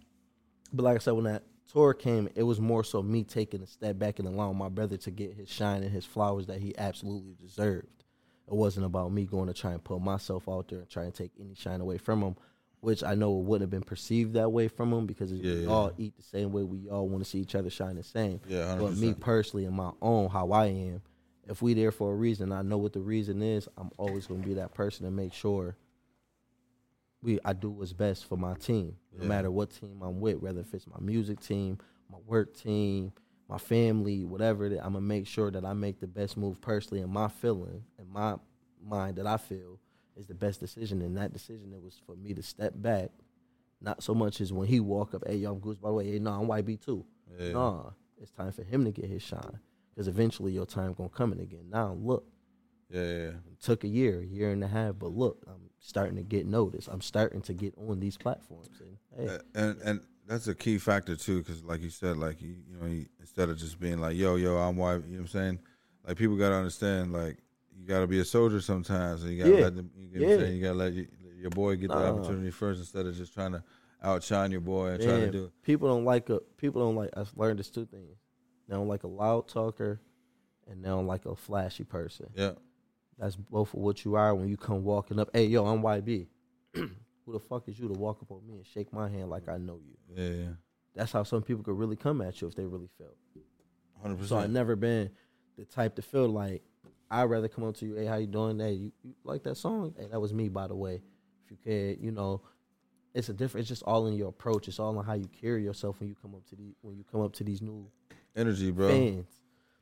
but 0.72 0.84
like 0.84 0.96
I 0.96 0.98
said, 1.00 1.12
when 1.12 1.24
that 1.24 1.42
tour 1.72 1.94
came, 1.94 2.28
it 2.34 2.42
was 2.42 2.60
more 2.60 2.84
so 2.84 3.02
me 3.02 3.24
taking 3.24 3.62
a 3.62 3.66
step 3.66 3.98
back 3.98 4.18
and 4.18 4.28
allowing 4.28 4.56
my 4.56 4.68
brother 4.68 4.96
to 4.98 5.10
get 5.10 5.34
his 5.34 5.48
shine 5.48 5.82
and 5.82 5.90
his 5.92 6.04
flowers 6.04 6.46
that 6.46 6.60
he 6.60 6.76
absolutely 6.76 7.34
deserved. 7.40 8.04
It 8.46 8.54
wasn't 8.54 8.86
about 8.86 9.12
me 9.12 9.24
going 9.24 9.48
to 9.48 9.54
try 9.54 9.72
and 9.72 9.82
put 9.82 10.00
myself 10.02 10.48
out 10.48 10.68
there 10.68 10.80
and 10.80 10.88
try 10.90 11.04
and 11.04 11.14
take 11.14 11.30
any 11.40 11.54
shine 11.54 11.80
away 11.80 11.96
from 11.98 12.20
him, 12.22 12.36
which 12.80 13.02
I 13.02 13.14
know 13.14 13.38
it 13.38 13.44
wouldn't 13.44 13.62
have 13.62 13.70
been 13.70 13.86
perceived 13.86 14.34
that 14.34 14.50
way 14.50 14.68
from 14.68 14.92
him 14.92 15.06
because 15.06 15.32
Yeah, 15.32 15.52
we 15.54 15.60
yeah. 15.62 15.68
all 15.68 15.92
eat 15.96 16.16
the 16.16 16.22
same 16.22 16.52
way. 16.52 16.62
We 16.62 16.88
all 16.90 17.08
want 17.08 17.24
to 17.24 17.30
see 17.30 17.38
each 17.38 17.54
other 17.54 17.70
shine 17.70 17.96
the 17.96 18.02
same. 18.02 18.40
Yeah, 18.48 18.76
But 18.78 18.96
me 18.96 19.14
personally, 19.14 19.64
in 19.64 19.72
my 19.74 19.92
own, 20.02 20.28
how 20.28 20.50
I 20.50 20.66
am, 20.66 21.00
if 21.48 21.62
we 21.62 21.74
there 21.74 21.92
for 21.92 22.12
a 22.12 22.16
reason, 22.16 22.52
I 22.52 22.62
know 22.62 22.78
what 22.78 22.92
the 22.92 23.00
reason 23.00 23.40
is. 23.42 23.68
I'm 23.78 23.90
always 23.96 24.26
going 24.26 24.42
to 24.42 24.48
be 24.48 24.54
that 24.54 24.74
person 24.74 25.06
to 25.06 25.10
make 25.10 25.32
sure 25.32 25.76
we 27.22 27.38
I 27.44 27.52
do 27.52 27.70
what's 27.70 27.92
best 27.92 28.26
for 28.26 28.36
my 28.36 28.54
team, 28.54 28.96
no 29.16 29.22
Yeah. 29.22 29.28
matter 29.28 29.50
what 29.50 29.70
team 29.70 30.00
I'm 30.02 30.20
with, 30.20 30.38
whether 30.40 30.60
if 30.60 30.74
it's 30.74 30.86
my 30.86 30.98
music 31.00 31.40
team, 31.40 31.78
my 32.10 32.18
work 32.26 32.54
team, 32.54 33.12
my 33.48 33.58
family, 33.58 34.24
whatever 34.24 34.66
it 34.66 34.72
is. 34.72 34.78
I'm 34.78 34.94
gonna 34.94 35.00
make 35.02 35.26
sure 35.26 35.50
that 35.50 35.64
I 35.64 35.72
make 35.72 36.00
the 36.00 36.06
best 36.06 36.36
move 36.36 36.60
personally, 36.60 37.02
and 37.02 37.12
my 37.12 37.28
feeling 37.28 37.84
and 37.98 38.08
my 38.08 38.36
mind 38.84 39.16
that 39.16 39.26
I 39.26 39.36
feel 39.36 39.78
is 40.16 40.26
the 40.26 40.34
best 40.34 40.60
decision. 40.60 41.00
And 41.02 41.16
that 41.16 41.32
decision, 41.32 41.72
it 41.72 41.80
was 41.82 42.00
for 42.06 42.16
me 42.16 42.34
to 42.34 42.42
step 42.42 42.72
back. 42.76 43.10
Not 43.80 44.02
so 44.02 44.14
much 44.14 44.40
as 44.40 44.52
when 44.52 44.68
he 44.68 44.78
walk 44.80 45.12
up, 45.14 45.24
hey, 45.26 45.36
yo, 45.36 45.52
I'm 45.52 45.58
Goose, 45.58 45.76
by 45.78 45.88
the 45.88 45.94
way, 45.94 46.10
hey, 46.12 46.18
no, 46.18 46.30
I'm 46.32 46.46
YB 46.46 46.80
too. 46.80 47.04
Yeah. 47.38 47.52
Nah, 47.52 47.90
it's 48.20 48.30
time 48.30 48.52
for 48.52 48.62
him 48.62 48.84
to 48.84 48.90
get 48.92 49.06
his 49.06 49.22
shine. 49.22 49.58
Because 49.90 50.06
eventually 50.08 50.52
your 50.52 50.66
time 50.66 50.92
gonna 50.94 51.08
come 51.08 51.32
in 51.32 51.40
again. 51.40 51.68
Now 51.68 51.92
look, 51.94 52.26
Yeah, 52.92 53.00
yeah, 53.00 53.16
yeah. 53.16 53.28
it 53.28 53.60
took 53.62 53.84
a 53.84 53.88
year, 53.88 54.20
a 54.20 54.24
year 54.24 54.50
and 54.50 54.62
a 54.62 54.68
half, 54.68 54.96
but 54.98 55.12
look, 55.12 55.42
I'm 55.48 55.70
starting 55.80 56.16
to 56.16 56.22
get 56.22 56.46
noticed. 56.46 56.88
I'm 56.88 57.00
starting 57.00 57.40
to 57.42 57.54
get 57.54 57.74
on 57.78 58.00
these 58.00 58.16
platforms. 58.16 58.80
And 58.80 58.98
hey, 59.30 59.38
and 59.54 59.80
and 59.82 60.00
that's 60.26 60.46
a 60.48 60.54
key 60.54 60.78
factor 60.78 61.16
too, 61.16 61.38
because 61.38 61.62
like 61.64 61.80
you 61.80 61.90
said, 61.90 62.16
like 62.18 62.42
you, 62.42 62.56
you 62.68 62.76
know, 62.78 62.86
you, 62.86 63.06
instead 63.18 63.48
of 63.48 63.56
just 63.58 63.80
being 63.80 63.98
like, 63.98 64.16
"Yo, 64.16 64.36
yo, 64.36 64.56
I'm 64.58 64.76
white," 64.76 64.96
you 64.96 65.00
know 65.00 65.02
what 65.10 65.18
I'm 65.20 65.26
saying? 65.28 65.58
Like 66.06 66.16
people 66.16 66.36
gotta 66.36 66.54
understand, 66.56 67.12
like 67.12 67.38
you 67.74 67.86
gotta 67.86 68.06
be 68.06 68.20
a 68.20 68.24
soldier 68.24 68.60
sometimes, 68.60 69.22
and 69.22 69.32
you 69.32 69.38
gotta 69.42 69.56
Yeah. 69.56 69.62
let 69.62 69.76
them. 69.76 69.90
You 69.96 70.02
know 70.02 70.26
what 70.26 70.32
I'm 70.34 70.38
Yeah. 70.40 70.44
saying? 70.44 70.56
You 70.56 70.62
gotta 70.62 70.78
let 70.78 70.92
you, 70.92 71.08
your 71.40 71.50
boy 71.50 71.76
get 71.76 71.88
the 71.88 72.06
opportunity 72.06 72.50
first 72.50 72.78
instead 72.80 73.06
of 73.06 73.16
just 73.16 73.32
trying 73.32 73.52
to 73.52 73.62
outshine 74.02 74.50
your 74.50 74.60
boy 74.60 74.88
and 74.88 75.02
trying 75.02 75.20
to 75.26 75.32
do 75.32 75.44
it. 75.46 75.52
people 75.62 75.88
don't 75.88 76.04
like 76.04 76.28
a 76.28 76.40
people 76.58 76.82
don't 76.82 76.96
like. 76.96 77.10
I've 77.16 77.32
learned 77.36 77.58
this 77.58 77.70
two 77.70 77.86
things. 77.86 78.18
They 78.68 78.74
don't 78.76 78.88
like 78.88 79.02
a 79.04 79.08
loud 79.08 79.48
talker, 79.48 80.00
and 80.68 80.84
they 80.84 80.88
don't 80.88 81.06
like 81.06 81.26
a 81.26 81.34
flashy 81.34 81.84
person. 81.84 82.26
Yeah, 82.34 82.52
That's 83.22 83.36
both 83.36 83.68
of 83.72 83.78
what 83.78 84.04
you 84.04 84.16
are 84.16 84.34
when 84.34 84.48
you 84.48 84.56
come 84.56 84.82
walking 84.82 85.20
up. 85.20 85.30
Hey, 85.32 85.44
yo, 85.46 85.64
I'm 85.64 85.80
YB. 85.80 86.26
Who 86.74 87.32
the 87.32 87.38
fuck 87.38 87.68
is 87.68 87.78
you 87.78 87.86
to 87.86 87.94
walk 87.94 88.18
up 88.20 88.32
on 88.32 88.44
me 88.44 88.56
and 88.56 88.66
shake 88.66 88.92
my 88.92 89.08
hand 89.08 89.30
like 89.30 89.48
I 89.48 89.58
know 89.58 89.78
you? 89.78 89.96
yeah, 90.16 90.48
That's 90.96 91.12
how 91.12 91.22
some 91.22 91.40
people 91.40 91.62
could 91.62 91.78
really 91.78 91.94
come 91.94 92.20
at 92.20 92.40
you 92.40 92.48
if 92.48 92.56
they 92.56 92.64
really 92.64 92.88
felt. 92.98 93.16
hundred 94.02 94.26
So 94.26 94.36
I've 94.36 94.50
never 94.50 94.74
been 94.74 95.08
the 95.56 95.64
type 95.64 95.94
to 95.96 96.02
feel 96.02 96.26
like 96.28 96.64
I'd 97.12 97.24
rather 97.30 97.46
come 97.46 97.62
up 97.62 97.76
to 97.76 97.86
you, 97.86 97.94
hey, 97.94 98.06
how 98.06 98.16
you 98.16 98.26
doing? 98.26 98.58
Hey, 98.58 98.72
you, 98.72 98.92
you 99.04 99.14
like 99.22 99.44
that 99.44 99.56
song? 99.56 99.94
Hey, 99.96 100.08
that 100.10 100.18
was 100.18 100.34
me, 100.34 100.48
by 100.48 100.66
the 100.66 100.74
way. 100.74 101.00
If 101.44 101.50
you 101.52 101.56
care, 101.62 101.94
you 102.00 102.10
know, 102.10 102.40
it's 103.14 103.28
a 103.28 103.32
different. 103.32 103.62
It's 103.62 103.68
just 103.68 103.84
all 103.84 104.08
in 104.08 104.14
your 104.14 104.30
approach. 104.30 104.66
It's 104.66 104.80
all 104.80 104.98
in 104.98 105.06
how 105.06 105.12
you 105.12 105.28
carry 105.40 105.62
yourself 105.62 106.00
when 106.00 106.08
you 106.08 106.16
come 106.20 106.34
up 106.34 106.44
to 106.48 106.56
the 106.56 106.74
when 106.80 106.96
you 106.96 107.04
come 107.04 107.20
up 107.20 107.34
to 107.34 107.44
these 107.44 107.62
new 107.62 107.86
Energy, 108.34 108.72
bro. 108.72 108.88
fans. 108.88 109.26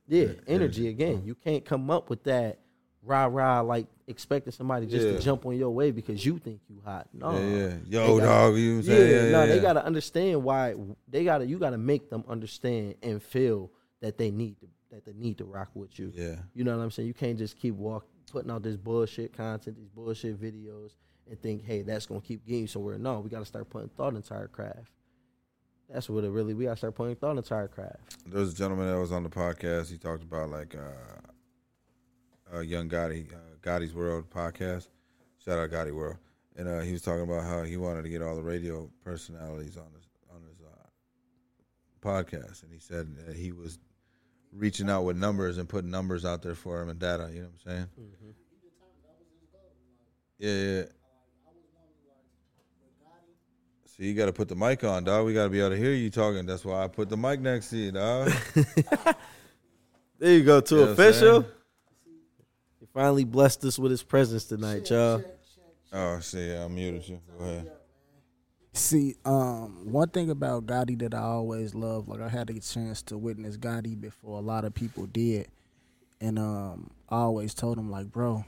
Yeah, 0.06 0.24
Yeah, 0.24 0.28
energy 0.28 0.44
energy. 0.48 0.88
again. 0.88 1.22
You 1.24 1.34
can't 1.36 1.64
come 1.64 1.90
up 1.90 2.10
with 2.10 2.24
that 2.24 2.58
rah 3.02 3.26
rah 3.26 3.60
like 3.60 3.86
expecting 4.06 4.52
somebody 4.52 4.86
just 4.86 5.06
Yeah. 5.06 5.12
to 5.12 5.18
jump 5.20 5.46
on 5.46 5.56
your 5.56 5.70
way 5.70 5.90
because 5.90 6.24
you 6.24 6.38
think 6.38 6.60
you 6.68 6.80
hot. 6.84 7.08
No, 7.12 7.32
Yeah, 7.32 7.46
yeah. 7.48 7.76
Yo, 7.86 8.18
gotta- 8.18 8.26
dog. 8.26 8.56
You 8.56 8.72
know 8.74 8.78
I'm 8.80 8.84
yeah. 8.84 8.94
Yeah, 8.98 9.30
no, 9.30 9.40
yeah, 9.40 9.46
they 9.46 9.60
gotta 9.60 9.84
understand 9.84 10.42
why 10.44 10.74
they 11.08 11.24
gotta. 11.24 11.46
You 11.46 11.58
gotta 11.58 11.78
make 11.78 12.10
them 12.10 12.24
understand 12.28 12.96
and 13.02 13.22
feel 13.22 13.70
that 14.00 14.18
they 14.18 14.30
need 14.30 14.58
to 14.60 14.66
that 14.90 15.04
they 15.04 15.12
need 15.12 15.38
to 15.38 15.44
rock 15.44 15.70
with 15.74 15.98
you. 15.98 16.12
Yeah. 16.14 16.36
You 16.52 16.64
know 16.64 16.76
what 16.76 16.82
I'm 16.82 16.90
saying? 16.90 17.06
You 17.06 17.14
can't 17.14 17.38
just 17.38 17.56
keep 17.56 17.74
walk 17.76 18.06
putting 18.32 18.50
out 18.50 18.62
this 18.62 18.76
bullshit 18.76 19.32
content, 19.32 19.76
these 19.76 19.88
bullshit 19.88 20.40
videos, 20.40 20.90
and 21.28 21.40
think, 21.40 21.64
hey, 21.64 21.82
that's 21.82 22.06
gonna 22.06 22.20
keep 22.20 22.44
getting 22.44 22.62
you 22.62 22.66
somewhere. 22.66 22.98
No, 22.98 23.20
we 23.20 23.30
gotta 23.30 23.44
start 23.44 23.70
putting 23.70 23.88
thought 23.90 24.14
into 24.16 24.34
our 24.34 24.48
craft. 24.48 24.90
That's 25.88 26.08
what 26.10 26.24
it 26.24 26.30
really. 26.30 26.54
We 26.54 26.64
gotta 26.64 26.76
start 26.76 26.94
putting 26.94 27.16
thought 27.16 27.36
into 27.36 27.54
our 27.54 27.68
craft. 27.68 28.16
There 28.26 28.40
was 28.40 28.52
a 28.52 28.56
gentleman 28.56 28.88
that 28.88 28.98
was 28.98 29.10
on 29.12 29.22
the 29.22 29.28
podcast. 29.30 29.90
He 29.90 29.98
talked 29.98 30.22
about 30.24 30.50
like 30.50 30.74
uh, 30.76 31.30
uh 32.54 32.60
Young 32.60 32.88
Gotti, 32.88 33.32
uh, 33.32 33.36
Gotti's 33.62 33.94
World 33.94 34.28
podcast. 34.30 34.88
Shout 35.44 35.58
out 35.58 35.70
Gotti 35.70 35.92
World, 35.92 36.16
and 36.56 36.68
uh, 36.68 36.80
he 36.80 36.92
was 36.92 37.02
talking 37.02 37.22
about 37.22 37.44
how 37.44 37.62
he 37.62 37.76
wanted 37.76 38.02
to 38.02 38.08
get 38.08 38.22
all 38.22 38.36
the 38.36 38.42
radio 38.42 38.90
personalities 39.04 39.76
on 39.76 39.86
his 39.94 40.08
on 40.34 40.42
his 40.42 40.60
uh, 40.60 42.06
podcast, 42.06 42.62
and 42.62 42.72
he 42.72 42.78
said 42.78 43.14
that 43.26 43.36
he 43.36 43.52
was 43.52 43.78
reaching 44.52 44.90
out 44.90 45.02
with 45.02 45.16
numbers 45.16 45.58
and 45.58 45.68
putting 45.68 45.90
numbers 45.90 46.24
out 46.24 46.42
there 46.42 46.54
for 46.54 46.82
him 46.82 46.88
and 46.88 46.98
data. 46.98 47.30
You 47.32 47.42
know 47.42 47.48
what 47.64 47.72
I'm 47.72 47.72
saying? 47.72 47.86
Yeah, 50.38 50.78
yeah. 50.78 50.82
See, 53.86 54.06
you 54.06 54.14
got 54.14 54.26
to 54.26 54.32
put 54.32 54.48
the 54.48 54.56
mic 54.56 54.82
on, 54.82 55.04
dog. 55.04 55.26
We 55.26 55.34
got 55.34 55.44
to 55.44 55.50
be 55.50 55.60
able 55.60 55.70
to 55.70 55.76
hear 55.76 55.92
you 55.92 56.08
talking. 56.08 56.46
That's 56.46 56.64
why 56.64 56.84
I 56.84 56.88
put 56.88 57.10
the 57.10 57.18
mic 57.18 57.40
next 57.40 57.70
to 57.70 57.76
you, 57.76 57.92
dog. 57.92 58.32
There 60.20 60.34
you 60.34 60.44
go, 60.44 60.60
too 60.60 60.74
You 60.74 60.80
know 60.82 60.86
what 60.88 61.00
I'm 61.00 61.08
official. 61.08 61.46
Saying? 63.00 63.06
He 63.06 63.24
finally 63.24 63.24
blessed 63.24 63.64
us 63.64 63.78
with 63.78 63.90
his 63.90 64.02
presence 64.02 64.44
tonight, 64.44 64.90
y'all. 64.90 65.22
Oh, 65.92 66.20
see, 66.20 66.54
I 66.54 66.68
muted 66.68 67.08
you. 67.08 67.20
Go 67.38 67.44
ahead. 67.44 67.72
See, 68.72 69.16
um, 69.24 69.90
one 69.90 70.08
thing 70.10 70.30
about 70.30 70.66
Gotti 70.66 70.96
that 71.00 71.12
I 71.12 71.22
always 71.22 71.74
love, 71.74 72.06
like 72.08 72.20
I 72.20 72.28
had 72.28 72.50
a 72.50 72.60
chance 72.60 73.02
to 73.04 73.18
witness 73.18 73.56
Gotti 73.56 74.00
before 74.00 74.38
a 74.38 74.42
lot 74.42 74.64
of 74.64 74.72
people 74.74 75.06
did, 75.06 75.48
and 76.20 76.38
um, 76.38 76.90
I 77.08 77.16
always 77.16 77.52
told 77.52 77.78
him 77.78 77.90
like, 77.90 78.06
bro, 78.12 78.44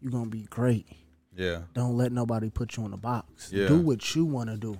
you're 0.00 0.10
gonna 0.12 0.30
be 0.30 0.44
great. 0.44 0.86
Yeah, 1.34 1.62
Don't 1.72 1.96
let 1.96 2.12
nobody 2.12 2.50
put 2.50 2.76
you 2.76 2.84
in 2.84 2.92
a 2.92 2.98
box. 2.98 3.50
Yeah. 3.52 3.66
Do 3.68 3.80
what 3.80 4.14
you 4.14 4.24
want 4.26 4.50
to 4.50 4.56
do. 4.58 4.78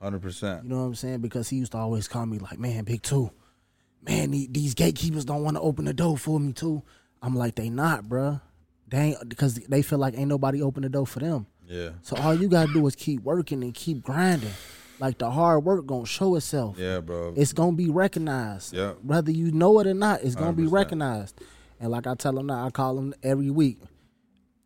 hundred 0.00 0.22
percent. 0.22 0.64
You 0.64 0.70
know 0.70 0.78
what 0.78 0.86
I'm 0.86 0.94
saying? 0.96 1.20
Because 1.20 1.48
he 1.48 1.56
used 1.56 1.72
to 1.72 1.78
always 1.78 2.08
call 2.08 2.26
me 2.26 2.38
like, 2.38 2.58
man, 2.58 2.82
big 2.84 3.02
two, 3.02 3.30
man, 4.02 4.30
these 4.30 4.74
gatekeepers 4.74 5.24
don't 5.24 5.42
want 5.44 5.56
to 5.56 5.60
open 5.60 5.84
the 5.84 5.94
door 5.94 6.16
for 6.18 6.38
me 6.40 6.52
too. 6.52 6.82
I'm 7.22 7.34
like, 7.34 7.54
they 7.56 7.68
not, 7.70 8.04
bruh. 8.04 8.40
They 8.88 8.98
ain't 8.98 9.28
because 9.28 9.54
they 9.56 9.82
feel 9.82 9.98
like 9.98 10.16
ain't 10.16 10.28
nobody 10.28 10.62
open 10.62 10.82
the 10.82 10.88
door 10.88 11.06
for 11.06 11.20
them. 11.20 11.46
Yeah, 11.66 11.90
So 12.00 12.16
all 12.16 12.32
you 12.34 12.48
gotta 12.48 12.72
do 12.72 12.86
is 12.86 12.94
keep 12.96 13.22
working 13.22 13.62
and 13.62 13.74
keep 13.74 14.02
grinding. 14.02 14.52
Like 15.00 15.18
the 15.18 15.30
hard 15.30 15.64
work 15.64 15.84
gonna 15.86 16.06
show 16.06 16.34
itself. 16.36 16.76
yeah, 16.78 17.00
bro. 17.00 17.34
It's 17.36 17.52
gonna 17.52 17.76
be 17.76 17.90
recognized. 17.90 18.72
Yeah. 18.72 18.92
Whether 19.02 19.30
you 19.32 19.52
know 19.52 19.78
it 19.80 19.86
or 19.86 19.92
not, 19.94 20.22
it's 20.22 20.34
gonna 20.34 20.54
be 20.54 20.62
100%. 20.64 20.72
recognized. 20.72 21.40
And 21.78 21.90
like 21.90 22.06
I 22.06 22.14
tell 22.14 22.32
them 22.32 22.46
now, 22.46 22.64
I 22.66 22.70
call 22.70 22.96
them 22.96 23.12
every 23.22 23.50
week. 23.50 23.78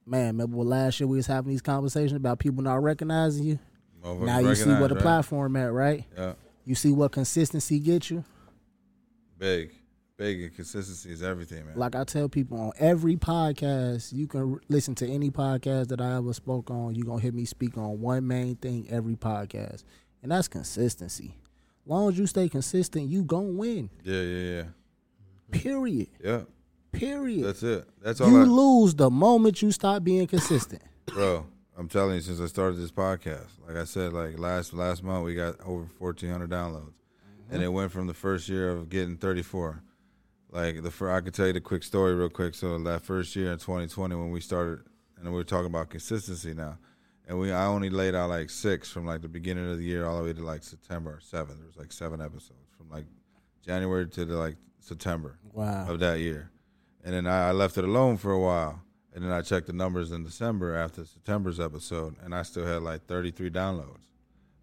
Man, 0.06 0.28
remember 0.28 0.56
last 0.58 1.00
year 1.00 1.06
we 1.08 1.16
was 1.16 1.26
having 1.26 1.50
these 1.50 1.60
conversations 1.62 2.12
about 2.12 2.38
people 2.38 2.62
not 2.62 2.82
recognizing 2.82 3.44
you? 3.44 3.58
Motherfuckers 4.04 4.24
now 4.26 4.38
you 4.38 4.54
see 4.54 4.70
what 4.70 4.78
where 4.80 4.88
the 4.88 4.94
right? 4.96 5.02
platform 5.02 5.56
at, 5.56 5.72
right? 5.72 6.04
Yeah, 6.16 6.32
You 6.64 6.74
see 6.76 6.92
what 6.92 7.12
consistency 7.12 7.78
get 7.80 8.08
you? 8.10 8.24
big, 9.38 9.72
big, 10.16 10.42
and 10.42 10.54
consistency 10.54 11.10
is 11.10 11.22
everything, 11.22 11.66
man. 11.66 11.76
Like 11.76 11.94
I 11.94 12.04
tell 12.04 12.28
people 12.28 12.60
on 12.60 12.72
every 12.78 13.16
podcast, 13.16 14.12
you 14.12 14.26
can 14.26 14.54
r- 14.54 14.60
listen 14.68 14.94
to 14.96 15.08
any 15.08 15.30
podcast 15.30 15.88
that 15.88 16.00
I 16.00 16.16
ever 16.16 16.32
spoke 16.32 16.70
on. 16.70 16.94
You're 16.94 17.06
going 17.06 17.18
to 17.18 17.22
hear 17.22 17.32
me 17.32 17.44
speak 17.44 17.76
on 17.76 18.00
one 18.00 18.26
main 18.26 18.56
thing 18.56 18.86
every 18.90 19.16
podcast, 19.16 19.84
and 20.22 20.32
that's 20.32 20.48
consistency. 20.48 21.34
long 21.86 22.08
as 22.10 22.18
you 22.18 22.26
stay 22.26 22.48
consistent, 22.48 23.08
you 23.08 23.24
going 23.24 23.52
to 23.52 23.58
win. 23.58 23.90
yeah, 24.04 24.20
yeah, 24.20 24.52
yeah, 24.54 24.64
Period. 25.50 26.08
yeah. 26.22 26.42
Period. 26.92 27.44
That's 27.46 27.62
it. 27.62 27.88
That's 28.02 28.20
all. 28.20 28.30
you 28.30 28.40
I, 28.40 28.44
lose 28.44 28.94
the 28.94 29.10
moment 29.10 29.62
you 29.62 29.72
stop 29.72 30.04
being 30.04 30.26
consistent. 30.26 30.82
bro. 31.06 31.46
I'm 31.76 31.88
telling 31.88 32.16
you, 32.16 32.20
since 32.20 32.38
I 32.38 32.46
started 32.46 32.76
this 32.76 32.92
podcast, 32.92 33.48
like 33.66 33.76
I 33.76 33.84
said, 33.84 34.12
like 34.12 34.38
last 34.38 34.74
last 34.74 35.02
month 35.02 35.24
we 35.24 35.34
got 35.34 35.58
over 35.62 35.88
1,400 35.98 36.50
downloads, 36.50 36.92
and 37.48 37.54
mm-hmm. 37.54 37.62
it 37.62 37.72
went 37.72 37.92
from 37.92 38.06
the 38.06 38.14
first 38.14 38.48
year 38.48 38.70
of 38.70 38.90
getting 38.90 39.16
34. 39.16 39.82
Like 40.52 40.82
the 40.82 40.90
first, 40.90 41.12
I 41.12 41.20
could 41.22 41.34
tell 41.34 41.46
you 41.46 41.54
the 41.54 41.60
quick 41.60 41.82
story 41.82 42.14
real 42.14 42.28
quick. 42.28 42.54
So 42.54 42.78
that 42.78 43.02
first 43.02 43.34
year 43.34 43.50
in 43.52 43.58
2020 43.58 44.14
when 44.14 44.30
we 44.30 44.40
started, 44.40 44.80
and 45.16 45.26
we 45.26 45.34
were 45.34 45.44
talking 45.44 45.66
about 45.66 45.88
consistency 45.90 46.52
now, 46.52 46.78
and 47.26 47.38
we 47.38 47.50
I 47.52 47.64
only 47.66 47.88
laid 47.90 48.14
out 48.14 48.28
like 48.28 48.50
six 48.50 48.90
from 48.90 49.06
like 49.06 49.22
the 49.22 49.28
beginning 49.28 49.70
of 49.70 49.78
the 49.78 49.84
year 49.84 50.04
all 50.04 50.18
the 50.18 50.24
way 50.24 50.32
to 50.34 50.42
like 50.42 50.62
September 50.62 51.18
7th. 51.22 51.56
There 51.56 51.66
was 51.66 51.76
like 51.78 51.90
seven 51.92 52.20
episodes 52.20 52.68
from 52.76 52.90
like 52.90 53.06
January 53.64 54.06
to 54.08 54.24
the, 54.26 54.36
like 54.36 54.56
September 54.80 55.38
Wow. 55.52 55.86
of 55.88 56.00
that 56.00 56.18
year. 56.20 56.50
And 57.04 57.14
then 57.14 57.26
I, 57.26 57.48
I 57.48 57.52
left 57.52 57.78
it 57.78 57.84
alone 57.84 58.16
for 58.18 58.32
a 58.32 58.38
while. 58.38 58.80
And 59.14 59.22
then 59.24 59.30
I 59.32 59.42
checked 59.42 59.66
the 59.66 59.72
numbers 59.74 60.10
in 60.10 60.24
December 60.24 60.74
after 60.74 61.04
September's 61.04 61.60
episode, 61.60 62.16
and 62.22 62.34
I 62.34 62.42
still 62.42 62.64
had 62.66 62.82
like 62.82 63.06
33 63.06 63.50
downloads. 63.50 64.06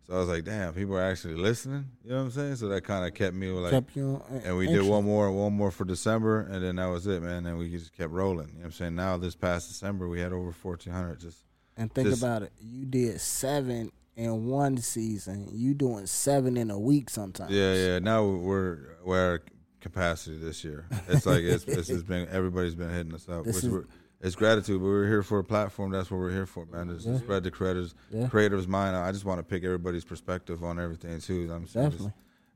So 0.09 0.15
I 0.15 0.19
was 0.19 0.27
like, 0.27 0.43
damn, 0.43 0.73
people 0.73 0.97
are 0.97 1.03
actually 1.03 1.35
listening. 1.35 1.85
You 2.03 2.09
know 2.09 2.15
what 2.17 2.21
I'm 2.23 2.31
saying? 2.31 2.55
So 2.55 2.67
that 2.69 2.81
kind 2.83 3.05
of 3.05 3.13
kept 3.13 3.35
me 3.35 3.49
like, 3.51 3.69
Kept 3.69 3.95
you 3.95 4.19
on- 4.27 4.41
and 4.43 4.57
we 4.57 4.65
did 4.65 4.81
one 4.83 5.05
more, 5.05 5.31
one 5.31 5.53
more 5.53 5.69
for 5.69 5.85
December, 5.85 6.41
and 6.49 6.63
then 6.63 6.77
that 6.77 6.87
was 6.87 7.05
it, 7.05 7.21
man. 7.21 7.45
And 7.45 7.59
we 7.59 7.69
just 7.69 7.95
kept 7.95 8.11
rolling. 8.11 8.47
You 8.47 8.53
know 8.53 8.59
what 8.61 8.65
I'm 8.65 8.71
saying? 8.71 8.95
Now 8.95 9.17
this 9.17 9.35
past 9.35 9.67
December, 9.67 10.07
we 10.09 10.19
had 10.19 10.33
over 10.33 10.49
1,400. 10.51 11.19
Just 11.19 11.43
And 11.77 11.93
think 11.93 12.07
Just- 12.09 12.23
about 12.23 12.41
it. 12.41 12.51
You 12.59 12.85
did 12.87 13.21
seven 13.21 13.91
in 14.15 14.47
one 14.47 14.77
season. 14.77 15.47
You 15.53 15.75
doing 15.75 16.07
seven 16.07 16.57
in 16.57 16.71
a 16.71 16.79
week 16.79 17.11
sometimes. 17.11 17.51
yeah, 17.51 17.75
yeah. 17.75 17.99
Now 17.99 18.25
we're 18.25 18.95
we're 19.05 19.35
at 19.35 19.41
capacity 19.79 20.39
this 20.39 20.63
year. 20.63 20.87
It's 21.07 21.27
like 21.27 21.41
it's, 21.43 21.65
it's, 21.65 21.87
it's 21.87 22.01
been 22.03 22.27
everybody's 22.29 22.73
been 22.73 22.89
hitting 22.89 23.13
us 23.13 23.29
up. 23.29 23.45
This 23.45 23.63
is- 23.63 23.85
it's 24.21 24.35
gratitude, 24.35 24.79
but 24.81 24.85
we're 24.87 25.07
here 25.07 25.23
for 25.23 25.39
a 25.39 25.43
platform. 25.43 25.91
That's 25.91 26.11
what 26.11 26.17
we're 26.17 26.31
here 26.31 26.45
for, 26.45 26.65
man. 26.65 26.89
Just 26.89 27.05
to 27.05 27.17
spread 27.19 27.43
the 27.43 27.51
creators, 27.51 27.95
Yeah. 28.11 28.27
creators' 28.27 28.67
mind. 28.67 28.95
I 28.95 29.11
just 29.11 29.25
want 29.25 29.39
to 29.39 29.43
pick 29.43 29.63
everybody's 29.63 30.03
perspective 30.05 30.63
on 30.63 30.79
everything 30.79 31.19
too. 31.21 31.49
I'm 31.53 31.63
Definitely. 31.65 32.11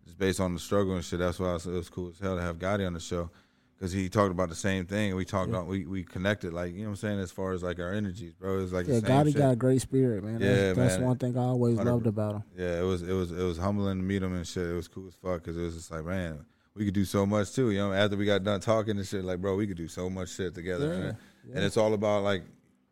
just, 0.05 0.17
based 0.17 0.39
on 0.39 0.53
the 0.53 0.59
struggle 0.59 0.95
and 0.95 1.03
shit. 1.03 1.19
That's 1.19 1.39
why 1.39 1.47
I 1.51 1.55
it 1.55 1.65
was 1.67 1.89
cool 1.89 2.09
as 2.09 2.19
hell 2.19 2.35
to 2.35 2.41
have 2.41 2.57
Gotti 2.59 2.85
on 2.85 2.93
the 2.93 2.99
show 2.99 3.29
because 3.77 3.91
he 3.91 4.07
talked 4.09 4.31
about 4.31 4.49
the 4.49 4.55
same 4.55 4.85
thing. 4.85 5.15
We 5.15 5.25
talked 5.25 5.49
about 5.49 5.67
we 5.67 5.85
we 5.85 6.03
connected, 6.03 6.53
like 6.53 6.73
you 6.73 6.81
know 6.81 6.85
what 6.85 6.89
I'm 6.91 6.95
saying, 6.97 7.19
as 7.19 7.31
far 7.31 7.53
as 7.53 7.63
like 7.63 7.79
our 7.79 7.91
energies, 7.93 8.33
bro. 8.33 8.59
It's 8.61 8.71
like 8.73 8.87
Yeah, 8.87 8.99
Gotti 8.99 9.27
shit. 9.31 9.37
got 9.37 9.53
a 9.53 9.55
great 9.55 9.81
spirit, 9.81 10.23
man. 10.23 10.39
That's, 10.39 10.43
Yeah, 10.61 10.73
that's 10.73 10.97
man. 10.97 11.07
one 11.07 11.17
thing 11.17 11.37
I 11.37 11.41
always 11.43 11.77
loved 11.77 12.07
about 12.07 12.35
him. 12.35 12.43
Yeah, 12.57 12.79
it 12.81 12.83
was 12.83 13.01
it 13.01 13.13
was 13.13 13.31
it 13.31 13.41
was 13.43 13.57
humbling 13.57 13.97
to 13.99 14.03
meet 14.03 14.21
him 14.21 14.35
and 14.35 14.45
shit. 14.45 14.69
It 14.69 14.73
was 14.73 14.87
cool 14.89 15.07
as 15.07 15.15
fuck 15.15 15.41
because 15.41 15.57
it 15.57 15.61
was 15.61 15.75
just 15.75 15.91
like, 15.91 16.05
man, 16.05 16.45
we 16.75 16.85
could 16.85 16.93
do 16.93 17.05
so 17.05 17.25
much 17.25 17.53
too. 17.53 17.71
You 17.71 17.79
know, 17.79 17.93
after 17.93 18.17
we 18.17 18.25
got 18.25 18.43
done 18.43 18.59
talking 18.59 18.97
and 18.97 19.07
shit, 19.07 19.23
like, 19.23 19.39
bro, 19.41 19.55
we 19.55 19.65
could 19.67 19.77
do 19.77 19.87
so 19.87 20.09
much 20.09 20.29
shit 20.35 20.53
together. 20.53 20.93
Yeah, 20.93 21.11
and, 21.43 21.55
and 21.55 21.63
it's 21.63 21.77
all 21.77 21.93
about 21.93 22.23
like 22.23 22.43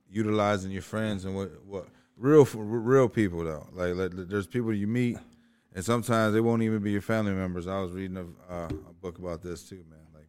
utilizing 0.09 0.71
your 0.71 0.81
friends 0.81 1.25
and 1.25 1.35
what 1.35 1.51
what 1.65 1.87
real 2.17 2.45
real 2.53 3.09
people 3.09 3.43
though. 3.43 3.67
Like, 3.73 3.95
like 3.95 4.11
there's 4.29 4.47
people 4.47 4.73
you 4.73 4.87
meet, 4.87 5.17
and 5.73 5.83
sometimes 5.83 6.33
they 6.33 6.41
won't 6.41 6.61
even 6.63 6.81
be 6.81 6.91
your 6.91 7.01
family 7.01 7.33
members. 7.33 7.67
I 7.67 7.79
was 7.79 7.91
reading 7.91 8.17
a, 8.17 8.53
uh, 8.53 8.69
a 8.89 8.93
book 9.01 9.17
about 9.19 9.41
this 9.41 9.63
too, 9.67 9.83
man. 9.89 9.99
Like 10.13 10.27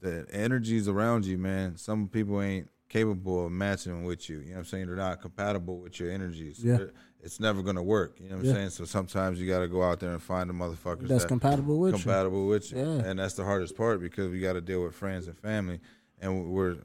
the 0.00 0.26
energies 0.34 0.88
around 0.88 1.26
you, 1.26 1.38
man. 1.38 1.76
Some 1.76 2.08
people 2.08 2.40
ain't 2.40 2.68
capable 2.88 3.44
of 3.46 3.52
matching 3.52 4.04
with 4.04 4.30
you. 4.30 4.38
You 4.38 4.46
know 4.46 4.52
what 4.52 4.58
I'm 4.60 4.64
saying? 4.64 4.86
They're 4.86 4.96
not 4.96 5.20
compatible 5.20 5.78
with 5.78 6.00
your 6.00 6.10
energies. 6.10 6.64
Yeah. 6.64 6.76
They're- 6.78 6.92
It's 7.20 7.40
never 7.40 7.62
gonna 7.62 7.82
work. 7.82 8.18
You 8.20 8.28
know 8.30 8.36
what 8.36 8.40
I'm 8.42 8.46
Yeah. 8.46 8.52
saying? 8.54 8.70
So 8.70 8.84
sometimes 8.84 9.40
you 9.40 9.48
got 9.48 9.58
to 9.58 9.66
go 9.68 9.82
out 9.82 9.98
there 9.98 10.12
and 10.12 10.22
find 10.22 10.48
the 10.48 10.54
motherfuckers 10.54 11.08
That's 11.08 11.24
that 11.24 11.28
compatible 11.28 11.80
with 11.80 11.94
you. 11.96 12.00
compatible 12.00 12.46
with 12.46 12.70
you. 12.70 12.78
Yeah. 12.78 12.84
And 13.06 13.18
that's 13.18 13.34
the 13.34 13.44
hardest 13.44 13.76
part 13.76 14.00
because 14.00 14.30
we 14.30 14.38
got 14.38 14.52
to 14.52 14.60
deal 14.60 14.84
with 14.84 14.94
friends 14.94 15.26
and 15.26 15.36
family, 15.36 15.80
and 16.20 16.48
we're 16.48 16.76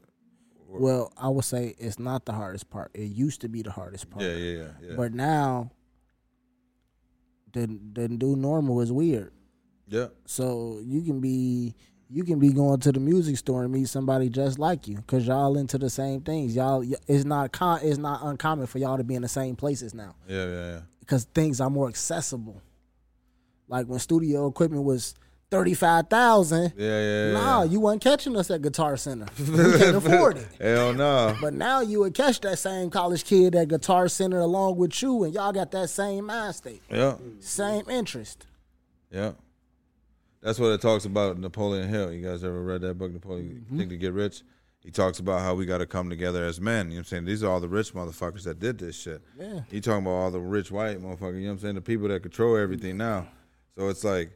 Well, 0.68 1.12
I 1.16 1.28
would 1.28 1.44
say 1.44 1.74
it's 1.78 1.98
not 1.98 2.24
the 2.24 2.32
hardest 2.32 2.68
part. 2.70 2.90
It 2.94 3.04
used 3.12 3.40
to 3.42 3.48
be 3.48 3.62
the 3.62 3.70
hardest 3.70 4.10
part. 4.10 4.24
yeah, 4.24 4.32
yeah, 4.34 4.56
yeah, 4.58 4.68
yeah. 4.82 4.94
But 4.96 5.12
now, 5.14 5.70
the 7.52 7.78
the 7.92 8.08
new 8.08 8.36
normal 8.36 8.80
is 8.80 8.90
weird. 8.92 9.32
yeah. 9.88 10.08
So 10.26 10.80
you 10.84 11.02
can 11.02 11.20
be 11.20 11.74
you 12.10 12.22
can 12.24 12.38
be 12.38 12.52
going 12.52 12.80
to 12.80 12.92
the 12.92 13.00
music 13.00 13.36
store 13.38 13.62
and 13.64 13.72
meet 13.72 13.88
somebody 13.88 14.28
just 14.28 14.58
like 14.58 14.86
you 14.88 14.96
because 14.96 15.26
y'all 15.26 15.56
into 15.56 15.78
the 15.78 15.90
same 15.90 16.20
things. 16.20 16.54
Y'all, 16.54 16.84
it's 17.08 17.24
not 17.24 17.52
con, 17.52 17.80
it's 17.82 17.98
not 17.98 18.20
uncommon 18.22 18.66
for 18.66 18.78
y'all 18.78 18.96
to 18.98 19.04
be 19.04 19.14
in 19.14 19.22
the 19.22 19.28
same 19.28 19.56
places 19.56 19.94
now 19.94 20.14
Yeah, 20.28 20.44
yeah, 20.44 20.70
yeah. 20.72 20.80
because 21.00 21.24
things 21.24 21.60
are 21.60 21.70
more 21.70 21.88
accessible. 21.88 22.60
Like 23.68 23.86
when 23.86 23.98
studio 24.00 24.46
equipment 24.46 24.84
was 24.84 25.14
thirty 25.50 25.74
five 25.74 26.08
thousand. 26.08 26.72
Yeah, 26.76 27.00
yeah, 27.00 27.26
yeah. 27.26 27.32
Nah, 27.32 27.62
you 27.62 27.80
wasn't 27.80 28.02
catching 28.02 28.36
us 28.36 28.50
at 28.50 28.62
Guitar 28.62 28.96
Center. 28.96 29.26
We 29.38 29.78
can't 29.78 29.96
afford 29.96 30.38
it. 30.38 30.48
Hell 30.60 30.92
no. 30.94 31.36
But 31.40 31.54
now 31.54 31.80
you 31.80 32.00
would 32.00 32.14
catch 32.14 32.40
that 32.40 32.58
same 32.58 32.90
college 32.90 33.24
kid 33.24 33.54
at 33.54 33.68
Guitar 33.68 34.08
Center 34.08 34.40
along 34.40 34.76
with 34.76 35.00
you, 35.02 35.24
and 35.24 35.32
y'all 35.34 35.52
got 35.52 35.70
that 35.72 35.90
same 35.90 36.26
mind 36.26 36.54
state, 36.54 36.82
Yeah, 36.90 37.16
same 37.40 37.88
interest. 37.88 38.46
yeah. 39.10 39.32
That's 40.42 40.58
what 40.58 40.72
it 40.72 40.82
talks 40.82 41.06
about 41.06 41.38
Napoleon 41.38 41.88
Hill. 41.88 42.12
You 42.12 42.22
guys 42.26 42.44
ever 42.44 42.62
read 42.62 42.82
that 42.82 42.98
book, 42.98 43.12
Napoleon 43.12 43.64
Mm-hmm. 43.66 43.78
Think 43.78 43.90
to 43.90 43.96
Get 43.96 44.12
Rich? 44.12 44.42
He 44.82 44.90
talks 44.90 45.18
about 45.18 45.40
how 45.40 45.54
we 45.54 45.64
got 45.64 45.78
to 45.78 45.86
come 45.86 46.10
together 46.10 46.44
as 46.44 46.60
men. 46.60 46.88
You 46.88 46.90
know 46.90 46.96
what 46.96 46.98
I'm 46.98 47.04
saying? 47.06 47.24
These 47.24 47.42
are 47.42 47.50
all 47.50 47.60
the 47.60 47.68
rich 47.68 47.94
motherfuckers 47.94 48.44
that 48.44 48.58
did 48.58 48.76
this 48.76 48.94
shit. 48.94 49.22
Yeah. 49.40 49.60
He 49.70 49.80
talking 49.80 50.02
about 50.02 50.10
all 50.10 50.30
the 50.30 50.40
rich 50.40 50.70
white 50.70 51.00
motherfuckers, 51.00 51.36
you 51.36 51.40
know 51.42 51.46
what 51.46 51.52
I'm 51.52 51.58
saying? 51.60 51.74
The 51.76 51.80
people 51.80 52.08
that 52.08 52.20
control 52.22 52.58
everything 52.58 52.98
now. 52.98 53.26
So 53.78 53.88
it's 53.88 54.04
like 54.04 54.32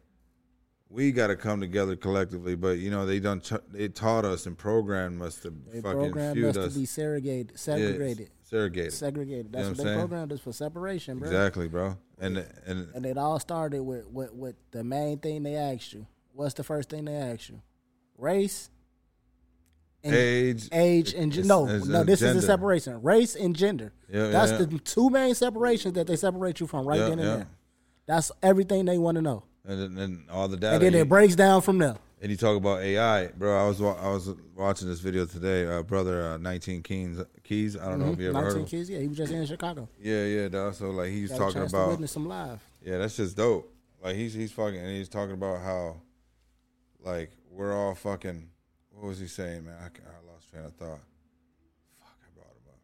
we 0.91 1.13
got 1.13 1.27
to 1.29 1.37
come 1.37 1.61
together 1.61 1.97
collectively. 1.97 2.55
But 2.55 2.79
you 2.79 2.91
know, 2.91 3.05
they 3.07 3.21
done 3.21 3.41
ch- 3.41 3.53
they 3.71 3.89
taught 3.89 4.25
us 4.25 4.47
and 4.47 4.57
programmed 4.57 5.21
us 5.23 5.37
to 5.43 5.51
They 5.51 5.81
fucking 5.81 5.99
programmed 5.99 6.35
feud 6.37 6.47
us 6.51 6.57
us. 6.57 6.73
to 6.75 6.79
be 6.81 6.87
segregated, 6.87 7.51
Yeah, 7.53 7.57
segregated, 7.57 8.31
segregated. 8.43 8.93
segregated. 8.93 9.53
know 9.53 9.59
That's 9.59 9.69
what 9.71 9.79
what 9.79 9.85
they 9.93 9.97
programmed 9.99 10.33
us 10.33 10.41
for 10.41 10.53
separation, 10.53 11.19
bro. 11.19 11.29
Exactly, 11.29 11.69
bro. 11.69 11.97
And 12.21 12.39
and 12.67 12.89
And 12.95 13.07
it 13.07 13.17
all 13.19 13.39
started 13.39 13.83
with, 13.83 14.07
with 14.09 14.33
with 14.33 14.57
the 14.71 14.83
main 14.83 15.19
thing 15.19 15.43
they 15.43 15.55
asked 15.57 15.93
you. 15.93 16.07
What's 16.33 16.55
the 16.55 16.65
first 16.65 16.89
thing 16.91 17.05
they 17.05 17.15
asked 17.17 17.49
you? 17.49 17.61
Race, 18.17 18.71
and 20.05 20.15
age, 20.15 20.69
age, 20.73 21.13
and 21.15 21.33
it's- 21.33 21.47
no, 21.47 21.67
it's, 21.69 21.87
no. 21.87 22.03
This 22.05 22.21
is 22.23 22.29
gender. 22.29 22.41
the 22.41 22.47
separation: 22.47 23.03
race 23.03 23.35
and 23.37 23.55
gender. 23.55 23.93
Yeah, 24.13 24.29
That's 24.29 24.53
yeah, 24.53 24.59
the 24.59 24.79
two 24.79 25.11
main 25.11 25.35
separations 25.35 25.95
that 25.95 26.07
they 26.07 26.17
separate 26.17 26.61
you 26.61 26.67
from 26.67 26.87
right 26.87 26.99
then 26.99 27.19
and 27.19 27.21
there. 27.21 27.49
That's 28.07 28.33
everything 28.43 28.85
they 28.87 28.97
want 28.99 29.17
to 29.17 29.23
know, 29.23 29.45
and 29.69 29.97
then 29.97 30.25
all 30.31 30.49
the 30.49 30.57
data. 30.57 30.75
and 30.77 30.83
then 30.85 30.93
you- 30.95 31.01
it 31.01 31.09
breaks 31.09 31.35
down 31.37 31.61
from 31.63 31.79
there. 31.79 31.97
And 32.21 32.33
you 32.33 32.37
talk 32.37 32.57
about 32.57 32.81
AI, 32.83 33.29
bro. 33.29 33.65
I 33.65 33.69
was 33.69 33.81
wa- 33.81 33.93
I 34.01 34.09
was 34.09 34.29
watching 34.57 34.89
this 34.89 34.99
video 34.99 35.25
today. 35.25 35.65
Uh, 35.69 35.85
brother, 35.85 36.21
uh, 36.33 36.37
nineteen 36.37 36.83
Keys. 36.83 37.17
Keys. 37.45 37.77
I 37.77 37.91
don't 37.91 38.01
know 38.01 38.11
if 38.13 38.19
you 38.19 38.31
ever 38.31 38.39
heard 38.41 38.49
of 38.49 38.55
Nineteen 38.57 38.63
him. 38.63 38.67
kids, 38.69 38.91
yeah, 38.91 38.99
he 38.99 39.07
was 39.07 39.17
just 39.17 39.33
in 39.33 39.47
Chicago. 39.47 39.89
Yeah, 40.03 40.25
yeah, 40.25 40.49
dog. 40.49 40.75
So 40.75 40.91
like 40.91 41.11
he's 41.11 41.31
talking 41.31 41.63
about 41.63 41.91
witness 41.91 42.11
some 42.11 42.27
live. 42.27 42.61
Yeah, 42.85 42.99
that's 42.99 43.17
just 43.17 43.37
dope. 43.37 43.73
Like 44.03 44.17
he's 44.17 44.35
he's 44.35 44.51
fucking 44.51 44.79
and 44.81 44.89
he's 44.97 45.09
talking 45.09 45.35
about 45.35 45.61
how 45.63 46.01
like 47.05 47.31
we're 47.53 47.73
all 47.73 47.95
fucking 47.95 48.49
what 48.91 49.07
was 49.07 49.21
he 49.21 49.29
saying, 49.29 49.65
man? 49.67 49.77
I, 49.81 49.85
I 49.87 50.33
lost 50.33 50.51
train 50.51 50.65
of 50.65 50.73
thought. 50.75 50.99
Fuck, 52.01 52.17
I 52.21 52.35
brought 52.35 52.51
him 52.51 52.67
up. 52.69 52.79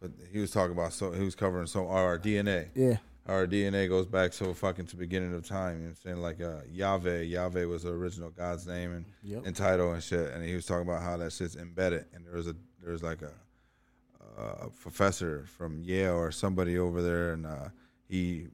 But 0.00 0.10
he 0.32 0.40
was 0.40 0.50
talking 0.50 0.72
about 0.72 0.92
so 0.92 1.12
he 1.12 1.24
was 1.24 1.36
covering 1.36 1.68
so 1.68 1.86
our 1.88 2.18
DNA. 2.18 2.70
Yeah, 2.74 2.96
Our 3.26 3.46
DNA 3.46 3.88
goes 3.88 4.06
back 4.06 4.32
so 4.34 4.52
fucking 4.52 4.86
to 4.86 4.96
beginning 4.96 5.34
of 5.34 5.46
time. 5.46 5.78
You 5.78 5.84
know 5.84 5.90
what 5.90 5.90
I'm 5.90 5.96
saying? 5.96 6.22
Like 6.22 6.40
uh 6.42 6.60
Yahweh. 6.70 7.22
Yahweh 7.22 7.64
was 7.64 7.84
the 7.84 7.90
original 7.90 8.30
God's 8.30 8.66
name 8.66 8.92
and, 8.92 9.04
Yep. 9.22 9.46
and 9.46 9.56
title 9.56 9.92
and 9.92 10.02
shit. 10.02 10.30
And 10.32 10.44
he 10.44 10.54
was 10.54 10.66
talking 10.66 10.86
about 10.86 11.02
how 11.02 11.16
that 11.16 11.32
shit's 11.32 11.56
embedded. 11.56 12.04
And 12.12 12.26
there 12.26 12.34
was 12.36 12.48
a 12.48 12.54
there 12.82 12.92
was 12.92 13.02
like 13.02 13.22
a 13.22 13.32
a 14.36 14.68
professor 14.70 15.44
from 15.56 15.80
Yale 15.82 16.14
or 16.16 16.32
somebody 16.32 16.76
over 16.78 17.00
there, 17.02 17.32
and 17.34 17.46
uh, 17.46 17.68
he 18.08 18.48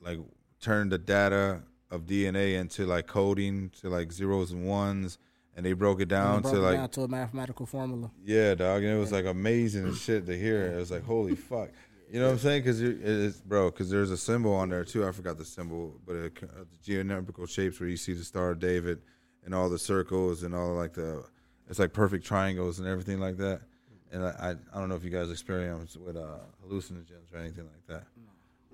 like 0.00 0.18
turned 0.60 0.90
the 0.90 0.98
data 0.98 1.62
of 1.92 2.06
DNA 2.06 2.58
into 2.58 2.86
like 2.86 3.06
coding 3.06 3.70
to 3.80 3.88
like 3.88 4.10
zeros 4.12 4.50
and 4.50 4.66
ones, 4.66 5.18
and 5.56 5.64
they 5.64 5.74
broke 5.74 6.00
it 6.00 6.08
down 6.08 6.42
broke 6.42 6.54
to 6.54 6.58
it 6.58 6.62
like 6.62 6.76
down 6.76 6.88
to 6.90 7.02
a 7.02 7.08
mathematical 7.08 7.66
formula. 7.66 8.10
yeah, 8.24 8.54
dog, 8.56 8.82
and 8.82 8.92
it 8.92 8.98
was 8.98 9.12
like 9.12 9.26
amazing 9.26 9.84
and 9.84 9.96
shit 9.96 10.26
to 10.26 10.36
hear. 10.36 10.62
It 10.72 10.76
was 10.76 10.90
like 10.90 11.04
holy 11.04 11.36
fuck. 11.50 11.68
You 12.10 12.20
know 12.20 12.26
what 12.26 12.32
I'm 12.32 12.38
saying? 12.38 12.62
Because 12.62 12.80
it's 12.80 13.40
bro. 13.40 13.70
Because 13.70 13.90
there's 13.90 14.10
a 14.10 14.16
symbol 14.16 14.54
on 14.54 14.68
there 14.68 14.84
too. 14.84 15.06
I 15.06 15.12
forgot 15.12 15.38
the 15.38 15.44
symbol, 15.44 16.00
but 16.06 16.16
it, 16.16 16.32
uh, 16.42 16.64
the 16.70 16.78
geometrical 16.82 17.46
shapes 17.46 17.80
where 17.80 17.88
you 17.88 17.96
see 17.96 18.12
the 18.12 18.24
Star 18.24 18.50
of 18.50 18.60
David 18.60 19.00
and 19.44 19.54
all 19.54 19.68
the 19.68 19.78
circles 19.78 20.42
and 20.42 20.54
all 20.54 20.74
like 20.74 20.92
the 20.92 21.24
it's 21.68 21.78
like 21.78 21.92
perfect 21.92 22.24
triangles 22.24 22.78
and 22.78 22.86
everything 22.86 23.18
like 23.18 23.36
that. 23.38 23.62
And 24.12 24.24
I 24.24 24.28
I, 24.28 24.50
I 24.50 24.80
don't 24.80 24.88
know 24.88 24.94
if 24.94 25.04
you 25.04 25.10
guys 25.10 25.30
experience 25.30 25.96
with 25.96 26.16
uh, 26.16 26.38
hallucinogens 26.64 27.34
or 27.34 27.38
anything 27.38 27.64
like 27.64 27.86
that. 27.88 28.06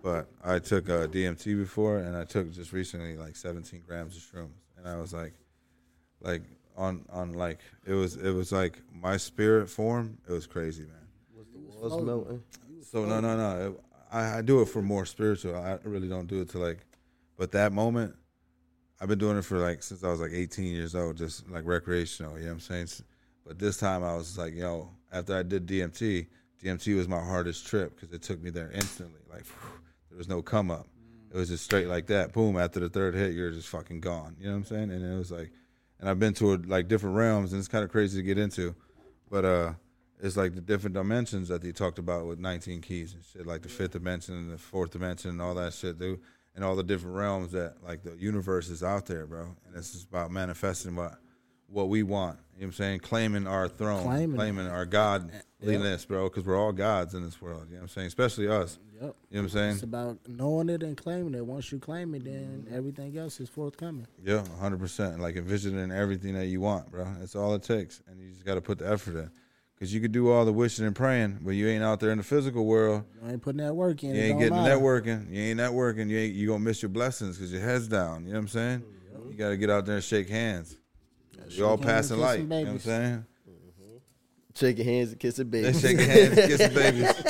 But 0.02 0.28
I 0.44 0.58
took 0.58 0.90
uh, 0.90 1.06
DMT 1.06 1.56
before, 1.56 1.98
and 1.98 2.16
I 2.16 2.24
took 2.24 2.52
just 2.52 2.72
recently 2.72 3.16
like 3.16 3.36
17 3.36 3.82
grams 3.86 4.16
of 4.16 4.22
shrooms, 4.22 4.58
and 4.76 4.88
I 4.88 4.96
was 4.96 5.14
like, 5.14 5.32
like 6.20 6.42
on 6.76 7.04
on 7.10 7.34
like 7.34 7.60
it 7.86 7.92
was 7.92 8.16
it 8.16 8.30
was 8.30 8.50
like 8.50 8.80
my 8.92 9.16
spirit 9.16 9.70
form. 9.70 10.18
It 10.28 10.32
was 10.32 10.46
crazy, 10.46 10.82
man. 10.82 11.06
Was 11.36 11.46
the 11.52 11.58
walls 11.58 12.02
melting. 12.04 12.42
So 12.92 13.06
no, 13.06 13.20
no, 13.20 13.36
no. 13.38 13.76
I, 14.12 14.38
I 14.38 14.42
do 14.42 14.60
it 14.60 14.66
for 14.66 14.82
more 14.82 15.06
spiritual. 15.06 15.56
I 15.56 15.78
really 15.84 16.08
don't 16.08 16.26
do 16.26 16.42
it 16.42 16.50
to 16.50 16.58
like, 16.58 16.84
but 17.38 17.50
that 17.52 17.72
moment, 17.72 18.14
I've 19.00 19.08
been 19.08 19.18
doing 19.18 19.38
it 19.38 19.46
for 19.46 19.58
like 19.58 19.82
since 19.82 20.04
I 20.04 20.08
was 20.08 20.20
like 20.20 20.32
18 20.32 20.66
years 20.66 20.94
old, 20.94 21.16
just 21.16 21.48
like 21.48 21.64
recreational. 21.64 22.36
You 22.36 22.44
know 22.44 22.48
what 22.48 22.54
I'm 22.54 22.60
saying? 22.60 22.88
But 23.46 23.58
this 23.58 23.78
time 23.78 24.04
I 24.04 24.14
was 24.14 24.36
like, 24.36 24.54
yo, 24.54 24.90
after 25.10 25.34
I 25.34 25.42
did 25.42 25.66
DMT, 25.66 26.26
DMT 26.62 26.94
was 26.94 27.08
my 27.08 27.18
hardest 27.18 27.66
trip 27.66 27.96
because 27.96 28.14
it 28.14 28.20
took 28.20 28.42
me 28.42 28.50
there 28.50 28.70
instantly. 28.72 29.20
Like 29.30 29.46
there 30.10 30.18
was 30.18 30.28
no 30.28 30.42
come 30.42 30.70
up. 30.70 30.86
It 31.32 31.38
was 31.38 31.48
just 31.48 31.64
straight 31.64 31.88
like 31.88 32.08
that. 32.08 32.34
Boom. 32.34 32.58
After 32.58 32.78
the 32.78 32.90
third 32.90 33.14
hit, 33.14 33.32
you're 33.32 33.52
just 33.52 33.68
fucking 33.68 34.02
gone. 34.02 34.36
You 34.38 34.48
know 34.48 34.52
what 34.52 34.58
I'm 34.58 34.64
saying? 34.66 34.90
And 34.90 35.02
it 35.02 35.16
was 35.16 35.30
like, 35.30 35.50
and 35.98 36.10
I've 36.10 36.18
been 36.18 36.34
to 36.34 36.58
like 36.58 36.88
different 36.88 37.16
realms, 37.16 37.54
and 37.54 37.58
it's 37.58 37.68
kind 37.68 37.84
of 37.84 37.90
crazy 37.90 38.18
to 38.18 38.22
get 38.22 38.36
into, 38.36 38.74
but 39.30 39.46
uh, 39.46 39.72
it's 40.22 40.36
like 40.36 40.54
the 40.54 40.60
different 40.60 40.94
dimensions 40.94 41.48
that 41.48 41.62
they 41.62 41.72
talked 41.72 41.98
about 41.98 42.26
with 42.26 42.38
19 42.38 42.80
keys 42.80 43.12
and 43.12 43.22
shit, 43.24 43.44
like 43.46 43.62
the 43.62 43.68
fifth 43.68 43.90
dimension 43.90 44.36
and 44.36 44.52
the 44.52 44.58
fourth 44.58 44.92
dimension 44.92 45.30
and 45.30 45.42
all 45.42 45.54
that 45.54 45.74
shit, 45.74 45.98
dude, 45.98 46.20
and 46.54 46.64
all 46.64 46.76
the 46.76 46.84
different 46.84 47.16
realms 47.16 47.50
that 47.52 47.74
like 47.82 48.04
the 48.04 48.16
universe 48.16 48.68
is 48.68 48.84
out 48.84 49.06
there, 49.06 49.26
bro. 49.26 49.42
And 49.66 49.76
it's 49.76 49.92
just 49.92 50.08
about 50.08 50.30
manifesting 50.30 50.94
what 50.94 51.18
what 51.66 51.88
we 51.88 52.02
want. 52.02 52.38
You 52.54 52.60
know 52.60 52.66
what 52.66 52.66
I'm 52.66 52.72
saying? 52.72 53.00
Claiming 53.00 53.46
our 53.46 53.66
throne, 53.66 54.04
Claiming 54.04 54.36
claiming, 54.36 54.66
our 54.68 54.84
godliness, 54.84 56.04
bro, 56.04 56.28
because 56.28 56.44
we're 56.44 56.58
all 56.58 56.72
gods 56.72 57.14
in 57.14 57.24
this 57.24 57.40
world. 57.40 57.64
You 57.68 57.74
know 57.74 57.78
what 57.78 57.82
I'm 57.82 57.88
saying? 57.88 58.06
Especially 58.08 58.46
us. 58.46 58.78
Yep. 58.94 59.00
You 59.02 59.06
know 59.06 59.14
what 59.30 59.40
I'm 59.40 59.48
saying? 59.48 59.70
It's 59.72 59.82
about 59.82 60.18
knowing 60.28 60.68
it 60.68 60.82
and 60.82 60.96
claiming 60.96 61.34
it. 61.34 61.44
Once 61.44 61.72
you 61.72 61.80
claim 61.80 62.14
it, 62.14 62.24
then 62.24 62.68
everything 62.70 63.16
else 63.18 63.40
is 63.40 63.48
forthcoming. 63.48 64.06
Yeah, 64.22 64.44
hundred 64.60 64.78
percent. 64.78 65.18
Like 65.18 65.36
envisioning 65.36 65.90
everything 65.90 66.34
that 66.34 66.46
you 66.46 66.60
want, 66.60 66.92
bro. 66.92 67.06
That's 67.18 67.34
all 67.34 67.54
it 67.54 67.64
takes, 67.64 68.02
and 68.06 68.20
you 68.20 68.30
just 68.30 68.44
got 68.44 68.54
to 68.54 68.60
put 68.60 68.78
the 68.78 68.88
effort 68.88 69.16
in. 69.16 69.30
Cause 69.82 69.92
you 69.92 70.00
could 70.00 70.12
do 70.12 70.30
all 70.30 70.44
the 70.44 70.52
wishing 70.52 70.86
and 70.86 70.94
praying, 70.94 71.40
but 71.42 71.50
you 71.56 71.66
ain't 71.66 71.82
out 71.82 71.98
there 71.98 72.12
in 72.12 72.18
the 72.18 72.22
physical 72.22 72.64
world. 72.66 73.02
You 73.20 73.30
ain't 73.32 73.42
putting 73.42 73.64
that 73.64 73.74
work 73.74 74.04
in. 74.04 74.14
You 74.14 74.22
ain't 74.22 74.38
getting 74.38 74.54
matter. 74.54 74.76
networking. 74.76 75.28
You 75.28 75.42
ain't 75.42 75.58
networking. 75.58 76.08
You 76.08 76.18
ain't 76.18 76.34
you 76.36 76.46
gonna 76.46 76.60
miss 76.60 76.82
your 76.82 76.88
blessings 76.88 77.36
because 77.36 77.50
your 77.52 77.62
head's 77.62 77.88
down. 77.88 78.22
You 78.24 78.28
know 78.28 78.34
what 78.34 78.42
I'm 78.42 78.48
saying? 78.48 78.82
You 79.28 79.34
got 79.34 79.48
to 79.48 79.56
get 79.56 79.70
out 79.70 79.84
there 79.84 79.96
and 79.96 80.04
shake 80.04 80.28
hands. 80.28 80.76
You 81.48 81.66
all 81.66 81.76
passing 81.76 82.20
and 82.20 82.22
kiss 82.22 82.28
light. 82.30 82.38
You 82.38 82.46
know 82.46 82.54
what 82.56 82.60
I'm 82.60 82.66
babies. 82.66 82.82
saying? 82.84 83.24
Shaking 84.54 84.84
hands 84.84 85.10
and 85.10 85.18
kissing 85.18 85.50
They 85.50 85.62
babies. 85.62 85.80
shaking 85.80 86.08
hands, 86.08 86.38
and 86.38 86.48
kissing 86.48 86.74
babies. 86.74 87.22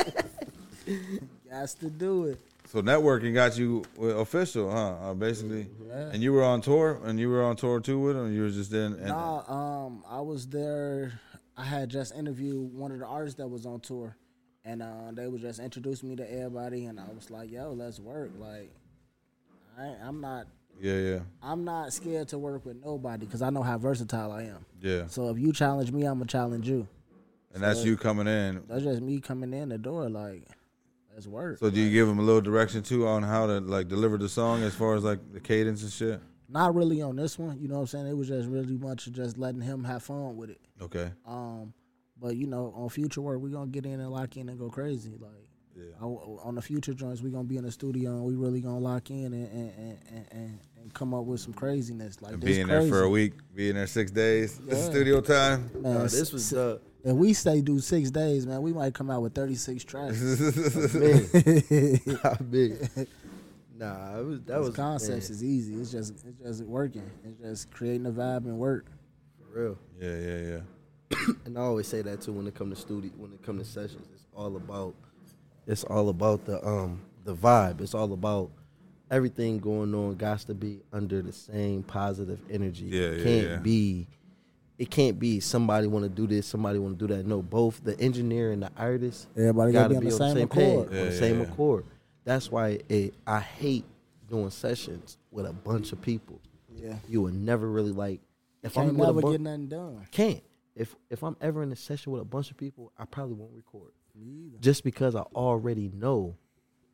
Got 1.50 1.68
to 1.68 1.88
do 1.90 2.24
it. 2.26 2.38
So 2.66 2.82
networking 2.82 3.32
got 3.32 3.56
you 3.56 3.82
official, 3.98 4.70
huh? 4.70 5.10
Uh, 5.10 5.14
basically, 5.14 5.68
Yeah. 5.88 6.10
and 6.12 6.22
you 6.22 6.34
were 6.34 6.42
on 6.42 6.60
tour, 6.60 7.00
and 7.04 7.18
you 7.18 7.30
were 7.30 7.42
on 7.44 7.56
tour 7.56 7.80
too 7.80 7.98
with 7.98 8.14
him. 8.16 8.34
You 8.34 8.42
were 8.42 8.50
just 8.50 8.72
in. 8.74 8.92
And, 8.94 9.06
Nah, 9.08 9.84
um, 9.86 10.04
I 10.06 10.20
was 10.20 10.46
there. 10.46 11.18
I 11.56 11.64
had 11.64 11.88
just 11.90 12.14
interviewed 12.14 12.72
one 12.72 12.92
of 12.92 12.98
the 12.98 13.06
artists 13.06 13.36
that 13.38 13.48
was 13.48 13.66
on 13.66 13.80
tour, 13.80 14.16
and 14.64 14.82
uh, 14.82 15.10
they 15.12 15.28
was 15.28 15.40
just 15.42 15.60
introducing 15.60 16.08
me 16.08 16.16
to 16.16 16.30
everybody, 16.32 16.86
and 16.86 16.98
I 16.98 17.04
was 17.14 17.30
like, 17.30 17.50
"Yo, 17.50 17.72
let's 17.72 18.00
work." 18.00 18.30
Like, 18.38 18.70
I, 19.78 19.94
I'm 20.02 20.20
not, 20.20 20.46
yeah, 20.80 20.96
yeah, 20.96 21.18
I'm 21.42 21.64
not 21.64 21.92
scared 21.92 22.28
to 22.28 22.38
work 22.38 22.64
with 22.64 22.76
nobody 22.82 23.26
because 23.26 23.42
I 23.42 23.50
know 23.50 23.62
how 23.62 23.76
versatile 23.78 24.32
I 24.32 24.44
am. 24.44 24.64
yeah. 24.80 25.06
So 25.08 25.28
if 25.30 25.38
you 25.38 25.52
challenge 25.52 25.92
me, 25.92 26.04
I'm 26.04 26.14
gonna 26.18 26.26
challenge 26.26 26.68
you. 26.68 26.86
And 27.54 27.62
that's 27.62 27.84
you 27.84 27.98
coming 27.98 28.26
in. 28.26 28.62
That's 28.66 28.82
just 28.82 29.02
me 29.02 29.20
coming 29.20 29.52
in 29.52 29.68
the 29.68 29.76
door. 29.76 30.08
Like, 30.08 30.48
let's 31.12 31.26
work. 31.26 31.58
So 31.58 31.68
do 31.68 31.78
you 31.78 31.90
give 31.90 32.08
them 32.08 32.18
a 32.18 32.22
little 32.22 32.40
direction 32.40 32.82
too 32.82 33.06
on 33.06 33.22
how 33.22 33.46
to 33.46 33.60
like 33.60 33.88
deliver 33.88 34.16
the 34.16 34.28
song 34.30 34.62
as 34.62 34.74
far 34.74 34.94
as 34.94 35.04
like 35.04 35.18
the 35.34 35.40
cadence 35.40 35.82
and 35.82 35.92
shit? 35.92 36.20
Not 36.52 36.74
really 36.74 37.00
on 37.02 37.16
this 37.16 37.38
one. 37.38 37.58
You 37.60 37.68
know 37.68 37.74
what 37.76 37.80
I'm 37.82 37.86
saying? 37.86 38.06
It 38.06 38.16
was 38.16 38.28
just 38.28 38.48
really 38.48 38.76
much 38.76 39.06
of 39.06 39.14
just 39.14 39.38
letting 39.38 39.60
him 39.62 39.84
have 39.84 40.02
fun 40.02 40.36
with 40.36 40.50
it. 40.50 40.60
Okay. 40.80 41.10
Um, 41.26 41.72
but 42.20 42.36
you 42.36 42.46
know, 42.46 42.72
on 42.76 42.88
future 42.88 43.20
work, 43.22 43.40
we're 43.40 43.48
gonna 43.48 43.70
get 43.70 43.86
in 43.86 44.00
and 44.00 44.10
lock 44.10 44.36
in 44.36 44.48
and 44.48 44.58
go 44.58 44.68
crazy. 44.68 45.16
Like, 45.18 45.30
I- 46.00 46.04
on 46.04 46.54
the 46.54 46.62
future 46.62 46.92
joints, 46.94 47.22
we're 47.22 47.30
gonna 47.30 47.44
be 47.44 47.56
in 47.56 47.64
the 47.64 47.72
studio 47.72 48.10
and 48.16 48.24
we 48.24 48.34
really 48.34 48.60
gonna 48.60 48.78
lock 48.78 49.10
in 49.10 49.32
and 49.32 49.48
and, 49.48 49.72
and, 49.78 49.98
and, 50.10 50.26
and, 50.30 50.58
and 50.82 50.94
come 50.94 51.14
up 51.14 51.24
with 51.24 51.40
some 51.40 51.54
craziness. 51.54 52.20
Like 52.20 52.34
And 52.34 52.42
this 52.42 52.56
being 52.56 52.66
there 52.66 52.86
for 52.86 53.02
a 53.02 53.08
week, 53.08 53.32
being 53.54 53.74
there 53.74 53.86
six 53.86 54.10
days, 54.10 54.58
this 54.58 54.84
studio 54.86 55.20
time. 55.22 55.70
Man, 55.80 55.96
Uh, 55.96 56.02
this 56.02 56.32
was 56.32 56.52
uh, 56.52 56.78
if 57.04 57.16
we 57.16 57.32
say 57.32 57.60
do 57.62 57.78
six 57.80 58.10
days, 58.10 58.46
man, 58.46 58.62
we 58.62 58.72
might 58.72 58.94
come 58.94 59.10
out 59.10 59.22
with 59.22 59.34
36 59.34 59.82
tracks. 59.84 60.20
man. 60.94 62.00
I 62.24 62.36
mean, 62.42 62.78
nah, 63.82 64.18
it 64.20 64.24
was 64.24 64.38
that 64.40 64.46
Those 64.46 64.66
was 64.68 64.76
concepts 64.76 65.28
man, 65.28 65.36
is 65.36 65.44
easy. 65.44 65.74
It's 65.74 65.90
just 65.90 66.12
it's 66.26 66.38
just 66.42 66.62
working. 66.64 67.10
It's 67.24 67.40
just 67.40 67.70
creating 67.70 68.06
a 68.06 68.10
vibe 68.10 68.44
and 68.44 68.58
work. 68.58 68.86
for 69.38 69.60
real. 69.60 69.78
Yeah, 70.00 70.16
yeah, 70.18 70.60
yeah. 71.18 71.26
and 71.44 71.58
I 71.58 71.62
always 71.62 71.86
say 71.88 72.02
that 72.02 72.20
too 72.22 72.32
when 72.32 72.46
it 72.46 72.54
come 72.54 72.70
to 72.70 72.76
studio 72.76 73.10
when 73.16 73.32
it 73.32 73.42
come 73.42 73.58
to 73.58 73.64
sessions. 73.64 74.06
It's 74.14 74.26
all 74.34 74.56
about 74.56 74.94
it's 75.66 75.84
all 75.84 76.08
about 76.08 76.44
the 76.44 76.64
um 76.66 77.02
the 77.24 77.34
vibe. 77.34 77.80
It's 77.80 77.94
all 77.94 78.12
about 78.12 78.50
everything 79.10 79.58
going 79.58 79.94
on 79.94 80.14
got 80.16 80.38
to 80.40 80.54
be 80.54 80.80
under 80.92 81.20
the 81.22 81.32
same 81.32 81.82
positive 81.82 82.40
energy. 82.50 82.86
Yeah, 82.86 83.00
it 83.02 83.18
yeah, 83.18 83.24
can't 83.24 83.48
yeah. 83.48 83.56
be 83.56 84.08
it 84.78 84.90
can't 84.90 85.18
be 85.18 85.38
somebody 85.38 85.86
want 85.86 86.04
to 86.04 86.08
do 86.08 86.26
this, 86.26 86.46
somebody 86.46 86.78
want 86.78 86.98
to 86.98 87.06
do 87.06 87.14
that. 87.14 87.26
No, 87.26 87.42
both 87.42 87.84
the 87.84 87.98
engineer 88.00 88.52
and 88.52 88.62
the 88.62 88.70
artist 88.76 89.28
Everybody 89.36 89.72
gotta 89.72 89.90
be 89.90 89.96
on 89.96 90.04
the 90.04 90.10
same 90.10 90.38
accord. 90.38 90.88
on 90.88 90.94
Yeah, 90.94 91.04
the 91.04 91.12
same 91.12 91.36
yeah, 91.38 91.42
yeah. 91.44 91.52
accord. 91.52 91.84
That's 92.24 92.50
why 92.50 92.80
it, 92.88 93.14
I 93.26 93.40
hate 93.40 93.84
doing 94.28 94.50
sessions 94.50 95.18
with 95.30 95.46
a 95.46 95.52
bunch 95.52 95.92
of 95.92 96.00
people. 96.00 96.40
Yeah. 96.74 96.94
You 97.08 97.22
will 97.22 97.32
never 97.32 97.68
really 97.68 97.92
like 97.92 98.20
if 98.62 98.78
I'm 98.78 98.96
never 98.96 99.20
bu- 99.20 99.32
get 99.32 99.40
nothing 99.40 99.68
done. 99.68 100.06
can't. 100.10 100.42
If 100.74 100.94
if 101.10 101.22
I'm 101.22 101.36
ever 101.40 101.62
in 101.62 101.70
a 101.72 101.76
session 101.76 102.12
with 102.12 102.22
a 102.22 102.24
bunch 102.24 102.50
of 102.50 102.56
people, 102.56 102.92
I 102.98 103.04
probably 103.04 103.34
won't 103.34 103.52
record. 103.52 103.92
Just 104.60 104.84
because 104.84 105.14
I 105.14 105.22
already 105.34 105.90
know 105.92 106.36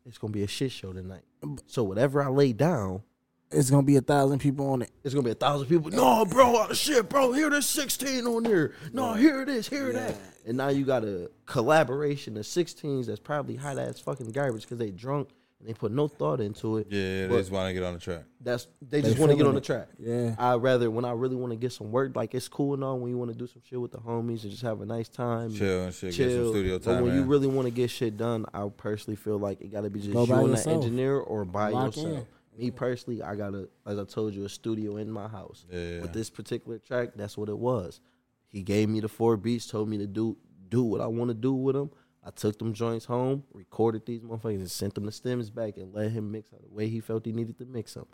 it's 0.06 0.18
gonna 0.18 0.32
be 0.32 0.42
a 0.42 0.48
shit 0.48 0.72
show 0.72 0.92
tonight. 0.92 1.22
Um, 1.42 1.58
so 1.66 1.84
whatever 1.84 2.22
I 2.22 2.28
lay 2.28 2.52
down, 2.52 3.02
it's 3.50 3.70
gonna 3.70 3.82
be 3.82 3.96
a 3.96 4.00
thousand 4.00 4.38
people 4.40 4.70
on 4.70 4.82
it. 4.82 4.90
It's 5.04 5.14
gonna 5.14 5.24
be 5.24 5.30
a 5.30 5.34
thousand 5.34 5.66
people. 5.68 5.90
No, 5.90 6.24
bro, 6.24 6.56
uh, 6.56 6.74
shit, 6.74 7.08
bro. 7.08 7.32
Here, 7.32 7.50
there's 7.50 7.66
sixteen 7.66 8.26
on 8.26 8.42
there. 8.42 8.72
No, 8.92 9.14
here 9.14 9.42
it 9.42 9.48
is. 9.48 9.68
Here 9.68 9.92
that. 9.92 10.14
And 10.46 10.56
now 10.56 10.68
you 10.68 10.84
got 10.84 11.04
a 11.04 11.30
collaboration 11.46 12.36
of 12.36 12.46
sixteens 12.46 13.06
that's 13.06 13.20
probably 13.20 13.56
hot 13.56 13.78
ass 13.78 13.98
fucking 14.00 14.30
garbage 14.32 14.62
because 14.62 14.78
they 14.78 14.90
drunk 14.90 15.28
and 15.60 15.68
they 15.68 15.74
put 15.74 15.90
no 15.92 16.08
thought 16.08 16.40
into 16.40 16.78
it. 16.78 16.86
Yeah, 16.90 17.22
they 17.22 17.26
But 17.28 17.38
just 17.38 17.50
want 17.50 17.68
to 17.68 17.74
get 17.74 17.82
on 17.82 17.94
the 17.94 18.00
track. 18.00 18.22
That's 18.40 18.66
they 18.80 19.02
just 19.02 19.18
want 19.18 19.32
to 19.32 19.36
get 19.36 19.46
on 19.46 19.54
the 19.54 19.60
track. 19.60 19.88
Yeah. 19.98 20.34
I 20.38 20.54
rather 20.54 20.90
when 20.90 21.04
I 21.04 21.12
really 21.12 21.36
want 21.36 21.52
to 21.52 21.56
get 21.58 21.72
some 21.72 21.90
work, 21.90 22.14
like 22.16 22.34
it's 22.34 22.48
cool 22.48 22.74
and 22.74 22.84
all 22.84 22.98
when 22.98 23.10
you 23.10 23.18
want 23.18 23.32
to 23.32 23.36
do 23.36 23.46
some 23.46 23.60
shit 23.68 23.80
with 23.80 23.92
the 23.92 23.98
homies 23.98 24.42
and 24.42 24.50
just 24.50 24.62
have 24.62 24.80
a 24.80 24.86
nice 24.86 25.08
time, 25.08 25.52
Chill 25.52 25.84
and 25.84 25.94
shit, 25.94 26.14
get 26.14 26.30
some 26.32 26.48
studio 26.50 26.78
But 26.78 26.84
time, 26.84 27.02
when 27.04 27.14
you 27.14 27.22
really 27.24 27.48
want 27.48 27.66
to 27.66 27.70
get 27.72 27.90
shit 27.90 28.16
done, 28.16 28.46
I 28.54 28.68
personally 28.76 29.16
feel 29.16 29.38
like 29.38 29.60
it 29.60 29.72
got 29.72 29.82
to 29.82 29.90
be 29.90 30.00
just 30.00 30.12
Go 30.12 30.22
you 30.24 30.32
by 30.32 30.40
and 30.42 30.56
the 30.56 30.70
engineer 30.70 31.18
or 31.18 31.44
by 31.44 31.70
Lock 31.70 31.96
yourself. 31.96 32.18
in. 32.18 32.26
Me 32.58 32.70
personally, 32.70 33.22
I 33.22 33.34
got 33.34 33.54
a, 33.54 33.68
as 33.86 33.98
I 33.98 34.04
told 34.04 34.34
you, 34.34 34.44
a 34.44 34.48
studio 34.48 34.96
in 34.96 35.10
my 35.10 35.28
house. 35.28 35.64
Yeah. 35.70 36.00
With 36.00 36.12
this 36.12 36.30
particular 36.30 36.78
track, 36.78 37.10
that's 37.16 37.36
what 37.38 37.48
it 37.48 37.58
was. 37.58 38.00
He 38.48 38.62
gave 38.62 38.88
me 38.88 39.00
the 39.00 39.08
four 39.08 39.36
beats, 39.36 39.66
told 39.66 39.88
me 39.88 39.98
to 39.98 40.06
do 40.06 40.36
do 40.68 40.82
what 40.82 41.00
I 41.00 41.06
want 41.06 41.28
to 41.28 41.34
do 41.34 41.52
with 41.54 41.74
them. 41.74 41.90
I 42.24 42.30
took 42.30 42.58
them 42.58 42.74
joints 42.74 43.06
home, 43.06 43.44
recorded 43.54 44.04
these 44.04 44.22
motherfuckers, 44.22 44.56
and 44.56 44.70
sent 44.70 44.94
them 44.94 45.06
the 45.06 45.12
stems 45.12 45.48
back, 45.48 45.76
and 45.76 45.94
let 45.94 46.10
him 46.10 46.30
mix 46.30 46.50
them 46.50 46.60
the 46.62 46.74
way 46.74 46.88
he 46.88 47.00
felt 47.00 47.24
he 47.24 47.32
needed 47.32 47.58
to 47.58 47.64
mix 47.64 47.94
them. 47.94 48.06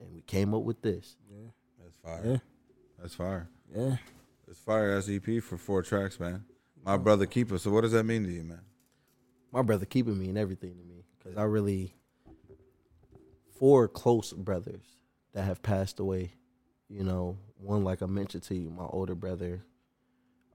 And 0.00 0.12
we 0.12 0.20
came 0.22 0.54
up 0.54 0.62
with 0.62 0.82
this. 0.82 1.16
Yeah, 1.28 1.48
that's 1.82 1.96
fire. 1.96 2.22
Yeah. 2.24 2.38
That's 3.00 3.14
fire. 3.14 3.48
Yeah. 3.74 3.96
It's 4.46 4.60
fire 4.60 4.92
as 4.92 5.08
EP 5.08 5.42
for 5.42 5.56
four 5.56 5.82
tracks, 5.82 6.20
man. 6.20 6.44
My 6.84 6.96
brother 6.96 7.26
keeper. 7.26 7.58
So 7.58 7.70
what 7.70 7.80
does 7.80 7.92
that 7.92 8.04
mean 8.04 8.24
to 8.24 8.30
you, 8.30 8.44
man? 8.44 8.60
my 9.52 9.62
brother 9.62 9.84
keeping 9.84 10.18
me 10.18 10.28
and 10.28 10.38
everything 10.38 10.76
to 10.78 10.82
me 10.82 11.04
because 11.18 11.36
I 11.36 11.44
really 11.44 11.94
four 13.62 13.86
close 13.86 14.32
brothers 14.32 14.82
that 15.34 15.44
have 15.44 15.62
passed 15.62 16.00
away. 16.00 16.32
You 16.88 17.04
know, 17.04 17.38
one 17.58 17.84
like 17.84 18.02
I 18.02 18.06
mentioned 18.06 18.42
to 18.44 18.56
you, 18.56 18.68
my 18.70 18.82
older 18.86 19.14
brother, 19.14 19.62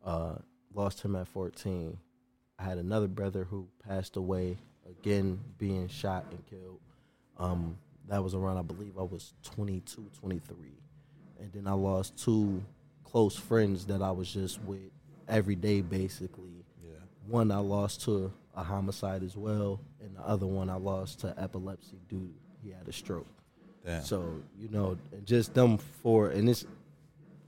uh, 0.04 0.36
lost 0.74 1.04
him 1.04 1.16
at 1.16 1.30
fourteen. 1.30 2.00
I 2.60 2.64
had 2.66 2.78
another 2.78 3.08
brother 3.08 3.46
who 3.46 3.70
passed 3.88 4.18
away 4.18 4.58
again, 4.90 5.40
being 5.58 5.88
shot 5.88 6.26
and 6.32 6.46
killed. 6.48 6.82
Um, 7.38 7.78
that 8.10 8.22
was 8.22 8.36
around, 8.36 8.58
I 8.58 8.62
believe, 8.64 8.98
I 8.98 9.04
was 9.04 9.34
22, 9.44 10.10
23. 10.20 10.56
and 11.40 11.54
then 11.54 11.66
I 11.66 11.74
lost 11.74 12.18
two 12.22 12.62
close 13.06 13.38
friends 13.38 13.86
that 13.86 14.02
I 14.02 14.12
was 14.12 14.34
just 14.34 14.62
with 14.64 14.92
every 15.30 15.56
day, 15.56 15.80
basically 15.80 16.66
Yeah. 16.84 16.92
one 17.26 17.52
I 17.52 17.60
lost 17.60 18.02
to 18.04 18.34
a 18.54 18.64
homicide 18.64 19.24
as 19.24 19.38
well, 19.38 19.80
and 20.02 20.16
the 20.18 20.22
other 20.28 20.48
one 20.48 20.70
I 20.70 20.76
lost 20.76 21.20
to 21.22 21.34
epilepsy 21.42 22.00
due 22.10 22.34
he 22.68 22.74
had 22.74 22.88
a 22.88 22.92
stroke. 22.94 23.28
Damn. 23.86 24.04
So 24.04 24.42
you 24.60 24.68
know, 24.70 24.98
just 25.24 25.54
them 25.54 25.78
four, 25.78 26.30
and 26.32 26.50
it's 26.50 26.66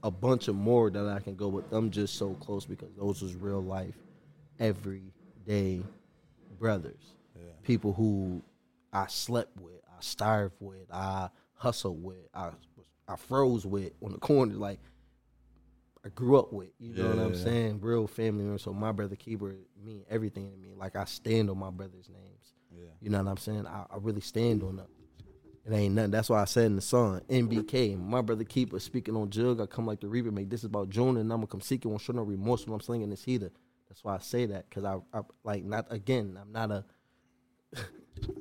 a 0.02 0.10
bunch 0.10 0.48
of 0.48 0.54
more 0.54 0.88
that 0.90 1.06
I 1.06 1.20
can 1.20 1.34
go 1.36 1.48
with. 1.48 1.68
Them 1.70 1.90
just 1.90 2.14
so 2.16 2.34
close 2.34 2.64
because 2.64 2.88
those 2.96 3.20
was 3.22 3.34
real 3.34 3.62
life, 3.62 3.94
everyday 4.58 5.82
brothers, 6.58 7.14
Yeah. 7.36 7.42
people 7.62 7.92
who 7.92 8.42
I 8.92 9.06
slept 9.08 9.60
with, 9.60 9.80
I 9.88 10.00
starved 10.00 10.54
with, 10.60 10.90
I 10.92 11.28
hustled 11.54 12.02
with, 12.02 12.28
I 12.34 12.50
I 13.08 13.16
froze 13.16 13.66
with 13.66 13.92
on 14.02 14.12
the 14.12 14.18
corner, 14.18 14.54
like 14.54 14.78
I 16.04 16.08
grew 16.10 16.38
up 16.38 16.52
with. 16.52 16.70
You 16.78 16.94
know 16.94 17.08
what 17.10 17.18
I'm 17.18 17.32
Yeah. 17.34 17.38
saying? 17.44 17.80
Real 17.80 18.06
family 18.06 18.44
members. 18.44 18.62
So 18.62 18.72
my 18.72 18.92
brother 18.92 19.16
keeper 19.16 19.54
mean 19.84 20.04
everything 20.08 20.50
to 20.52 20.56
me. 20.56 20.74
Like 20.74 20.96
I 20.96 21.04
stand 21.04 21.50
on 21.50 21.58
my 21.58 21.70
brother's 21.70 22.08
names. 22.08 22.54
Yeah. 22.72 22.84
You 23.02 23.10
know 23.10 23.18
what 23.22 23.30
I'm 23.30 23.36
saying? 23.36 23.66
I, 23.66 23.84
I 23.90 23.96
really 23.98 24.20
stand 24.22 24.62
on 24.62 24.76
them. 24.76 24.86
It 25.70 25.74
ain't 25.76 25.94
nothing. 25.94 26.10
That's 26.10 26.28
why 26.28 26.42
I 26.42 26.46
said 26.46 26.64
in 26.66 26.76
the 26.76 26.82
song, 26.82 27.20
MBK, 27.28 27.96
my 27.98 28.22
brother 28.22 28.42
keeper 28.44 28.80
speaking 28.80 29.14
on 29.16 29.30
jug. 29.30 29.60
I 29.60 29.66
come 29.66 29.86
like 29.86 30.00
the 30.00 30.08
reaper, 30.08 30.30
make 30.32 30.50
this 30.50 30.60
is 30.60 30.64
about 30.64 30.90
June, 30.90 31.16
and 31.16 31.30
I'm 31.32 31.38
gonna 31.38 31.46
come 31.46 31.60
seek 31.60 31.84
it. 31.84 31.88
Won't 31.88 32.00
show 32.00 32.12
no 32.12 32.22
remorse 32.22 32.66
when 32.66 32.74
I'm 32.74 32.80
slinging 32.80 33.10
this 33.10 33.22
heater. 33.22 33.52
That's 33.88 34.02
why 34.02 34.16
I 34.16 34.18
say 34.18 34.46
that, 34.46 34.70
cause 34.70 34.84
I, 34.84 34.96
I 35.16 35.20
like 35.44 35.64
not 35.64 35.86
again. 35.90 36.36
I'm 36.40 36.50
not 36.52 36.70
a, 36.70 36.84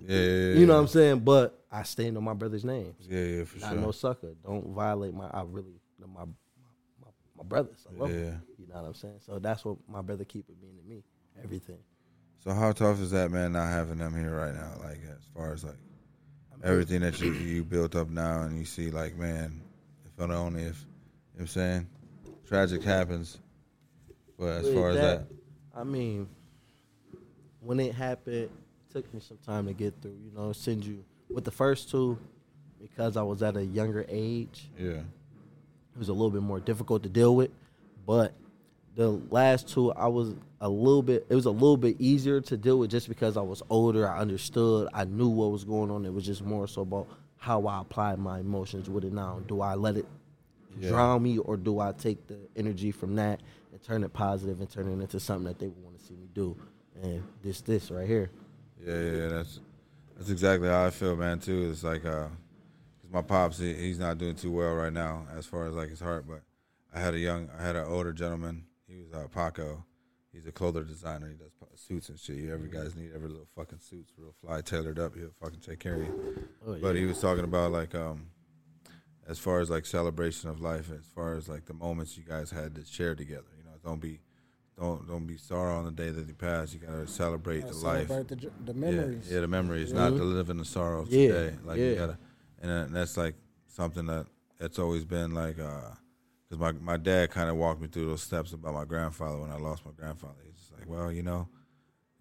Yeah, 0.01 0.19
you 0.19 0.65
know 0.65 0.73
what 0.75 0.81
I'm 0.81 0.87
saying, 0.87 1.19
but 1.19 1.63
I 1.71 1.83
stand 1.83 2.17
on 2.17 2.23
my 2.23 2.33
brother's 2.33 2.65
name. 2.65 2.95
Yeah, 2.99 3.19
yeah, 3.21 3.43
for 3.43 3.59
sure. 3.59 3.67
Not 3.67 3.73
sure. 3.73 3.81
no 3.81 3.91
sucker. 3.91 4.33
Don't 4.43 4.73
violate 4.73 5.13
my. 5.13 5.27
I 5.27 5.43
really 5.45 5.79
my 5.99 6.07
my, 6.07 6.25
my, 6.25 7.07
my 7.37 7.43
brothers. 7.43 7.85
I 7.89 7.95
love 7.99 8.09
Yeah. 8.09 8.15
them. 8.21 8.43
You 8.57 8.67
know 8.67 8.75
what 8.81 8.87
I'm 8.87 8.93
saying. 8.95 9.19
So 9.25 9.39
that's 9.39 9.63
what 9.63 9.77
my 9.87 10.01
brother 10.01 10.23
keeper 10.25 10.53
mean 10.61 10.77
to 10.77 10.83
me. 10.83 11.03
Everything. 11.43 11.77
So 12.43 12.51
how 12.53 12.71
tough 12.71 12.99
is 13.01 13.11
that, 13.11 13.31
man? 13.31 13.51
Not 13.53 13.67
having 13.67 13.97
them 13.97 14.15
here 14.15 14.35
right 14.35 14.53
now, 14.55 14.71
like 14.83 14.99
as 15.03 15.23
far 15.35 15.53
as 15.53 15.63
like 15.63 15.75
everything 16.63 17.01
that 17.01 17.19
you 17.21 17.31
you 17.31 17.63
built 17.63 17.95
up 17.95 18.09
now, 18.09 18.43
and 18.43 18.57
you 18.57 18.65
see, 18.65 18.89
like, 18.91 19.15
man, 19.15 19.61
if 20.05 20.21
only 20.21 20.63
if 20.63 20.65
you 20.65 20.69
know 20.69 20.75
what 21.33 21.41
I'm 21.41 21.47
saying, 21.47 21.87
tragic 22.47 22.83
happens, 22.83 23.39
but 24.37 24.47
as 24.47 24.65
With 24.65 24.73
far 24.73 24.89
as 24.89 24.95
that, 24.97 25.27
I 25.75 25.83
mean, 25.83 26.27
when 27.61 27.79
it 27.79 27.93
happened, 27.93 28.35
it 28.35 28.51
took 28.91 29.11
me 29.13 29.19
some 29.19 29.37
time 29.45 29.67
to 29.67 29.73
get 29.73 29.93
through. 30.01 30.17
You 30.23 30.31
know, 30.35 30.51
send 30.53 30.85
you 30.85 31.03
with 31.29 31.45
the 31.45 31.51
first 31.51 31.89
two 31.89 32.17
because 32.81 33.17
I 33.17 33.21
was 33.23 33.43
at 33.43 33.55
a 33.57 33.63
younger 33.63 34.05
age. 34.09 34.69
yeah, 34.77 34.89
It 34.91 35.97
was 35.97 36.09
a 36.09 36.13
little 36.13 36.31
bit 36.31 36.41
more 36.41 36.59
difficult 36.59 37.03
to 37.03 37.09
deal 37.09 37.35
with, 37.35 37.51
but 38.05 38.33
the 38.99 39.11
last 39.31 39.69
two 39.69 39.93
I 39.93 40.07
was 40.07 40.35
a 40.59 40.67
little 40.67 41.01
bit. 41.01 41.25
It 41.29 41.35
was 41.35 41.45
a 41.45 41.51
little 41.51 41.77
bit 41.77 41.95
easier 41.99 42.41
to 42.41 42.57
deal 42.57 42.77
with 42.79 42.91
just 42.91 43.07
because 43.07 43.37
I 43.37 43.41
was 43.41 43.63
older. 43.69 44.05
I 44.09 44.19
understood. 44.19 44.89
I 44.93 45.05
knew 45.05 45.29
what 45.29 45.51
was 45.51 45.63
going 45.63 45.89
on. 45.89 46.05
It 46.05 46.13
was 46.13 46.25
just 46.25 46.43
more 46.43 46.67
so 46.67 46.81
about 46.81 47.07
how 47.37 47.65
I 47.65 47.79
apply 47.79 48.15
my 48.17 48.39
emotions 48.41 48.89
with 48.89 49.05
it 49.05 49.13
now. 49.13 49.39
Do 49.47 49.61
I 49.61 49.75
let 49.75 49.95
it 49.95 50.05
Yeah. 50.77 50.89
drown 50.89 51.23
me, 51.23 51.37
or 51.37 51.55
do 51.55 51.79
I 51.79 51.93
take 51.93 52.27
the 52.27 52.39
energy 52.57 52.91
from 52.91 53.15
that 53.15 53.39
and 53.71 53.81
turn 53.81 54.03
it 54.03 54.11
positive 54.11 54.59
and 54.59 54.69
turn 54.69 54.89
it 54.89 55.01
into 55.01 55.17
something 55.17 55.45
that 55.45 55.59
they 55.59 55.67
would 55.67 55.81
want 55.81 55.97
to 55.97 56.03
see 56.05 56.15
me 56.15 56.27
do? 56.33 56.57
And 57.01 57.23
this, 57.41 57.61
this 57.61 57.91
right 57.91 58.05
here. 58.07 58.29
yeah, 58.85 58.99
yeah, 59.01 59.11
yeah, 59.21 59.27
that's 59.29 59.61
that's 60.17 60.29
exactly 60.29 60.67
how 60.67 60.83
I 60.85 60.89
feel, 60.89 61.15
man. 61.15 61.39
Too. 61.39 61.69
It's 61.71 61.85
like, 61.85 62.03
uh, 62.03 62.27
'cause 62.27 63.11
my 63.13 63.21
pops, 63.21 63.59
he, 63.59 63.73
he's 63.75 63.97
not 63.97 64.17
doing 64.17 64.35
too 64.35 64.51
well 64.51 64.73
right 64.73 64.91
now 64.91 65.25
as 65.37 65.45
far 65.45 65.67
as 65.67 65.73
like 65.73 65.87
his 65.89 66.01
heart, 66.01 66.25
but 66.27 66.41
I 66.93 66.99
had 66.99 67.13
a 67.13 67.19
young, 67.19 67.49
I 67.57 67.63
had 67.63 67.77
an 67.77 67.85
older 67.85 68.11
gentleman. 68.11 68.65
He 68.89 68.97
was 68.97 69.13
uh, 69.13 69.27
Paco. 69.27 69.85
He's 70.31 70.45
a 70.45 70.51
clother 70.51 70.83
designer. 70.83 71.27
He 71.29 71.35
does 71.35 71.51
suits 71.75 72.09
and 72.09 72.19
shit. 72.19 72.37
You 72.37 72.53
every 72.53 72.69
guys 72.69 72.95
need 72.95 73.11
every 73.15 73.29
little 73.29 73.47
fucking 73.55 73.79
suits, 73.79 74.11
real 74.17 74.33
fly, 74.41 74.61
tailored 74.61 74.99
up. 74.99 75.15
He'll 75.15 75.31
fucking 75.41 75.59
take 75.59 75.79
care 75.79 75.95
of 75.95 76.01
you. 76.01 76.47
Oh, 76.67 76.73
yeah. 76.73 76.79
But 76.81 76.95
he 76.95 77.05
was 77.05 77.19
talking 77.19 77.43
about 77.43 77.71
like 77.71 77.95
um, 77.95 78.27
as 79.27 79.39
far 79.39 79.59
as 79.59 79.69
like 79.69 79.85
celebration 79.85 80.49
of 80.49 80.59
life, 80.59 80.91
as 80.91 81.05
far 81.15 81.35
as 81.35 81.47
like 81.49 81.65
the 81.65 81.73
moments 81.73 82.17
you 82.17 82.23
guys 82.23 82.51
had 82.51 82.75
to 82.75 82.85
share 82.85 83.15
together. 83.15 83.47
You 83.57 83.63
know, 83.63 83.77
don't 83.83 83.99
be, 83.99 84.19
don't 84.77 85.07
don't 85.07 85.25
be 85.25 85.37
sorrow 85.37 85.77
on 85.77 85.85
the 85.85 85.91
day 85.91 86.09
that 86.09 86.27
he 86.27 86.33
passed. 86.33 86.73
You 86.73 86.79
gotta 86.79 87.07
celebrate 87.07 87.61
the 87.67 87.75
life. 87.75 88.07
Celebrate 88.07 88.27
the, 88.41 88.51
the 88.71 88.73
Yeah, 88.73 88.91
memories. 88.91 89.31
Yeah, 89.31 89.39
the 89.39 89.47
memories, 89.47 89.93
not 89.93 90.09
to 90.09 90.23
live 90.23 90.49
in 90.49 90.57
the 90.57 90.65
sorrow 90.65 91.01
of 91.01 91.09
Yeah, 91.11 91.27
today. 91.27 91.55
Like 91.63 91.77
you 91.77 91.85
yeah. 91.85 91.95
gotta, 91.95 92.17
and 92.61 92.71
uh, 92.71 92.85
that's 92.89 93.17
like 93.17 93.35
something 93.67 94.05
that 94.07 94.27
that's 94.59 94.77
always 94.77 95.05
been 95.05 95.33
like, 95.33 95.57
because 96.49 96.59
my 96.59 96.71
my 96.73 96.97
dad 96.97 97.29
kind 97.31 97.49
of 97.49 97.55
walked 97.57 97.81
me 97.81 97.87
through 97.87 98.07
those 98.07 98.23
steps 98.23 98.53
about 98.53 98.73
my 98.73 98.85
grandfather 98.85 99.39
when 99.39 99.51
I 99.51 99.57
lost 99.57 99.85
my 99.85 99.91
grandfather. 99.91 100.35
He's 100.43 100.55
just 100.59 100.73
like, 100.77 100.89
well, 100.89 101.11
you 101.11 101.21
know, 101.23 101.47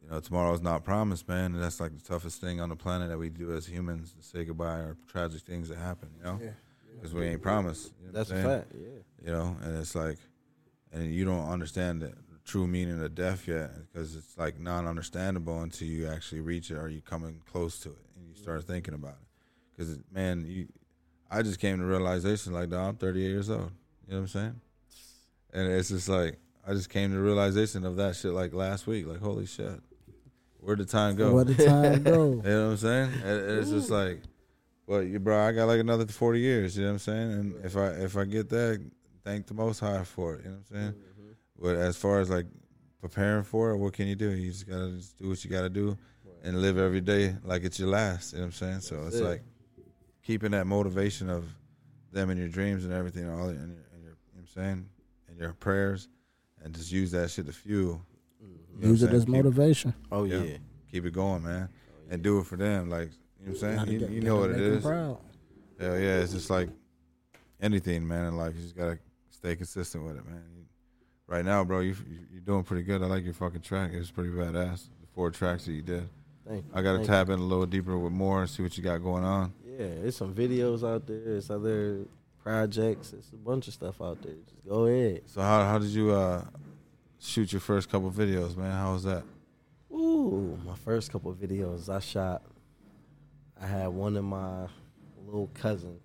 you 0.03 0.11
know, 0.11 0.21
tomorrow's 0.21 0.61
not 0.61 0.85
promised, 0.85 1.27
man, 1.29 1.55
and 1.55 1.63
that's 1.63 1.81
like 1.81 1.95
the 1.97 2.03
toughest 2.03 2.41
thing 2.41 2.61
on 2.61 2.69
the 2.69 2.77
planet 2.77 3.09
that 3.09 3.19
we 3.19 3.31
do 3.31 3.53
as 3.55 3.67
humans 3.67 4.13
to 4.15 4.23
say 4.23 4.45
goodbye 4.45 4.79
or 4.79 4.97
tragic 5.07 5.41
things 5.43 5.69
that 5.71 5.79
happen. 5.79 6.11
You 6.19 6.25
know, 6.25 6.39
Yeah. 6.43 6.51
because 6.95 7.15
we 7.15 7.27
ain't 7.27 7.43
promised. 7.43 7.93
You 8.01 8.07
know 8.09 8.13
That's 8.13 8.31
what 8.31 8.37
a 8.37 8.41
I'm 8.41 8.47
saying? 8.47 8.61
fact. 8.63 8.75
Yeah. 9.23 9.27
you 9.27 9.33
know 9.33 9.57
and 9.63 9.79
it's 9.79 9.95
like 9.95 10.19
and 10.93 11.13
you 11.13 11.25
don't 11.25 11.49
understand 11.49 12.03
the 12.03 12.13
true 12.45 12.67
meaning 12.67 13.03
of 13.03 13.15
death 13.15 13.47
yet 13.47 13.71
because 13.93 14.17
it's 14.17 14.39
like 14.39 14.59
non-understandable 14.59 15.61
until 15.61 15.87
you 15.87 16.09
actually 16.09 16.41
reach 16.41 16.71
it 16.71 16.77
or 16.77 16.89
you 16.89 17.03
coming 17.03 17.43
close 17.53 17.79
to 17.81 17.91
it 17.91 17.99
and 18.17 18.27
you 18.27 18.35
start 18.35 18.65
thinking 18.65 18.95
about 18.95 19.13
it 19.21 19.29
because 19.77 19.99
man 20.11 20.47
you 20.49 20.67
i 21.31 21.43
just 21.43 21.61
came 21.61 21.79
to 21.79 21.85
realization 21.85 22.55
like 22.55 22.71
dog, 22.71 22.89
i'm 22.89 22.97
38 22.97 23.23
years 23.29 23.51
old 23.51 23.71
you 24.09 24.15
know 24.15 24.21
what 24.21 24.23
i'm 24.23 24.29
saying 24.29 24.61
and 25.53 25.73
it's 25.73 25.91
just 25.91 26.09
like 26.09 26.39
i 26.67 26.73
just 26.73 26.91
came 26.91 27.13
to 27.13 27.19
realization 27.19 27.85
of 27.85 27.97
that 27.97 28.17
shit 28.17 28.33
like 28.33 28.53
last 28.53 28.87
week 28.87 29.07
like 29.07 29.21
holy 29.21 29.47
shit 29.47 29.81
where'd 30.61 30.79
the 30.79 30.85
time 30.85 31.17
go 31.17 31.35
Where 31.35 31.45
the 31.45 31.55
time 31.55 32.03
go? 32.03 32.31
you 32.31 32.43
know 32.43 32.65
what 32.67 32.71
I'm 32.73 32.77
saying? 32.77 33.13
And 33.25 33.59
it's 33.59 33.71
just 33.71 33.91
like, 33.91 34.21
well, 34.87 35.03
you 35.03 35.19
bro, 35.19 35.47
I 35.47 35.53
got 35.53 35.67
like 35.67 35.81
another 35.81 36.07
forty 36.07 36.41
years. 36.41 36.77
You 36.77 36.85
know 36.85 36.91
what 36.91 36.93
I'm 36.95 36.99
saying? 36.99 37.33
And 37.33 37.65
if 37.65 37.77
I 37.77 37.87
if 37.89 38.17
I 38.17 38.25
get 38.25 38.49
that, 38.51 38.85
thank 39.25 39.47
the 39.47 39.55
Most 39.55 39.81
High 39.81 40.05
for 40.05 40.35
it. 40.35 40.45
You 40.45 40.51
know 40.51 40.57
what 40.57 40.77
I'm 40.77 40.83
saying? 40.83 40.93
Mm-hmm. 40.93 41.63
But 41.63 41.77
as 41.77 41.97
far 41.97 42.21
as 42.21 42.31
like 42.31 42.47
preparing 43.01 43.45
for 43.45 43.71
it, 43.71 43.77
what 43.79 43.93
can 43.93 44.07
you 44.07 44.15
do? 44.15 44.31
You 44.31 44.51
just 44.51 44.69
gotta 44.69 44.91
just 44.91 45.19
do 45.19 45.29
what 45.29 45.45
you 45.45 45.51
gotta 45.51 45.71
do, 45.71 45.97
and 46.43 46.61
live 46.61 46.79
every 46.79 47.01
day 47.01 47.35
like 47.45 47.65
it's 47.65 47.79
your 47.79 47.89
last. 47.89 48.33
You 48.33 48.39
know 48.39 48.45
what 48.45 48.47
I'm 48.47 48.53
saying? 48.53 48.81
So 48.81 49.07
it's 49.07 49.17
it. 49.17 49.25
like 49.25 49.43
keeping 50.23 50.53
that 50.53 50.67
motivation 50.67 51.31
of 51.31 51.47
them 52.13 52.31
and 52.31 52.39
your 52.39 52.49
dreams 52.49 52.85
and 52.85 52.93
everything, 52.93 53.29
all 53.29 53.49
in 53.49 53.77
your, 54.59 54.67
in 54.67 54.77
your 54.77 54.79
you 54.79 54.79
know 54.79 54.79
what 54.79 54.79
I'm 54.79 54.79
saying, 54.79 54.89
and 55.29 55.39
your 55.39 55.53
prayers, 55.55 56.09
and 56.63 56.75
just 56.75 56.93
use 56.93 57.11
that 57.13 57.31
shit 57.31 57.47
to 57.47 57.53
fuel. 57.53 58.03
You 58.41 58.49
know 58.81 58.89
Use 58.89 59.03
it 59.03 59.11
I'm 59.11 59.17
as? 59.17 59.25
Keep- 59.25 59.35
motivation. 59.35 59.95
Oh 60.13 60.25
yeah. 60.25 60.43
yeah. 60.43 60.57
Keep 60.91 61.07
it 61.07 61.13
going, 61.13 61.43
man, 61.43 61.69
oh, 61.71 62.13
and 62.13 62.23
do 62.23 62.39
it 62.39 62.47
for 62.47 62.57
them. 62.57 62.89
Like 62.89 63.11
you 63.41 63.47
know 63.47 63.53
what 63.53 63.63
I'm 63.65 63.77
saying? 63.79 63.93
You, 63.93 63.99
get- 63.99 64.11
you 64.11 64.21
know 64.23 64.37
what 64.37 64.51
it 64.51 64.61
is. 64.61 64.85
make 64.85 64.93
'em. 64.93 64.99
Proud. 64.99 65.19
Hell 65.81 65.99
yeah, 65.99 66.19
it's 66.19 66.33
just 66.33 66.51
like 66.51 66.69
anything, 67.61 68.07
man. 68.07 68.27
In 68.27 68.37
life, 68.37 68.55
you 68.57 68.63
just 68.63 68.77
gotta 68.77 68.99
stay 69.31 69.57
consistent 69.57 70.05
with 70.05 70.17
it, 70.17 70.25
man. 70.27 70.43
You- 70.57 70.65
right 71.27 71.45
now, 71.45 71.65
bro, 71.65 71.81
you 71.81 71.95
you- 72.09 72.27
you're 72.33 72.41
doing 72.41 72.65
pretty 72.65 72.83
good. 72.85 73.03
I 73.03 73.07
like 73.07 73.25
your 73.25 73.35
fucking 73.35 73.61
track. 73.63 73.91
It's 73.93 74.11
pretty 74.11 74.31
badass. 74.31 74.89
The 75.01 75.07
four 75.15 75.31
tracks 75.31 75.65
that 75.67 75.73
you 75.73 75.83
did. 75.83 76.09
Thank 76.47 76.65
you. 76.65 76.71
I 76.75 76.83
gotta 76.83 76.99
Thank 76.99 77.09
tap 77.09 77.29
in 77.29 77.39
a 77.39 77.43
little 77.43 77.67
deeper 77.67 77.99
with 77.99 78.13
more 78.13 78.41
and 78.43 78.51
see 78.51 78.63
what 78.63 78.77
you 78.77 78.83
got 78.83 78.99
going 78.99 79.25
on. 79.25 79.53
Yeah, 79.67 79.85
it's 79.85 80.17
some 80.17 80.35
videos 80.35 80.83
out 80.89 81.07
there. 81.07 81.37
It's 81.37 81.51
other 81.51 82.07
projects. 82.53 83.13
It's 83.13 83.31
a 83.33 83.37
bunch 83.37 83.69
of 83.69 83.75
stuff 83.75 84.01
out 84.01 84.23
there. 84.23 84.33
Just 84.49 84.67
go 84.67 84.87
ahead. 84.87 85.23
So 85.27 85.43
how 85.43 85.65
how 85.65 85.79
did 85.79 85.91
you 85.91 86.13
uh 86.13 86.45
shoot 87.19 87.53
your 87.53 87.61
first 87.61 87.91
couple 87.91 88.11
videos, 88.11 88.57
man? 88.57 88.71
How 88.73 88.93
was 88.95 89.05
that? 89.05 89.23
Ooh, 89.93 90.59
my 90.65 90.75
first 90.77 91.13
couple 91.13 91.35
videos 91.35 91.89
I 91.91 91.99
shot. 91.99 92.43
I 93.61 93.67
had 93.67 93.89
one 93.89 94.17
of 94.17 94.25
my 94.25 94.67
little 95.27 95.51
cousins 95.53 96.01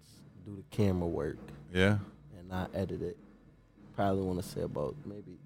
do 0.46 0.56
the 0.58 0.76
camera 0.76 1.08
work, 1.08 1.38
Yeah. 1.72 2.00
and 2.38 2.52
I 2.52 2.68
edited. 2.74 3.16
Probably 3.96 4.24
want 4.24 4.42
to 4.42 4.48
say 4.48 4.62
about 4.62 4.96
maybe 5.06 5.38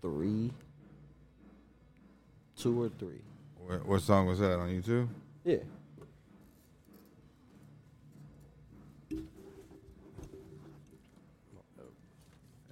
three, 0.00 0.52
two 2.56 2.82
or 2.84 2.88
three. 2.98 3.20
What, 3.58 3.84
what 3.84 4.00
song 4.00 4.26
was 4.26 4.38
that 4.38 4.58
on 4.58 4.68
YouTube? 4.70 5.08
Yeah. 5.44 5.56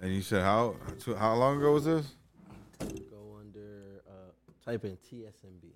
And 0.01 0.13
you 0.13 0.21
said 0.21 0.43
how 0.43 0.75
how 1.17 1.33
long 1.35 1.57
ago 1.57 1.73
was 1.73 1.83
this? 1.85 2.05
Go 3.09 3.37
under 3.39 4.01
uh, 4.07 4.31
type 4.63 4.85
in 4.85 4.91
TSMB. 4.91 5.73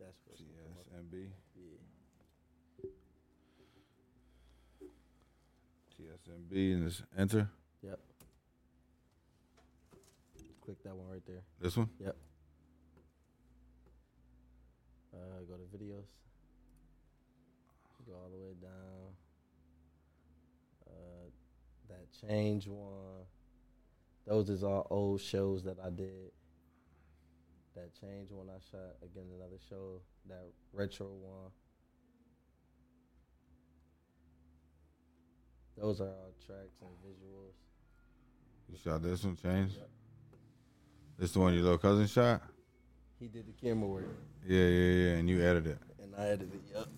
That's 0.00 0.18
what. 0.26 0.34
it's 0.34 0.42
gonna 0.42 0.62
come 0.66 0.78
up. 0.80 0.86
TSMB. 0.90 1.28
Yeah. 2.80 2.88
TSMB 6.00 6.74
and 6.74 6.88
just 6.88 7.02
enter 7.16 7.48
Yep. 7.82 8.00
Click 10.64 10.82
that 10.84 10.94
one 10.96 11.08
right 11.08 11.26
there. 11.26 11.42
this 11.60 11.76
one. 11.76 11.88
Yep. 12.00 12.16
Uh, 15.14 15.40
go 15.48 15.54
to 15.54 15.76
videos. 15.76 16.06
Go 18.06 18.12
all 18.14 18.30
the 18.30 18.38
way 18.38 18.54
down. 18.60 19.14
Uh, 20.86 21.30
that 21.88 22.28
change 22.28 22.66
one. 22.66 23.26
Those 24.26 24.48
is 24.50 24.62
all 24.62 24.86
old 24.90 25.20
shows 25.20 25.64
that 25.64 25.78
I 25.84 25.90
did. 25.90 26.30
That 27.74 27.90
change 28.00 28.30
when 28.30 28.48
I 28.48 28.58
shot 28.70 28.96
again 29.02 29.24
another 29.34 29.58
show. 29.68 30.00
That 30.28 30.52
retro 30.72 31.06
one. 31.06 31.50
Those 35.78 36.00
are 36.00 36.08
all 36.08 36.32
tracks 36.46 36.76
and 36.80 36.90
visuals. 37.04 37.54
You 38.70 38.78
shot 38.82 39.02
this 39.02 39.24
one, 39.24 39.36
change. 39.36 39.72
Yep. 39.72 39.88
This 41.18 41.32
the 41.32 41.40
one 41.40 41.54
your 41.54 41.62
little 41.62 41.78
cousin 41.78 42.06
shot. 42.06 42.42
He 43.18 43.28
did 43.28 43.46
the 43.46 43.52
camera 43.52 43.88
work 43.88 44.04
Yeah, 44.46 44.64
yeah, 44.64 44.92
yeah. 44.92 45.10
And 45.18 45.30
you 45.30 45.42
edited. 45.42 45.72
It. 45.72 45.78
And 46.02 46.14
I 46.16 46.26
edited 46.26 46.54
it. 46.54 46.60
Yup. 46.74 46.88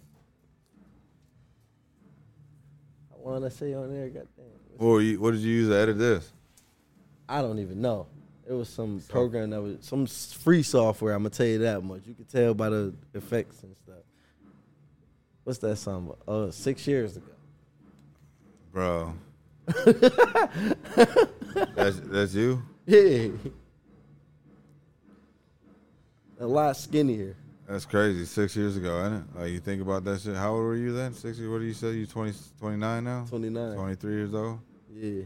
I 3.13 3.17
want 3.17 3.45
to 3.45 3.51
say 3.51 3.75
on 3.75 3.93
there, 3.93 4.09
goddamn. 4.09 4.45
Or 4.79 5.03
you, 5.03 5.21
what 5.21 5.33
did 5.33 5.41
you 5.41 5.53
use 5.53 5.69
to 5.69 5.77
edit 5.77 5.99
this? 5.99 6.33
I 7.29 7.43
don't 7.43 7.59
even 7.59 7.81
know. 7.81 8.07
It 8.47 8.53
was 8.53 8.69
some 8.69 9.01
program 9.09 9.51
that 9.51 9.63
was 9.63 9.79
some 9.81 10.07
free 10.07 10.63
software. 10.63 11.15
I'm 11.15 11.23
gonna 11.23 11.31
tell 11.31 11.47
you 11.47 11.59
that 11.59 11.83
much. 11.83 12.03
You 12.07 12.15
can 12.15 12.27
tell 12.27 12.53
by 12.55 12.69
the 12.69 12.95
effects 13.15 13.63
and 13.63 13.75
stuff. 13.77 14.03
What's 15.45 15.59
that 15.61 15.77
song? 15.77 16.15
Uh, 16.29 16.51
six 16.51 16.87
years 16.87 17.17
ago. 17.17 17.33
Bro. 18.73 19.15
that's 21.75 22.01
that's 22.01 22.35
you? 22.35 22.63
Yeah. 22.87 23.29
A 26.41 26.47
lot 26.47 26.77
skinnier. 26.77 27.37
That's 27.67 27.87
crazy. 27.87 28.27
Six 28.27 28.55
years 28.57 28.77
ago, 28.77 29.05
ain't 29.05 29.15
it? 29.15 29.39
Like 29.39 29.51
you 29.53 29.61
think 29.61 29.81
about 29.81 30.05
that 30.05 30.21
shit. 30.21 30.37
How 30.37 30.53
old 30.53 30.65
were 30.65 30.77
you 30.77 30.93
then? 30.93 31.15
Six 31.15 31.39
years? 31.39 31.51
What 31.51 31.61
do 31.61 31.65
you 31.65 31.73
say? 31.73 31.93
You 31.93 32.07
20, 32.07 32.37
29 32.61 33.05
now? 33.05 33.25
29. 33.27 33.75
23 33.75 34.13
years 34.13 34.35
old? 34.35 34.59
Yeah. 34.93 35.23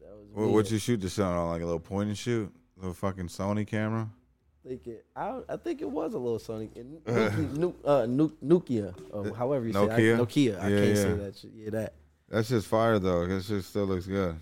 That 0.00 0.10
was 0.10 0.22
What, 0.34 0.70
you 0.70 0.78
shoot 0.78 1.00
this 1.00 1.18
on? 1.18 1.48
Like 1.48 1.62
a 1.62 1.64
little 1.64 1.80
point 1.80 2.08
and 2.08 2.18
shoot? 2.18 2.52
little 2.76 2.94
fucking 2.94 3.28
Sony 3.28 3.66
camera? 3.66 4.08
think 4.66 4.86
it. 4.86 5.04
I, 5.14 5.40
I 5.48 5.56
think 5.56 5.82
it 5.82 5.90
was 5.90 6.14
a 6.14 6.18
little 6.18 6.38
Sony. 6.38 6.70
Nu- 7.56 7.74
uh, 7.84 8.06
Nu- 8.06 8.36
Nokia, 8.42 8.94
or 9.10 9.34
however 9.34 9.66
you 9.66 9.72
say 9.72 9.78
Nokia? 9.78 9.98
it. 9.98 10.14
I, 10.14 10.18
Nokia. 10.24 10.62
I 10.62 10.68
Yeah, 10.68 10.78
can't 10.80 10.88
yeah. 10.88 10.94
say 10.94 11.12
that 11.14 11.36
shit. 11.36 11.50
Yeah, 11.54 11.70
that. 11.70 11.94
That's 12.28 12.48
just 12.48 12.66
fire 12.66 12.98
though. 12.98 13.26
That 13.26 13.44
shit 13.44 13.62
still 13.64 13.84
looks 13.84 14.06
good. 14.06 14.36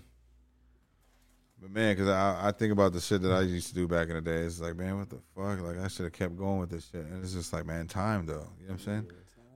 But 1.61 1.71
man, 1.71 1.95
because 1.95 2.09
I, 2.09 2.47
I 2.47 2.51
think 2.51 2.71
about 2.73 2.93
the 2.93 2.99
shit 3.01 3.21
that 3.21 3.31
I 3.31 3.41
used 3.41 3.67
to 3.69 3.73
do 3.73 3.87
back 3.87 4.07
in 4.09 4.15
the 4.15 4.21
day. 4.21 4.37
It's 4.41 4.59
like, 4.59 4.75
man, 4.75 4.97
what 4.97 5.09
the 5.09 5.19
fuck? 5.35 5.61
Like 5.61 5.77
I 5.79 5.87
should 5.89 6.03
have 6.05 6.13
kept 6.13 6.37
going 6.37 6.59
with 6.59 6.69
this 6.69 6.89
shit. 6.91 7.05
And 7.05 7.23
it's 7.23 7.33
just 7.33 7.53
like, 7.53 7.65
man, 7.65 7.87
time 7.87 8.25
though. 8.25 8.33
You 8.33 8.39
know 8.39 8.47
what 8.67 8.71
I'm 8.73 8.79
saying? 8.79 9.07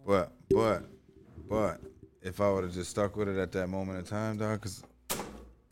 But 0.05 0.31
but 0.49 0.83
but 1.49 1.81
if 2.21 2.41
I 2.41 2.51
would 2.51 2.65
have 2.65 2.73
just 2.73 2.89
stuck 2.91 3.15
with 3.15 3.29
it 3.29 3.37
at 3.37 3.51
that 3.53 3.67
moment 3.67 3.99
in 3.99 4.05
time, 4.05 4.37
dog, 4.37 4.59
because 4.61 4.83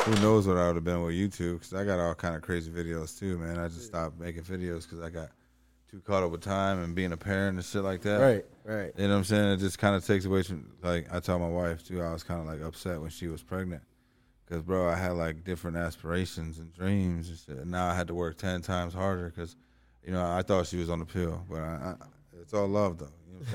who 0.05 0.13
knows 0.21 0.47
what 0.47 0.57
I 0.57 0.67
would 0.67 0.75
have 0.75 0.83
been 0.83 1.01
with 1.01 1.15
YouTube? 1.15 1.53
Because 1.53 1.73
I 1.73 1.83
got 1.83 1.99
all 1.99 2.13
kind 2.13 2.35
of 2.35 2.43
crazy 2.43 2.69
videos 2.69 3.17
too, 3.17 3.39
man. 3.39 3.59
I 3.59 3.67
just 3.67 3.85
stopped 3.85 4.19
making 4.19 4.43
videos 4.43 4.83
because 4.83 5.01
I 5.01 5.09
got 5.09 5.29
too 5.89 5.99
caught 5.99 6.21
up 6.21 6.29
with 6.29 6.41
time 6.41 6.83
and 6.83 6.93
being 6.93 7.11
a 7.11 7.17
parent 7.17 7.57
and 7.57 7.65
shit 7.65 7.81
like 7.81 8.01
that. 8.03 8.21
Right, 8.21 8.45
right. 8.63 8.91
You 8.95 9.07
know 9.07 9.13
what 9.13 9.17
I'm 9.17 9.23
saying? 9.23 9.53
It 9.53 9.57
just 9.57 9.79
kind 9.79 9.95
of 9.95 10.05
takes 10.05 10.25
away 10.25 10.43
from 10.43 10.71
like 10.83 11.11
I 11.11 11.19
told 11.19 11.41
my 11.41 11.47
wife 11.47 11.83
too. 11.87 12.03
I 12.03 12.13
was 12.13 12.21
kind 12.21 12.39
of 12.39 12.45
like 12.45 12.61
upset 12.61 13.01
when 13.01 13.09
she 13.09 13.27
was 13.27 13.41
pregnant 13.41 13.81
because 14.45 14.61
bro, 14.61 14.87
I 14.87 14.95
had 14.95 15.13
like 15.13 15.43
different 15.43 15.77
aspirations 15.77 16.59
and 16.59 16.71
dreams 16.71 17.29
and 17.29 17.39
shit. 17.39 17.57
And 17.57 17.71
now 17.71 17.87
I 17.87 17.95
had 17.95 18.07
to 18.07 18.13
work 18.13 18.37
ten 18.37 18.61
times 18.61 18.93
harder 18.93 19.33
because 19.35 19.55
you 20.03 20.11
know 20.11 20.23
I 20.23 20.43
thought 20.43 20.67
she 20.67 20.77
was 20.77 20.89
on 20.91 20.99
the 20.99 21.05
pill, 21.05 21.43
but 21.49 21.61
I, 21.61 21.63
I, 21.63 21.95
it's 22.41 22.53
all 22.53 22.67
love 22.67 22.99
though. 22.99 23.09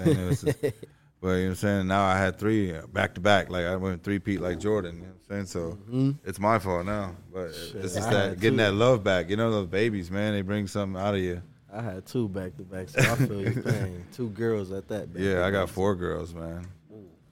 You 0.04 0.14
know 0.14 0.20
what 0.20 0.28
I'm 0.30 0.34
saying? 0.34 0.72
It 1.22 1.26
was 1.26 1.28
just- 1.28 1.28
but 1.28 1.28
you 1.28 1.34
know 1.34 1.42
what 1.42 1.50
I'm 1.50 1.54
saying? 1.56 1.86
Now 1.88 2.04
I 2.04 2.16
had 2.18 2.38
three 2.38 2.74
uh, 2.74 2.86
back 2.86 3.14
to 3.14 3.20
back. 3.20 3.50
Like 3.50 3.66
I 3.66 3.76
went 3.76 4.02
three 4.02 4.18
peat 4.18 4.40
like 4.40 4.58
Jordan. 4.58 4.96
You 4.96 5.00
know 5.02 5.06
what 5.26 5.36
I'm 5.36 5.46
saying? 5.46 5.46
So 5.46 5.78
mm-hmm. 5.90 6.10
it's 6.24 6.38
my 6.38 6.58
fault 6.58 6.86
now. 6.86 7.14
But 7.32 7.48
it's 7.48 7.72
just 7.72 8.08
I 8.08 8.12
that 8.12 8.40
getting 8.40 8.58
two. 8.58 8.64
that 8.64 8.72
love 8.72 9.04
back. 9.04 9.28
You 9.28 9.36
know 9.36 9.50
those 9.50 9.66
babies, 9.66 10.10
man. 10.10 10.32
They 10.32 10.42
bring 10.42 10.66
something 10.66 11.00
out 11.00 11.14
of 11.14 11.20
you. 11.20 11.42
I 11.72 11.82
had 11.82 12.06
two 12.06 12.28
back 12.28 12.56
to 12.56 12.62
back, 12.62 12.88
so 12.88 13.00
I 13.00 13.14
feel 13.16 13.42
your 13.42 13.62
pain. 13.62 14.04
Two 14.12 14.30
girls 14.30 14.72
at 14.72 14.88
that. 14.88 15.08
Yeah, 15.14 15.46
I 15.46 15.52
got 15.52 15.70
four 15.70 15.94
girls, 15.94 16.34
man. 16.34 16.66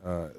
Uh, 0.05 0.28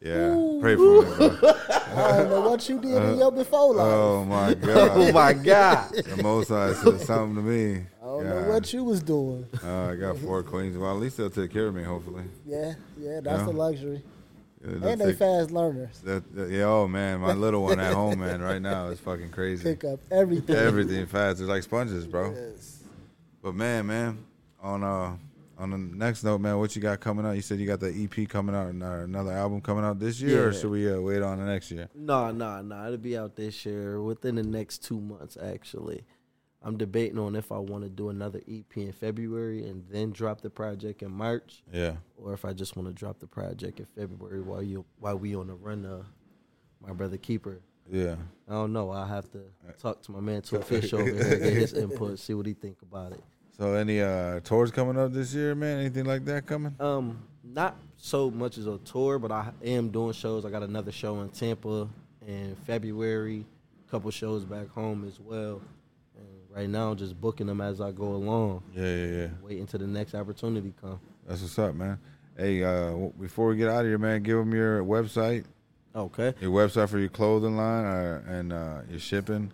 yeah, 0.00 0.58
pray 0.60 0.76
for 0.76 1.02
me, 1.02 1.16
bro. 1.16 1.52
I 1.96 2.18
don't 2.18 2.30
know 2.30 2.48
what 2.48 2.68
you 2.68 2.78
did 2.78 2.92
in 2.92 3.02
uh, 3.02 3.16
your 3.16 3.32
before 3.32 3.74
life. 3.74 3.86
Oh 3.86 4.24
my 4.24 4.54
god! 4.54 4.90
Oh 4.92 5.12
my 5.12 5.32
god! 5.32 5.92
the 5.92 6.22
Most 6.22 6.50
High 6.50 6.72
said 6.74 7.00
something 7.00 7.34
to 7.34 7.42
me. 7.42 7.86
I 8.20 8.22
don't 8.24 8.32
Yeah. 8.34 8.42
know 8.46 8.48
what 8.52 8.72
you 8.72 8.84
was 8.84 9.02
doing. 9.02 9.46
Uh, 9.64 9.86
I 9.92 9.94
got 9.96 10.16
four 10.26 10.42
queens. 10.42 10.76
Well, 10.76 10.90
at 10.92 11.00
least 11.00 11.16
they'll 11.16 11.30
take 11.30 11.52
care 11.52 11.66
of 11.68 11.74
me. 11.74 11.82
Hopefully, 11.82 12.24
Yeah, 12.46 12.74
yeah, 12.98 13.20
that's 13.20 13.42
Yeah. 13.42 13.48
a 13.48 13.50
luxury. 13.50 14.02
Yeah, 14.60 14.88
And 14.90 15.00
they 15.00 15.06
take- 15.06 15.18
fast 15.18 15.50
learners. 15.52 16.00
that- 16.04 16.34
that- 16.34 16.50
yeah, 16.50 16.64
oh 16.64 16.88
man, 16.88 17.20
my 17.20 17.32
little 17.44 17.62
one 17.62 17.78
at 17.78 17.94
home, 17.94 18.18
man, 18.20 18.40
right 18.42 18.60
now 18.60 18.88
is 18.88 18.98
fucking 18.98 19.30
crazy. 19.30 19.62
Pick 19.62 19.84
up 19.84 20.00
everything. 20.10 20.56
Everything 20.56 21.06
fast. 21.06 21.38
They're 21.38 21.46
like 21.46 21.62
sponges, 21.62 22.06
bro. 22.06 22.32
Yes. 22.34 22.82
But 23.42 23.54
man, 23.54 23.86
man, 23.86 24.18
on 24.60 24.82
uh 24.82 25.16
on 25.60 25.70
the 25.70 25.78
next 25.78 26.22
note, 26.22 26.40
man, 26.40 26.56
what 26.58 26.76
you 26.76 26.82
got 26.82 27.00
coming 27.00 27.26
out? 27.26 27.32
You 27.32 27.42
said 27.42 27.58
you 27.58 27.66
got 27.66 27.80
the 27.80 27.88
EP 27.90 28.28
coming 28.28 28.54
out 28.54 28.68
and 28.68 28.80
uh, 28.80 28.86
another 29.02 29.32
album 29.32 29.60
coming 29.60 29.82
out 29.84 29.98
this 29.98 30.20
year, 30.20 30.48
or 30.48 30.52
should 30.52 30.70
we 30.70 30.88
uh, 30.88 31.00
wait 31.00 31.20
on 31.20 31.38
the 31.38 31.44
next 31.44 31.72
year? 31.72 31.88
No, 31.96 32.30
no, 32.30 32.62
no. 32.62 32.84
It'll 32.86 32.96
be 32.96 33.18
out 33.18 33.34
this 33.34 33.66
year 33.66 34.00
within 34.00 34.36
the 34.36 34.44
next 34.44 34.84
two 34.84 35.00
months. 35.00 35.36
Actually, 35.42 36.04
I'm 36.62 36.76
debating 36.76 37.18
on 37.18 37.36
if 37.36 37.52
I 37.52 37.58
want 37.58 37.84
to 37.84 37.90
do 37.90 38.08
another 38.08 38.40
EP 38.48 38.76
in 38.76 38.92
February 38.92 39.66
and 39.68 39.84
then 39.90 40.10
drop 40.10 40.40
the 40.40 40.50
project 40.50 41.02
in 41.02 41.10
March, 41.12 41.62
Yeah. 41.72 41.96
or 42.16 42.32
if 42.34 42.44
I 42.44 42.52
just 42.52 42.76
want 42.76 42.88
to 42.88 42.92
drop 42.94 43.20
the 43.20 43.28
project 43.28 43.78
in 43.78 43.86
February 43.86 44.40
while 44.40 44.62
you 44.62 44.84
while 44.98 45.16
we 45.16 45.34
on 45.36 45.46
the 45.46 45.54
run. 45.54 45.84
Uh, 45.86 46.02
my 46.80 46.92
brother 46.92 47.16
Keeper. 47.16 47.60
Yeah. 47.90 48.16
I 48.48 48.52
don't 48.52 48.72
know. 48.72 48.90
I'll 48.90 49.06
have 49.06 49.30
to 49.32 49.40
talk 49.80 50.02
to 50.02 50.12
my 50.12 50.20
man 50.20 50.42
to 50.42 50.60
fish 50.60 50.92
over 50.92 51.04
here, 51.04 51.38
get 51.38 51.52
his 51.54 51.72
input, 51.74 52.18
see 52.18 52.34
what 52.34 52.46
he 52.46 52.52
think 52.54 52.82
about 52.82 53.12
it. 53.12 53.22
So 53.56 53.74
any 53.74 54.00
uh 54.00 54.40
tours 54.40 54.70
coming 54.70 54.98
up 54.98 55.12
this 55.12 55.34
year, 55.34 55.54
man? 55.54 55.80
Anything 55.80 56.04
like 56.04 56.24
that 56.26 56.46
coming? 56.46 56.74
Um, 56.80 57.18
not 57.42 57.76
so 57.96 58.30
much 58.30 58.58
as 58.58 58.66
a 58.66 58.78
tour, 58.78 59.18
but 59.18 59.32
I 59.32 59.50
am 59.64 59.90
doing 59.90 60.12
shows. 60.12 60.44
I 60.44 60.50
got 60.50 60.62
another 60.62 60.92
show 60.92 61.20
in 61.20 61.28
Tampa 61.30 61.88
in 62.26 62.54
February, 62.66 63.44
a 63.86 63.90
couple 63.90 64.10
shows 64.10 64.44
back 64.44 64.68
home 64.68 65.04
as 65.08 65.18
well. 65.18 65.60
Right 66.58 66.68
now, 66.68 66.92
just 66.92 67.20
booking 67.20 67.46
them 67.46 67.60
as 67.60 67.80
I 67.80 67.92
go 67.92 68.02
along. 68.16 68.64
Yeah, 68.74 68.82
yeah, 68.82 69.06
yeah. 69.06 69.28
Waiting 69.44 69.64
till 69.68 69.78
the 69.78 69.86
next 69.86 70.16
opportunity 70.16 70.74
come. 70.80 70.98
That's 71.24 71.40
what's 71.40 71.56
up, 71.56 71.72
man. 71.72 72.00
Hey, 72.36 72.64
uh, 72.64 72.96
before 73.20 73.46
we 73.50 73.56
get 73.56 73.68
out 73.68 73.82
of 73.82 73.86
here, 73.86 73.96
man, 73.96 74.24
give 74.24 74.38
them 74.38 74.52
your 74.52 74.82
website, 74.82 75.44
Okay. 75.94 76.34
your 76.40 76.50
website 76.50 76.88
for 76.88 76.98
your 76.98 77.10
clothing 77.10 77.56
line, 77.56 77.84
uh, 77.84 78.22
and 78.26 78.52
uh, 78.52 78.80
your 78.90 78.98
shipping, 78.98 79.52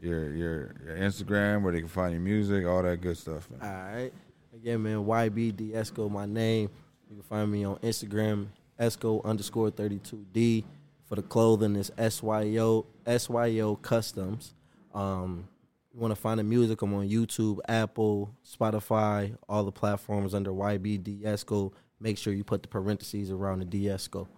your 0.00 0.32
your 0.34 0.74
your 0.84 0.96
Instagram 0.96 1.62
where 1.62 1.72
they 1.72 1.78
can 1.78 1.88
find 1.88 2.10
your 2.14 2.20
music, 2.20 2.66
all 2.66 2.82
that 2.82 3.00
good 3.00 3.16
stuff, 3.16 3.48
man. 3.48 3.60
All 3.62 3.92
right. 3.94 4.12
Again, 4.52 4.82
man, 4.82 5.04
YBD 5.04 5.70
Esco, 5.74 6.10
my 6.10 6.26
name. 6.26 6.68
You 7.08 7.14
can 7.14 7.22
find 7.22 7.48
me 7.52 7.62
on 7.62 7.76
Instagram, 7.76 8.48
Esco 8.76 9.24
underscore 9.24 9.70
32D. 9.70 10.64
For 11.04 11.14
the 11.14 11.22
clothing, 11.22 11.76
it's 11.76 11.92
SYO, 12.16 12.86
SYO 13.06 13.76
Customs. 13.76 14.54
Um, 14.92 15.46
you 15.92 16.00
want 16.00 16.12
to 16.14 16.20
find 16.20 16.38
the 16.38 16.44
music, 16.44 16.82
I'm 16.82 16.94
on 16.94 17.08
YouTube, 17.08 17.58
Apple, 17.68 18.34
Spotify, 18.46 19.36
all 19.48 19.64
the 19.64 19.72
platforms 19.72 20.34
under 20.34 20.50
YB 20.50 21.22
Esco. 21.22 21.72
Make 21.98 22.16
sure 22.16 22.32
you 22.32 22.44
put 22.44 22.62
the 22.62 22.68
parentheses 22.68 23.30
around 23.30 23.58
the 23.58 23.64
D 23.64 23.84
Esco. 23.84 24.28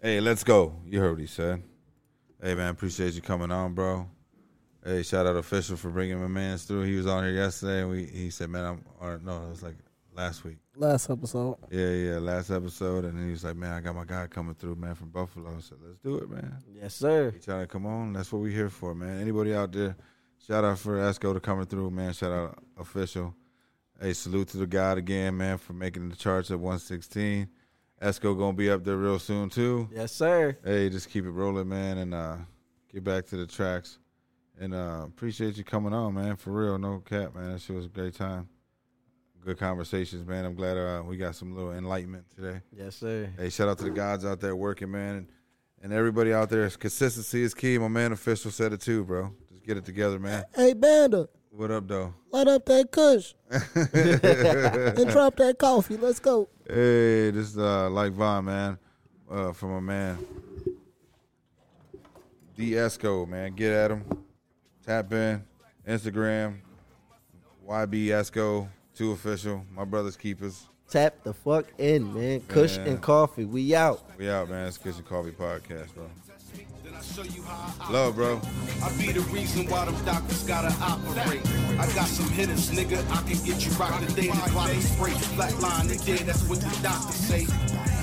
Hey, 0.00 0.20
let's 0.20 0.44
go. 0.44 0.76
You 0.84 1.00
heard 1.00 1.12
what 1.12 1.20
he 1.20 1.26
said. 1.26 1.62
Hey 2.42 2.54
man, 2.56 2.70
appreciate 2.70 3.14
you 3.14 3.22
coming 3.22 3.52
on, 3.52 3.72
bro. 3.72 4.08
Hey, 4.84 5.04
shout 5.04 5.26
out 5.26 5.36
official 5.36 5.76
for 5.76 5.90
bringing 5.90 6.20
my 6.20 6.26
man's 6.26 6.64
through. 6.64 6.82
He 6.82 6.96
was 6.96 7.06
on 7.06 7.22
here 7.22 7.32
yesterday, 7.32 7.82
and 7.82 7.90
we 7.90 8.04
he 8.04 8.30
said, 8.30 8.50
man, 8.50 8.64
I'm 8.64 8.84
or 9.00 9.20
no, 9.22 9.44
it 9.44 9.50
was 9.50 9.62
like 9.62 9.76
last 10.12 10.42
week. 10.42 10.56
Last 10.74 11.08
episode. 11.08 11.56
Yeah, 11.70 11.90
yeah, 11.90 12.18
last 12.18 12.50
episode, 12.50 13.04
and 13.04 13.16
he 13.24 13.30
was 13.30 13.44
like, 13.44 13.54
man, 13.54 13.74
I 13.74 13.80
got 13.80 13.94
my 13.94 14.04
guy 14.04 14.26
coming 14.26 14.54
through, 14.54 14.74
man, 14.74 14.96
from 14.96 15.10
Buffalo. 15.10 15.54
I 15.56 15.60
said, 15.60 15.78
let's 15.84 15.98
do 15.98 16.16
it, 16.16 16.28
man. 16.28 16.56
Yes, 16.74 16.94
sir. 16.94 17.30
He 17.30 17.38
trying 17.38 17.60
to 17.60 17.66
come 17.68 17.86
on. 17.86 18.12
That's 18.12 18.32
what 18.32 18.42
we 18.42 18.52
here 18.52 18.70
for, 18.70 18.94
man. 18.94 19.20
Anybody 19.20 19.54
out 19.54 19.70
there, 19.70 19.96
shout 20.46 20.64
out 20.64 20.78
for 20.78 20.98
Esco 20.98 21.34
to 21.34 21.40
coming 21.40 21.66
through, 21.66 21.90
man. 21.90 22.12
Shout 22.12 22.32
out 22.32 22.58
official. 22.78 23.34
Hey, 24.00 24.12
salute 24.12 24.48
to 24.48 24.56
the 24.56 24.66
God 24.66 24.98
again, 24.98 25.36
man, 25.36 25.58
for 25.58 25.72
making 25.72 26.08
the 26.08 26.16
charts 26.16 26.50
at 26.50 26.58
116. 26.58 27.48
Esco 28.02 28.36
gonna 28.36 28.52
be 28.52 28.68
up 28.68 28.82
there 28.82 28.96
real 28.96 29.20
soon 29.20 29.48
too. 29.48 29.88
Yes, 29.94 30.12
sir. 30.12 30.58
Hey, 30.64 30.88
just 30.88 31.08
keep 31.08 31.24
it 31.24 31.30
rolling, 31.30 31.68
man, 31.68 31.98
and 31.98 32.12
uh, 32.12 32.36
get 32.92 33.04
back 33.04 33.26
to 33.26 33.36
the 33.36 33.46
tracks. 33.46 33.98
And 34.60 34.74
uh, 34.74 35.04
appreciate 35.06 35.56
you 35.56 35.64
coming 35.64 35.92
on, 35.92 36.14
man. 36.14 36.36
For 36.36 36.50
real, 36.50 36.78
no 36.78 36.98
cap, 36.98 37.34
man. 37.34 37.52
That 37.52 37.60
shit 37.60 37.76
was 37.76 37.86
a 37.86 37.88
great 37.88 38.14
time. 38.14 38.48
Good 39.44 39.58
conversations, 39.58 40.26
man. 40.26 40.44
I'm 40.44 40.54
glad 40.54 40.76
uh, 40.76 41.02
we 41.04 41.16
got 41.16 41.34
some 41.34 41.54
little 41.54 41.72
enlightenment 41.72 42.26
today. 42.34 42.60
Yes, 42.76 42.96
sir. 42.96 43.28
Hey, 43.36 43.50
shout 43.50 43.68
out 43.68 43.78
to 43.78 43.84
the 43.84 43.90
gods 43.90 44.24
out 44.24 44.40
there 44.40 44.54
working, 44.54 44.90
man, 44.90 45.16
and, 45.16 45.28
and 45.82 45.92
everybody 45.92 46.32
out 46.32 46.48
there. 46.50 46.68
Consistency 46.70 47.42
is 47.42 47.54
key. 47.54 47.78
My 47.78 47.88
man 47.88 48.12
official 48.12 48.50
said 48.50 48.72
it 48.72 48.80
too, 48.80 49.04
bro. 49.04 49.32
Just 49.62 49.68
get 49.68 49.76
it 49.76 49.84
together, 49.84 50.18
man. 50.18 50.44
Hey, 50.56 50.72
Banda, 50.72 51.28
What 51.50 51.70
up, 51.70 51.86
though? 51.86 52.12
light 52.32 52.48
up 52.48 52.64
that 52.66 52.90
kush 52.90 53.34
and 53.50 55.08
drop 55.10 55.36
that 55.36 55.54
coffee. 55.56 55.96
Let's 55.96 56.18
go. 56.18 56.48
Hey, 56.66 57.30
this 57.30 57.50
is 57.50 57.58
uh, 57.58 57.88
like 57.90 58.12
Von, 58.12 58.46
man, 58.46 58.76
uh, 59.30 59.52
from 59.52 59.70
a 59.74 59.80
man 59.80 60.18
D 62.56 62.72
Esco, 62.72 63.28
man. 63.28 63.52
Get 63.54 63.72
at 63.72 63.90
him. 63.92 64.04
Tap 64.84 65.12
in. 65.12 65.44
Instagram. 65.86 66.56
YB 67.68 68.06
Esco, 68.06 68.68
2Offishall. 68.98 69.62
My 69.72 69.84
brother's 69.84 70.16
keepers. 70.16 70.66
Tap 70.90 71.22
the 71.22 71.32
fuck 71.32 71.66
in, 71.78 72.12
man. 72.12 72.40
Kush 72.48 72.78
Man. 72.78 72.88
and 72.88 73.00
coffee. 73.00 73.44
We 73.44 73.74
out. 73.76 74.02
We 74.18 74.28
out, 74.28 74.50
man. 74.50 74.66
It's 74.66 74.76
Kush 74.78 74.96
and 74.96 75.06
Coffee 75.06 75.30
Podcast, 75.30 75.94
bro. 75.94 76.10
Love, 77.90 78.14
bro. 78.14 78.40
I 78.82 78.90
be 78.96 79.12
the 79.12 79.20
reason 79.32 79.66
why 79.66 79.84
them 79.84 80.04
doctors 80.04 80.44
gotta 80.44 80.72
operate. 80.80 81.42
I 81.78 81.86
got 81.94 82.06
some 82.06 82.28
hitters, 82.28 82.70
nigga. 82.70 82.98
I 83.10 83.22
can 83.22 83.44
get 83.44 83.64
you 83.66 83.72
rocked 83.72 84.08
today. 84.08 84.28
The 84.28 84.50
clock 84.50 84.70
is 84.70 84.88
spray. 84.88 85.10
Flatline 85.10 85.90
and 85.90 86.06
dead, 86.06 86.20
that's 86.20 86.48
what 86.48 86.60
the 86.60 86.70
doctors 86.82 87.16
say. 87.16 87.46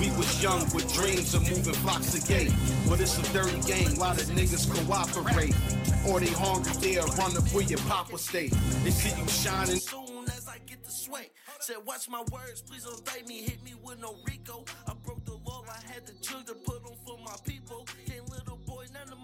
We 0.00 0.10
was 0.16 0.42
young 0.42 0.60
with 0.74 0.92
dreams 0.92 1.34
of 1.34 1.48
moving 1.48 1.80
blocks 1.82 2.14
a 2.14 2.26
gate. 2.26 2.52
But 2.88 3.00
it's 3.00 3.18
a 3.18 3.32
dirty 3.32 3.60
game, 3.66 3.96
why 3.96 4.14
the 4.14 4.22
niggas 4.32 4.68
cooperate? 4.68 5.54
Or 6.06 6.20
they 6.20 6.32
hungry, 6.32 6.72
they'll 6.80 7.06
run 7.16 7.36
up 7.36 7.44
where 7.52 7.64
your 7.64 7.78
papa 7.80 8.18
stay. 8.18 8.48
They 8.84 8.90
see 8.90 9.18
you 9.18 9.28
shining. 9.28 9.76
soon 9.76 10.24
as 10.26 10.46
I 10.46 10.58
get 10.66 10.84
the 10.84 10.90
sway. 10.90 11.30
Said, 11.60 11.76
watch 11.84 12.08
my 12.08 12.22
words, 12.32 12.62
please 12.62 12.84
don't 12.84 13.04
bite 13.04 13.28
me, 13.28 13.42
hit 13.42 13.62
me 13.62 13.74
with 13.82 14.00
no 14.00 14.16
RICO. 14.26 14.64
I 14.88 14.94
broke 15.04 15.24
the 15.26 15.34
law, 15.44 15.62
I 15.68 15.92
had 15.92 16.06
the 16.06 16.14
children 16.22 16.56
put 16.64 16.79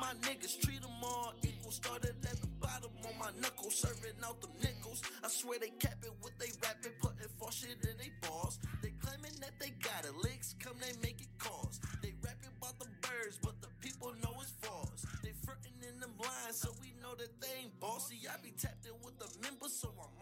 my 0.06 0.14
niggas 0.22 0.54
treat 0.62 0.80
them 0.80 1.02
all 1.02 1.34
equal. 1.42 1.72
Started 1.72 2.14
at 2.22 2.38
the 2.40 2.46
bottom 2.62 2.90
on 3.02 3.18
my 3.18 3.30
knuckles, 3.42 3.74
serving 3.74 4.14
out 4.22 4.40
them 4.40 4.54
nickels. 4.62 5.02
I 5.24 5.28
swear 5.28 5.58
they 5.58 5.74
cap 5.82 5.98
it 6.02 6.14
with 6.22 6.38
they 6.38 6.54
rapping, 6.62 6.94
putting 7.02 7.26
false 7.38 7.58
shit 7.58 7.74
in 7.82 7.98
they 7.98 8.12
balls. 8.22 8.58
They 8.82 8.94
claiming 9.02 9.34
that 9.42 9.58
they 9.58 9.74
got 9.82 10.06
it, 10.06 10.14
licks 10.22 10.54
come 10.62 10.78
they 10.78 10.94
make 11.02 11.20
it 11.20 11.32
calls. 11.38 11.80
They 12.02 12.14
rapping 12.22 12.54
about 12.54 12.78
the 12.78 12.86
birds, 13.02 13.38
but 13.42 13.58
the 13.60 13.68
people 13.82 14.14
know 14.22 14.30
it's 14.38 14.54
false. 14.62 15.02
They 15.26 15.34
frontin' 15.42 15.74
in 15.82 15.98
them 15.98 16.14
lines, 16.22 16.62
so 16.62 16.70
we 16.80 16.94
know 17.02 17.18
that 17.18 17.34
they 17.42 17.66
ain't 17.66 17.74
bossy. 17.80 18.22
I 18.30 18.38
be 18.38 18.54
tapped 18.54 18.86
in 18.86 18.94
with 19.02 19.18
the 19.18 19.26
members, 19.42 19.74
so 19.74 19.90
I'm 19.90 20.14